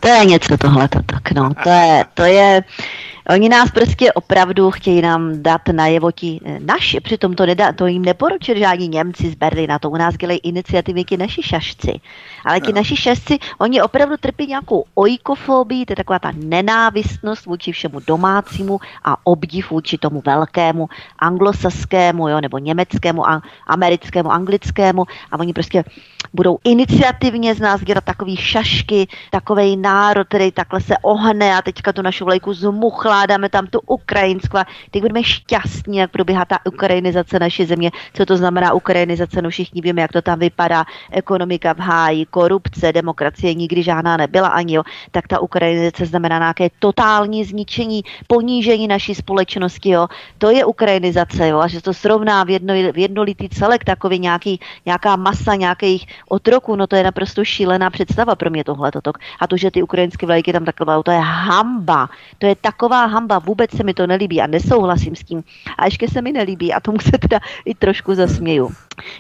To 0.01 0.09
je 0.09 0.25
něco 0.25 0.57
tohle, 0.59 0.89
tak 0.89 1.31
no. 1.35 1.51
To 1.63 1.71
je, 1.71 2.05
to 2.15 2.23
je 2.23 2.63
Oni 3.31 3.49
nás 3.49 3.71
prostě 3.71 4.13
opravdu 4.13 4.71
chtějí 4.71 5.03
nám 5.03 5.43
dát 5.43 5.69
najevo 5.73 6.13
ti 6.13 6.41
eh, 6.45 6.61
naši, 6.61 7.01
přitom 7.01 7.35
to, 7.35 7.47
nedá, 7.47 7.73
to 7.73 7.87
jim 7.87 8.05
neporučili 8.05 8.61
žádní 8.61 8.89
Němci 8.89 9.31
z 9.31 9.35
Berlína, 9.35 9.79
to 9.79 9.91
u 9.91 9.97
nás 9.97 10.17
dělají 10.17 10.39
iniciativy 10.39 11.05
ti 11.05 11.17
naši 11.17 11.43
šašci. 11.43 12.01
Ale 12.45 12.61
ti 12.61 12.73
no. 12.73 12.77
naši 12.77 12.97
šašci, 12.97 13.39
oni 13.59 13.83
opravdu 13.83 14.17
trpí 14.17 14.47
nějakou 14.47 14.85
ojkofobii, 14.95 15.87
to 15.87 15.93
je 15.93 15.97
taková 15.97 16.19
ta 16.19 16.33
nenávistnost 16.37 17.47
vůči 17.47 17.73
všemu 17.73 18.01
domácímu 18.07 18.81
a 19.05 19.17
obdiv 19.25 19.71
vůči 19.71 19.99
tomu 19.99 20.23
velkému 20.27 20.89
anglosaskému, 21.19 22.29
jo, 22.29 22.41
nebo 22.41 22.59
německému, 22.59 23.29
a, 23.29 23.43
americkému, 23.67 24.33
anglickému 24.33 25.05
a 25.33 25.39
oni 25.39 25.53
prostě 25.53 25.85
budou 26.35 26.59
iniciativně 26.65 27.55
z 27.55 27.61
nás 27.61 27.81
dělat 27.81 28.05
takový 28.05 28.37
šašky, 28.37 29.09
takový 29.31 29.77
národ, 29.77 30.29
který 30.29 30.53
takhle 30.53 30.81
se 30.81 30.95
ohne 31.03 31.57
a 31.57 31.63
teďka 31.63 31.93
tu 31.93 32.03
našu 32.03 32.25
vlajku 32.25 32.53
zmuchládáme 33.15 33.49
tam 33.49 33.67
tu 33.67 33.81
ukrajinskou. 33.87 34.59
Teď 34.91 35.03
budeme 35.03 35.23
šťastní, 35.23 35.97
jak 35.97 36.11
probíhá 36.11 36.45
ta 36.45 36.59
ukrajinizace 36.67 37.39
naší 37.39 37.65
země. 37.65 37.91
Co 38.15 38.27
to 38.27 38.37
znamená 38.37 38.73
ukrajinizace? 38.73 39.43
No 39.43 39.51
všichni 39.51 39.81
víme, 39.81 40.03
jak 40.03 40.13
to 40.13 40.23
tam 40.23 40.39
vypadá. 40.39 40.85
Ekonomika 41.11 41.75
v 41.75 41.79
háji, 41.79 42.27
korupce, 42.27 42.93
demokracie 42.93 43.55
nikdy 43.55 43.83
žádná 43.83 44.17
nebyla 44.17 44.49
ani, 44.49 44.75
jo. 44.75 44.83
Tak 45.11 45.29
ta 45.29 45.39
ukrajinizace 45.39 46.07
znamená 46.07 46.39
nějaké 46.39 46.69
totální 46.79 47.45
zničení, 47.45 48.03
ponížení 48.27 48.89
naší 48.89 49.15
společnosti, 49.15 49.91
jo. 49.91 50.09
To 50.39 50.51
je 50.51 50.65
ukrajinizace, 50.65 51.49
jo. 51.49 51.59
A 51.59 51.69
že 51.69 51.83
to 51.83 51.95
srovná 51.95 52.45
v, 52.45 52.51
jedno, 52.51 52.75
v 52.75 52.99
jednolitý 52.99 53.49
celek 53.49 53.85
takový 53.85 54.19
nějaký, 54.19 54.61
nějaká 54.87 55.17
masa 55.17 55.55
nějakých 55.55 56.07
otroků, 56.29 56.77
no 56.77 56.87
to 56.87 56.97
je 56.97 57.05
naprosto 57.05 57.45
šílená 57.45 57.91
představa 57.91 58.35
pro 58.35 58.51
mě 58.51 58.65
tohle. 58.65 58.91
A 59.41 59.47
to, 59.47 59.57
že 59.57 59.71
ty 59.71 59.83
ukrajinské 59.83 60.27
vlajky 60.27 60.53
tam 60.53 60.65
takhle 60.65 61.03
to 61.03 61.11
je 61.11 61.19
hamba. 61.19 62.09
To 62.39 62.47
je 62.47 62.55
taková 62.57 63.04
hamba, 63.07 63.39
vůbec 63.39 63.71
se 63.71 63.83
mi 63.83 63.95
to 63.95 64.07
nelíbí 64.07 64.41
a 64.41 64.47
nesouhlasím 64.47 65.17
s 65.17 65.25
tím. 65.25 65.45
A 65.79 65.85
ještě 65.85 66.09
se 66.09 66.23
mi 66.23 66.33
nelíbí 66.33 66.73
a 66.73 66.81
tomu 66.81 66.99
se 67.01 67.19
teda 67.19 67.41
i 67.65 67.75
trošku 67.75 68.15
zasměju 68.15 68.71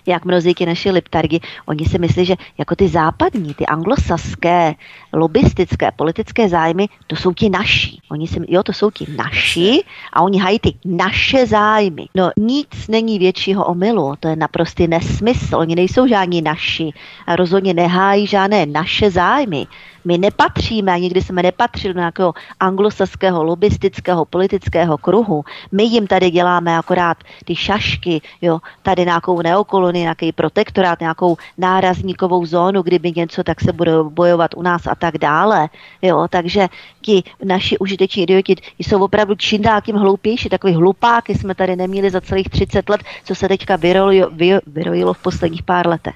jak 0.06 0.24
mnozí 0.24 0.55
ti 0.55 0.66
naši 0.66 0.90
liptargi, 0.90 1.40
oni 1.66 1.85
si 1.85 1.98
myslí, 1.98 2.24
že 2.24 2.35
jako 2.59 2.77
ty 2.77 2.89
západní, 2.89 3.55
ty 3.55 3.66
anglosaské, 3.66 4.74
lobistické, 5.12 5.90
politické 5.97 6.48
zájmy, 6.48 6.89
to 7.06 7.16
jsou 7.16 7.32
ti 7.32 7.51
naši. 7.51 7.98
Oni 8.11 8.27
si, 8.27 8.40
jo, 8.48 8.62
to 8.62 8.73
jsou 8.73 8.90
ti 8.90 9.06
naši 9.16 9.85
a 10.12 10.23
oni 10.23 10.39
hají 10.39 10.59
ty 10.59 10.74
naše 10.85 11.47
zájmy. 11.47 12.06
No 12.15 12.31
nic 12.36 12.89
není 12.89 13.19
většího 13.19 13.65
omylu, 13.65 14.15
to 14.20 14.28
je 14.28 14.36
naprostý 14.36 14.89
nesmysl. 14.89 15.56
Oni 15.56 15.74
nejsou 15.74 16.06
žádní 16.06 16.43
naši 16.43 16.90
a 17.27 17.36
rozhodně 17.36 17.74
nehájí 17.74 18.27
žádné 18.27 18.66
naše 18.66 19.11
zájmy. 19.11 19.66
My 20.05 20.18
nepatříme 20.18 20.93
a 20.93 20.97
nikdy 20.97 21.22
jsme 21.22 21.43
nepatřili 21.43 21.94
do 21.94 22.01
nějakého 22.01 22.35
anglosaského, 22.60 23.44
lobistického, 23.44 24.24
politického 24.24 24.98
kruhu. 24.98 25.44
My 25.72 25.82
jim 25.82 26.06
tady 26.06 26.31
děláme 26.31 26.78
akorát 26.78 27.16
ty 27.44 27.56
šašky, 27.56 28.20
jo, 28.43 28.59
tady 28.82 29.05
nějakou 29.05 29.43
neokolonii, 29.43 30.02
nějaký 30.02 30.32
protektorát, 30.32 31.01
nějakou 31.01 31.36
nárazníkovou 31.59 32.47
zónu, 32.47 32.82
kdyby 32.82 33.12
něco, 33.16 33.43
tak 33.43 33.60
se 33.60 33.72
bude 33.72 33.93
bojovat 34.02 34.51
u 34.56 34.62
nás 34.62 34.86
a 34.86 34.94
tak 34.94 35.18
dále. 35.18 35.68
Jo, 36.02 36.26
takže 36.31 36.68
ti 37.01 37.22
naši 37.44 37.78
užiteční 37.78 38.22
idioti 38.22 38.56
jsou 38.78 39.05
opravdu 39.05 39.35
čím 39.35 39.62
dál 39.62 39.81
tím 39.81 39.97
hloupější. 39.97 40.48
Takový 40.48 40.74
hlupáky 40.74 41.35
jsme 41.35 41.55
tady 41.55 41.76
neměli 41.76 42.10
za 42.10 42.20
celých 42.20 42.48
30 42.48 42.89
let, 42.89 43.01
co 43.24 43.35
se 43.35 43.48
teďka 43.48 43.76
vyrojilo, 43.76 44.31
vyrojilo 44.66 45.12
v 45.12 45.22
posledních 45.22 45.62
pár 45.62 45.89
letech. 45.89 46.14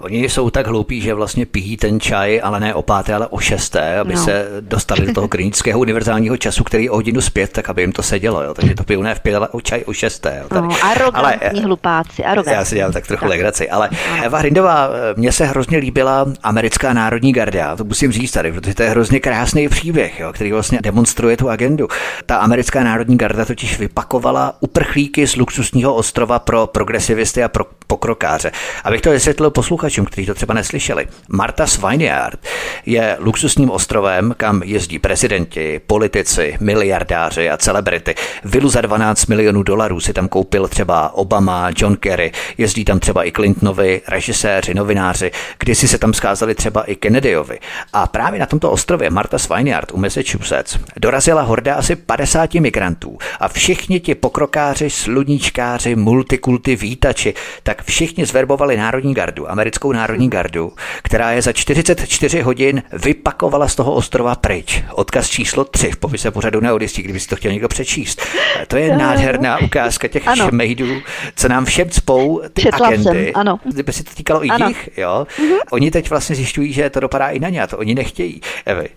Oni 0.00 0.28
jsou 0.28 0.50
tak 0.50 0.66
hloupí, 0.66 1.00
že 1.00 1.14
vlastně 1.14 1.46
pijí 1.46 1.76
ten 1.76 2.00
čaj, 2.00 2.40
ale 2.44 2.60
ne 2.60 2.74
o 2.74 2.82
páté, 3.04 3.14
ale 3.14 3.26
o 3.26 3.38
šesté, 3.38 3.98
aby 3.98 4.14
no. 4.14 4.24
se 4.24 4.46
dostali 4.60 5.06
do 5.06 5.12
toho 5.12 5.28
klinického 5.28 5.80
univerzálního 5.80 6.36
času, 6.36 6.64
který 6.64 6.84
je 6.84 6.90
o 6.90 6.94
hodinu 6.94 7.20
zpět, 7.20 7.52
tak 7.52 7.68
aby 7.68 7.82
jim 7.82 7.92
to 7.92 8.02
sedělo. 8.02 8.42
Jo. 8.42 8.54
Takže 8.54 8.74
to 8.74 8.84
pijou 8.84 9.02
ne 9.02 9.14
v 9.14 9.20
pět, 9.20 9.36
ale 9.36 9.48
o 9.48 9.60
čaj 9.60 9.82
o 9.86 9.92
šesté. 9.92 10.38
Jo. 10.42 10.48
Tady. 10.48 10.66
No, 10.66 10.76
arrogantní 10.82 11.48
ale, 11.50 11.62
hlupáci, 11.64 12.24
arrogantní. 12.24 12.52
Já 12.52 12.64
si 12.64 12.74
dělám 12.74 12.92
tak 12.92 13.06
trochu 13.06 13.24
tak. 13.24 13.30
legraci. 13.30 13.70
Ale 13.70 13.90
Eva 14.22 14.38
Hrindová, 14.38 14.90
mně 15.16 15.32
se 15.32 15.44
hrozně 15.44 15.78
líbila 15.78 16.26
americká 16.42 16.92
národní 16.92 17.32
garda. 17.32 17.76
To 17.76 17.84
musím 17.84 18.12
říct 18.12 18.32
tady, 18.32 18.52
protože 18.52 18.74
to 18.74 18.82
je 18.82 18.88
hrozně 18.88 19.20
krásný 19.20 19.68
příběh, 19.68 20.20
jo, 20.20 20.32
který 20.32 20.52
vlastně 20.52 20.78
demonstruje 20.82 21.36
tu 21.36 21.50
agendu. 21.50 21.88
Ta 22.26 22.36
americká 22.36 22.84
národní 22.84 23.16
garda 23.16 23.44
totiž 23.44 23.78
vypakovala 23.78 24.54
uprchlíky 24.60 25.26
z 25.26 25.36
luxusního 25.36 25.94
ostrova 25.94 26.38
pro 26.38 26.66
progresivisty 26.66 27.44
a 27.44 27.48
pro 27.48 27.64
pokrokáře. 27.86 28.52
Abych 28.84 29.00
to 29.00 29.10
vysvětlil 29.10 29.50
posluchačům, 29.50 30.04
kteří 30.04 30.26
to 30.26 30.34
třeba 30.34 30.54
neslyšeli. 30.54 31.06
Marta 31.28 31.66
Svineyard 31.66 32.38
je 32.86 32.93
luxusním 33.18 33.70
ostrovem, 33.70 34.34
kam 34.36 34.62
jezdí 34.64 34.98
prezidenti, 34.98 35.80
politici, 35.86 36.56
miliardáři 36.60 37.50
a 37.50 37.56
celebrity. 37.56 38.14
Vilu 38.44 38.68
za 38.68 38.80
12 38.80 39.26
milionů 39.26 39.62
dolarů 39.62 40.00
si 40.00 40.12
tam 40.12 40.28
koupil 40.28 40.68
třeba 40.68 41.14
Obama, 41.14 41.70
John 41.76 41.96
Kerry, 41.96 42.32
jezdí 42.58 42.84
tam 42.84 43.00
třeba 43.00 43.26
i 43.26 43.32
Clintonovi, 43.32 44.00
režiséři, 44.08 44.74
novináři, 44.74 45.30
kdysi 45.58 45.88
se 45.88 45.98
tam 45.98 46.14
scházeli 46.14 46.54
třeba 46.54 46.82
i 46.82 46.96
Kennedyovi. 46.96 47.58
A 47.92 48.06
právě 48.06 48.40
na 48.40 48.46
tomto 48.46 48.70
ostrově 48.70 49.10
Martha 49.10 49.56
Vineyard 49.56 49.92
u 49.92 49.96
Massachusetts 49.96 50.78
dorazila 50.96 51.42
horda 51.42 51.74
asi 51.74 51.96
50 51.96 52.54
migrantů 52.54 53.18
a 53.40 53.48
všichni 53.48 54.00
ti 54.00 54.14
pokrokáři, 54.14 54.90
sluníčkáři, 54.90 55.96
multikulty, 55.96 56.76
vítači, 56.76 57.34
tak 57.62 57.84
všichni 57.84 58.26
zverbovali 58.26 58.76
Národní 58.76 59.14
gardu, 59.14 59.50
americkou 59.50 59.92
Národní 59.92 60.30
gardu, 60.30 60.72
která 61.02 61.32
je 61.32 61.42
za 61.42 61.52
44 61.52 62.40
hodin 62.40 62.82
vypakovala 62.92 63.68
z 63.68 63.74
toho 63.74 63.92
ostrova 63.94 64.34
pryč. 64.34 64.82
Odkaz 64.92 65.28
číslo 65.28 65.64
3 65.64 65.90
v 65.90 65.96
popise 65.96 66.30
pořadu 66.30 66.60
neodistí, 66.60 67.02
kdyby 67.02 67.20
si 67.20 67.28
to 67.28 67.36
chtěl 67.36 67.52
někdo 67.52 67.68
přečíst. 67.68 68.22
To 68.68 68.76
je 68.76 68.96
nádherná 68.96 69.58
ukázka 69.58 70.08
těch 70.08 70.28
ano. 70.28 70.48
šmejdů, 70.48 71.00
co 71.36 71.48
nám 71.48 71.64
všem 71.64 71.90
cpou 71.90 72.42
ty 72.52 72.62
Četla 72.62 72.86
agendy. 72.86 73.24
Jsem, 73.24 73.32
ano. 73.34 73.60
Kdyby 73.64 73.92
si 73.92 74.04
to 74.04 74.14
týkalo 74.14 74.44
i 74.44 74.48
ano. 74.48 74.68
nich, 74.68 74.88
jo. 74.96 75.26
Mm-hmm. 75.38 75.58
Oni 75.70 75.90
teď 75.90 76.10
vlastně 76.10 76.36
zjišťují, 76.36 76.72
že 76.72 76.90
to 76.90 77.00
dopadá 77.00 77.28
i 77.28 77.40
na 77.40 77.48
ně 77.48 77.62
a 77.62 77.66
to 77.66 77.78
oni 77.78 77.94
nechtějí. 77.94 78.40
Evy. 78.66 78.88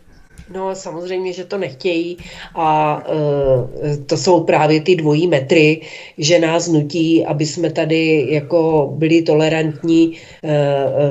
No 0.53 0.75
samozřejmě, 0.75 1.33
že 1.33 1.45
to 1.45 1.57
nechtějí 1.57 2.17
a 2.55 3.03
e, 3.93 3.97
to 3.97 4.17
jsou 4.17 4.43
právě 4.43 4.81
ty 4.81 4.95
dvojí 4.95 5.27
metry, 5.27 5.81
že 6.17 6.39
nás 6.39 6.67
nutí, 6.67 7.25
aby 7.25 7.45
jsme 7.45 7.71
tady 7.71 8.27
jako 8.29 8.89
byli 8.95 9.21
tolerantní 9.21 10.13
e, 10.43 10.55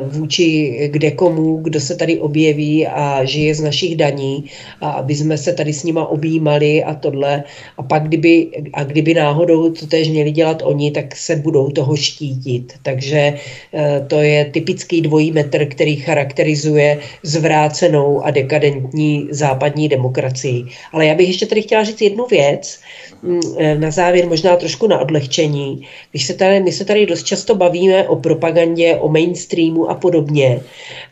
vůči 0.06 0.76
kde 0.92 1.10
komu, 1.10 1.56
kdo 1.56 1.80
se 1.80 1.96
tady 1.96 2.18
objeví 2.18 2.86
a 2.86 3.24
žije 3.24 3.54
z 3.54 3.60
našich 3.60 3.96
daní 3.96 4.44
a 4.80 4.90
aby 4.90 5.14
jsme 5.14 5.38
se 5.38 5.52
tady 5.52 5.72
s 5.72 5.84
nima 5.84 6.06
objímali 6.06 6.84
a 6.84 6.94
tohle 6.94 7.44
a 7.78 7.82
pak 7.82 8.02
kdyby, 8.02 8.48
a 8.72 8.84
kdyby 8.84 9.14
náhodou 9.14 9.70
to 9.70 9.86
tež 9.86 10.08
měli 10.08 10.30
dělat 10.30 10.62
oni, 10.64 10.90
tak 10.90 11.16
se 11.16 11.36
budou 11.36 11.70
toho 11.70 11.96
štítit. 11.96 12.72
Takže 12.82 13.34
e, 13.74 14.00
to 14.08 14.20
je 14.20 14.44
typický 14.44 15.00
dvojí 15.00 15.32
metr, 15.32 15.66
který 15.66 15.96
charakterizuje 15.96 16.98
zvrácenou 17.22 18.24
a 18.24 18.30
dekadentní 18.30 19.25
západní 19.30 19.88
demokracii. 19.88 20.64
Ale 20.92 21.06
já 21.06 21.14
bych 21.14 21.28
ještě 21.28 21.46
tady 21.46 21.62
chtěla 21.62 21.84
říct 21.84 22.00
jednu 22.00 22.26
věc, 22.26 22.80
mm, 23.22 23.40
eh, 23.58 23.78
na 23.78 23.90
závěr 23.90 24.28
možná 24.28 24.56
trošku 24.56 24.86
na 24.86 24.98
odlehčení. 24.98 25.86
Když 26.10 26.26
se 26.26 26.34
tady, 26.34 26.60
my 26.60 26.72
se 26.72 26.84
tady 26.84 27.06
dost 27.06 27.22
často 27.22 27.54
bavíme 27.54 28.08
o 28.08 28.16
propagandě, 28.16 28.96
o 28.96 29.08
mainstreamu 29.08 29.90
a 29.90 29.94
podobně. 29.94 30.60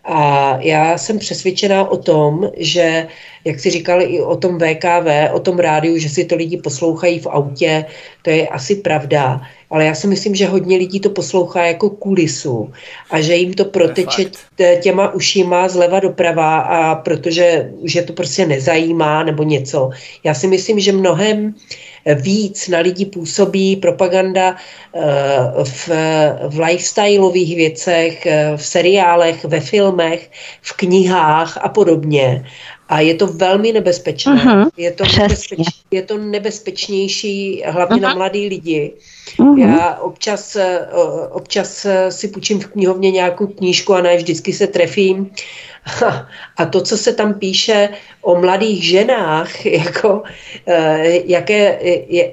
A 0.05 0.59
já 0.61 0.99
jsem 0.99 1.19
přesvědčená 1.19 1.91
o 1.91 1.97
tom, 1.97 2.51
že, 2.57 3.07
jak 3.45 3.61
si 3.61 3.71
říkali 3.71 4.05
i 4.05 4.21
o 4.21 4.37
tom 4.37 4.59
VKV, 4.59 5.33
o 5.33 5.41
tom 5.41 5.59
rádiu, 5.59 5.99
že 5.99 6.09
si 6.09 6.25
to 6.25 6.37
lidi 6.37 6.57
poslouchají 6.57 7.19
v 7.19 7.27
autě, 7.27 7.85
to 8.23 8.31
je 8.31 8.49
asi 8.49 8.75
pravda 8.75 9.41
ale 9.75 9.85
já 9.85 9.95
si 9.95 10.07
myslím, 10.07 10.35
že 10.35 10.47
hodně 10.47 10.77
lidí 10.77 11.01
to 11.01 11.11
poslouchá 11.11 11.67
jako 11.67 11.91
kulisu 11.91 12.73
a 13.11 13.21
že 13.21 13.35
jim 13.35 13.55
to 13.55 13.65
proteče 13.65 14.25
těma 14.81 15.15
ušima 15.15 15.69
zleva 15.69 16.01
doprava 16.01 16.59
a 16.59 16.95
protože 16.95 17.71
že 17.85 18.03
to 18.03 18.13
prostě 18.13 18.47
nezajímá 18.47 19.23
nebo 19.23 19.43
něco. 19.43 19.91
Já 20.25 20.35
si 20.35 20.47
myslím, 20.47 20.81
že 20.81 20.93
mnohem 20.93 21.55
víc 22.15 22.69
na 22.69 22.79
lidi 22.79 23.07
působí 23.07 23.77
propaganda 23.77 24.57
eh, 24.57 25.01
v, 25.65 25.89
v 26.49 26.61
lifestyleových 26.61 27.57
věcech, 27.57 28.27
eh, 28.27 28.53
v 28.57 28.67
seriálech, 28.67 29.45
ve 29.45 29.61
filmech, 29.61 30.31
v 30.63 30.73
knihách 30.73 31.59
a 31.63 31.69
podobně. 31.69 32.45
A 32.95 33.01
je 33.01 33.15
to 33.15 33.27
velmi 33.27 33.73
nebezpečné. 33.73 34.35
Uh-huh, 34.35 34.71
je, 34.77 34.93
to 34.93 35.05
nebezpeč, 35.19 35.59
je 35.91 36.03
to 36.03 36.19
nebezpečnější 36.19 37.63
hlavně 37.67 37.97
uh-huh. 37.97 38.01
na 38.03 38.15
mladý 38.15 38.49
lidi. 38.49 38.93
Uh-huh. 39.39 39.77
Já 39.77 39.99
občas, 40.01 40.57
eh, 40.57 40.89
občas 41.31 41.87
si 42.09 42.29
půjčím 42.29 42.61
v 42.61 42.67
knihovně 42.67 43.11
nějakou 43.11 43.47
knížku 43.47 43.95
a 43.95 44.01
ne 44.01 44.17
vždycky 44.17 44.53
se 44.53 44.67
trefím. 44.67 45.31
A 46.57 46.67
to, 46.67 46.81
co 46.81 46.97
se 46.97 47.13
tam 47.13 47.35
píše 47.35 47.89
o 48.23 48.41
mladých 48.41 48.85
ženách, 48.85 49.67
jako, 49.85 50.23
eh, 50.67 51.21
jaké, 51.25 51.79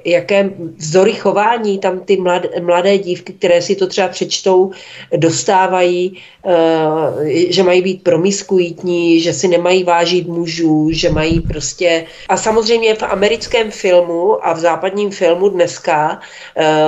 jaké 0.04 0.50
vzory 0.76 1.12
chování 1.12 1.78
tam 1.78 2.00
ty 2.00 2.18
mladé, 2.60 2.98
dívky, 2.98 3.32
které 3.32 3.62
si 3.62 3.76
to 3.76 3.86
třeba 3.86 4.08
přečtou, 4.08 4.70
dostávají, 5.16 6.18
eh, 6.46 7.52
že 7.52 7.62
mají 7.62 7.82
být 7.82 8.02
promiskuitní, 8.02 9.20
že 9.20 9.32
si 9.32 9.48
nemají 9.48 9.84
vážit 9.84 10.28
mužů, 10.28 10.88
že 10.92 11.10
mají 11.10 11.40
prostě... 11.40 12.04
A 12.28 12.36
samozřejmě 12.36 12.94
v 12.94 13.02
americkém 13.02 13.70
filmu 13.70 14.46
a 14.46 14.52
v 14.52 14.58
západním 14.58 15.10
filmu 15.10 15.48
dneska 15.48 16.20
eh, 16.56 16.81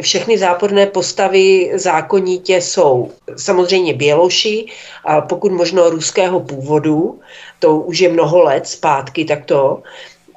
všechny 0.00 0.38
záporné 0.38 0.86
postavy 0.86 1.72
zákonitě 1.74 2.60
jsou 2.60 3.10
samozřejmě 3.36 3.94
běloši 3.94 4.66
a 5.04 5.20
pokud 5.20 5.52
možno 5.52 5.90
ruského 5.90 6.40
původu, 6.40 7.20
to 7.58 7.76
už 7.76 7.98
je 7.98 8.08
mnoho 8.08 8.42
let 8.42 8.66
zpátky, 8.66 9.24
tak 9.24 9.44
to. 9.44 9.82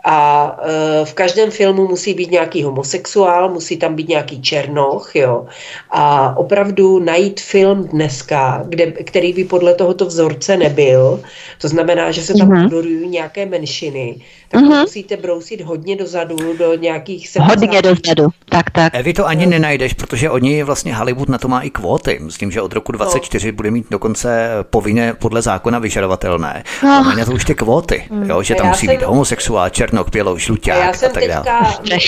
A 0.06 0.57
e, 1.02 1.06
v 1.06 1.14
každém 1.14 1.52
filmu 1.52 1.88
musí 1.88 2.14
být 2.14 2.32
nějaký 2.32 2.64
homosexuál, 2.64 3.49
musí 3.49 3.78
tam 3.78 3.95
být 3.95 4.10
nějaký 4.10 4.41
černoch, 4.41 5.15
jo. 5.15 5.45
A 5.90 6.38
opravdu 6.38 6.99
najít 6.99 7.41
film 7.41 7.88
dneska, 7.88 8.64
kde, 8.68 8.91
který 8.91 9.34
by 9.34 9.44
podle 9.44 9.74
tohoto 9.74 10.06
vzorce 10.06 10.57
nebyl, 10.57 11.22
to 11.61 11.68
znamená, 11.68 12.11
že 12.11 12.22
se 12.22 12.34
tam 12.34 12.49
mm-hmm. 12.49 13.10
nějaké 13.10 13.45
menšiny, 13.45 14.22
tak 14.49 14.61
mm-hmm. 14.61 14.82
musíte 14.82 15.18
brousit 15.18 15.61
hodně 15.61 15.95
dozadu, 15.95 16.38
do 16.57 16.74
nějakých 16.76 17.30
70. 17.30 17.60
Hodně 17.60 17.82
dozadu, 17.82 18.28
tak, 18.49 18.69
tak. 18.69 19.03
Vy 19.03 19.14
to 19.14 19.28
ani 19.28 19.45
no. 19.45 19.49
nenajdeš, 19.49 19.94
protože 19.94 20.30
oni 20.30 20.64
vlastně 20.64 20.95
Hollywood 20.95 21.30
na 21.30 21.38
to 21.38 21.48
má 21.48 21.61
i 21.61 21.69
kvóty. 21.69 22.19
Myslím, 22.22 22.52
že 22.52 22.61
od 22.61 22.74
roku 22.74 22.91
24 22.91 23.52
no. 23.52 23.56
bude 23.56 23.72
mít 23.72 23.86
dokonce 23.91 24.49
povinné 24.69 25.14
podle 25.14 25.41
zákona 25.41 25.80
vyžadovatelné. 25.80 26.64
No. 26.84 26.90
A 26.90 27.02
mají 27.02 27.18
na 27.18 27.26
to 27.26 27.32
už 27.32 27.45
ty 27.45 27.56
kvóty, 27.56 28.03
mm. 28.10 28.30
jo, 28.30 28.44
že 28.44 28.56
tam 28.56 28.68
musí 28.68 28.86
jsem... 28.86 28.95
být 28.95 29.06
homosexuál, 29.06 29.69
černok, 29.98 30.11
bělou, 30.11 30.38
žluťák 30.38 30.78
já 30.78 30.94
jsem 30.94 31.11
a 31.11 31.14
tak 31.14 31.28
dále. 31.28 31.45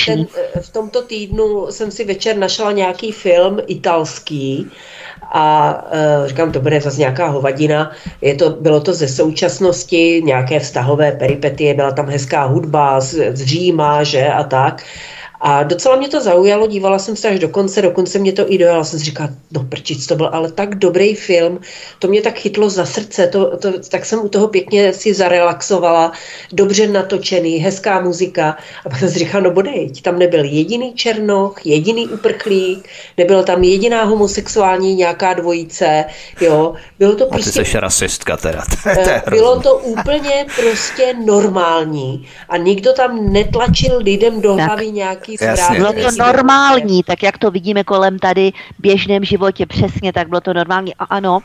Ten, 0.05 0.27
v 0.61 0.69
tomto 0.69 1.01
týdnu 1.01 1.67
jsem 1.69 1.91
si 1.91 2.05
večer 2.05 2.37
našla 2.37 2.71
nějaký 2.71 3.11
film 3.11 3.59
italský, 3.67 4.71
a 5.31 5.77
uh, 6.21 6.27
říkám, 6.27 6.51
to 6.51 6.59
bude 6.59 6.81
zase 6.81 6.99
nějaká 6.99 7.27
hovadina. 7.27 7.91
Je 8.21 8.35
to, 8.35 8.49
bylo 8.49 8.81
to 8.81 8.93
ze 8.93 9.07
současnosti, 9.07 10.21
nějaké 10.25 10.59
vztahové 10.59 11.11
peripetie, 11.11 11.73
byla 11.73 11.91
tam 11.91 12.09
hezká 12.09 12.43
hudba 12.43 12.99
z, 12.99 13.35
z 13.35 13.45
Říma, 13.45 14.03
že 14.03 14.27
a 14.27 14.43
tak. 14.43 14.83
A 15.41 15.63
docela 15.63 15.95
mě 15.95 16.09
to 16.09 16.21
zaujalo, 16.21 16.67
dívala 16.67 16.99
jsem 16.99 17.15
se 17.15 17.27
až 17.27 17.39
do 17.39 17.49
konce, 17.49 17.81
dokonce 17.81 18.19
mě 18.19 18.33
to 18.33 18.51
i 18.51 18.57
dojala, 18.57 18.83
jsem 18.83 18.99
si 18.99 19.05
říkala, 19.05 19.29
no 19.51 19.63
prčic, 19.63 20.07
to 20.07 20.15
byl 20.15 20.29
ale 20.33 20.51
tak 20.51 20.75
dobrý 20.75 21.15
film, 21.15 21.59
to 21.99 22.07
mě 22.07 22.21
tak 22.21 22.37
chytlo 22.37 22.69
za 22.69 22.85
srdce, 22.85 23.27
to, 23.27 23.57
to, 23.57 23.79
tak 23.89 24.05
jsem 24.05 24.19
u 24.19 24.29
toho 24.29 24.47
pěkně 24.47 24.93
si 24.93 25.13
zarelaxovala, 25.13 26.11
dobře 26.51 26.87
natočený, 26.87 27.57
hezká 27.57 28.01
muzika. 28.01 28.57
A 28.85 28.89
pak 28.89 28.99
jsem 28.99 29.09
si 29.09 29.19
říkala, 29.19 29.43
no 29.43 29.51
bodejť, 29.51 30.01
tam 30.01 30.19
nebyl 30.19 30.43
jediný 30.43 30.93
černoch, 30.93 31.65
jediný 31.65 32.07
uprchlík, 32.07 32.89
nebyla 33.17 33.43
tam 33.43 33.63
jediná 33.63 34.03
homosexuální 34.03 34.95
nějaká 34.95 35.33
dvojice, 35.33 36.05
jo, 36.41 36.73
bylo 36.99 37.15
to 37.15 37.25
prostě... 37.25 37.59
A 37.59 37.63
ty 37.63 37.69
jsi 37.69 37.79
rasistka 37.79 38.37
teda. 38.37 38.63
To 38.83 38.89
je, 38.89 38.95
to 38.95 39.09
je 39.09 39.21
bylo 39.29 39.61
to 39.61 39.77
úplně 39.77 40.45
prostě 40.55 41.13
normální. 41.25 42.27
A 42.49 42.57
nikdo 42.57 42.93
tam 42.93 43.33
netlačil 43.33 43.97
lidem 43.97 44.41
do 44.41 44.55
hlavy 44.55 44.91
nějaký 44.91 45.28
nějaký 45.41 45.75
Bylo 45.75 45.93
to 45.93 46.11
normální, 46.17 47.03
tak 47.03 47.23
jak 47.23 47.37
to 47.37 47.51
vidíme 47.51 47.83
kolem 47.83 48.19
tady 48.19 48.51
v 48.51 48.81
běžném 48.81 49.23
životě, 49.23 49.65
přesně 49.65 50.13
tak 50.13 50.29
bylo 50.29 50.41
to 50.41 50.53
normální. 50.53 50.95
A 50.95 51.03
ano, 51.03 51.39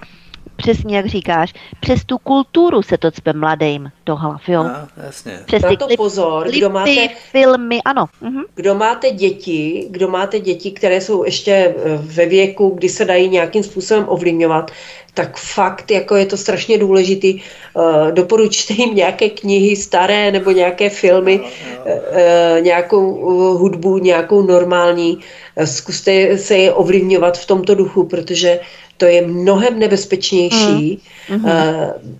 přesně 0.57 0.97
jak 0.97 1.07
říkáš, 1.07 1.53
přes 1.81 2.05
tu 2.05 2.19
kulturu 2.19 2.83
se 2.83 2.99
to 2.99 3.11
cpe 3.11 3.33
mladým 3.33 3.91
do 4.07 4.17
hlav, 4.17 4.49
jo. 4.49 4.61
A, 4.61 4.89
jasně. 5.07 5.39
Přes 5.47 5.63
ty 5.69 5.77
to 5.77 5.87
klip, 5.87 5.97
pozor, 5.97 6.43
klipy, 6.43 6.59
kdo 6.59 6.71
máte, 6.71 7.09
filmy, 7.31 7.79
ano. 7.85 8.07
Mhm. 8.21 8.43
Kdo 8.55 8.75
máte 8.75 9.11
děti, 9.11 9.87
kdo 9.91 10.09
máte 10.09 10.41
děti, 10.41 10.71
které 10.71 11.01
jsou 11.01 11.25
ještě 11.25 11.53
eh, 11.53 11.75
ve 11.97 12.27
věku, 12.27 12.69
kdy 12.69 12.89
se 12.89 13.05
dají 13.05 13.29
nějakým 13.29 13.63
způsobem 13.63 14.05
ovlivňovat, 14.09 14.71
tak 15.15 15.37
fakt 15.37 15.91
jako 15.91 16.17
je 16.17 16.27
to 16.27 16.37
strašně 16.37 16.79
důležitý. 16.79 17.41
Uh, 17.75 18.11
doporučte 18.11 18.75
jim 18.75 18.95
nějaké 18.95 19.29
knihy 19.29 19.77
staré 19.77 20.33
nebo 20.33 20.51
nějaké 20.51 20.91
filmy, 20.91 21.41
uh, 21.41 22.61
nějakou 22.61 23.15
uh, 23.15 23.61
hudbu, 23.61 23.99
nějakou 23.99 24.43
normální. 24.43 25.17
Uh, 25.17 25.65
zkuste 25.65 26.39
se 26.39 26.57
je 26.57 26.73
ovlivňovat 26.73 27.39
v 27.39 27.47
tomto 27.47 27.75
duchu, 27.75 28.05
protože 28.05 28.61
to 28.97 29.05
je 29.07 29.27
mnohem 29.27 29.79
nebezpečnější 29.79 31.03
mm. 31.31 31.45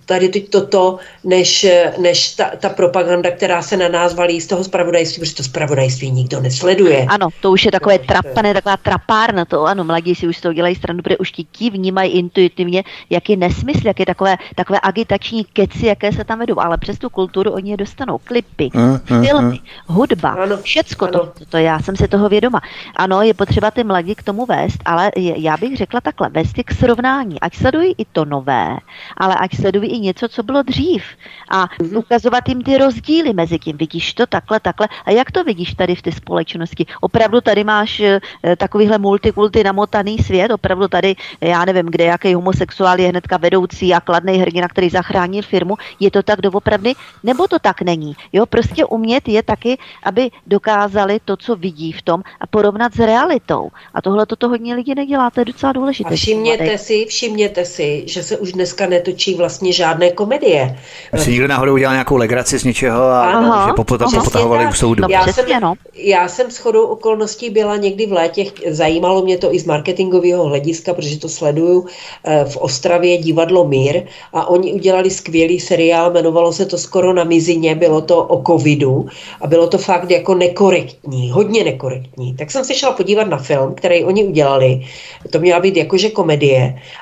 tady 0.05 0.29
teď 0.29 0.49
toto, 0.49 0.97
než, 1.23 1.67
než 1.97 2.35
ta, 2.35 2.51
ta 2.59 2.69
propaganda, 2.69 3.31
která 3.31 3.61
se 3.61 3.77
na 3.77 3.87
nás 3.87 4.13
valí 4.13 4.41
z 4.41 4.47
toho 4.47 4.63
spravodajství, 4.63 5.19
protože 5.19 5.35
to 5.35 5.43
spravodajství 5.43 6.11
nikdo 6.11 6.41
nesleduje. 6.41 7.05
Ano, 7.09 7.27
to 7.41 7.51
už 7.51 7.65
je 7.65 7.71
takové 7.71 7.99
trapané, 7.99 8.53
taková 8.53 8.77
trapárna 8.77 9.45
to, 9.45 9.63
ano, 9.63 9.83
mladí 9.83 10.15
si 10.15 10.27
už 10.27 10.41
to 10.41 10.53
dělají 10.53 10.75
stranu, 10.75 11.01
protože 11.01 11.17
už 11.17 11.31
ti 11.31 11.43
ti 11.43 11.69
vnímají 11.69 12.11
intuitivně, 12.11 12.83
jak 13.09 13.29
je 13.29 13.37
nesmysl, 13.37 13.87
jak 13.87 13.99
je 13.99 14.05
takové, 14.05 14.37
takové 14.55 14.79
agitační 14.83 15.45
keci, 15.45 15.85
jaké 15.85 16.11
se 16.11 16.23
tam 16.23 16.39
vedou, 16.39 16.59
ale 16.59 16.77
přes 16.77 16.99
tu 16.99 17.09
kulturu 17.09 17.51
oni 17.51 17.71
je 17.71 17.77
dostanou. 17.77 18.17
Klipy, 18.17 18.69
mm, 18.73 18.99
filmy, 18.99 19.59
mm. 19.59 19.95
hudba, 19.95 20.29
ano, 20.29 20.57
všecko 20.57 21.05
ano. 21.05 21.19
To, 21.19 21.45
to, 21.49 21.57
já 21.57 21.79
jsem 21.79 21.95
si 21.95 22.07
toho 22.07 22.29
vědoma. 22.29 22.61
Ano, 22.95 23.21
je 23.21 23.33
potřeba 23.33 23.71
ty 23.71 23.83
mladí 23.83 24.15
k 24.15 24.23
tomu 24.23 24.45
vést, 24.45 24.77
ale 24.85 25.11
já 25.15 25.57
bych 25.57 25.77
řekla 25.77 26.01
takhle, 26.01 26.29
vést 26.29 26.57
k 26.65 26.73
srovnání, 26.73 27.39
ať 27.39 27.55
sledují 27.55 27.95
i 27.97 28.05
to 28.05 28.25
nové, 28.25 28.77
ale 29.17 29.35
ať 29.35 29.55
sledují 29.55 29.89
i 29.89 29.99
něco, 29.99 30.27
co 30.27 30.43
bylo 30.43 30.61
dřív 30.61 31.03
a 31.49 31.67
mm. 31.81 31.97
ukazovat 31.97 32.49
jim 32.49 32.63
ty 32.63 32.77
rozdíly 32.77 33.33
mezi 33.33 33.59
tím. 33.59 33.77
Vidíš 33.77 34.13
to 34.13 34.25
takhle, 34.25 34.59
takhle 34.59 34.87
a 35.05 35.11
jak 35.11 35.31
to 35.31 35.43
vidíš 35.43 35.73
tady 35.73 35.95
v 35.95 36.01
té 36.01 36.11
společnosti? 36.11 36.85
Opravdu 37.01 37.41
tady 37.41 37.63
máš 37.63 37.99
e, 37.99 38.19
takovýhle 38.57 38.97
multikulty 38.97 39.63
namotaný 39.63 40.17
svět, 40.17 40.51
opravdu 40.51 40.87
tady, 40.87 41.15
já 41.41 41.65
nevím, 41.65 41.85
kde 41.85 42.03
jaký 42.03 42.33
homosexuál 42.33 42.99
je 42.99 43.09
hnedka 43.09 43.37
vedoucí 43.37 43.93
a 43.93 43.99
kladný 43.99 44.37
hrdina, 44.37 44.67
který 44.67 44.89
zachránil 44.89 45.43
firmu, 45.43 45.75
je 45.99 46.11
to 46.11 46.23
tak 46.23 46.41
doopravdy, 46.41 46.93
nebo 47.23 47.47
to 47.47 47.59
tak 47.59 47.81
není? 47.81 48.15
Jo, 48.33 48.45
prostě 48.45 48.85
umět 48.85 49.27
je 49.27 49.43
taky, 49.43 49.77
aby 50.03 50.29
dokázali 50.47 51.19
to, 51.25 51.37
co 51.37 51.55
vidí 51.55 51.91
v 51.91 52.01
tom 52.01 52.23
a 52.41 52.47
porovnat 52.47 52.93
s 52.93 52.99
realitou. 52.99 53.69
A 53.93 54.01
tohle 54.01 54.25
toto 54.25 54.49
hodně 54.49 54.75
lidí 54.75 54.95
nedělá, 54.95 55.29
to 55.29 55.39
je 55.39 55.45
docela 55.45 55.73
důležité. 55.73 56.09
A 56.09 56.17
všimněte 56.55 56.77
si, 56.77 57.05
všimněte 57.05 57.65
si, 57.65 58.03
že 58.07 58.23
se 58.23 58.37
už 58.37 58.51
dneska 58.51 58.87
netočí 58.87 59.33
vlastně 59.33 59.73
žádné 59.73 60.11
komedie. 60.11 60.79
Si 61.15 61.31
někdo 61.31 61.47
náhodou 61.47 61.73
udělal 61.73 61.93
nějakou 61.93 62.15
legraci 62.15 62.59
z 62.59 62.63
něčeho 62.63 63.03
a 63.03 63.31
aha, 63.31 63.67
že 63.67 63.73
popotahovali 63.73 64.67
u 64.67 64.73
soudu. 64.73 65.01
No, 65.01 65.07
já, 65.11 65.27
jsem, 65.27 65.45
no. 65.61 65.73
já 65.93 66.27
jsem 66.27 66.51
shodou 66.51 66.85
okolností 66.85 67.49
byla 67.49 67.75
někdy 67.75 68.05
v 68.05 68.11
létě, 68.11 68.45
zajímalo 68.69 69.21
mě 69.21 69.37
to 69.37 69.53
i 69.53 69.59
z 69.59 69.65
marketingového 69.65 70.43
hlediska, 70.43 70.93
protože 70.93 71.19
to 71.19 71.29
sleduju 71.29 71.85
eh, 72.23 72.45
v 72.45 72.57
Ostravě 72.57 73.17
divadlo 73.17 73.67
Mír 73.67 74.03
a 74.33 74.49
oni 74.49 74.73
udělali 74.73 75.09
skvělý 75.09 75.59
seriál, 75.59 76.11
jmenovalo 76.11 76.53
se 76.53 76.65
to 76.65 76.77
skoro 76.77 77.13
na 77.13 77.23
mizině, 77.23 77.75
bylo 77.75 78.01
to 78.01 78.23
o 78.23 78.43
covidu 78.43 79.05
a 79.41 79.47
bylo 79.47 79.67
to 79.67 79.77
fakt 79.77 80.11
jako 80.11 80.35
nekorektní, 80.35 81.31
hodně 81.31 81.63
nekorektní. 81.63 82.35
Tak 82.35 82.51
jsem 82.51 82.65
se 82.65 82.73
šla 82.73 82.91
podívat 82.91 83.27
na 83.27 83.37
film, 83.37 83.73
který 83.75 84.03
oni 84.03 84.23
udělali. 84.23 84.85
To 85.29 85.39
měla 85.39 85.59
být 85.59 85.77
jakože 85.77 86.09
komedie. 86.09 86.44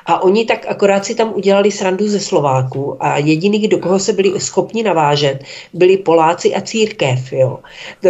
A 0.06 0.22
oni 0.22 0.44
tak 0.44 0.66
akorát 0.66 1.04
si 1.04 1.14
tam 1.14 1.32
udělali 1.34 1.70
srandu 1.70 2.08
ze 2.08 2.20
Slováku 2.20 2.96
a 3.00 3.18
jediný, 3.18 3.68
do 3.68 3.78
koho 3.78 3.98
se 3.98 4.12
byli 4.12 4.40
schopni 4.40 4.82
navážet, 4.82 5.44
byli 5.72 5.96
Poláci 5.96 6.54
a 6.54 6.60
církev, 6.60 7.32
jo. 7.32 7.58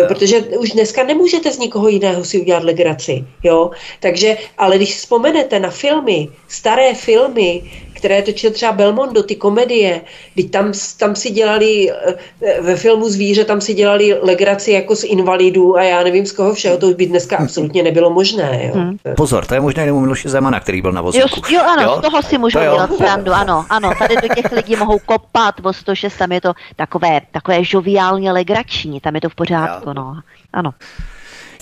Protože 0.09 0.40
už 0.40 0.70
dneska 0.70 1.05
nemůžete 1.05 1.52
z 1.52 1.59
nikoho 1.59 1.89
jiného 1.89 2.24
si 2.24 2.40
udělat 2.40 2.65
legraci, 2.65 3.24
jo. 3.43 3.70
Takže, 4.01 4.36
ale 4.59 4.77
když 4.77 4.97
vzpomenete 4.97 5.61
na 5.61 5.70
filmy, 5.70 6.28
staré 6.48 6.94
filmy, 6.94 7.62
které 8.05 8.23
točil 8.23 8.51
třeba 8.51 8.73
Belmondo, 8.73 9.23
ty 9.23 9.37
komedie, 9.37 10.01
kdy 10.35 10.45
tam, 10.45 10.73
tam 10.99 11.17
si 11.17 11.31
dělali 11.31 11.91
eh, 11.91 12.61
ve 12.61 12.77
filmu 12.77 13.09
Zvíře, 13.09 13.45
tam 13.45 13.61
si 13.61 13.75
dělali 13.75 14.19
legraci 14.23 14.73
jako 14.73 14.97
z 14.97 15.05
invalidů 15.05 15.77
a 15.77 15.83
já 15.83 16.03
nevím 16.05 16.27
z 16.27 16.33
koho 16.33 16.55
všeho, 16.55 16.77
to 16.77 16.87
už 16.87 16.95
by 16.95 17.07
dneska 17.07 17.37
absolutně 17.37 17.83
nebylo 17.83 18.11
možné. 18.11 18.61
Jo. 18.69 18.75
Hmm. 18.75 18.99
Pozor, 19.17 19.47
to 19.47 19.55
je 19.55 19.61
možná 19.61 19.83
jenom 19.83 20.01
Miloše 20.01 20.29
Zemana, 20.29 20.61
který 20.61 20.83
byl 20.83 20.93
na 20.93 21.01
vozíku. 21.01 21.41
Jo, 21.49 21.59
jo 21.59 21.61
ano, 21.65 21.83
jo? 21.83 21.97
z 21.99 22.01
toho 22.01 22.23
si 22.23 22.39
můžu 22.39 22.59
dělat 22.59 22.97
srandu, 22.97 23.33
ano, 23.33 23.67
ano, 23.71 23.93
tady 23.99 24.15
do 24.17 24.35
těch 24.35 24.53
lidí 24.53 24.77
mohou 24.77 24.99
kopat, 24.99 25.55
o 25.63 25.73
106, 25.73 26.17
tam 26.17 26.33
je 26.33 26.41
to 26.41 26.53
takové, 26.77 27.21
takové 27.33 27.65
žoviálně 27.65 28.33
legrační, 28.33 29.01
tam 29.01 29.15
je 29.15 29.21
to 29.21 29.29
v 29.29 29.35
pořádku, 29.35 29.89
jo. 29.89 29.95
no, 29.95 30.21
ano. 30.53 30.71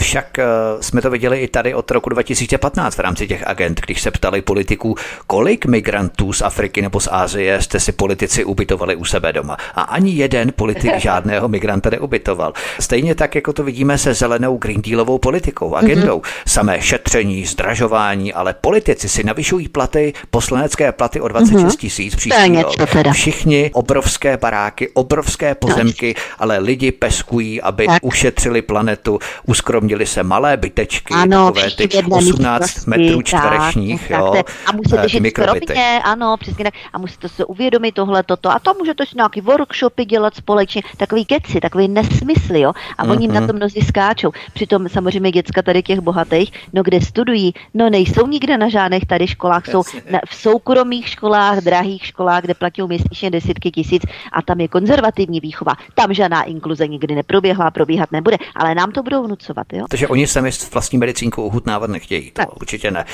Však 0.01 0.39
eh, 0.39 0.45
jsme 0.81 1.03
to 1.03 1.11
viděli 1.11 1.41
i 1.41 1.49
tady 1.49 1.75
od 1.75 1.91
roku 1.91 2.11
2015 2.11 2.97
v 2.97 2.99
rámci 2.99 3.27
těch 3.27 3.47
agent, 3.47 3.81
když 3.81 4.03
se 4.03 4.11
ptali 4.11 4.43
politiků, 4.43 4.95
kolik 5.27 5.67
migrantů 5.67 6.33
z 6.33 6.43
Afriky 6.43 6.83
nebo 6.83 7.01
z 7.01 7.09
Ázie 7.11 7.63
jste 7.63 7.81
si 7.81 7.93
politici 7.93 8.45
ubytovali 8.45 8.97
u 8.97 9.05
sebe 9.05 9.33
doma. 9.33 9.57
A 9.75 9.83
ani 9.83 10.13
jeden 10.13 10.53
politik 10.57 10.93
žádného 10.99 11.49
migranta 11.49 11.91
neubytoval. 11.91 12.53
Stejně 12.81 13.15
tak, 13.15 13.35
jako 13.35 13.53
to 13.53 13.65
vidíme 13.65 13.99
se 13.99 14.15
zelenou 14.15 14.57
Green 14.57 14.83
Dealovou 14.83 15.19
politikou, 15.19 15.75
agendou. 15.75 16.19
Mm-hmm. 16.19 16.43
Samé 16.47 16.83
šetření, 16.83 17.47
zdražování, 17.47 18.33
ale 18.33 18.55
politici 18.61 19.09
si 19.09 19.25
navyšují 19.25 19.69
platy, 19.69 20.13
poslanecké 20.31 20.93
platy 20.93 21.21
o 21.21 21.29
26 21.29 21.63
mm-hmm. 21.63 21.77
tisíc 21.77 22.15
příští 22.15 22.63
rok. 22.63 23.13
Všichni 23.13 23.71
obrovské 23.75 24.37
baráky, 24.37 24.89
obrovské 24.95 25.55
pozemky, 25.55 26.15
ale 26.39 26.59
lidi 26.59 26.93
peskují, 26.93 27.61
aby 27.63 27.87
tak. 27.87 27.99
ušetřili 28.03 28.63
planetu, 28.63 29.19
uskromnili 29.47 29.92
Usadili 29.93 30.07
se 30.07 30.23
malé 30.23 30.57
bytečky, 30.57 31.15
ano, 31.15 31.53
takové 31.53 31.71
ty 31.71 31.89
18 32.11 32.87
metrů 32.87 33.23
čtverečních, 33.23 34.09
tak, 34.09 34.21
jo, 34.21 34.43
a 34.67 34.73
musíte 34.73 35.09
žít 35.09 35.31
skromně, 35.31 36.01
ano, 36.05 36.37
přesně 36.37 36.65
tak, 36.65 36.75
a 36.93 36.99
musíte 36.99 37.29
se 37.29 37.45
uvědomit 37.45 37.93
tohle, 37.93 38.23
toto, 38.23 38.51
a 38.51 38.59
to 38.59 38.75
můžete 38.75 39.07
si 39.07 39.13
nějaký 39.17 39.41
workshopy 39.41 40.05
dělat 40.05 40.37
společně, 40.37 40.83
takový 40.97 41.25
keci, 41.25 41.61
takový 41.61 41.89
nesmysl, 41.89 42.57
jo, 42.57 42.73
a 42.99 43.05
oni 43.05 43.29
mm-hmm. 43.29 43.41
na 43.41 43.47
to 43.47 43.53
mnozí 43.53 43.81
skáčou. 43.81 44.33
Přitom 44.55 44.89
samozřejmě 44.89 45.33
děcka 45.33 45.63
tady 45.63 45.83
těch 45.83 46.01
bohatých, 46.01 46.53
no 46.73 46.83
kde 46.83 47.01
studují, 47.01 47.55
no 47.75 47.91
nejsou 47.91 48.27
nikde 48.27 48.59
na 48.59 48.69
žádných 48.69 49.07
tady 49.07 49.27
školách, 49.27 49.67
jsou 49.67 49.83
na, 50.11 50.19
v 50.29 50.35
soukromých 50.35 51.09
školách, 51.09 51.59
drahých 51.59 52.07
školách, 52.07 52.43
kde 52.43 52.55
platí 52.55 52.83
měsíčně 52.83 53.31
desítky 53.31 53.71
tisíc 53.71 54.03
a 54.33 54.43
tam 54.43 54.61
je 54.61 54.69
konzervativní 54.69 55.41
výchova. 55.41 55.73
Tam 55.95 56.15
žádná 56.15 56.43
inkluze 56.43 56.89
nikdy 56.89 57.15
neproběhla, 57.15 57.71
probíhat 57.71 58.13
nebude, 58.13 58.37
ale 58.57 58.75
nám 58.75 58.93
to 58.93 59.03
budou 59.03 59.25
vnucovat. 59.25 59.72
Jo? 59.73 59.85
Takže 59.89 60.09
oni 60.09 60.27
sami 60.27 60.51
vlastní 60.73 60.99
medicínku 60.99 61.43
uhutnávat 61.43 61.91
nechtějí. 61.91 62.31
To 62.31 62.43
ne. 62.43 62.47
určitě 62.61 62.91
ne. 62.91 63.05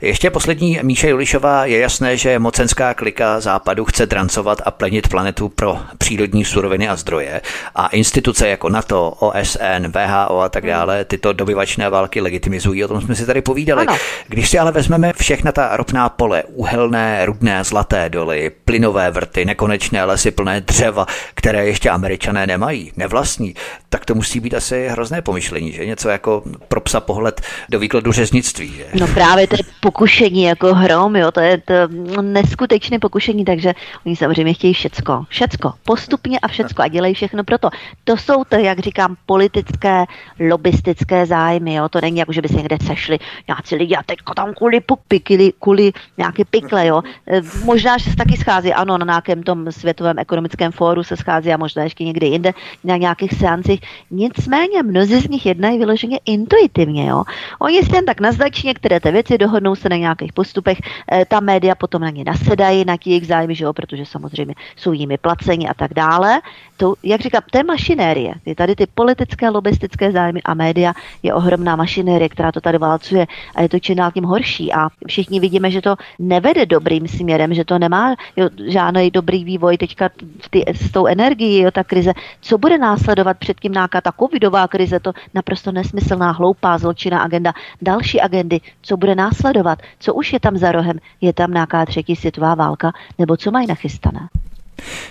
Ještě 0.00 0.30
poslední 0.30 0.80
Míše 0.82 1.08
Julišová. 1.08 1.66
Je 1.66 1.78
jasné, 1.78 2.16
že 2.16 2.38
mocenská 2.38 2.94
klika 2.94 3.40
západu 3.40 3.84
chce 3.84 4.06
drancovat 4.06 4.62
a 4.64 4.70
plenit 4.70 5.08
planetu 5.08 5.48
pro 5.48 5.78
přírodní 5.98 6.44
suroviny 6.44 6.88
a 6.88 6.96
zdroje. 6.96 7.40
A 7.74 7.86
instituce 7.86 8.48
jako 8.48 8.68
NATO, 8.68 9.10
OSN, 9.10 9.86
VHO 9.88 10.40
a 10.40 10.48
tak 10.48 10.64
hmm. 10.64 10.72
dále 10.72 11.04
tyto 11.04 11.32
dobyvačné 11.32 11.90
války 11.90 12.20
legitimizují. 12.20 12.84
O 12.84 12.88
tom 12.88 13.00
jsme 13.00 13.14
si 13.14 13.26
tady 13.26 13.42
povídali. 13.42 13.86
Ano. 13.86 13.98
Když 14.28 14.50
si 14.50 14.58
ale 14.58 14.72
vezmeme 14.72 15.12
všechna 15.12 15.52
ta 15.52 15.76
ropná 15.76 16.08
pole, 16.08 16.42
uhelné, 16.42 17.26
rudné, 17.26 17.64
zlaté 17.64 18.08
doly, 18.08 18.50
plynové 18.64 19.10
vrty, 19.10 19.44
nekonečné 19.44 20.04
lesy 20.04 20.30
plné 20.30 20.60
dřeva, 20.60 21.06
které 21.34 21.66
ještě 21.66 21.90
američané 21.90 22.46
nemají, 22.46 22.92
nevlastní, 22.96 23.54
tak 23.88 24.04
to 24.04 24.14
musí 24.14 24.40
být 24.40 24.54
asi 24.54 24.88
hrozné 24.88 25.22
pomyšlení, 25.22 25.72
že 25.72 25.84
něco 25.96 26.08
jako 26.08 26.42
pro 26.68 26.80
psa 26.80 27.00
pohled 27.00 27.40
do 27.68 27.78
výkladu 27.78 28.12
řeznictví. 28.12 28.68
Že? 28.68 28.84
No 29.00 29.06
právě 29.06 29.46
to 29.46 29.56
je 29.56 29.64
pokušení 29.80 30.42
jako 30.42 30.74
hrom, 30.74 31.16
jo, 31.16 31.30
to 31.30 31.40
je 31.40 31.58
to 31.58 31.74
neskutečné 32.22 32.98
pokušení, 32.98 33.44
takže 33.44 33.72
oni 34.06 34.16
samozřejmě 34.16 34.54
chtějí 34.54 34.74
všecko, 34.74 35.24
všecko, 35.28 35.72
postupně 35.84 36.38
a 36.38 36.48
všecko 36.48 36.82
a 36.82 36.88
dělají 36.88 37.14
všechno 37.14 37.44
pro 37.44 37.58
to. 37.58 37.68
Jsou 38.14 38.44
to, 38.44 38.56
jak 38.56 38.78
říkám, 38.78 39.16
politické, 39.26 40.04
lobistické 40.50 41.26
zájmy, 41.26 41.74
jo, 41.74 41.88
to 41.88 42.00
není 42.00 42.18
jako, 42.18 42.32
že 42.32 42.42
by 42.42 42.48
se 42.48 42.56
někde 42.56 42.76
sešli 42.86 43.18
nějací 43.48 43.76
lidi 43.76 43.96
a 43.96 44.02
teďko 44.02 44.34
tam 44.34 44.54
kvůli 44.54 44.80
pikli, 45.08 45.52
kvůli 45.60 45.92
nějaké 46.18 46.44
pikle, 46.44 46.86
jo. 46.86 47.02
E, 47.28 47.40
možná, 47.64 47.98
že 47.98 48.10
se 48.10 48.16
taky 48.16 48.36
schází, 48.36 48.72
ano, 48.72 48.98
na 48.98 49.04
nějakém 49.04 49.42
tom 49.42 49.72
světovém 49.72 50.18
ekonomickém 50.18 50.72
fóru 50.72 51.04
se 51.04 51.16
schází 51.16 51.52
a 51.52 51.56
možná 51.56 51.82
ještě 51.82 52.04
někde 52.04 52.26
jinde, 52.26 52.52
na 52.84 52.96
nějakých 52.96 53.32
seancích. 53.34 53.80
Nicméně 54.10 54.82
mnozí 54.82 55.20
z 55.20 55.28
nich 55.28 55.46
jednají 55.46 55.78
vyloženě 55.86 56.18
intuitivně. 56.26 57.06
Jo? 57.06 57.24
Oni 57.58 57.82
si 57.82 57.94
jen 57.94 58.04
tak 58.04 58.20
naznačí 58.20 58.66
některé 58.66 59.00
ty 59.00 59.10
věci, 59.10 59.38
dohodnou 59.38 59.74
se 59.74 59.88
na 59.88 59.96
nějakých 59.96 60.32
postupech, 60.32 60.78
e, 61.12 61.24
ta 61.24 61.40
média 61.40 61.74
potom 61.74 62.02
na 62.02 62.10
ně 62.10 62.24
nasedají, 62.24 62.84
na 62.84 62.96
jejich 63.04 63.26
zájmy, 63.26 63.54
že 63.54 63.64
jo? 63.64 63.72
protože 63.72 64.06
samozřejmě 64.06 64.54
jsou 64.76 64.92
jimi 64.92 65.18
placeni 65.18 65.68
a 65.68 65.74
tak 65.74 65.94
dále. 65.94 66.40
To, 66.76 66.94
jak 67.02 67.20
říkám, 67.20 67.42
to 67.50 67.58
je 67.58 67.64
mašinérie. 67.64 68.34
Ty 68.44 68.54
tady 68.54 68.76
ty 68.76 68.86
politické, 68.86 69.48
lobistické 69.48 70.12
zájmy 70.12 70.42
a 70.44 70.54
média 70.54 70.92
je 71.22 71.34
ohromná 71.34 71.76
mašinérie, 71.76 72.28
která 72.28 72.52
to 72.52 72.60
tady 72.60 72.78
válcuje 72.78 73.26
a 73.54 73.62
je 73.62 73.68
to 73.68 73.78
čím 73.78 73.96
dál 73.96 74.12
tím 74.12 74.24
horší. 74.24 74.72
A 74.72 74.88
všichni 75.06 75.40
vidíme, 75.40 75.70
že 75.70 75.80
to 75.80 75.96
nevede 76.18 76.66
dobrým 76.66 77.08
směrem, 77.08 77.54
že 77.54 77.64
to 77.64 77.78
nemá 77.78 78.14
jo, 78.36 78.48
žádný 78.66 79.10
dobrý 79.10 79.44
vývoj 79.44 79.78
teďka 79.78 80.10
ty, 80.50 80.64
s 80.68 80.90
tou 80.90 81.06
energií, 81.06 81.60
jo, 81.60 81.70
ta 81.70 81.84
krize. 81.84 82.12
Co 82.40 82.58
bude 82.58 82.78
následovat 82.78 83.38
předtím 83.38 83.72
nějaká 83.72 84.00
ta 84.00 84.12
covidová 84.12 84.68
krize, 84.68 85.00
to 85.00 85.12
naprosto 85.34 85.72
nesmyslná, 85.76 86.30
hloupá, 86.30 86.78
zločinná 86.78 87.22
agenda, 87.22 87.52
další 87.82 88.20
agendy, 88.20 88.60
co 88.82 88.96
bude 88.96 89.14
následovat, 89.14 89.78
co 89.98 90.14
už 90.14 90.32
je 90.32 90.40
tam 90.40 90.56
za 90.56 90.72
rohem, 90.72 90.98
je 91.20 91.32
tam 91.32 91.50
nějaká 91.50 91.86
třetí 91.86 92.16
světová 92.16 92.54
válka, 92.54 92.92
nebo 93.18 93.36
co 93.36 93.50
mají 93.50 93.66
nachystané? 93.66 94.28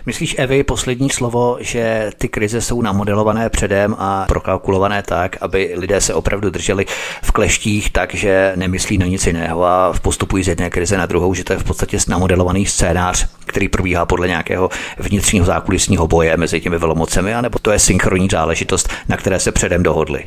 Myslíš, 0.05 0.35
Evy, 0.37 0.63
poslední 0.63 1.09
slovo, 1.09 1.57
že 1.59 2.11
ty 2.17 2.27
krize 2.27 2.61
jsou 2.61 2.81
namodelované 2.81 3.49
předem 3.49 3.95
a 3.99 4.25
prokalkulované 4.27 5.03
tak, 5.03 5.37
aby 5.41 5.73
lidé 5.77 6.01
se 6.01 6.13
opravdu 6.13 6.49
drželi 6.49 6.85
v 7.23 7.31
kleštích 7.31 7.91
tak, 7.91 8.15
že 8.15 8.53
nemyslí 8.55 8.97
na 8.97 9.05
nic 9.05 9.27
jiného 9.27 9.65
a 9.65 9.93
postupují 10.01 10.43
z 10.43 10.47
jedné 10.47 10.69
krize 10.69 10.97
na 10.97 11.05
druhou, 11.05 11.33
že 11.33 11.43
to 11.43 11.53
je 11.53 11.59
v 11.59 11.63
podstatě 11.63 11.97
namodelovaný 12.07 12.65
scénář, 12.65 13.27
který 13.45 13.67
probíhá 13.67 14.05
podle 14.05 14.27
nějakého 14.27 14.69
vnitřního 14.99 15.45
zákulisního 15.45 16.07
boje 16.07 16.37
mezi 16.37 16.61
těmi 16.61 16.77
velmocemi, 16.77 17.35
anebo 17.35 17.59
to 17.59 17.71
je 17.71 17.79
synchronní 17.79 18.27
záležitost, 18.31 18.89
na 19.09 19.17
které 19.17 19.39
se 19.39 19.51
předem 19.51 19.83
dohodli? 19.83 20.25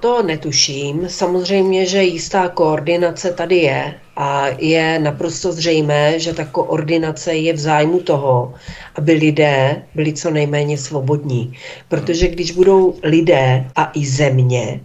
To 0.00 0.22
netuším. 0.22 1.08
Samozřejmě, 1.08 1.86
že 1.86 2.02
jistá 2.02 2.48
koordinace 2.48 3.32
tady 3.32 3.56
je 3.56 3.94
a 4.16 4.46
je 4.58 4.98
naprosto 4.98 5.52
zřejmé, 5.52 6.18
že 6.18 6.34
ta 6.34 6.44
koordinace 6.44 7.34
je 7.34 7.52
v 7.52 7.58
zájmu 7.58 8.00
toho, 8.00 8.54
aby 8.94 9.12
lidé 9.12 9.82
byli 9.94 10.12
co 10.12 10.30
nejméně 10.30 10.78
svobodní. 10.78 11.52
Protože 11.88 12.28
když 12.28 12.50
budou 12.50 12.94
lidé 13.02 13.70
a 13.76 13.90
i 13.94 14.06
země, 14.06 14.80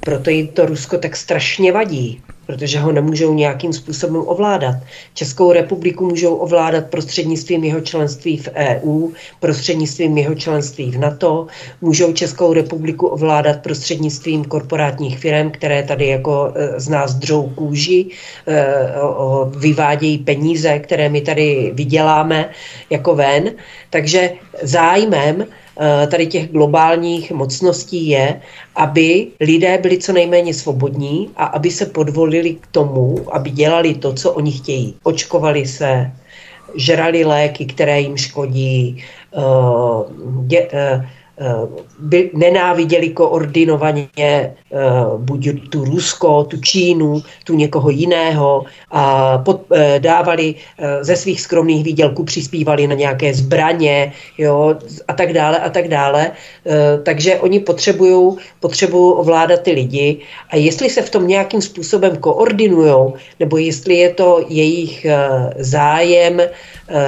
proto 0.00 0.30
jim 0.30 0.48
to 0.48 0.66
Rusko 0.66 0.98
tak 0.98 1.16
strašně 1.16 1.72
vadí, 1.72 2.22
protože 2.50 2.78
ho 2.78 2.92
nemůžou 2.92 3.34
nějakým 3.34 3.72
způsobem 3.72 4.22
ovládat. 4.26 4.74
Českou 5.14 5.52
republiku 5.52 6.06
můžou 6.06 6.34
ovládat 6.34 6.84
prostřednictvím 6.90 7.64
jeho 7.64 7.80
členství 7.80 8.36
v 8.36 8.48
EU, 8.54 9.08
prostřednictvím 9.40 10.18
jeho 10.18 10.34
členství 10.34 10.90
v 10.90 10.98
NATO, 10.98 11.46
můžou 11.80 12.12
Českou 12.12 12.52
republiku 12.52 13.06
ovládat 13.06 13.62
prostřednictvím 13.62 14.44
korporátních 14.44 15.18
firm, 15.18 15.50
které 15.50 15.82
tady 15.82 16.06
jako 16.06 16.52
e, 16.54 16.80
z 16.80 16.88
nás 16.88 17.14
dřou 17.14 17.42
kůži, 17.54 18.06
e, 18.46 18.66
vyvádějí 19.56 20.18
peníze, 20.18 20.78
které 20.78 21.08
my 21.08 21.20
tady 21.20 21.70
vyděláme 21.74 22.50
jako 22.90 23.14
ven. 23.14 23.50
Takže 23.90 24.30
zájmem 24.62 25.46
tady 26.06 26.26
těch 26.26 26.52
globálních 26.52 27.32
mocností 27.32 28.08
je, 28.08 28.40
aby 28.76 29.26
lidé 29.40 29.78
byli 29.78 29.98
co 29.98 30.12
nejméně 30.12 30.54
svobodní 30.54 31.30
a 31.36 31.44
aby 31.44 31.70
se 31.70 31.86
podvolili 31.86 32.54
k 32.54 32.66
tomu, 32.66 33.26
aby 33.32 33.50
dělali 33.50 33.94
to, 33.94 34.12
co 34.12 34.32
oni 34.32 34.52
chtějí. 34.52 34.94
Očkovali 35.02 35.66
se, 35.66 36.12
žrali 36.74 37.24
léky, 37.24 37.66
které 37.66 38.00
jim 38.00 38.16
škodí, 38.16 39.04
uh, 39.36 40.02
dě, 40.46 40.68
Eh, 40.72 41.08
by 41.98 42.30
nenáviděli 42.34 43.10
koordinovaně 43.10 44.08
eh, 44.28 44.54
buď 45.16 45.48
tu 45.70 45.84
Rusko, 45.84 46.44
tu 46.44 46.60
Čínu, 46.60 47.22
tu 47.44 47.54
někoho 47.54 47.90
jiného 47.90 48.64
a 48.90 49.38
pod, 49.38 49.60
eh, 49.72 49.98
dávali 49.98 50.54
ze 51.00 51.16
svých 51.16 51.40
skromných 51.40 51.84
výdělků, 51.84 52.24
přispívali 52.24 52.86
na 52.86 52.94
nějaké 52.94 53.34
zbraně 53.34 54.12
jo, 54.38 54.76
a 55.08 55.12
tak 55.12 55.32
dále 55.32 55.58
a 55.58 55.70
tak 55.70 55.88
dále. 55.88 56.30
Takže 57.02 57.40
oni 57.40 57.60
potřebují 57.60 58.36
potřebují 58.60 59.14
ovládat 59.16 59.60
ty 59.60 59.72
lidi 59.72 60.18
a 60.50 60.56
jestli 60.56 60.90
se 60.90 61.02
v 61.02 61.10
tom 61.10 61.26
nějakým 61.26 61.62
způsobem 61.62 62.16
koordinují, 62.16 63.12
nebo 63.40 63.56
jestli 63.56 63.94
je 63.94 64.10
to 64.14 64.44
jejich 64.48 65.06
zájem, 65.58 66.40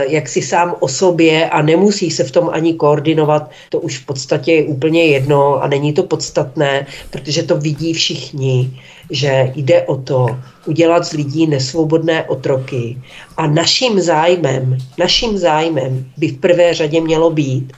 jak 0.09 0.29
si 0.29 0.43
sám 0.43 0.75
o 0.81 0.89
sobě 0.89 1.51
a 1.51 1.63
nemusí 1.63 2.11
se 2.11 2.25
v 2.25 2.31
tom 2.31 2.51
ani 2.53 2.75
koordinovat, 2.75 3.51
to 3.69 3.81
už 3.81 3.99
v 3.99 4.07
podstatě 4.07 4.53
je 4.53 4.65
úplně 4.65 5.05
jedno 5.05 5.63
a 5.63 5.69
není 5.69 5.93
to 5.93 6.03
podstatné, 6.03 6.87
protože 7.11 7.43
to 7.43 7.57
vidí 7.57 7.93
všichni, 7.93 8.81
že 9.11 9.53
jde 9.55 9.83
o 9.83 9.97
to 9.97 10.27
udělat 10.67 11.07
z 11.07 11.13
lidí 11.13 11.47
nesvobodné 11.47 12.25
otroky. 12.25 12.99
A 13.37 13.47
naším 13.47 14.01
zájmem, 14.01 14.79
naším 14.99 15.39
zájmem 15.39 16.07
by 16.17 16.29
v 16.29 16.39
prvé 16.39 16.75
řadě 16.75 17.01
mělo 17.01 17.31
být, 17.31 17.73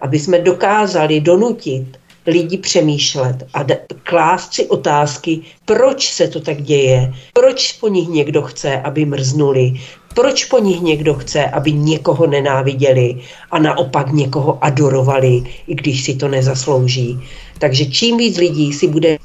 aby 0.00 0.18
jsme 0.18 0.38
dokázali 0.38 1.20
donutit 1.20 1.98
lidi 2.26 2.58
přemýšlet 2.58 3.46
a 3.54 3.64
klást 4.02 4.54
si 4.54 4.66
otázky, 4.66 5.40
proč 5.64 6.12
se 6.12 6.28
to 6.28 6.40
tak 6.40 6.62
děje, 6.62 7.12
proč 7.32 7.72
po 7.72 7.88
nich 7.88 8.08
někdo 8.08 8.42
chce, 8.42 8.80
aby 8.80 9.04
mrznuli, 9.04 9.72
proč 10.18 10.44
po 10.44 10.58
nich 10.58 10.80
někdo 10.80 11.14
chce, 11.14 11.44
aby 11.44 11.72
někoho 11.72 12.26
nenáviděli 12.26 13.20
a 13.50 13.58
naopak 13.58 14.12
někoho 14.12 14.64
adorovali, 14.64 15.42
i 15.66 15.74
když 15.74 16.04
si 16.04 16.14
to 16.14 16.28
nezaslouží. 16.28 17.20
Takže 17.58 17.86
čím 17.86 18.16
víc 18.16 18.36
lidí 18.36 18.72
si 18.72 18.88
bude 18.88 19.18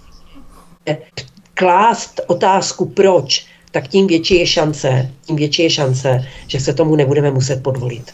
klást 1.53 2.21
otázku 2.27 2.85
proč, 2.85 3.45
tak 3.71 3.87
tím 3.87 4.07
větší 4.07 4.39
je 4.39 4.47
šance, 4.47 5.11
tím 5.25 5.35
větší 5.35 5.63
je 5.63 5.69
šance, 5.69 6.27
že 6.47 6.59
se 6.59 6.73
tomu 6.73 6.95
nebudeme 6.95 7.31
muset 7.31 7.63
podvolit. 7.63 8.13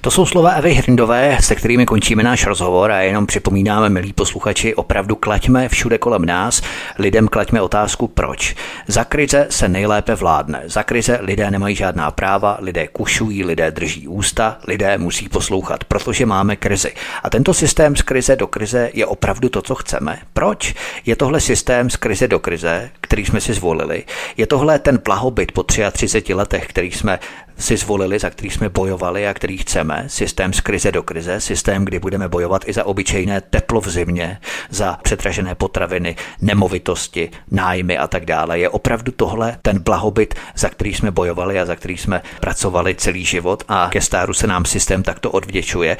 To 0.00 0.10
jsou 0.10 0.26
slova 0.26 0.50
Evy 0.50 0.74
Hrindové, 0.74 1.38
se 1.40 1.54
kterými 1.54 1.86
končíme 1.86 2.22
náš 2.22 2.46
rozhovor 2.46 2.92
a 2.92 3.00
jenom 3.00 3.26
připomínáme, 3.26 3.88
milí 3.88 4.12
posluchači, 4.12 4.74
opravdu 4.74 5.16
klaďme 5.16 5.68
všude 5.68 5.98
kolem 5.98 6.24
nás, 6.24 6.62
lidem 6.98 7.28
klaďme 7.28 7.60
otázku 7.60 8.08
proč. 8.08 8.54
Za 8.86 9.04
krize 9.04 9.46
se 9.50 9.68
nejlépe 9.68 10.14
vládne. 10.14 10.62
Za 10.66 10.82
krize 10.82 11.18
lidé 11.22 11.50
nemají 11.50 11.76
žádná 11.76 12.10
práva, 12.10 12.58
lidé 12.60 12.88
kušují, 12.88 13.44
lidé 13.44 13.70
drží 13.70 14.08
ústa, 14.08 14.58
lidé 14.66 14.98
musí 14.98 15.28
poslouchat, 15.28 15.84
protože 15.84 16.26
máme 16.26 16.56
krizi. 16.56 16.92
A 17.22 17.30
tento 17.30 17.54
systém 17.54 17.96
z 17.96 18.02
krize 18.02 18.36
do 18.36 18.46
krize 18.46 18.90
je 18.94 19.06
opravdu 19.06 19.48
to, 19.48 19.62
co 19.62 19.74
chceme. 19.74 20.18
Proč? 20.32 20.74
Je 21.06 21.16
tohle 21.16 21.40
systém 21.40 21.90
z 21.90 21.96
krize 21.96 22.28
do 22.28 22.38
krize, 22.38 22.90
který 23.00 23.24
jsme 23.24 23.40
si 23.40 23.54
zvolili? 23.54 24.04
Je 24.36 24.46
tohle 24.46 24.78
ten 24.78 24.98
blahobyt 25.04 25.52
po 25.52 25.62
33 25.62 26.34
letech, 26.34 26.66
který 26.66 26.90
jsme 26.92 27.18
si 27.58 27.76
zvolili, 27.76 28.18
za 28.18 28.30
který 28.30 28.50
jsme 28.50 28.68
bojovali 28.68 29.28
a 29.28 29.34
který 29.34 29.58
chceme, 29.58 30.04
systém 30.06 30.52
z 30.52 30.60
krize 30.60 30.92
do 30.92 31.02
krize, 31.02 31.40
systém, 31.40 31.84
kdy 31.84 31.98
budeme 31.98 32.28
bojovat 32.28 32.68
i 32.68 32.72
za 32.72 32.84
obyčejné 32.84 33.40
teplo 33.40 33.80
v 33.80 33.88
zimě, 33.88 34.38
za 34.70 34.98
přetražené 35.02 35.54
potraviny, 35.54 36.16
nemovitosti, 36.40 37.30
nájmy 37.50 37.98
a 37.98 38.06
tak 38.06 38.24
dále. 38.24 38.58
Je 38.58 38.68
opravdu 38.68 39.12
tohle 39.12 39.56
ten 39.62 39.78
blahobyt, 39.78 40.34
za 40.56 40.68
který 40.68 40.94
jsme 40.94 41.10
bojovali 41.10 41.60
a 41.60 41.64
za 41.64 41.76
který 41.76 41.96
jsme 41.96 42.22
pracovali 42.40 42.94
celý 42.94 43.24
život 43.24 43.64
a 43.68 43.88
ke 43.92 44.00
stáru 44.00 44.34
se 44.34 44.46
nám 44.46 44.64
systém 44.64 45.02
takto 45.02 45.30
odvděčuje 45.30 45.96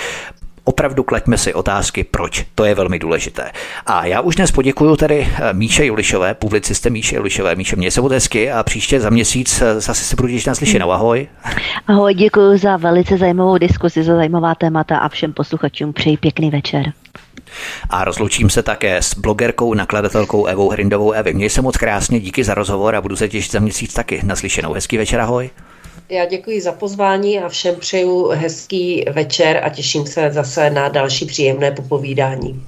opravdu 0.69 1.03
kleďme 1.03 1.39
si 1.39 1.55
otázky, 1.55 2.05
proč. 2.05 2.47
To 2.55 2.65
je 2.65 2.74
velmi 2.74 2.99
důležité. 2.99 3.51
A 3.86 4.07
já 4.07 4.20
už 4.20 4.36
dnes 4.36 4.53
poděkuji 4.53 4.97
tedy 4.97 5.28
eh, 5.35 5.53
Míše 5.53 5.86
Julišové, 5.86 6.35
publiciste 6.35 6.90
Míše 6.90 7.16
Julišové. 7.16 7.55
Míše, 7.55 7.77
mě 7.77 7.90
se 7.90 8.01
hezky 8.11 8.51
a 8.51 8.62
příště 8.62 9.01
za 9.01 9.11
měsíc 9.11 9.62
eh, 9.62 9.81
zase 9.81 10.05
se 10.05 10.16
budu 10.16 10.28
těšit 10.28 10.47
naslyšenou. 10.47 10.93
Ahoj. 10.93 11.28
Ahoj, 11.86 12.15
děkuji 12.15 12.59
za 12.59 12.77
velice 12.77 13.19
zajímavou 13.19 13.59
diskusi, 13.59 14.03
za 14.03 14.16
zajímavá 14.16 14.55
témata 14.55 14.99
a 14.99 15.09
všem 15.09 15.32
posluchačům 15.32 15.93
přeji 15.93 16.16
pěkný 16.16 16.51
večer. 16.51 16.93
A 17.90 18.05
rozloučím 18.05 18.51
se 18.51 18.62
také 18.62 18.97
s 18.97 19.15
blogerkou, 19.15 19.74
nakladatelkou 19.74 20.47
Evou 20.47 20.70
Hrindovou. 20.70 21.12
Evi, 21.12 21.35
měj 21.35 21.51
se 21.51 21.62
moc 21.62 21.77
krásně, 21.77 22.20
díky 22.20 22.45
za 22.45 22.55
rozhovor 22.55 22.95
a 22.95 23.01
budu 23.01 23.16
se 23.16 23.28
těšit 23.28 23.53
za 23.53 23.61
měsíc 23.61 23.95
taky 23.95 24.20
naslyšenou. 24.24 24.73
Hezký 24.73 24.99
večer, 24.99 25.20
ahoj. 25.20 25.51
Já 26.10 26.26
děkuji 26.26 26.60
za 26.60 26.72
pozvání 26.72 27.39
a 27.40 27.48
všem 27.48 27.76
přeju 27.76 28.28
hezký 28.28 29.05
večer 29.12 29.60
a 29.64 29.68
těším 29.68 30.06
se 30.06 30.32
zase 30.32 30.70
na 30.70 30.89
další 30.89 31.26
příjemné 31.26 31.72
popovídání. 31.72 32.66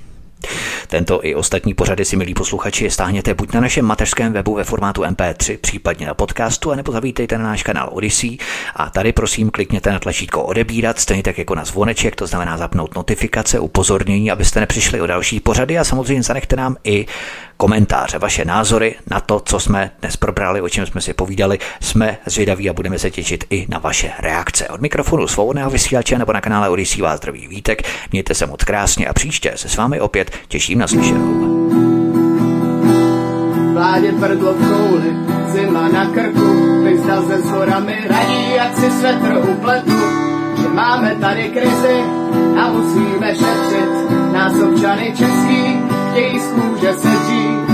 Tento 0.89 1.27
i 1.27 1.35
ostatní 1.35 1.75
pořady 1.75 2.05
si, 2.05 2.17
milí 2.17 2.35
posluchači, 2.35 2.91
stáhněte 2.91 3.35
buď 3.35 3.53
na 3.53 3.61
našem 3.61 3.85
mateřském 3.85 4.33
webu 4.33 4.55
ve 4.55 4.65
formátu 4.65 5.03
MP3, 5.03 5.59
případně 5.61 6.07
na 6.07 6.15
podcastu, 6.15 6.73
anebo 6.73 6.93
zavítejte 6.93 7.39
na 7.39 7.45
náš 7.45 7.63
kanál 7.63 7.89
Odyssey 7.93 8.39
a 8.77 8.91
tady 8.91 9.13
prosím 9.13 9.51
klikněte 9.51 9.93
na 9.93 9.99
tlačítko 9.99 10.43
odebírat, 10.43 11.01
stejně 11.01 11.23
tak 11.23 11.39
jako 11.39 11.55
na 11.55 11.65
zvoneček, 11.65 12.17
to 12.17 12.27
znamená 12.27 12.57
zapnout 12.57 12.95
notifikace, 12.95 13.59
upozornění, 13.59 14.31
abyste 14.31 14.61
nepřišli 14.61 15.01
o 15.01 15.07
další 15.07 15.41
pořady 15.41 15.79
a 15.79 15.85
samozřejmě 15.85 16.23
zanechte 16.23 16.57
nám 16.57 16.77
i 16.85 17.07
komentáře, 17.61 18.19
vaše 18.19 18.45
názory 18.45 18.95
na 19.11 19.21
to, 19.21 19.41
co 19.41 19.61
jsme 19.61 19.91
dnes 20.01 20.17
probrali, 20.17 20.61
o 20.61 20.69
čem 20.69 20.87
jsme 20.87 21.01
si 21.01 21.15
povídali. 21.15 21.59
Jsme 21.81 22.19
zvědaví 22.27 22.71
a 22.71 22.73
budeme 22.73 22.99
se 22.99 23.11
těšit 23.11 23.45
i 23.51 23.67
na 23.69 23.79
vaše 23.79 24.11
reakce. 24.19 24.69
Od 24.69 24.81
mikrofonu 24.81 25.29
svobodného 25.29 25.71
vysílače 25.71 26.19
nebo 26.19 26.33
na 26.33 26.41
kanále 26.41 26.69
Odisí 26.69 27.03
vás 27.03 27.17
zdraví 27.17 27.49
Vítek. 27.49 27.83
Mějte 28.13 28.35
se 28.35 28.47
moc 28.47 28.65
krásně 28.65 29.07
a 29.07 29.13
příště 29.13 29.53
se 29.57 29.69
s 29.69 29.77
vámi 29.77 30.01
opět 30.01 30.30
těším 30.49 30.79
na 30.79 30.87
slyšenou. 30.87 31.51
Vládě 33.73 34.13
prdlo 34.13 34.55
v 34.55 34.69
kouli, 34.69 35.17
zima 35.47 35.89
na 35.89 36.07
krku, 36.07 36.83
vyzda 36.85 37.23
se 37.23 37.39
s 37.39 37.51
horami 37.51 37.97
radí, 38.09 38.55
jak 38.57 38.75
si 38.75 38.91
svetr 38.91 39.43
upletu, 39.51 40.01
že 40.63 40.69
máme 40.69 41.17
tady 41.21 41.49
krizi 41.49 42.05
a 42.61 42.73
musíme 42.73 43.35
šetřit 43.35 44.11
nás 44.33 44.63
občany 44.63 45.13
český, 45.17 45.63
chtějí 46.11 46.39
z 46.39 46.53
kůže 46.53 46.93
sedřít. 46.93 47.71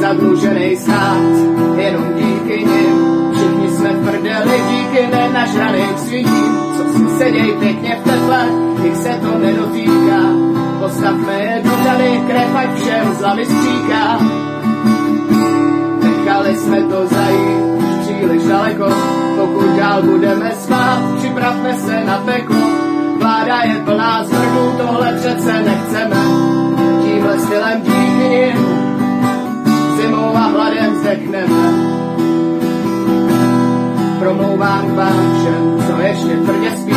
Zadlužený 0.00 0.76
stát, 0.76 1.32
jenom 1.76 2.14
díky 2.14 2.64
nim, 2.64 3.32
všichni 3.32 3.68
jsme 3.70 3.88
prdeli 3.88 4.62
díky 4.70 5.06
nenažraným 5.06 5.98
si 5.98 6.24
seděj 7.20 7.52
pěkně 7.60 7.98
v 8.00 8.04
teple, 8.04 8.46
jich 8.82 8.96
se 8.96 9.08
to 9.08 9.38
nedotýká. 9.38 10.20
Postavme 10.80 11.32
je 11.32 11.62
do 11.64 11.70
řady, 11.84 12.20
krev 12.26 12.56
ať 12.56 12.74
všem 12.74 13.14
z 13.14 13.20
hlavy 13.20 13.46
stříká. 13.46 14.18
Nechali 16.02 16.56
jsme 16.56 16.82
to 16.82 17.06
zajít 17.06 17.60
příliš 18.00 18.42
daleko, 18.44 18.88
pokud 19.36 19.76
dál 19.76 20.02
budeme 20.02 20.50
spát, 20.60 20.98
připravme 21.18 21.74
se 21.74 22.04
na 22.04 22.18
peklo. 22.18 22.66
Vláda 23.18 23.62
je 23.62 23.74
plná 23.74 24.24
zvrhů, 24.24 24.72
tohle 24.78 25.12
přece 25.12 25.62
nechceme. 25.62 26.16
Tímhle 27.04 27.38
stylem 27.38 27.80
díky 27.82 28.28
nim 28.28 28.66
zimou 29.96 30.36
a 30.36 30.46
hladem 30.46 30.94
zdechneme. 30.94 32.09
Promlouvám 34.20 34.96
vám 34.96 35.40
všem, 35.40 35.86
co 35.86 36.02
ještě 36.02 36.36
tvrdě 36.36 36.70
spí, 36.76 36.94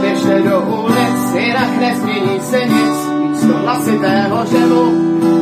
běžte 0.00 0.42
do 0.42 0.60
ulic, 0.60 1.34
jinak 1.34 1.80
nezmění 1.80 2.40
se 2.40 2.64
nic. 2.64 3.08
Místo 3.30 3.58
hlasitého 3.58 4.44
řevu 4.44 4.92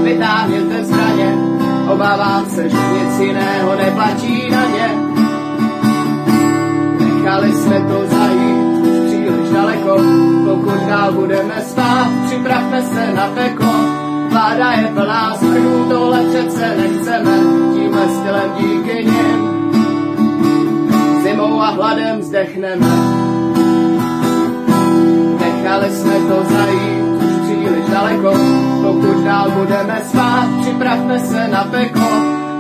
vytáhněte 0.05 0.85
zbraně, 0.85 1.35
obávám 1.93 2.47
se, 2.47 2.69
že 2.69 2.77
nic 2.77 3.21
jiného 3.21 3.77
neplatí 3.77 4.51
na 4.51 4.67
ně. 4.67 4.89
Nechali 6.99 7.53
jsme 7.53 7.81
to 7.81 8.07
zajít 8.07 8.87
už 8.87 9.07
příliš 9.07 9.51
daleko, 9.53 10.03
pokud 10.45 10.81
dál 10.89 11.13
budeme 11.13 11.61
spát, 11.61 12.09
připravme 12.27 12.83
se 12.83 13.13
na 13.13 13.27
peklo. 13.35 13.75
Vláda 14.31 14.73
je 14.73 14.87
plná 14.95 15.37
zvrhů, 15.37 15.85
tohle 15.89 16.21
přece 16.29 16.77
nechceme, 16.77 17.39
tímhle 17.75 18.09
stylem 18.09 18.53
díky 18.59 19.05
nim. 19.05 19.46
Zimou 21.37 21.61
a 21.61 21.71
hladem 21.71 22.23
zdechneme. 22.23 22.87
Nechali 25.41 25.91
jsme 25.91 26.13
to 26.13 26.45
zajít 26.55 27.23
už 27.23 27.33
příliš 27.43 27.85
daleko, 27.93 28.33
pokud 28.83 29.25
dál 29.25 29.51
budeme 29.51 30.03
spát, 30.05 30.49
připravme 30.63 31.19
se 31.19 31.49
na 31.49 31.65
peklo. 31.65 32.09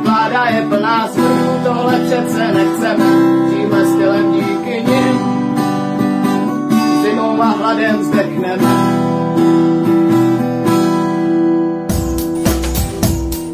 Vláda 0.02 0.44
je 0.44 0.66
plná 0.68 1.08
zvrhů, 1.08 1.64
tohle 1.64 2.00
přece 2.00 2.52
nechceme, 2.52 3.04
tímhle 3.50 3.86
stylem 3.86 4.32
díky 4.32 4.84
nim. 4.90 5.18
Zimou 7.02 7.42
a 7.42 7.46
hladem 7.46 8.04
zdechneme. 8.04 9.06